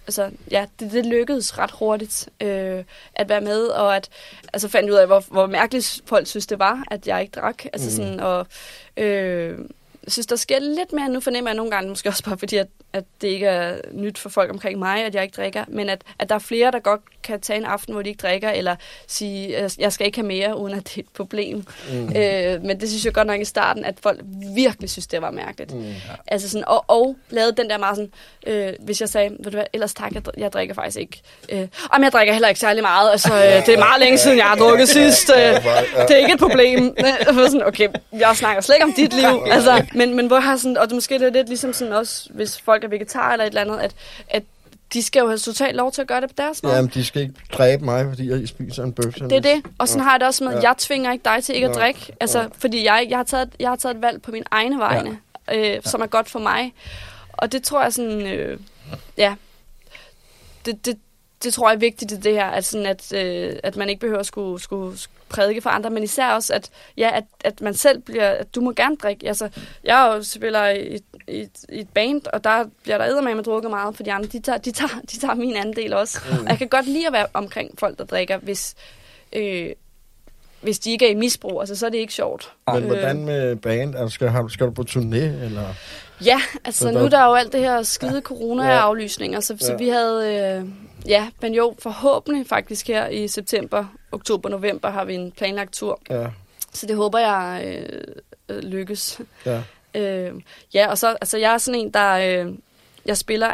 altså, 0.07 0.31
ja, 0.51 0.65
det, 0.79 0.91
det 0.91 1.05
lykkedes 1.05 1.57
ret 1.57 1.71
hurtigt 1.71 2.29
øh, 2.41 2.83
at 3.15 3.29
være 3.29 3.41
med, 3.41 3.65
og 3.67 3.95
at, 3.95 4.09
altså 4.53 4.67
fandt 4.67 4.89
ud 4.89 4.95
af, 4.95 5.07
hvor, 5.07 5.23
hvor 5.31 5.45
mærkeligt 5.45 6.01
folk 6.05 6.27
synes, 6.27 6.47
det 6.47 6.59
var, 6.59 6.83
at 6.91 7.07
jeg 7.07 7.21
ikke 7.21 7.39
drak. 7.39 7.65
Altså 7.65 7.87
Mm. 7.89 7.95
sådan, 8.05 8.19
og 8.19 8.47
øh, 8.97 9.59
jeg 10.05 10.11
synes, 10.11 10.27
der 10.27 10.35
sker 10.35 10.59
lidt 10.59 10.93
mere, 10.93 11.09
nu 11.09 11.19
fornemmer 11.19 11.49
jeg 11.51 11.55
nogle 11.55 11.71
gange, 11.71 11.89
måske 11.89 12.09
også 12.09 12.23
bare 12.23 12.37
fordi, 12.37 12.55
at, 12.57 12.67
at 12.93 13.03
det 13.21 13.27
ikke 13.27 13.45
er 13.45 13.75
nyt 13.93 14.17
for 14.17 14.29
folk 14.29 14.51
omkring 14.51 14.79
mig, 14.79 15.05
at 15.05 15.15
jeg 15.15 15.23
ikke 15.23 15.33
drikker, 15.35 15.63
men 15.67 15.89
at, 15.89 16.01
at 16.19 16.29
der 16.29 16.35
er 16.35 16.39
flere, 16.39 16.71
der 16.71 16.79
godt 16.79 17.01
kan 17.23 17.41
tage 17.41 17.57
en 17.59 17.65
aften, 17.65 17.93
hvor 17.93 18.01
de 18.01 18.09
ikke 18.09 18.21
drikker, 18.21 18.49
eller 18.49 18.75
sige, 19.07 19.51
"Jeg- 19.61 19.71
jeg 19.79 19.93
skal 19.93 20.05
ikke 20.07 20.17
have 20.17 20.27
mere, 20.27 20.57
uden 20.57 20.73
at 20.77 20.83
det 20.83 20.97
er 20.97 21.01
et 21.01 21.05
problem. 21.15 21.65
Mm. 21.91 22.15
Øh, 22.17 22.63
men 22.63 22.79
det 22.79 22.89
synes 22.89 23.05
jeg 23.05 23.13
godt 23.13 23.27
nok 23.27 23.41
i 23.41 23.45
starten, 23.45 23.85
at 23.85 23.95
folk 24.03 24.19
virkelig 24.55 24.89
synes, 24.89 25.07
det 25.07 25.21
var 25.21 25.31
mærkeligt. 25.31 25.73
Mm. 25.75 25.93
Altså 26.27 26.49
sådan, 26.49 26.67
og, 26.67 26.85
og 26.87 27.15
lavede 27.29 27.55
den 27.57 27.69
der 27.69 27.77
meget 27.77 27.95
sådan, 27.95 28.11
øh, 28.47 28.73
hvis 28.79 29.01
jeg 29.01 29.09
sagde, 29.09 29.29
ved 29.29 29.51
du 29.51 29.57
hvad, 29.57 29.65
ellers 29.73 29.93
tak, 29.93 30.11
jeg, 30.13 30.21
jeg 30.37 30.51
drikker 30.53 30.75
faktisk 30.75 30.97
ikke. 30.99 31.21
Øh, 31.49 31.67
og 31.91 32.01
jeg 32.03 32.11
drikker 32.11 32.33
heller 32.33 32.47
ikke 32.47 32.59
særlig 32.59 32.83
meget, 32.83 33.11
altså 33.11 33.33
øh, 33.33 33.65
det 33.65 33.73
er 33.73 33.77
meget 33.77 33.99
længe 33.99 34.17
siden, 34.17 34.37
jeg 34.37 34.45
har 34.45 34.55
drukket 34.55 34.89
sidst. 34.89 35.31
Øh, 35.35 35.37
det 36.07 36.11
er 36.11 36.15
ikke 36.15 36.33
et 36.33 36.39
problem. 36.39 36.95
Sådan, 37.45 37.63
okay, 37.67 37.87
jeg 38.19 38.31
snakker 38.35 38.61
slet 38.61 38.75
ikke 38.75 38.85
om 38.85 38.93
dit 38.93 39.13
liv. 39.13 39.43
Altså, 39.51 39.85
men, 39.95 40.13
men 40.15 40.27
hvor 40.27 40.39
har 40.39 40.57
sådan, 40.57 40.77
og 40.77 40.87
det 40.87 40.95
måske 40.95 41.19
det 41.19 41.27
er 41.27 41.31
lidt 41.31 41.47
ligesom 41.47 41.73
sådan 41.73 41.93
også, 41.93 42.29
hvis 42.33 42.61
folk 42.61 42.83
er 42.83 42.87
vegetar 42.87 43.31
eller 43.31 43.45
et 43.45 43.49
eller 43.49 43.61
andet, 43.61 43.79
at, 43.79 43.95
at 44.29 44.43
de 44.93 45.03
skal 45.03 45.19
jo 45.19 45.27
have 45.27 45.37
totalt 45.37 45.75
lov 45.75 45.91
til 45.91 46.01
at 46.01 46.07
gøre 46.07 46.21
det 46.21 46.29
på 46.29 46.33
deres 46.37 46.63
måde. 46.63 46.75
Jamen, 46.75 46.91
de 46.93 47.05
skal 47.05 47.21
ikke 47.21 47.33
dræbe 47.53 47.85
mig, 47.85 48.05
fordi 48.09 48.29
jeg 48.29 48.47
spiser 48.47 48.83
en 48.83 48.93
bøf. 48.93 49.13
Det 49.13 49.31
er 49.31 49.39
det. 49.39 49.61
Og 49.77 49.87
sådan 49.87 50.03
har 50.03 50.11
jeg 50.11 50.19
det 50.19 50.27
også 50.27 50.43
med, 50.43 50.53
at 50.53 50.63
Ja. 50.63 50.67
jeg 50.67 50.77
tvinger 50.77 51.11
ikke 51.11 51.23
dig 51.25 51.43
til 51.43 51.55
ikke 51.55 51.67
at 51.67 51.75
Ja. 51.75 51.79
drikke. 51.81 52.13
Altså, 52.19 52.39
Ja. 52.41 52.47
fordi 52.57 52.83
jeg, 52.85 53.05
jeg, 53.09 53.17
har 53.17 53.23
taget, 53.23 53.49
jeg 53.59 53.69
har 53.69 53.75
taget 53.75 53.95
et 53.95 54.01
valg 54.01 54.21
på 54.21 54.31
min 54.31 54.43
egne 54.51 54.79
vegne, 54.79 55.17
øh, 55.53 55.77
som 55.83 56.01
er 56.01 56.05
godt 56.05 56.29
for 56.29 56.39
mig. 56.39 56.73
Og 57.33 57.51
det 57.51 57.63
tror 57.63 57.83
jeg 57.83 57.93
sådan, 57.93 58.21
øh, 58.27 58.59
ja, 59.17 59.35
det, 60.65 60.85
det, 60.85 60.97
det 61.45 61.53
tror 61.53 61.69
jeg 61.69 61.75
er 61.75 61.79
vigtigt 61.79 62.11
i 62.11 62.15
det 62.15 62.33
her, 62.33 62.45
at, 62.45 62.65
sådan 62.65 62.85
at, 62.85 63.13
øh, 63.13 63.55
at 63.63 63.75
man 63.75 63.89
ikke 63.89 63.99
behøver 63.99 64.19
at 64.19 64.25
skulle, 64.25 64.61
skulle 64.61 64.97
prædike 65.29 65.61
for 65.61 65.69
andre, 65.69 65.89
men 65.89 66.03
især 66.03 66.27
også, 66.31 66.53
at, 66.53 66.69
ja, 66.97 67.11
at, 67.13 67.23
at 67.43 67.61
man 67.61 67.73
selv 67.73 67.99
bliver, 68.01 68.29
at 68.29 68.55
du 68.55 68.61
må 68.61 68.71
gerne 68.71 68.95
drikke. 68.95 69.27
Altså, 69.27 69.49
jeg 69.83 70.13
jo 70.17 70.23
spiller 70.23 70.69
i, 70.69 70.99
i, 71.27 71.47
i 71.69 71.79
et 71.79 71.89
band, 71.89 72.21
og 72.33 72.43
der 72.43 72.65
bliver 72.83 72.97
der 72.97 73.05
eddermame 73.05 73.41
drukket 73.41 73.71
meget, 73.71 73.95
for 73.95 74.03
de 74.03 74.11
andre, 74.13 74.27
de 74.27 74.39
tager, 74.39 74.57
de 74.57 74.71
tager, 74.71 74.99
de 75.11 75.19
tager 75.19 75.33
min 75.33 75.55
andel 75.55 75.93
også. 75.93 76.19
Mm. 76.31 76.37
Og 76.43 76.49
jeg 76.49 76.57
kan 76.57 76.67
godt 76.67 76.87
lide 76.87 77.07
at 77.07 77.13
være 77.13 77.27
omkring 77.33 77.79
folk, 77.79 77.97
der 77.97 78.05
drikker, 78.05 78.37
hvis, 78.37 78.75
øh, 79.33 79.69
hvis 80.61 80.79
de 80.79 80.91
ikke 80.91 81.05
er 81.05 81.11
i 81.11 81.15
misbrug, 81.15 81.59
altså 81.59 81.75
så 81.75 81.85
er 81.85 81.89
det 81.89 81.97
ikke 81.97 82.13
sjovt. 82.13 82.51
Men 82.67 82.77
Øh. 82.83 82.87
hvordan 82.87 83.25
med 83.25 83.55
band? 83.55 83.95
Altså, 83.95 84.13
skal, 84.13 84.31
skal 84.49 84.65
du 84.65 84.71
på 84.71 84.85
turné, 84.89 85.15
eller? 85.45 85.73
Ja, 86.25 86.41
altså 86.65 86.79
Så 86.87 86.91
nu 86.91 87.07
der- 87.07 87.19
er 87.19 87.25
jo 87.27 87.33
alt 87.33 87.53
det 87.53 87.59
her 87.61 87.83
skide 87.83 88.21
corona-aflysninger, 88.21 89.39
så, 89.39 89.57
så 89.59 89.71
Ja. 89.71 89.77
vi 89.77 89.87
havde, 89.89 90.33
øh, 90.59 90.69
ja, 91.07 91.29
men 91.41 91.53
jo, 91.53 91.75
forhåbentlig 91.79 92.47
faktisk 92.47 92.87
her 92.87 93.07
i 93.07 93.27
september, 93.27 93.85
oktober, 94.11 94.49
november 94.49 94.89
har 94.89 95.05
vi 95.05 95.15
en 95.15 95.31
planlagt 95.31 95.73
tur, 95.73 95.99
Ja, 96.09 96.27
så 96.73 96.85
det 96.85 96.95
håber 96.95 97.19
jeg 97.19 97.63
øh, 97.65 98.01
øh, 98.49 98.63
lykkes. 98.63 99.21
ja. 99.45 99.61
Øh, 99.95 100.33
ja, 100.73 100.89
og 100.89 100.97
så, 100.97 101.07
altså 101.21 101.37
jeg 101.37 101.53
er 101.53 101.57
sådan 101.57 101.81
en, 101.81 101.93
der, 101.93 102.43
øh, 102.45 102.53
jeg 103.05 103.17
spiller 103.17 103.53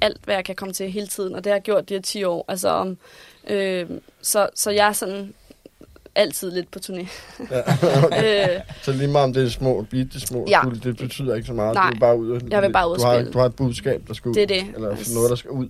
alt, 0.00 0.24
hvad 0.24 0.34
jeg 0.34 0.44
kan 0.44 0.54
komme 0.56 0.74
til 0.74 0.90
hele 0.90 1.06
tiden, 1.06 1.34
og 1.34 1.44
det 1.44 1.50
har 1.50 1.54
jeg 1.56 1.62
gjort 1.62 1.88
de 1.88 1.94
her 1.94 2.00
10 2.00 2.24
år, 2.24 2.44
altså 2.48 2.68
om, 2.68 2.98
øh, 3.46 3.90
så, 4.22 4.48
så 4.54 4.70
jeg 4.70 4.88
er 4.88 4.92
sådan 4.92 5.34
altid 6.16 6.50
lidt 6.50 6.70
på 6.70 6.78
turné. 6.86 7.06
ja. 7.50 8.54
øh, 8.54 8.60
Så 8.82 8.92
lige 8.92 9.08
meget 9.08 9.24
om 9.24 9.32
det 9.32 9.44
er 9.44 9.48
små, 9.48 9.86
bitte 9.90 10.20
små, 10.20 10.44
Ja. 10.48 10.60
ja. 10.66 10.70
det 10.82 10.96
betyder 10.96 11.34
ikke 11.34 11.46
så 11.46 11.52
meget. 11.52 11.74
Nej. 11.74 11.90
Du 11.90 11.94
er 11.96 12.00
bare 12.00 12.18
ud 12.18 12.40
Jeg 12.50 12.62
vil 12.62 12.72
bare 12.72 12.90
ud 12.90 12.96
du 12.96 13.02
har, 13.04 13.22
du 13.22 13.38
har 13.38 13.46
et 13.46 13.56
budskab, 13.56 14.02
der 14.08 14.14
skal 14.14 14.28
ud. 14.28 14.34
Det 14.34 14.42
er 14.42 14.46
det. 14.46 14.64
Eller 14.74 14.90
Altså- 14.90 15.14
noget, 15.14 15.30
der 15.30 15.36
skal 15.36 15.50
ud 15.50 15.68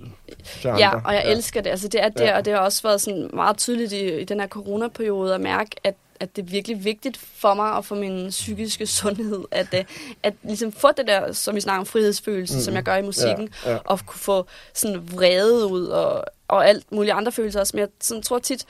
til 0.61 0.69
andre. 0.69 0.81
Ja, 0.81 0.91
og 1.05 1.15
jeg 1.15 1.23
ja. 1.27 1.31
elsker 1.33 1.61
det. 1.61 1.71
Altså, 1.71 1.89
det 1.89 2.03
er 2.03 2.09
det, 2.09 2.21
Ja. 2.21 2.37
og 2.37 2.45
det 2.45 2.53
har 2.53 2.61
også 2.61 2.83
været 2.83 3.01
sådan 3.01 3.31
meget 3.35 3.57
tydeligt 3.59 3.93
i, 3.93 4.21
i 4.21 4.25
den 4.25 4.41
her 4.41 4.47
coronaperiode 4.49 5.35
at 5.35 5.41
mærke, 5.41 5.71
at 5.85 5.95
at 6.21 6.37
det 6.37 6.43
er 6.43 6.47
virkelig 6.47 6.85
vigtigt 6.85 7.17
for 7.17 7.55
mig 7.55 7.73
og 7.73 7.85
for 7.85 7.95
min 7.95 8.29
psykiske 8.31 8.87
sundhed, 8.87 9.45
at, 9.51 9.67
øh, 9.75 9.85
at 10.23 10.35
ligesom 10.43 10.73
få 10.73 10.89
det 10.97 11.07
der, 11.07 11.33
som 11.33 11.55
vi 11.55 11.61
snakker 11.61 11.81
om, 11.81 11.87
frihedsfølelse, 11.87 12.55
mm. 12.55 12.61
Som 12.61 12.75
jeg 12.75 12.83
gør 12.83 12.97
i 12.97 13.03
musikken, 13.03 13.49
Ja, 13.65 13.71
ja. 13.73 13.79
og 13.85 14.01
kunne 14.07 14.19
få 14.19 14.47
sådan 14.75 15.09
vrede 15.13 15.67
ud, 15.67 15.87
og, 15.87 16.25
og 16.49 16.69
alt 16.69 16.93
mulige 16.93 17.13
andre 17.13 17.33
følelser 17.33 17.61
også. 17.61 17.77
Men 17.77 17.81
jeg 17.81 17.89
sådan, 18.01 18.23
tror 18.23 18.39
tit, 18.39 18.65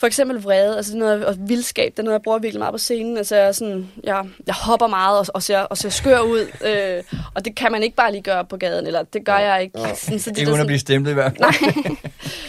for 0.00 0.06
eksempel 0.06 0.42
vrede, 0.42 0.76
altså 0.76 0.92
det 0.92 0.96
er 0.96 1.04
noget, 1.04 1.26
og 1.26 1.36
vildskab, 1.38 1.92
det 1.92 1.98
er 1.98 2.02
noget, 2.02 2.14
jeg 2.18 2.22
bruger 2.22 2.38
virkelig 2.38 2.58
meget 2.58 2.72
på 2.72 2.78
scenen. 2.78 3.16
Altså 3.16 3.36
jeg, 3.36 3.46
er 3.48 3.52
sådan, 3.52 3.90
jeg, 4.04 4.24
jeg 4.46 4.54
hopper 4.54 4.86
meget 4.86 5.18
og, 5.18 5.26
og, 5.34 5.42
ser, 5.42 5.58
og 5.58 5.78
ser 5.78 5.88
skør 5.88 6.20
ud, 6.20 6.46
øh, 6.64 7.02
og 7.34 7.44
det 7.44 7.56
kan 7.56 7.72
man 7.72 7.82
ikke 7.82 7.96
bare 7.96 8.12
lige 8.12 8.22
gøre 8.22 8.44
på 8.44 8.56
gaden, 8.56 8.86
eller 8.86 9.02
det 9.02 9.24
gør 9.24 9.38
jeg 9.38 9.62
ikke. 9.62 9.80
Ja. 9.80 9.94
Sådan, 9.94 10.18
så 10.18 10.30
det, 10.30 10.38
Ikke 10.38 10.50
uden 10.50 10.60
at 10.60 10.66
blive 10.66 10.78
stemplet 10.78 11.10
i 11.10 11.14
hvert 11.14 11.32
fald. 11.38 11.96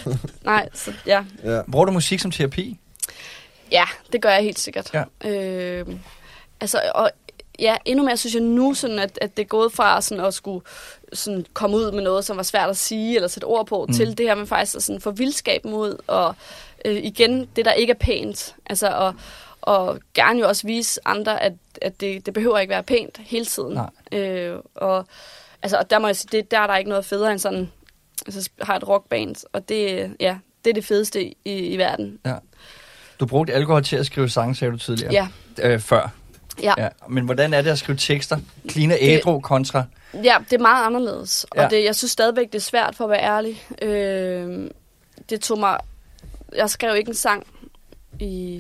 Nej, 0.44 0.70
så 0.74 0.94
ja. 1.08 1.24
Ja. 1.44 1.62
Bruger 1.72 1.86
du 1.86 1.92
musik 1.92 2.20
som 2.20 2.32
terapi? 2.32 2.78
Ja, 3.72 3.84
det 4.14 4.22
gør 4.22 4.30
jeg 4.30 4.44
helt 4.44 4.60
sikkert. 4.60 4.92
Ja. 4.94 5.30
Øh, 5.30 5.86
altså, 6.62 6.82
og 6.96 7.12
ja, 7.60 7.76
endnu 7.86 8.06
mere 8.06 8.18
synes 8.18 8.34
jeg 8.34 8.44
nu, 8.44 8.74
sådan 8.74 9.00
at, 9.00 9.20
at 9.22 9.38
det 9.38 9.44
er 9.44 9.48
gået 9.48 9.74
fra 9.74 10.02
sådan 10.02 10.26
at 10.26 10.34
skulle 10.34 10.66
sådan 11.14 11.46
komme 11.54 11.78
ud 11.78 11.92
med 11.92 12.04
noget, 12.04 12.26
som 12.26 12.38
var 12.38 12.44
svært 12.44 12.70
at 12.70 12.78
sige 12.78 13.16
eller 13.16 13.28
sætte 13.28 13.46
ord 13.46 13.68
på, 13.68 13.86
Mm. 13.86 13.92
mm. 13.92 13.94
til 13.94 14.18
det 14.18 14.26
her 14.26 14.36
med 14.36 14.48
faktisk 14.48 14.76
at 14.76 14.84
sådan 14.84 15.02
få 15.02 15.12
vildskaben 15.12 15.74
ud, 15.74 15.98
og 16.08 16.36
øh, 16.86 16.96
igen, 17.04 17.48
det 17.56 17.66
der 17.66 17.74
ikke 17.74 17.92
er 17.92 17.98
pænt. 18.00 18.56
Altså, 18.66 18.88
og, 18.90 19.14
og 19.62 20.00
gerne 20.14 20.40
jo 20.40 20.48
også 20.48 20.68
vise 20.68 21.00
andre, 21.06 21.44
at, 21.44 21.54
at 21.82 22.02
det, 22.02 22.26
det 22.26 22.34
behøver 22.34 22.60
ikke 22.60 22.72
være 22.72 22.84
pænt 22.84 23.18
hele 23.26 23.46
tiden. 23.46 23.74
Nej. 23.74 24.20
Øh, 24.20 24.60
og, 24.76 25.06
altså, 25.64 25.78
og 25.78 25.90
der 25.90 26.00
må 26.00 26.08
jeg 26.08 26.16
sige, 26.16 26.30
det, 26.38 26.52
der 26.52 26.60
er 26.60 26.68
der 26.68 26.78
ikke 26.78 26.90
noget 26.90 27.06
federe 27.06 27.32
end 27.32 27.40
sådan, 27.40 27.72
altså 28.26 28.50
har 28.62 28.76
et 28.76 28.88
rockband, 28.88 29.36
og 29.54 29.70
det, 29.70 30.12
ja, 30.20 30.38
det 30.66 30.70
er 30.70 30.74
det 30.74 30.86
fedeste 30.86 31.26
i, 31.26 31.34
i 31.46 31.78
verden. 31.78 32.20
Du 33.20 33.26
brugte 33.26 33.54
alkohol 33.54 33.84
til 33.84 33.96
at 33.96 34.06
skrive 34.06 34.30
sange, 34.30 34.56
sagde 34.56 34.72
du 34.72 34.78
tidligere. 34.78 35.14
Ja, 35.14 35.28
Øh, 35.60 35.80
før. 35.80 36.12
ja. 36.64 36.74
Ja. 36.78 36.88
Men 37.10 37.26
hvordan 37.26 37.54
er 37.54 37.62
det 37.62 37.70
at 37.70 37.80
skrive 37.80 37.98
tekster? 37.98 38.36
Og 38.66 38.72
ædru 39.00 39.40
kontra... 39.40 39.84
Ja, 40.14 40.38
det 40.50 40.54
er 40.54 40.62
meget 40.62 40.86
anderledes. 40.86 41.46
Ja. 41.56 41.66
Og 41.66 41.72
det, 41.72 41.84
jeg 41.84 41.96
synes 41.96 42.12
stadigvæk, 42.12 42.48
det 42.48 42.56
er 42.56 42.60
svært 42.62 42.96
for 42.96 43.04
at 43.04 43.10
være 43.10 43.22
ærlig. 43.24 43.64
Øh, 43.82 44.70
det 45.30 45.42
tog 45.42 45.60
mig... 45.60 45.78
Jeg 46.56 46.70
skrev 46.70 46.96
ikke 46.96 47.10
en 47.10 47.16
sang 47.16 47.48
i, 48.20 48.56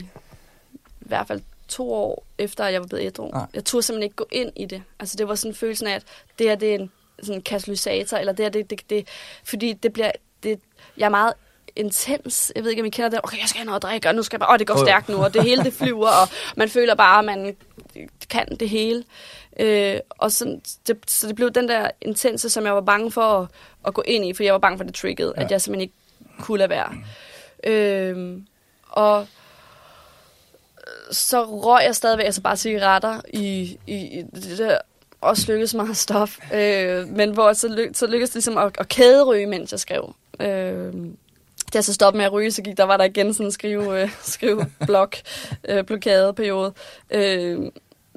i 1.01 1.07
hvert 1.07 1.27
fald 1.27 1.41
to 1.67 1.93
år 1.93 2.25
efter, 2.37 2.63
at 2.63 2.73
jeg 2.73 2.81
var 2.81 2.87
blevet 2.87 3.05
ædru. 3.05 3.31
Nej. 3.31 3.45
Jeg 3.53 3.65
turde 3.65 3.83
simpelthen 3.83 4.03
ikke 4.03 4.15
gå 4.15 4.27
ind 4.31 4.51
i 4.55 4.65
det. 4.65 4.83
Altså, 4.99 5.15
det 5.17 5.27
var 5.27 5.35
sådan 5.35 5.55
følelsen 5.55 5.87
af, 5.87 5.95
at 5.95 6.03
det 6.39 6.47
her 6.47 6.55
det 6.55 6.71
er 6.71 6.75
en 6.75 6.91
sådan 7.21 7.35
en 7.35 7.41
katalysator, 7.41 8.17
eller 8.17 8.33
det 8.33 8.45
her, 8.45 8.49
det, 8.49 8.69
det, 8.69 8.89
det, 8.89 9.07
fordi 9.43 9.73
det 9.73 9.93
bliver... 9.93 10.11
Det, 10.43 10.59
jeg 10.97 11.05
er 11.05 11.09
meget 11.09 11.33
intens. 11.75 12.51
Jeg 12.55 12.63
ved 12.63 12.69
ikke, 12.71 12.81
om 12.81 12.85
I 12.85 12.89
kender 12.89 13.09
det. 13.09 13.19
Okay, 13.23 13.39
jeg 13.39 13.47
skal 13.47 13.59
have 13.59 13.65
noget 13.65 13.75
at 13.75 13.83
drikke, 13.83 14.09
og 14.09 14.15
nu 14.15 14.23
skal 14.23 14.35
jeg 14.35 14.39
bare... 14.39 14.53
Åh, 14.53 14.59
det 14.59 14.67
går 14.67 14.85
stærkt 14.85 15.09
nu, 15.09 15.23
og 15.23 15.33
det 15.33 15.43
hele 15.43 15.63
det 15.63 15.73
flyver, 15.73 16.07
og 16.07 16.27
man 16.55 16.69
føler 16.69 16.95
bare, 16.95 17.19
at 17.19 17.25
man 17.25 17.55
kan 18.29 18.57
det 18.59 18.69
hele. 18.69 19.03
Øh, 19.59 19.99
og 20.09 20.31
sådan, 20.31 20.61
det, 20.87 20.97
så 21.07 21.27
det 21.27 21.35
blev 21.35 21.51
den 21.51 21.67
der 21.67 21.89
intense, 22.01 22.49
som 22.49 22.65
jeg 22.65 22.75
var 22.75 22.81
bange 22.81 23.11
for 23.11 23.21
at, 23.21 23.47
at 23.87 23.93
gå 23.93 24.03
ind 24.07 24.25
i, 24.25 24.33
for 24.33 24.43
jeg 24.43 24.53
var 24.53 24.59
bange 24.59 24.77
for, 24.77 24.83
at 24.83 24.87
det 24.87 24.95
triggede. 24.95 25.33
Ja. 25.37 25.43
at 25.43 25.51
jeg 25.51 25.61
simpelthen 25.61 25.81
ikke 25.81 25.93
kunne 26.39 26.57
lade 26.57 26.69
være. 26.69 26.93
Øhm, 27.63 28.45
og 28.89 29.27
så 31.11 31.43
røg 31.43 31.83
jeg 31.85 31.95
stadigvæk 31.95 32.25
altså 32.25 32.41
bare 32.41 32.57
cigaretter 32.57 33.21
i, 33.33 33.77
i, 33.87 33.95
i 33.95 34.23
det 34.33 34.57
der 34.57 34.77
også 35.21 35.51
lykkedes 35.51 35.73
mig 35.73 35.89
at 35.89 35.97
stoppe. 35.97 36.33
Øh, 36.53 37.07
men 37.07 37.33
hvor 37.33 37.53
så, 37.53 37.67
ly- 37.67 37.93
så 37.93 38.07
lykkedes 38.07 38.29
det 38.29 38.35
ligesom 38.35 38.57
at, 38.57 38.75
at 38.79 38.87
kæderyge, 38.87 39.45
mens 39.45 39.71
jeg 39.71 39.79
skrev. 39.79 40.15
Øh, 40.39 40.93
da 41.73 41.77
jeg 41.77 41.83
så 41.83 41.93
stoppede 41.93 42.17
med 42.17 42.25
at 42.25 42.33
ryge, 42.33 42.51
så 42.51 42.61
gik 42.61 42.77
der 42.77 42.83
var 42.83 42.97
der 42.97 43.03
igen 43.03 43.33
sådan 43.33 43.45
en 43.45 43.51
skrive, 43.51 44.01
øh, 44.01 44.09
skrive 44.23 44.65
blok, 44.85 45.15
øh, 45.69 45.83
blokadeperiode. 45.83 46.73
Øh, 47.11 47.59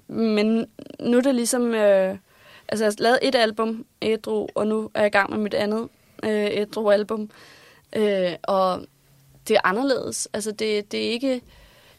men 0.08 0.66
nu 1.00 1.16
er 1.16 1.22
det 1.22 1.34
ligesom... 1.34 1.74
Øh, 1.74 2.16
altså, 2.68 2.84
jeg 2.84 2.92
har 2.92 3.02
lavet 3.02 3.18
et 3.22 3.34
album, 3.34 3.86
Ædru, 4.02 4.48
og 4.54 4.66
nu 4.66 4.90
er 4.94 5.00
jeg 5.00 5.06
i 5.06 5.10
gang 5.10 5.30
med 5.30 5.38
mit 5.38 5.54
andet 5.54 5.88
øh, 6.22 6.50
Ædru-album. 6.50 7.30
Øh, 7.96 8.32
og 8.42 8.86
det 9.48 9.56
er 9.56 9.60
anderledes. 9.64 10.28
Altså, 10.32 10.52
det, 10.52 10.92
det 10.92 11.06
er 11.06 11.10
ikke... 11.10 11.40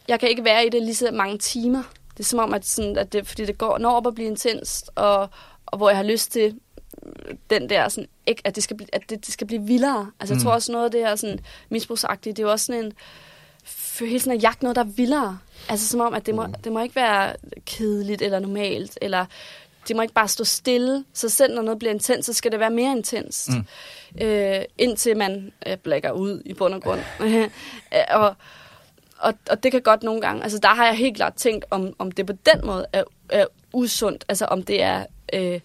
Jeg 0.08 0.20
kan 0.20 0.28
ikke 0.28 0.44
være 0.44 0.66
i 0.66 0.68
det 0.68 0.82
lige 0.82 0.94
så 0.94 1.10
mange 1.12 1.38
timer. 1.38 1.82
Det 2.12 2.20
er 2.20 2.24
som 2.24 2.38
om, 2.38 2.54
at, 2.54 2.66
sådan, 2.66 2.98
at 2.98 3.12
det, 3.12 3.26
fordi 3.26 3.44
det 3.44 3.58
går 3.58 3.78
når 3.78 3.90
op 3.90 4.06
at 4.06 4.14
blive 4.14 4.28
intenst, 4.28 4.90
og, 4.94 5.28
og 5.66 5.78
hvor 5.78 5.88
jeg 5.88 5.96
har 5.96 6.04
lyst 6.04 6.32
til 6.32 6.58
den 7.50 7.68
der, 7.68 7.88
sådan, 7.88 8.08
ikke, 8.26 8.42
at, 8.44 8.54
det 8.54 8.62
skal 8.62 8.76
blive, 8.76 8.88
at 8.94 9.10
det, 9.10 9.26
det 9.26 9.32
skal 9.32 9.46
blive 9.46 9.62
vildere. 9.62 10.10
Altså, 10.20 10.34
jeg 10.34 10.38
Mm. 10.38 10.42
tror 10.44 10.52
også 10.52 10.72
noget 10.72 10.84
af 10.84 10.90
det 10.90 11.00
her 11.00 11.16
sådan, 11.16 11.38
misbrugsagtige, 11.68 12.32
det 12.32 12.38
er 12.38 12.42
jo 12.46 12.50
også 12.50 12.66
sådan 12.66 12.84
en, 12.84 12.92
for 13.64 14.04
hele 14.04 14.20
sådan 14.20 14.36
at 14.36 14.42
jagte 14.42 14.64
noget, 14.64 14.76
der 14.76 14.82
er 14.82 14.86
vildere. 14.86 15.38
Altså 15.68 15.88
som 15.88 16.00
om, 16.00 16.14
at 16.14 16.26
det 16.26 16.34
må, 16.34 16.46
det 16.64 16.72
må 16.72 16.80
ikke 16.82 16.96
være 16.96 17.34
kedeligt 17.66 18.22
eller 18.22 18.38
normalt, 18.38 18.98
eller 19.02 19.26
det 19.88 19.96
må 19.96 20.02
ikke 20.02 20.14
bare 20.14 20.28
stå 20.28 20.44
stille. 20.44 21.04
Så 21.12 21.28
selv 21.28 21.54
når 21.54 21.62
noget 21.62 21.78
bliver 21.78 21.92
intens, 21.92 22.26
så 22.26 22.32
skal 22.32 22.52
det 22.52 22.60
være 22.60 22.70
mere 22.70 22.92
intenst. 22.92 23.48
Mm. 23.48 23.66
Øh, 24.26 24.64
indtil 24.78 25.16
man 25.16 25.52
øh, 25.66 25.76
blækker 25.76 26.10
ud 26.10 26.42
i 26.44 26.54
bund 26.54 26.74
og 26.74 26.82
grund. 26.82 27.00
Øh, 27.20 27.48
og, 28.20 28.34
og, 29.18 29.34
og 29.50 29.62
det 29.62 29.72
kan 29.72 29.82
godt 29.82 30.02
nogle 30.02 30.20
gange, 30.20 30.42
altså 30.42 30.58
der 30.58 30.68
har 30.68 30.86
jeg 30.86 30.94
helt 30.94 31.16
klart 31.16 31.34
tænkt, 31.34 31.64
om, 31.70 31.94
om 31.98 32.12
det 32.12 32.26
på 32.26 32.32
den 32.32 32.66
måde 32.66 32.86
er, 32.92 33.04
er 33.28 33.46
usundt, 33.72 34.24
altså 34.28 34.44
om 34.44 34.62
det 34.62 34.82
er, 34.82 35.06
øh, 35.32 35.60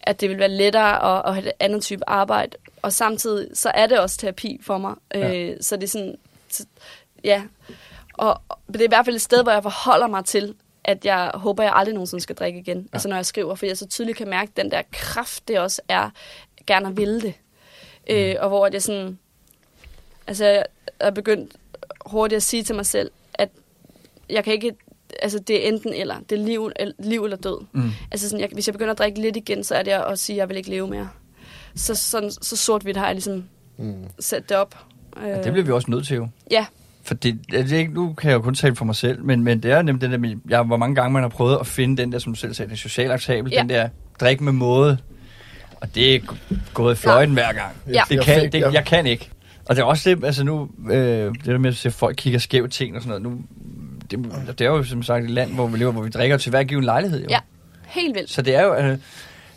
at 0.00 0.20
det 0.20 0.30
vil 0.30 0.38
være 0.38 0.48
lettere 0.48 1.16
at, 1.16 1.22
at 1.26 1.34
have 1.34 1.46
et 1.46 1.52
andet 1.60 1.82
type 1.82 2.08
arbejde. 2.08 2.56
Og 2.82 2.92
samtidig, 2.92 3.48
så 3.54 3.70
er 3.74 3.86
det 3.86 3.98
også 3.98 4.18
terapi 4.18 4.60
for 4.62 4.78
mig. 4.78 4.94
Ja. 5.14 5.34
Øh, 5.34 5.56
så 5.60 5.76
det 5.76 5.82
er 5.82 5.88
sådan, 5.88 6.16
så, 6.48 6.64
ja. 7.24 7.42
Og, 8.14 8.40
og 8.48 8.58
det 8.68 8.80
er 8.80 8.84
i 8.84 8.88
hvert 8.88 9.04
fald 9.04 9.16
et 9.16 9.22
sted, 9.22 9.42
hvor 9.42 9.52
jeg 9.52 9.62
forholder 9.62 10.06
mig 10.06 10.24
til, 10.24 10.54
at 10.84 11.04
jeg 11.04 11.30
håber, 11.34 11.62
jeg 11.62 11.72
aldrig 11.74 11.94
nogensinde 11.94 12.22
skal 12.22 12.36
drikke 12.36 12.58
igen. 12.58 12.78
Ja. 12.78 12.84
Altså 12.92 13.08
når 13.08 13.16
jeg 13.16 13.26
skriver, 13.26 13.54
for 13.54 13.66
jeg 13.66 13.78
så 13.78 13.86
tydeligt 13.86 14.18
kan 14.18 14.28
mærke 14.28 14.52
den 14.56 14.70
der 14.70 14.82
kraft, 14.92 15.48
det 15.48 15.58
også 15.58 15.82
er 15.88 16.10
gerne 16.66 16.88
at 16.88 16.96
ville 16.96 17.20
det. 17.20 17.34
Mm. 18.08 18.14
Øh, 18.14 18.34
og 18.40 18.48
hvor 18.48 18.68
det 18.68 18.82
sådan, 18.82 19.18
altså 20.26 20.44
jeg 20.44 20.64
er 21.00 21.10
begyndt 21.10 21.56
hurtigt 22.06 22.36
at 22.36 22.42
sige 22.42 22.62
til 22.62 22.74
mig 22.74 22.86
selv, 22.86 23.10
at 23.34 23.48
jeg 24.30 24.44
kan 24.44 24.52
ikke, 24.52 24.72
altså 25.22 25.38
det 25.38 25.64
er 25.64 25.68
enten 25.68 25.92
eller, 25.94 26.16
det 26.30 26.38
er 26.40 26.42
liv, 26.44 26.70
liv 26.98 27.24
eller 27.24 27.36
død. 27.36 27.64
Mm. 27.72 27.90
Altså 28.10 28.28
sådan, 28.28 28.40
jeg, 28.40 28.48
hvis 28.52 28.68
jeg 28.68 28.72
begynder 28.72 28.92
at 28.92 28.98
drikke 28.98 29.20
lidt 29.20 29.36
igen, 29.36 29.64
så 29.64 29.74
er 29.74 29.82
det 29.82 29.90
at 29.90 30.18
sige, 30.18 30.34
at 30.36 30.38
jeg 30.38 30.48
vil 30.48 30.56
ikke 30.56 30.70
leve 30.70 30.88
mere. 30.88 31.08
Så, 31.76 31.94
sådan, 31.94 32.30
så 32.30 32.56
sort-hvidt 32.56 32.96
har 32.96 33.06
jeg 33.06 33.14
ligesom 33.14 33.44
Mm. 33.76 34.04
sat 34.20 34.48
det 34.48 34.56
op. 34.56 34.78
Øh, 35.16 35.28
Ja, 35.28 35.42
det 35.42 35.52
bliver 35.52 35.64
vi 35.64 35.72
også 35.72 35.90
nødt 35.90 36.06
til 36.06 36.16
jo. 36.16 36.28
Ja, 36.50 36.66
For 37.04 37.14
det, 37.14 37.38
det 37.50 37.72
er 37.72 37.78
ikke, 37.78 37.92
nu 37.94 38.12
kan 38.12 38.30
jeg 38.30 38.36
jo 38.36 38.40
kun 38.40 38.54
tale 38.54 38.76
for 38.76 38.84
mig 38.84 38.96
selv, 38.96 39.24
men, 39.24 39.44
men 39.44 39.62
det 39.62 39.70
er 39.72 39.82
nemlig 39.82 40.00
den 40.02 40.10
der, 40.12 40.18
med- 40.18 40.36
jeg, 40.48 40.62
hvor 40.62 40.76
mange 40.76 40.94
gange 40.94 41.12
man 41.12 41.22
har 41.22 41.28
prøvet 41.28 41.56
at 41.60 41.66
finde 41.66 42.02
den 42.02 42.12
der, 42.12 42.18
som 42.18 42.32
du 42.32 42.38
selv 42.38 42.54
sagde, 42.54 42.68
den 42.68 42.76
socialt 42.76 43.12
acceptabel, 43.12 43.52
Ja. 43.52 43.60
den 43.60 43.68
der 43.68 43.88
drik 44.20 44.40
med 44.40 44.52
måde. 44.52 44.98
Og 45.80 45.94
det 45.94 46.14
er 46.14 46.20
gået 46.74 46.94
i 46.94 46.96
fløjten 46.96 47.34
hver 47.34 47.52
gang. 47.52 47.76
Ja. 47.86 48.02
Det 48.08 48.16
Jeg 48.16 48.24
kan, 48.24 48.52
det, 48.52 48.60
jeg- 48.60 48.72
jeg 48.74 48.84
kan 48.84 49.06
ikke. 49.06 49.30
Og 49.68 49.76
det 49.76 49.82
er 49.82 49.86
også 49.86 50.10
det, 50.10 50.24
altså 50.24 50.44
nu, 50.44 50.68
øh, 50.90 50.96
det 51.34 51.44
der 51.44 51.58
med 51.58 51.70
at 51.70 51.76
se, 51.76 51.88
at 51.88 51.92
folk 51.94 52.16
kigger 52.16 52.38
skævt 52.38 52.72
ting 52.72 52.96
og 52.96 53.02
sådan 53.02 53.22
noget. 53.22 53.38
Nu, 53.38 53.44
det, 54.10 54.58
det 54.58 54.64
er 54.64 54.70
jo 54.70 54.82
som 54.84 55.02
sagt 55.02 55.24
et 55.24 55.30
land, 55.30 55.54
hvor 55.54 55.66
vi 55.66 55.78
lever, 55.78 55.92
hvor 55.92 56.02
vi 56.02 56.08
drikker 56.10 56.36
til 56.36 56.50
hver 56.50 56.64
given 56.64 56.84
lejlighed. 56.84 57.20
Jo. 57.20 57.26
Ja. 57.30 57.38
helt 57.86 58.14
vildt. 58.16 58.30
Så 58.30 58.42
det 58.42 58.54
er 58.54 58.62
jo, 58.62 58.74
øh, 58.76 58.98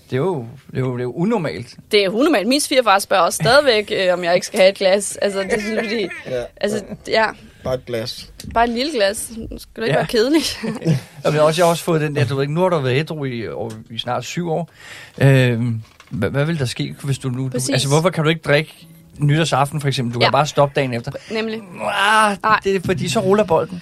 det 0.10 0.14
er 0.14 0.18
jo, 0.18 0.46
det 0.72 0.78
er 0.78 0.80
jo, 0.82 0.94
det 0.94 1.00
er 1.00 1.04
jo 1.04 1.12
unormalt. 1.12 1.76
Det 1.92 2.04
er 2.06 2.10
unormalt. 2.10 2.48
Min 2.48 2.60
svigerfar 2.60 3.00
spørger 3.00 3.24
også 3.24 3.38
stadigvæk, 3.44 3.92
øh, 3.96 4.14
om 4.14 4.24
jeg 4.24 4.34
ikke 4.36 4.48
skal 4.48 4.60
have 4.60 4.70
et 4.70 4.78
glas. 4.78 5.16
Altså, 5.22 5.40
det 5.40 5.54
er 5.54 5.84
fordi, 5.84 6.08
Ja. 6.26 6.44
altså, 6.62 6.84
ja, 7.08 7.26
Bare 7.64 7.74
et 7.74 7.86
glas. 7.86 8.32
bare 8.54 8.64
et 8.64 8.70
lille 8.70 8.92
glas. 8.92 9.32
Nu 9.38 9.48
skal 9.60 9.84
det 9.84 9.88
ikke 9.88 9.94
Ja. 9.94 9.96
være 9.98 10.08
kedeligt. 10.08 10.60
Og 11.26 11.32
men 11.32 11.42
også, 11.42 11.62
jeg 11.62 11.66
har 11.66 11.72
også 11.72 11.84
fået 11.84 12.02
den 12.02 12.16
der, 12.16 12.26
du 12.26 12.36
ved 12.36 12.44
ikke, 12.44 12.54
nu 12.54 12.62
har 12.62 12.70
du 12.70 12.80
været 12.80 13.00
ædru 13.00 13.26
i, 13.26 13.46
i 13.90 13.98
snart 13.98 14.24
syv 14.26 14.50
år. 14.52 14.70
Øh, 15.18 15.62
hvad, 16.10 16.30
hvad 16.30 16.46
vil 16.46 16.60
der 16.60 16.66
ske, 16.66 16.96
hvis 17.04 17.18
du 17.18 17.30
nu... 17.30 17.44
Du, 17.48 17.52
altså, 17.54 17.88
hvorfor 17.88 18.10
kan 18.10 18.24
du 18.24 18.30
ikke 18.30 18.42
drikke 18.46 18.88
nytårsaften, 19.20 19.82
for 19.82 19.88
eksempel? 19.88 20.14
Du 20.14 20.20
kan 20.20 20.26
Ja. 20.28 20.32
bare 20.32 20.48
stoppe 20.48 20.76
dagen 20.76 20.94
efter. 20.94 21.12
Nemlig. 21.32 21.62
Ah, 21.84 22.38
det 22.64 22.76
er 22.76 22.80
fordi, 22.86 23.10
så 23.10 23.20
ruller 23.20 23.44
bolden. 23.44 23.82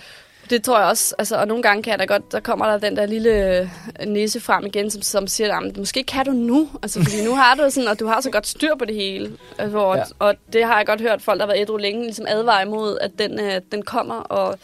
Det 0.49 0.63
tror 0.63 0.79
jeg 0.79 0.87
også. 0.87 1.15
Altså, 1.17 1.35
og 1.35 1.47
nogle 1.47 1.63
gange 1.63 1.83
kan 1.83 1.91
jeg 1.91 1.99
da 1.99 2.05
godt, 2.05 2.31
der 2.31 2.39
kommer 2.39 2.65
der 2.65 2.77
den 2.77 2.97
der 2.97 3.05
lille 3.05 3.59
øh, 3.59 3.67
næse 4.07 4.39
frem 4.39 4.65
igen, 4.65 4.91
som, 4.91 5.01
som 5.01 5.27
siger, 5.27 5.57
at 5.57 5.77
måske 5.77 6.03
kan 6.03 6.25
du 6.25 6.31
nu. 6.31 6.69
Altså, 6.81 7.03
fordi 7.03 7.25
nu 7.25 7.35
har 7.35 7.55
du 7.55 7.69
sådan, 7.69 7.89
og 7.89 7.99
du 7.99 8.07
har 8.07 8.21
så 8.21 8.31
godt 8.31 8.47
styr 8.47 8.75
på 8.79 8.85
det 8.85 8.95
hele. 8.95 9.31
Altså, 9.57 9.77
hvor, 9.77 9.95
Ja. 9.95 10.03
Og 10.19 10.35
det 10.53 10.65
har 10.65 10.77
jeg 10.77 10.85
godt 10.85 11.01
hørt 11.01 11.21
folk, 11.21 11.39
der 11.39 11.45
har 11.45 11.53
været 11.53 11.61
ædru 11.61 11.77
længe, 11.77 12.03
ligesom 12.03 12.25
advare 12.29 12.61
imod, 12.61 12.97
at 13.01 13.11
den, 13.19 13.39
øh, 13.39 13.61
den 13.71 13.81
kommer, 13.81 14.15
og, 14.15 14.59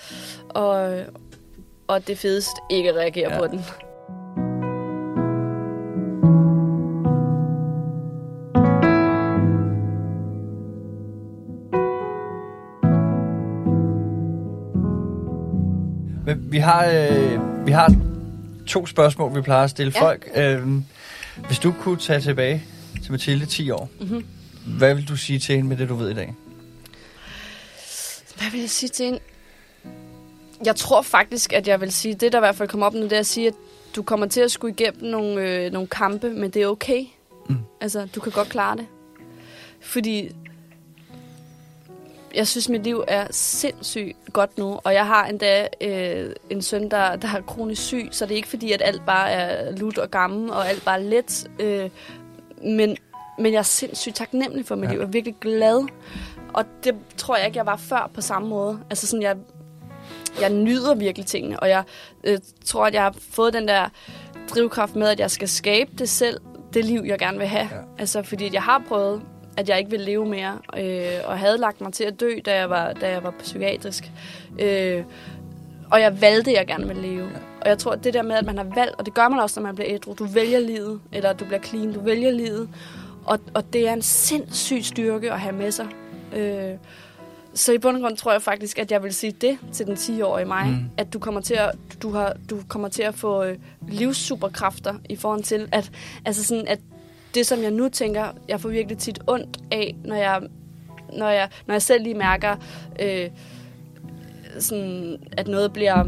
og, 0.50 1.00
og 1.88 2.08
det 2.08 2.18
fedest 2.18 2.58
ikke 2.70 2.94
reagere 2.94 3.34
ja. 3.34 3.40
på 3.40 3.48
den. 3.48 3.66
Vi 16.52 16.58
har, 16.58 16.86
øh, 16.86 17.66
vi 17.68 17.72
har 17.72 17.96
to 18.68 18.86
spørgsmål, 18.86 19.36
vi 19.36 19.42
plejer 19.42 19.64
at 19.64 19.70
stille 19.70 19.94
Ja. 19.96 20.02
folk. 20.02 20.30
Øh, 20.36 20.68
hvis 21.48 21.60
du 21.60 21.74
kunne 21.82 21.98
tage 21.98 22.22
tilbage 22.22 22.64
til 23.04 23.12
Mathilde 23.12 23.46
10 23.46 23.72
år, 23.72 23.90
Mhm. 24.00 24.26
hvad 24.78 24.96
vil 24.96 25.08
du 25.08 25.16
sige 25.18 25.40
til 25.40 25.56
hende 25.56 25.70
med 25.70 25.78
det, 25.78 25.90
du 25.90 25.96
ved 25.96 26.10
i 26.10 26.14
dag? 26.14 26.34
Hvad 28.38 28.52
vil 28.52 28.60
jeg 28.60 28.70
sige 28.70 28.90
til 28.90 29.06
en? 29.06 29.20
Jeg 30.66 30.76
tror 30.76 31.02
faktisk, 31.02 31.54
at 31.54 31.68
jeg 31.68 31.82
vil 31.82 31.92
sige, 31.92 32.14
det 32.16 32.32
der 32.32 32.38
i 32.38 32.42
hvert 32.42 32.56
fald 32.56 32.70
kommer 32.70 32.86
op 32.86 32.94
nu, 32.94 33.02
det 33.04 33.14
er 33.14 33.20
at 33.20 33.26
sige, 33.26 33.48
at 33.48 33.54
du 33.96 34.04
kommer 34.04 34.26
til 34.28 34.42
at 34.42 34.52
skulle 34.52 34.76
igennem 34.80 35.12
nogle, 35.12 35.42
øh, 35.42 35.72
nogle 35.72 35.88
kampe, 35.88 36.30
men 36.30 36.50
det 36.52 36.62
er 36.62 36.68
okay. 36.68 37.04
Mm. 37.50 37.56
Altså, 37.82 38.08
du 38.16 38.20
kan 38.20 38.32
godt 38.32 38.50
klare 38.50 38.78
det. 38.78 38.86
Fordi 39.82 40.30
jeg 42.36 42.48
synes, 42.48 42.70
mit 42.70 42.84
liv 42.84 43.04
er 43.08 43.28
sindssygt 43.32 44.18
godt 44.34 44.58
nu, 44.58 44.80
og 44.84 44.94
jeg 44.94 45.08
har 45.08 45.26
endda 45.26 45.68
øh, 45.82 46.32
en 46.50 46.62
søn, 46.62 46.92
der, 46.92 47.16
der 47.16 47.28
er 47.28 47.42
kronisk 47.42 47.82
syg, 47.82 48.08
så 48.12 48.26
det 48.26 48.32
er 48.32 48.36
ikke 48.36 48.48
fordi, 48.48 48.72
at 48.72 48.82
alt 48.86 49.02
bare 49.06 49.32
er 49.32 49.76
lut 49.78 49.98
og 49.98 50.12
gammel, 50.12 50.50
og 50.52 50.70
alt 50.70 50.86
bare 50.86 51.00
er 51.00 51.04
let. 51.04 51.48
Øh, 51.60 51.90
men, 52.64 52.98
men 53.40 53.54
jeg 53.54 53.60
er 53.60 53.64
sindssygt 53.64 54.16
taknemmelig 54.16 54.66
for 54.66 54.76
mit 54.76 54.84
Ja. 54.86 54.92
liv. 54.92 55.00
Jeg 55.00 55.06
er 55.06 55.12
virkelig 55.12 55.36
glad. 55.42 55.88
Og 56.54 56.66
det 56.84 56.96
tror 57.18 57.38
jeg 57.38 57.46
ikke, 57.46 57.58
jeg 57.58 57.66
var 57.66 57.76
før 57.76 58.12
på 58.14 58.22
samme 58.22 58.48
måde. 58.48 58.80
Altså 58.90 59.08
sådan, 59.08 59.22
jeg, 59.24 59.38
jeg 60.42 60.50
nyder 60.50 60.96
virkelig 60.96 61.26
tingene, 61.28 61.60
og 61.60 61.70
jeg 61.70 61.84
øh, 62.24 62.38
tror, 62.66 62.86
at 62.86 62.94
jeg 62.94 63.02
har 63.04 63.16
fået 63.32 63.54
den 63.54 63.68
der 63.68 63.90
drivkraft 64.50 64.96
med, 64.96 65.08
at 65.08 65.20
jeg 65.20 65.32
skal 65.32 65.48
skabe 65.50 65.92
det 65.98 66.10
selv, 66.10 66.40
det 66.74 66.86
liv, 66.86 67.02
jeg 67.06 67.20
gerne 67.20 67.38
vil 67.38 67.48
have. 67.48 67.70
Ja. 67.72 67.78
Altså, 68.00 68.24
fordi 68.24 68.46
at 68.46 68.54
jeg 68.54 68.64
har 68.64 68.84
prøvet, 68.88 69.22
at 69.60 69.70
jeg 69.70 69.80
ikke 69.80 69.92
vil 69.92 70.00
leve 70.00 70.26
mere, 70.26 70.58
øh, 70.78 71.22
og 71.26 71.40
havde 71.40 71.58
lagt 71.58 71.82
mig 71.82 71.94
til 71.94 72.04
at 72.04 72.20
dø, 72.20 72.32
da 72.46 72.56
jeg 72.56 72.70
var, 72.70 72.94
da 72.94 73.10
jeg 73.10 73.24
var 73.24 73.34
psykiatrisk. 73.40 74.12
Øh, 74.60 75.04
og 75.92 76.02
jeg 76.02 76.22
valgte, 76.22 76.52
at 76.52 76.58
jeg 76.58 76.68
gerne 76.68 76.88
vil 76.88 76.98
leve. 76.98 77.30
Og 77.62 77.70
jeg 77.70 77.78
tror, 77.78 77.92
at 77.92 78.04
det 78.04 78.14
der 78.14 78.22
med, 78.22 78.36
at 78.36 78.46
man 78.46 78.58
har 78.58 78.68
valgt, 78.76 78.96
og 78.98 79.06
det 79.06 79.14
gør 79.14 79.28
man 79.28 79.40
også, 79.40 79.60
når 79.60 79.68
man 79.68 79.76
bliver 79.76 79.94
ædru. 79.94 80.14
Du 80.14 80.26
vælger 80.26 80.60
livet, 80.60 81.00
eller 81.12 81.34
du 81.34 81.46
bliver 81.46 81.62
clean, 81.62 81.94
du 81.94 82.00
vælger 82.00 82.32
livet. 82.32 82.70
Og, 83.26 83.40
og 83.54 83.74
det 83.74 83.88
er 83.88 83.94
en 83.94 84.02
sindssyg 84.02 84.86
styrke 84.86 85.32
at 85.32 85.40
have 85.40 85.56
med 85.56 85.72
sig. 85.72 85.88
Øh, 86.36 86.72
så 87.54 87.74
i 87.74 87.78
bund 87.78 87.96
og 87.96 88.02
grund 88.02 88.18
tror 88.18 88.32
jeg 88.32 88.42
faktisk, 88.42 88.80
at 88.80 88.92
jeg 88.92 89.04
vil 89.04 89.14
sige 89.14 89.32
det 89.32 89.58
til 89.74 89.86
den 89.86 89.96
10-årige 89.96 90.46
mig. 90.46 90.66
Mm. 90.68 90.90
At 90.98 91.14
du 91.14 91.20
kommer 91.20 91.42
til 91.42 91.54
at, 91.54 91.72
du 92.02 92.12
har, 92.12 92.34
du 92.50 92.60
kommer 92.68 92.88
til 92.88 93.04
at 93.04 93.16
få 93.16 93.44
øh, 93.44 93.58
livssuperkræfter 93.88 94.94
i 95.10 95.16
forhold 95.16 95.44
til, 95.44 95.70
at, 95.72 95.92
altså 96.26 96.44
sådan, 96.44 96.68
at 96.68 96.80
det, 97.36 97.46
som 97.46 97.62
jeg 97.62 97.72
nu 97.72 97.90
tænker, 97.90 98.26
jeg 98.48 98.62
får 98.62 98.70
virkelig 98.70 98.98
tit 98.98 99.20
ondt 99.28 99.58
af, 99.72 99.96
når 100.06 100.16
jeg, 100.16 100.42
når 101.14 101.30
jeg, 101.30 101.50
når 101.66 101.74
jeg 101.74 101.82
selv 101.82 102.04
lige 102.04 102.16
mærker, 102.16 102.56
øh, 103.02 103.30
sådan, 104.60 105.18
at 105.32 105.48
noget 105.48 105.74
bliver... 105.74 106.04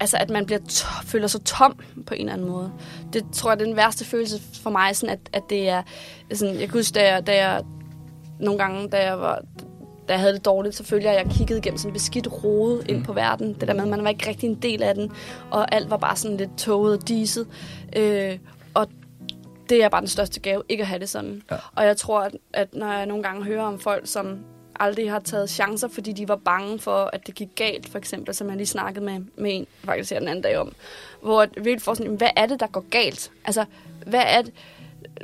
Altså, 0.00 0.16
at 0.16 0.30
man 0.30 0.46
bliver 0.46 0.58
to- 0.68 1.02
føler 1.04 1.26
sig 1.26 1.44
tom 1.44 1.78
på 2.06 2.14
en 2.14 2.20
eller 2.20 2.32
anden 2.32 2.48
måde. 2.48 2.72
Det 3.12 3.24
tror 3.32 3.50
jeg, 3.50 3.58
det 3.58 3.64
er 3.64 3.68
den 3.68 3.76
værste 3.76 4.04
følelse 4.04 4.42
for 4.62 4.70
mig, 4.70 4.96
sådan 4.96 5.12
at, 5.12 5.18
at 5.32 5.42
det 5.50 5.68
er... 5.68 5.82
Sådan, 6.32 6.54
jeg 6.54 6.68
kan 6.68 6.78
huske, 6.78 6.94
da 6.94 7.12
jeg, 7.12 7.26
da 7.26 7.46
jeg 7.46 7.62
nogle 8.40 8.58
gange, 8.58 8.88
da 8.88 9.04
jeg 9.06 9.20
var 9.20 9.42
da 10.08 10.12
jeg 10.12 10.20
havde 10.20 10.34
det 10.34 10.44
dårligt, 10.44 10.74
så 10.74 10.84
følte 10.84 11.06
jeg, 11.06 11.16
at 11.16 11.26
jeg 11.26 11.34
kiggede 11.34 11.58
igennem 11.58 11.78
sådan 11.78 11.90
en 11.90 11.92
beskidt 11.92 12.44
rode 12.44 12.82
ind 12.88 13.04
på 13.04 13.12
verden. 13.12 13.54
Det 13.60 13.68
der 13.68 13.74
med, 13.74 13.82
at 13.82 13.88
man 13.88 14.04
var 14.04 14.10
ikke 14.10 14.28
rigtig 14.28 14.48
en 14.48 14.54
del 14.54 14.82
af 14.82 14.94
den, 14.94 15.12
og 15.50 15.74
alt 15.74 15.90
var 15.90 15.96
bare 15.96 16.16
sådan 16.16 16.36
lidt 16.36 16.58
toget 16.58 16.98
og 16.98 17.08
diset. 17.08 17.46
Øh, 17.96 18.38
det 19.68 19.84
er 19.84 19.88
bare 19.88 20.00
den 20.00 20.08
største 20.08 20.40
gave, 20.40 20.62
ikke 20.68 20.80
at 20.80 20.86
have 20.86 21.00
det 21.00 21.08
sådan. 21.08 21.42
Ja. 21.50 21.56
Og 21.74 21.84
jeg 21.84 21.96
tror, 21.96 22.20
at, 22.20 22.36
at 22.52 22.74
når 22.74 22.92
jeg 22.92 23.06
nogle 23.06 23.22
gange 23.22 23.44
hører 23.44 23.62
om 23.62 23.80
folk, 23.80 24.06
som 24.06 24.38
aldrig 24.80 25.10
har 25.10 25.18
taget 25.18 25.50
chancer, 25.50 25.88
fordi 25.88 26.12
de 26.12 26.28
var 26.28 26.36
bange 26.36 26.78
for, 26.78 27.10
at 27.12 27.26
det 27.26 27.34
gik 27.34 27.48
galt, 27.56 27.88
for 27.88 27.98
eksempel, 27.98 28.34
som 28.34 28.48
jeg 28.48 28.56
lige 28.56 28.66
snakkede 28.66 29.04
med, 29.04 29.20
med 29.36 29.56
en, 29.56 29.66
faktisk 29.84 30.10
her 30.10 30.18
den 30.18 30.28
anden 30.28 30.42
dag 30.42 30.58
om, 30.58 30.72
hvor 31.22 31.42
at 31.42 31.50
virkelig 31.56 31.82
får 31.82 31.94
sådan, 31.94 32.14
hvad 32.14 32.30
er 32.36 32.46
det, 32.46 32.60
der 32.60 32.66
går 32.66 32.84
galt? 32.90 33.30
Altså, 33.44 33.64
hvad 34.06 34.22
er 34.26 34.42
det? 34.42 34.52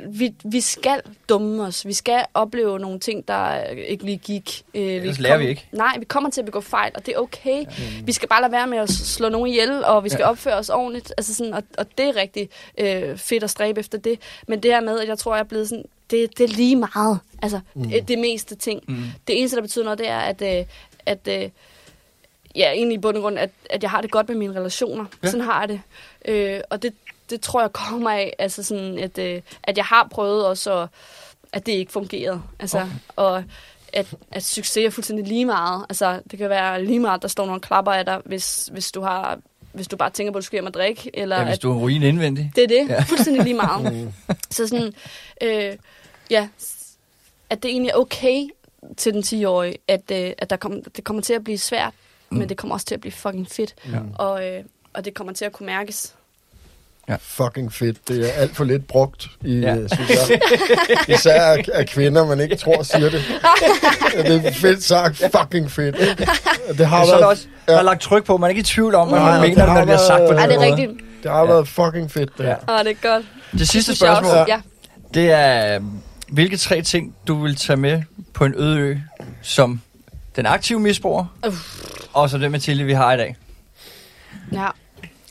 Vi, 0.07 0.33
vi 0.43 0.61
skal 0.61 1.01
dumme 1.29 1.63
os. 1.63 1.85
Vi 1.87 1.93
skal 1.93 2.25
opleve 2.33 2.79
nogle 2.79 2.99
ting, 2.99 3.27
der 3.27 3.63
ikke 3.63 4.03
lige 4.05 4.17
gik. 4.17 4.63
Øh, 4.73 4.81
Ellers 4.83 5.19
lærer 5.19 5.37
vi 5.37 5.47
ikke. 5.47 5.67
Nej, 5.71 5.95
vi 5.99 6.05
kommer 6.05 6.29
til 6.29 6.41
at 6.41 6.45
begå 6.45 6.61
fejl, 6.61 6.91
og 6.95 7.05
det 7.05 7.13
er 7.15 7.19
okay. 7.19 7.61
Ja. 7.61 7.67
Vi 8.05 8.11
skal 8.11 8.29
bare 8.29 8.41
lade 8.41 8.51
være 8.51 8.67
med 8.67 8.77
at 8.77 8.89
slå 8.89 9.29
nogen 9.29 9.47
ihjel, 9.47 9.85
og 9.85 10.03
vi 10.03 10.09
skal 10.09 10.23
Ja. 10.23 10.29
opføre 10.29 10.53
os 10.55 10.69
ordentligt. 10.69 11.13
Altså 11.17 11.35
sådan, 11.35 11.53
og, 11.53 11.63
og 11.77 11.85
det 11.97 12.05
er 12.05 12.15
rigtig 12.15 12.49
øh, 12.77 13.17
fedt 13.17 13.43
at 13.43 13.49
stræbe 13.49 13.79
efter 13.79 13.97
det. 13.97 14.19
Men 14.47 14.63
det 14.63 14.71
her 14.71 14.81
med, 14.81 14.99
at 14.99 15.07
jeg 15.07 15.17
tror, 15.17 15.35
jeg 15.35 15.39
er 15.39 15.43
blevet 15.47 15.69
sådan, 15.69 15.85
det, 16.11 16.37
det 16.37 16.43
er 16.43 16.47
lige 16.55 16.75
meget. 16.75 17.19
Altså, 17.41 17.59
mm. 17.73 17.89
det, 17.89 18.07
det 18.07 18.19
meste 18.19 18.55
ting. 18.55 18.83
Mm. 18.87 18.95
Det 19.27 19.39
eneste, 19.39 19.55
der 19.55 19.61
betyder 19.61 19.83
noget, 19.85 19.99
det 19.99 20.07
er, 20.09 20.19
at, 20.19 20.41
øh, 20.59 20.65
at 21.05 21.27
øh, 21.27 21.49
ja, 22.55 22.71
egentlig 22.71 22.95
i 22.95 22.99
bund 22.99 23.17
og 23.17 23.21
grund, 23.23 23.39
at, 23.39 23.49
at 23.69 23.83
jeg 23.83 23.89
har 23.91 24.01
det 24.01 24.11
godt 24.11 24.29
med 24.29 24.35
mine 24.37 24.55
relationer. 24.59 25.05
Ja. 25.23 25.27
Sådan 25.29 25.45
har 25.45 25.59
jeg 25.59 25.69
det. 25.69 25.81
Øh, 26.25 26.61
og 26.69 26.81
det, 26.81 26.93
det 27.35 27.41
tror 27.41 27.61
jeg 27.61 27.73
kommer 27.73 28.11
af, 28.11 28.33
altså 28.39 28.63
sådan, 28.63 28.99
at, 28.99 29.17
øh, 29.17 29.41
at 29.63 29.77
jeg 29.77 29.85
har 29.85 30.07
prøvet 30.11 30.45
også, 30.47 30.73
at, 30.73 30.89
at 31.53 31.65
det 31.65 31.71
ikke 31.71 31.91
fungerede. 31.91 32.41
Altså, 32.59 32.77
Okay. 32.79 32.89
Og 33.15 33.43
at, 33.93 34.13
at 34.31 34.43
succes 34.43 34.85
er 34.85 34.89
fuldstændig 34.89 35.27
lige 35.27 35.45
meget. 35.45 35.85
Altså, 35.89 36.21
det 36.31 36.39
kan 36.39 36.49
være 36.49 36.85
lige 36.85 36.99
meget, 36.99 37.21
der 37.21 37.27
står 37.27 37.45
nogle 37.45 37.61
klapper 37.61 37.91
af 37.91 38.05
dig, 38.05 38.21
hvis, 38.25 38.69
hvis 38.71 38.91
du 38.91 39.01
har 39.01 39.39
hvis 39.73 39.87
du 39.87 39.97
bare 39.97 40.09
tænker 40.09 40.31
på, 40.31 40.37
at 40.37 40.41
du 40.41 40.45
skal 40.45 40.55
hjem 40.57 40.65
og 40.65 40.73
drikke, 40.73 41.11
eller 41.13 41.37
Ja, 41.37 41.43
hvis 41.43 41.53
at 41.53 41.61
du 41.61 41.71
er 41.71 41.75
ruin 41.75 42.03
indvendig. 42.03 42.51
det 42.55 42.63
er 42.63 42.67
det. 42.67 42.89
Ja. 42.89 43.01
Fuldstændig 43.01 43.43
lige 43.43 43.53
meget. 43.53 44.13
Så 44.49 44.67
sådan, 44.67 44.93
øh, 45.41 45.77
ja, 46.29 46.47
at 47.49 47.63
det 47.63 47.71
egentlig 47.71 47.89
er 47.89 47.95
okay 47.95 48.47
til 48.97 49.13
den 49.13 49.21
10-årige, 49.23 49.77
at, 49.87 50.11
øh, 50.11 50.33
at 50.37 50.49
der 50.49 50.55
kom, 50.55 50.83
det 50.83 51.03
kommer 51.03 51.21
til 51.21 51.33
at 51.33 51.43
blive 51.43 51.57
svært, 51.57 51.93
mm. 52.29 52.37
men 52.37 52.49
det 52.49 52.57
kommer 52.57 52.75
også 52.75 52.85
til 52.85 52.95
at 52.95 53.01
blive 53.01 53.11
fucking 53.11 53.47
fedt. 53.51 53.75
Ja. 53.91 53.99
Og, 54.15 54.47
øh, 54.47 54.63
og 54.93 55.05
det 55.05 55.13
kommer 55.13 55.33
til 55.33 55.45
at 55.45 55.51
kunne 55.51 55.65
mærkes. 55.65 56.15
Ja. 57.09 57.15
fucking 57.19 57.73
fedt. 57.73 58.07
Det 58.07 58.29
er 58.29 58.33
alt 58.33 58.55
for 58.55 58.63
lidt 58.63 58.87
brugt, 58.87 59.27
i, 59.45 59.53
Ja. 59.59 59.73
ja. 59.75 59.87
synes 59.87 60.09
jeg. 60.09 60.41
Især 61.07 61.41
af, 61.41 61.65
af 61.73 61.87
kvinder, 61.87 62.25
man 62.25 62.39
ikke 62.39 62.55
tror 62.55 62.83
siger 62.83 63.09
det. 63.09 63.23
Ja, 64.15 64.21
Det 64.23 64.45
er 64.45 64.51
fedt 64.51 64.83
sagt, 64.83 65.17
fucking 65.37 65.71
fedt. 65.71 65.95
Det 66.77 66.87
har 66.87 67.05
så 67.05 67.11
der 67.11 67.17
været, 67.17 67.27
også 67.29 67.45
der 67.67 67.77
er 67.77 67.81
lagt 67.81 68.01
tryk 68.01 68.23
på, 68.25 68.37
man 68.37 68.47
er 68.47 68.49
ikke 68.49 68.59
i 68.59 68.63
tvivl 68.63 68.95
om, 68.95 69.09
hvad 69.09 69.19
man 69.19 69.33
det 69.33 69.49
mener, 69.49 69.65
når 69.65 69.71
har 69.71 69.77
det 69.79 69.85
bliver 69.87 69.97
sagt 70.07 70.21
på 70.27 70.27
den 70.33 70.37
Ej, 70.39 70.45
det 70.47 70.55
er 70.55 70.59
måde. 70.59 70.71
rigtigt. 70.71 70.91
det 71.23 71.31
har 71.31 71.45
været 71.45 71.67
fucking 71.67 72.11
fedt, 72.11 72.37
det 72.37 72.43
Ja. 72.43 72.49
her. 72.49 72.79
Åh, 72.79 72.85
det 72.85 72.97
er 73.03 73.09
godt. 73.13 73.25
Det 73.51 73.67
sidste 73.69 73.95
spørgsmål. 73.95 74.45
Ja. 74.47 74.61
det 75.13 75.31
er, 75.31 75.79
hvilke 76.29 76.57
tre 76.57 76.81
ting, 76.81 77.15
du 77.27 77.41
vil 77.43 77.55
tage 77.55 77.77
med 77.77 78.01
på 78.33 78.45
en 78.45 78.53
øde 78.57 78.77
ø, 78.79 78.95
som 79.41 79.81
den 80.35 80.45
aktive 80.45 80.79
misbruger, 80.79 81.25
og 82.13 82.29
så 82.29 82.37
den 82.37 82.51
Mathilde, 82.51 82.83
vi 82.83 82.93
har 82.93 83.13
i 83.13 83.17
dag? 83.17 83.35
Ja. 84.53 84.67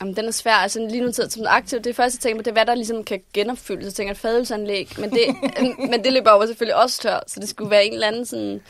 Jamen, 0.01 0.15
den 0.15 0.25
er 0.25 0.31
svær. 0.31 0.53
Altså, 0.53 0.87
lige 0.89 1.01
nu 1.01 1.11
som 1.13 1.45
aktiv, 1.47 1.79
det 1.79 1.95
første, 1.95 2.17
jeg 2.17 2.21
tænker 2.21 2.39
på, 2.39 2.43
det 2.43 2.47
er, 2.47 2.53
hvad 2.53 2.65
der 2.65 2.75
ligesom 2.75 3.03
kan 3.03 3.19
genopfyldes. 3.33 3.85
Jeg 3.85 3.93
tænker, 3.93 4.11
et 4.13 4.17
fadelsanlæg. 4.17 4.93
Men 4.97 5.09
det, 5.09 5.19
men 5.91 6.03
det 6.03 6.13
løber 6.13 6.29
over 6.29 6.45
selvfølgelig 6.45 6.75
også 6.75 7.01
tør, 7.01 7.19
så 7.27 7.39
det 7.39 7.49
skulle 7.49 7.71
være 7.71 7.85
en 7.85 7.93
eller 7.93 8.07
anden 8.07 8.25
sådan 8.25 8.61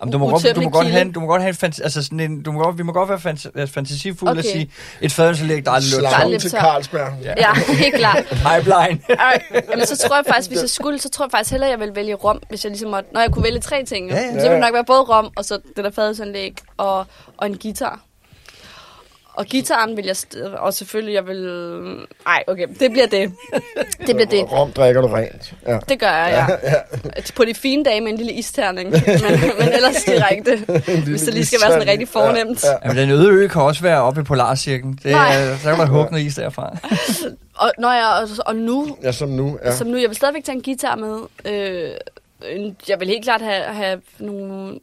Jamen, 0.00 0.12
du, 0.12 0.18
må 0.18 0.30
godt, 0.30 0.56
du, 0.56 0.60
må 0.60 0.70
godt 0.70 0.86
have, 0.86 1.12
du 1.12 1.20
må 1.20 1.26
godt 1.26 1.42
have 1.42 1.48
en 1.48 1.54
fantasi, 1.54 1.82
altså 1.82 2.02
sådan 2.02 2.20
en, 2.20 2.42
du 2.42 2.52
må 2.52 2.62
godt, 2.62 2.78
vi 2.78 2.82
må 2.82 2.92
godt 2.92 3.08
være 3.08 3.18
fant- 3.18 3.64
fantasifulde 3.64 4.30
okay. 4.30 4.38
At 4.38 4.44
sige, 4.44 4.70
et 5.00 5.12
fadelsanlæg, 5.12 5.64
der 5.64 5.70
aldrig 5.70 5.92
løber 5.96 6.08
Der 6.10 6.18
er 6.18 6.28
lidt 6.28 6.42
til 6.42 6.50
tør. 6.50 6.58
Carlsberg. 6.58 7.12
Ja. 7.22 7.34
Ja, 7.36 7.54
helt 7.54 7.94
klart. 7.94 8.24
Pipeline. 8.48 9.00
Jamen, 9.70 9.86
så 9.86 9.96
tror 9.96 10.16
jeg 10.16 10.24
faktisk, 10.28 10.50
hvis 10.50 10.60
jeg 10.60 10.70
skulle, 10.70 10.98
så 10.98 11.08
tror 11.08 11.24
jeg 11.24 11.30
faktisk 11.30 11.50
hellere, 11.50 11.70
jeg 11.70 11.80
ville 11.80 11.94
vælge 11.94 12.14
rom, 12.14 12.42
hvis 12.48 12.64
jeg 12.64 12.70
ligesom 12.70 12.90
måtte, 12.90 13.12
når 13.12 13.20
jeg 13.20 13.30
kunne 13.30 13.44
vælge 13.44 13.60
tre 13.60 13.84
ting. 13.84 14.10
Ja. 14.10 14.16
ja. 14.16 14.26
Så 14.28 14.34
ville 14.34 14.50
det 14.50 14.60
nok 14.60 14.72
være 14.72 14.84
både 14.84 15.00
rom, 15.00 15.30
og 15.36 15.44
så 15.44 15.58
det 15.76 15.84
der 15.84 15.90
fadelsanlæg, 15.90 16.54
og, 16.76 17.06
og 17.36 17.46
en 17.46 17.58
guitar. 17.58 18.00
Og 19.38 19.46
gitaren 19.46 19.96
vil 19.96 20.04
jeg, 20.04 20.14
st- 20.16 20.56
og 20.56 20.74
selvfølgelig, 20.74 21.14
jeg 21.14 21.26
vil... 21.26 21.36
Nej, 22.26 22.44
okay, 22.46 22.66
det 22.80 22.90
bliver 22.90 23.06
det. 23.06 23.32
Det 24.06 24.16
bliver 24.16 24.26
det. 24.26 24.52
Rom 24.52 24.72
drikker 24.72 25.00
du 25.00 25.06
rent. 25.06 25.54
Ja. 25.66 25.78
Det 25.88 25.98
gør 26.00 26.06
jeg, 26.10 26.58
ja. 26.62 26.74
På 27.36 27.44
de 27.44 27.54
fine 27.54 27.84
dage 27.84 28.00
med 28.00 28.10
en 28.12 28.16
lille 28.16 28.32
isterning. 28.32 28.90
Men, 28.90 29.00
men 29.58 29.68
ellers 29.76 30.04
direkte, 30.04 30.56
hvis 31.04 31.22
det 31.22 31.34
lige 31.34 31.46
skal 31.46 31.58
være 31.62 31.72
sådan 31.72 31.88
rigtig 31.88 32.08
fornemt. 32.08 32.64
Ja, 32.64 32.70
ja. 32.70 32.76
Jamen, 32.84 32.96
den 32.96 33.10
øde 33.10 33.28
ø 33.32 33.48
kan 33.48 33.62
også 33.62 33.82
være 33.82 34.02
oppe 34.02 34.20
i 34.20 34.24
Polarcirklen. 34.24 34.98
Det, 35.02 35.10
Nej. 35.12 35.34
er, 35.34 35.56
så 35.56 35.68
kan 35.68 35.78
man 35.78 35.88
hugge 35.88 36.10
noget 36.10 36.24
is 36.26 36.34
derfra. 36.34 36.76
Og, 37.54 37.70
når 37.78 37.92
jeg, 37.92 38.06
og, 38.22 38.28
og 38.46 38.56
nu, 38.56 38.96
ja, 39.02 39.12
som 39.12 39.28
nu. 39.28 39.58
Ja. 39.62 39.68
ja. 39.68 39.76
som 39.76 39.86
nu, 39.86 39.96
jeg 39.96 40.08
vil 40.08 40.16
stadigvæk 40.16 40.44
tage 40.44 40.56
en 40.56 40.62
guitar 40.62 40.96
med. 40.96 41.18
Øh, 41.44 41.90
en- 42.48 42.76
jeg 42.88 43.00
vil 43.00 43.08
helt 43.08 43.24
klart 43.24 43.40
have, 43.42 43.62
have 43.62 44.00
nogle... 44.18 44.78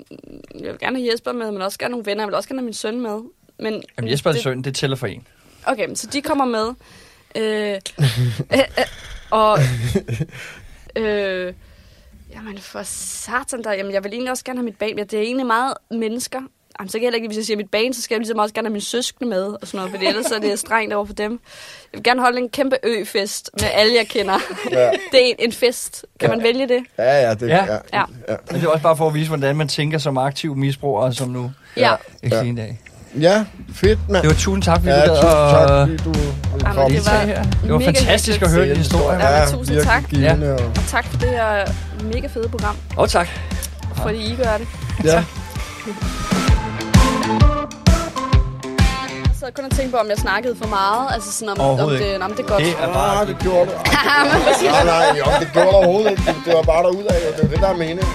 Jeg 0.59 0.71
vil 0.71 0.79
gerne 0.79 0.99
have 0.99 1.09
Jesper 1.13 1.31
med, 1.31 1.51
men 1.51 1.61
også 1.61 1.79
gerne 1.79 1.91
nogle 1.91 2.05
venner. 2.05 2.23
Jeg 2.23 2.27
vil 2.27 2.35
også 2.35 2.49
gerne 2.49 2.59
have 2.59 2.65
min 2.65 2.73
søn 2.73 2.99
med. 3.01 3.19
Men 3.59 3.83
Jamen, 3.97 4.11
Jesper 4.11 4.31
det, 4.31 4.43
søn, 4.43 4.61
det 4.61 4.75
tæller 4.75 4.97
for 4.97 5.07
en. 5.07 5.27
Okay, 5.65 5.85
men 5.87 5.95
så 5.95 6.07
de 6.07 6.21
kommer 6.21 6.45
med. 6.45 6.67
Øh, 7.35 7.81
øh, 8.53 8.59
øh, 8.59 8.85
og... 9.29 9.59
Øh, 10.97 11.53
jamen 12.35 12.57
for 12.57 12.81
satan 12.83 13.63
der. 13.63 13.73
Jamen 13.73 13.93
jeg 13.93 14.03
vil 14.03 14.11
egentlig 14.13 14.31
også 14.31 14.43
gerne 14.43 14.59
have 14.59 14.65
mit 14.65 14.77
band. 14.77 14.97
Ja, 14.97 15.03
det 15.03 15.13
er 15.19 15.23
egentlig 15.23 15.45
meget 15.45 15.73
mennesker. 15.91 16.39
Jamen, 16.79 16.89
så 16.89 16.93
kan 16.97 17.01
jeg 17.01 17.05
heller 17.07 17.15
ikke, 17.15 17.27
hvis 17.27 17.37
jeg 17.37 17.45
siger 17.45 17.57
mit 17.57 17.71
band, 17.71 17.93
så 17.93 18.01
skal 18.01 18.15
jeg 18.15 18.19
ligesom 18.19 18.39
også 18.39 18.53
gerne 18.53 18.65
have 18.67 18.71
mine 18.73 18.81
søskende 18.81 19.29
med, 19.29 19.43
og 19.43 19.59
sådan 19.67 19.77
noget, 19.77 19.91
fordi 19.91 20.05
ellers 20.05 20.25
så 20.25 20.35
er 20.35 20.39
det 20.39 20.59
strengt 20.65 20.93
over 20.93 21.05
for 21.05 21.13
dem. 21.13 21.31
Jeg 21.31 21.97
vil 21.97 22.03
gerne 22.03 22.21
holde 22.21 22.37
en 22.37 22.49
kæmpe 22.49 22.77
øfest 22.83 23.49
med 23.61 23.69
alle, 23.73 23.95
jeg 23.95 24.07
kender. 24.07 24.39
Ja. 24.71 24.89
Det 25.11 25.21
er 25.21 25.25
en, 25.25 25.35
en 25.39 25.51
fest. 25.51 26.05
Kan 26.19 26.29
man 26.29 26.43
vælge 26.43 26.67
det? 26.67 26.83
Ja, 26.97 27.27
ja, 27.27 27.33
det, 27.33 27.47
Ja. 27.47 27.65
ja. 27.65 27.73
Ja. 27.93 28.03
ja. 28.29 28.35
Men 28.51 28.61
det 28.61 28.63
er 28.67 28.69
også 28.71 28.83
bare 28.83 28.97
for 28.97 29.07
at 29.07 29.13
vise, 29.13 29.27
hvordan 29.27 29.55
man 29.55 29.67
tænker 29.67 29.97
som 29.97 30.17
aktiv 30.17 30.55
misbruger, 30.55 31.11
som 31.11 31.29
nu 31.29 31.51
Ja. 31.77 31.95
ikke 32.23 32.35
Ja. 32.35 32.41
ja. 32.41 32.47
en 32.49 32.55
dag. 32.55 32.79
Ja, 33.21 33.45
fedt, 33.75 33.99
mand. 34.09 34.21
Det 34.21 34.29
var 34.29 34.35
tusind 34.35 34.63
tak, 34.63 34.77
fordi 34.77 34.89
Ja, 34.89 35.01
du 35.05 35.09
tusind 35.09 35.21
gad 35.21 35.51
tak, 35.51 35.69
at 35.69 35.79
fordi 35.79 35.97
du 35.97 36.13
Jamen, 36.63 36.75
komme. 36.75 36.97
det 36.97 37.05
var-. 37.05 37.43
Det 37.63 37.73
var 37.73 37.79
fantastisk 37.79 38.41
at 38.41 38.51
høre 38.51 38.69
din 38.69 38.77
historie. 38.77 39.17
Ja, 39.19 39.37
Ja, 39.39 39.45
tusind 39.45 39.81
tak. 39.83 40.03
Givende, 40.09 40.53
og, 40.53 40.59
Og 40.65 40.83
tak 40.87 41.05
for 41.05 41.17
det 41.17 41.29
her 41.29 41.65
mega 42.13 42.27
fede 42.27 42.49
program, 42.49 42.75
Og 42.97 43.09
tak. 43.09 43.27
fordi 43.95 44.17
I 44.17 44.35
gør 44.35 44.57
det. 44.57 44.67
ja. 45.03 45.23
Jeg 49.25 49.39
sad 49.39 49.51
kun 49.55 49.65
og 49.65 49.71
tænkte 49.71 49.91
på, 49.91 49.97
om 49.97 50.09
jeg 50.09 50.17
snakkede 50.17 50.55
for 50.61 50.67
meget. 50.67 51.13
Altså 51.13 51.31
sådan 51.31 51.49
om, 51.59 51.79
om 51.79 51.89
det, 51.89 51.99
men 52.21 52.31
det 52.37 52.39
er 52.39 52.47
godt. 52.47 52.63
Det 52.63 52.71
er 52.83 52.93
bare... 52.93 53.21
Ah, 53.21 53.27
det 53.27 53.37
gjorde 53.39 53.65
du. 53.65 53.71
Nej, 54.71 54.83
nej, 54.85 55.05
jo, 55.19 55.25
det 55.39 55.47
gjorde 55.53 55.67
du 55.67 55.73
overhovedet 55.73 56.11
ikke. 56.11 56.23
Det 56.45 56.53
var 56.55 56.61
bare 56.61 56.83
derudad. 56.83 57.15
Det 57.37 57.43
er 57.43 57.47
det, 57.47 57.59
der 57.59 57.67
er 57.67 57.77
meningen. 57.77 58.05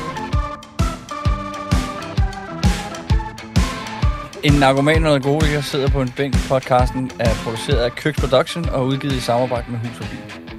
En 4.43 4.53
narkoman 4.53 5.07
og 5.07 5.15
alkoholiker 5.15 5.61
sidder 5.61 5.89
på 5.89 6.03
en 6.03 6.13
bænk. 6.17 6.35
Podcasten 6.49 7.11
er 7.19 7.35
produceret 7.45 7.79
af 7.79 7.93
Køks 7.93 8.21
Production 8.21 8.69
og 8.69 8.87
udgivet 8.87 9.15
i 9.15 9.21
samarbejde 9.21 9.71
med 9.71 9.79
Hus 9.79 10.01
og 10.01 10.07
Bil. 10.07 10.50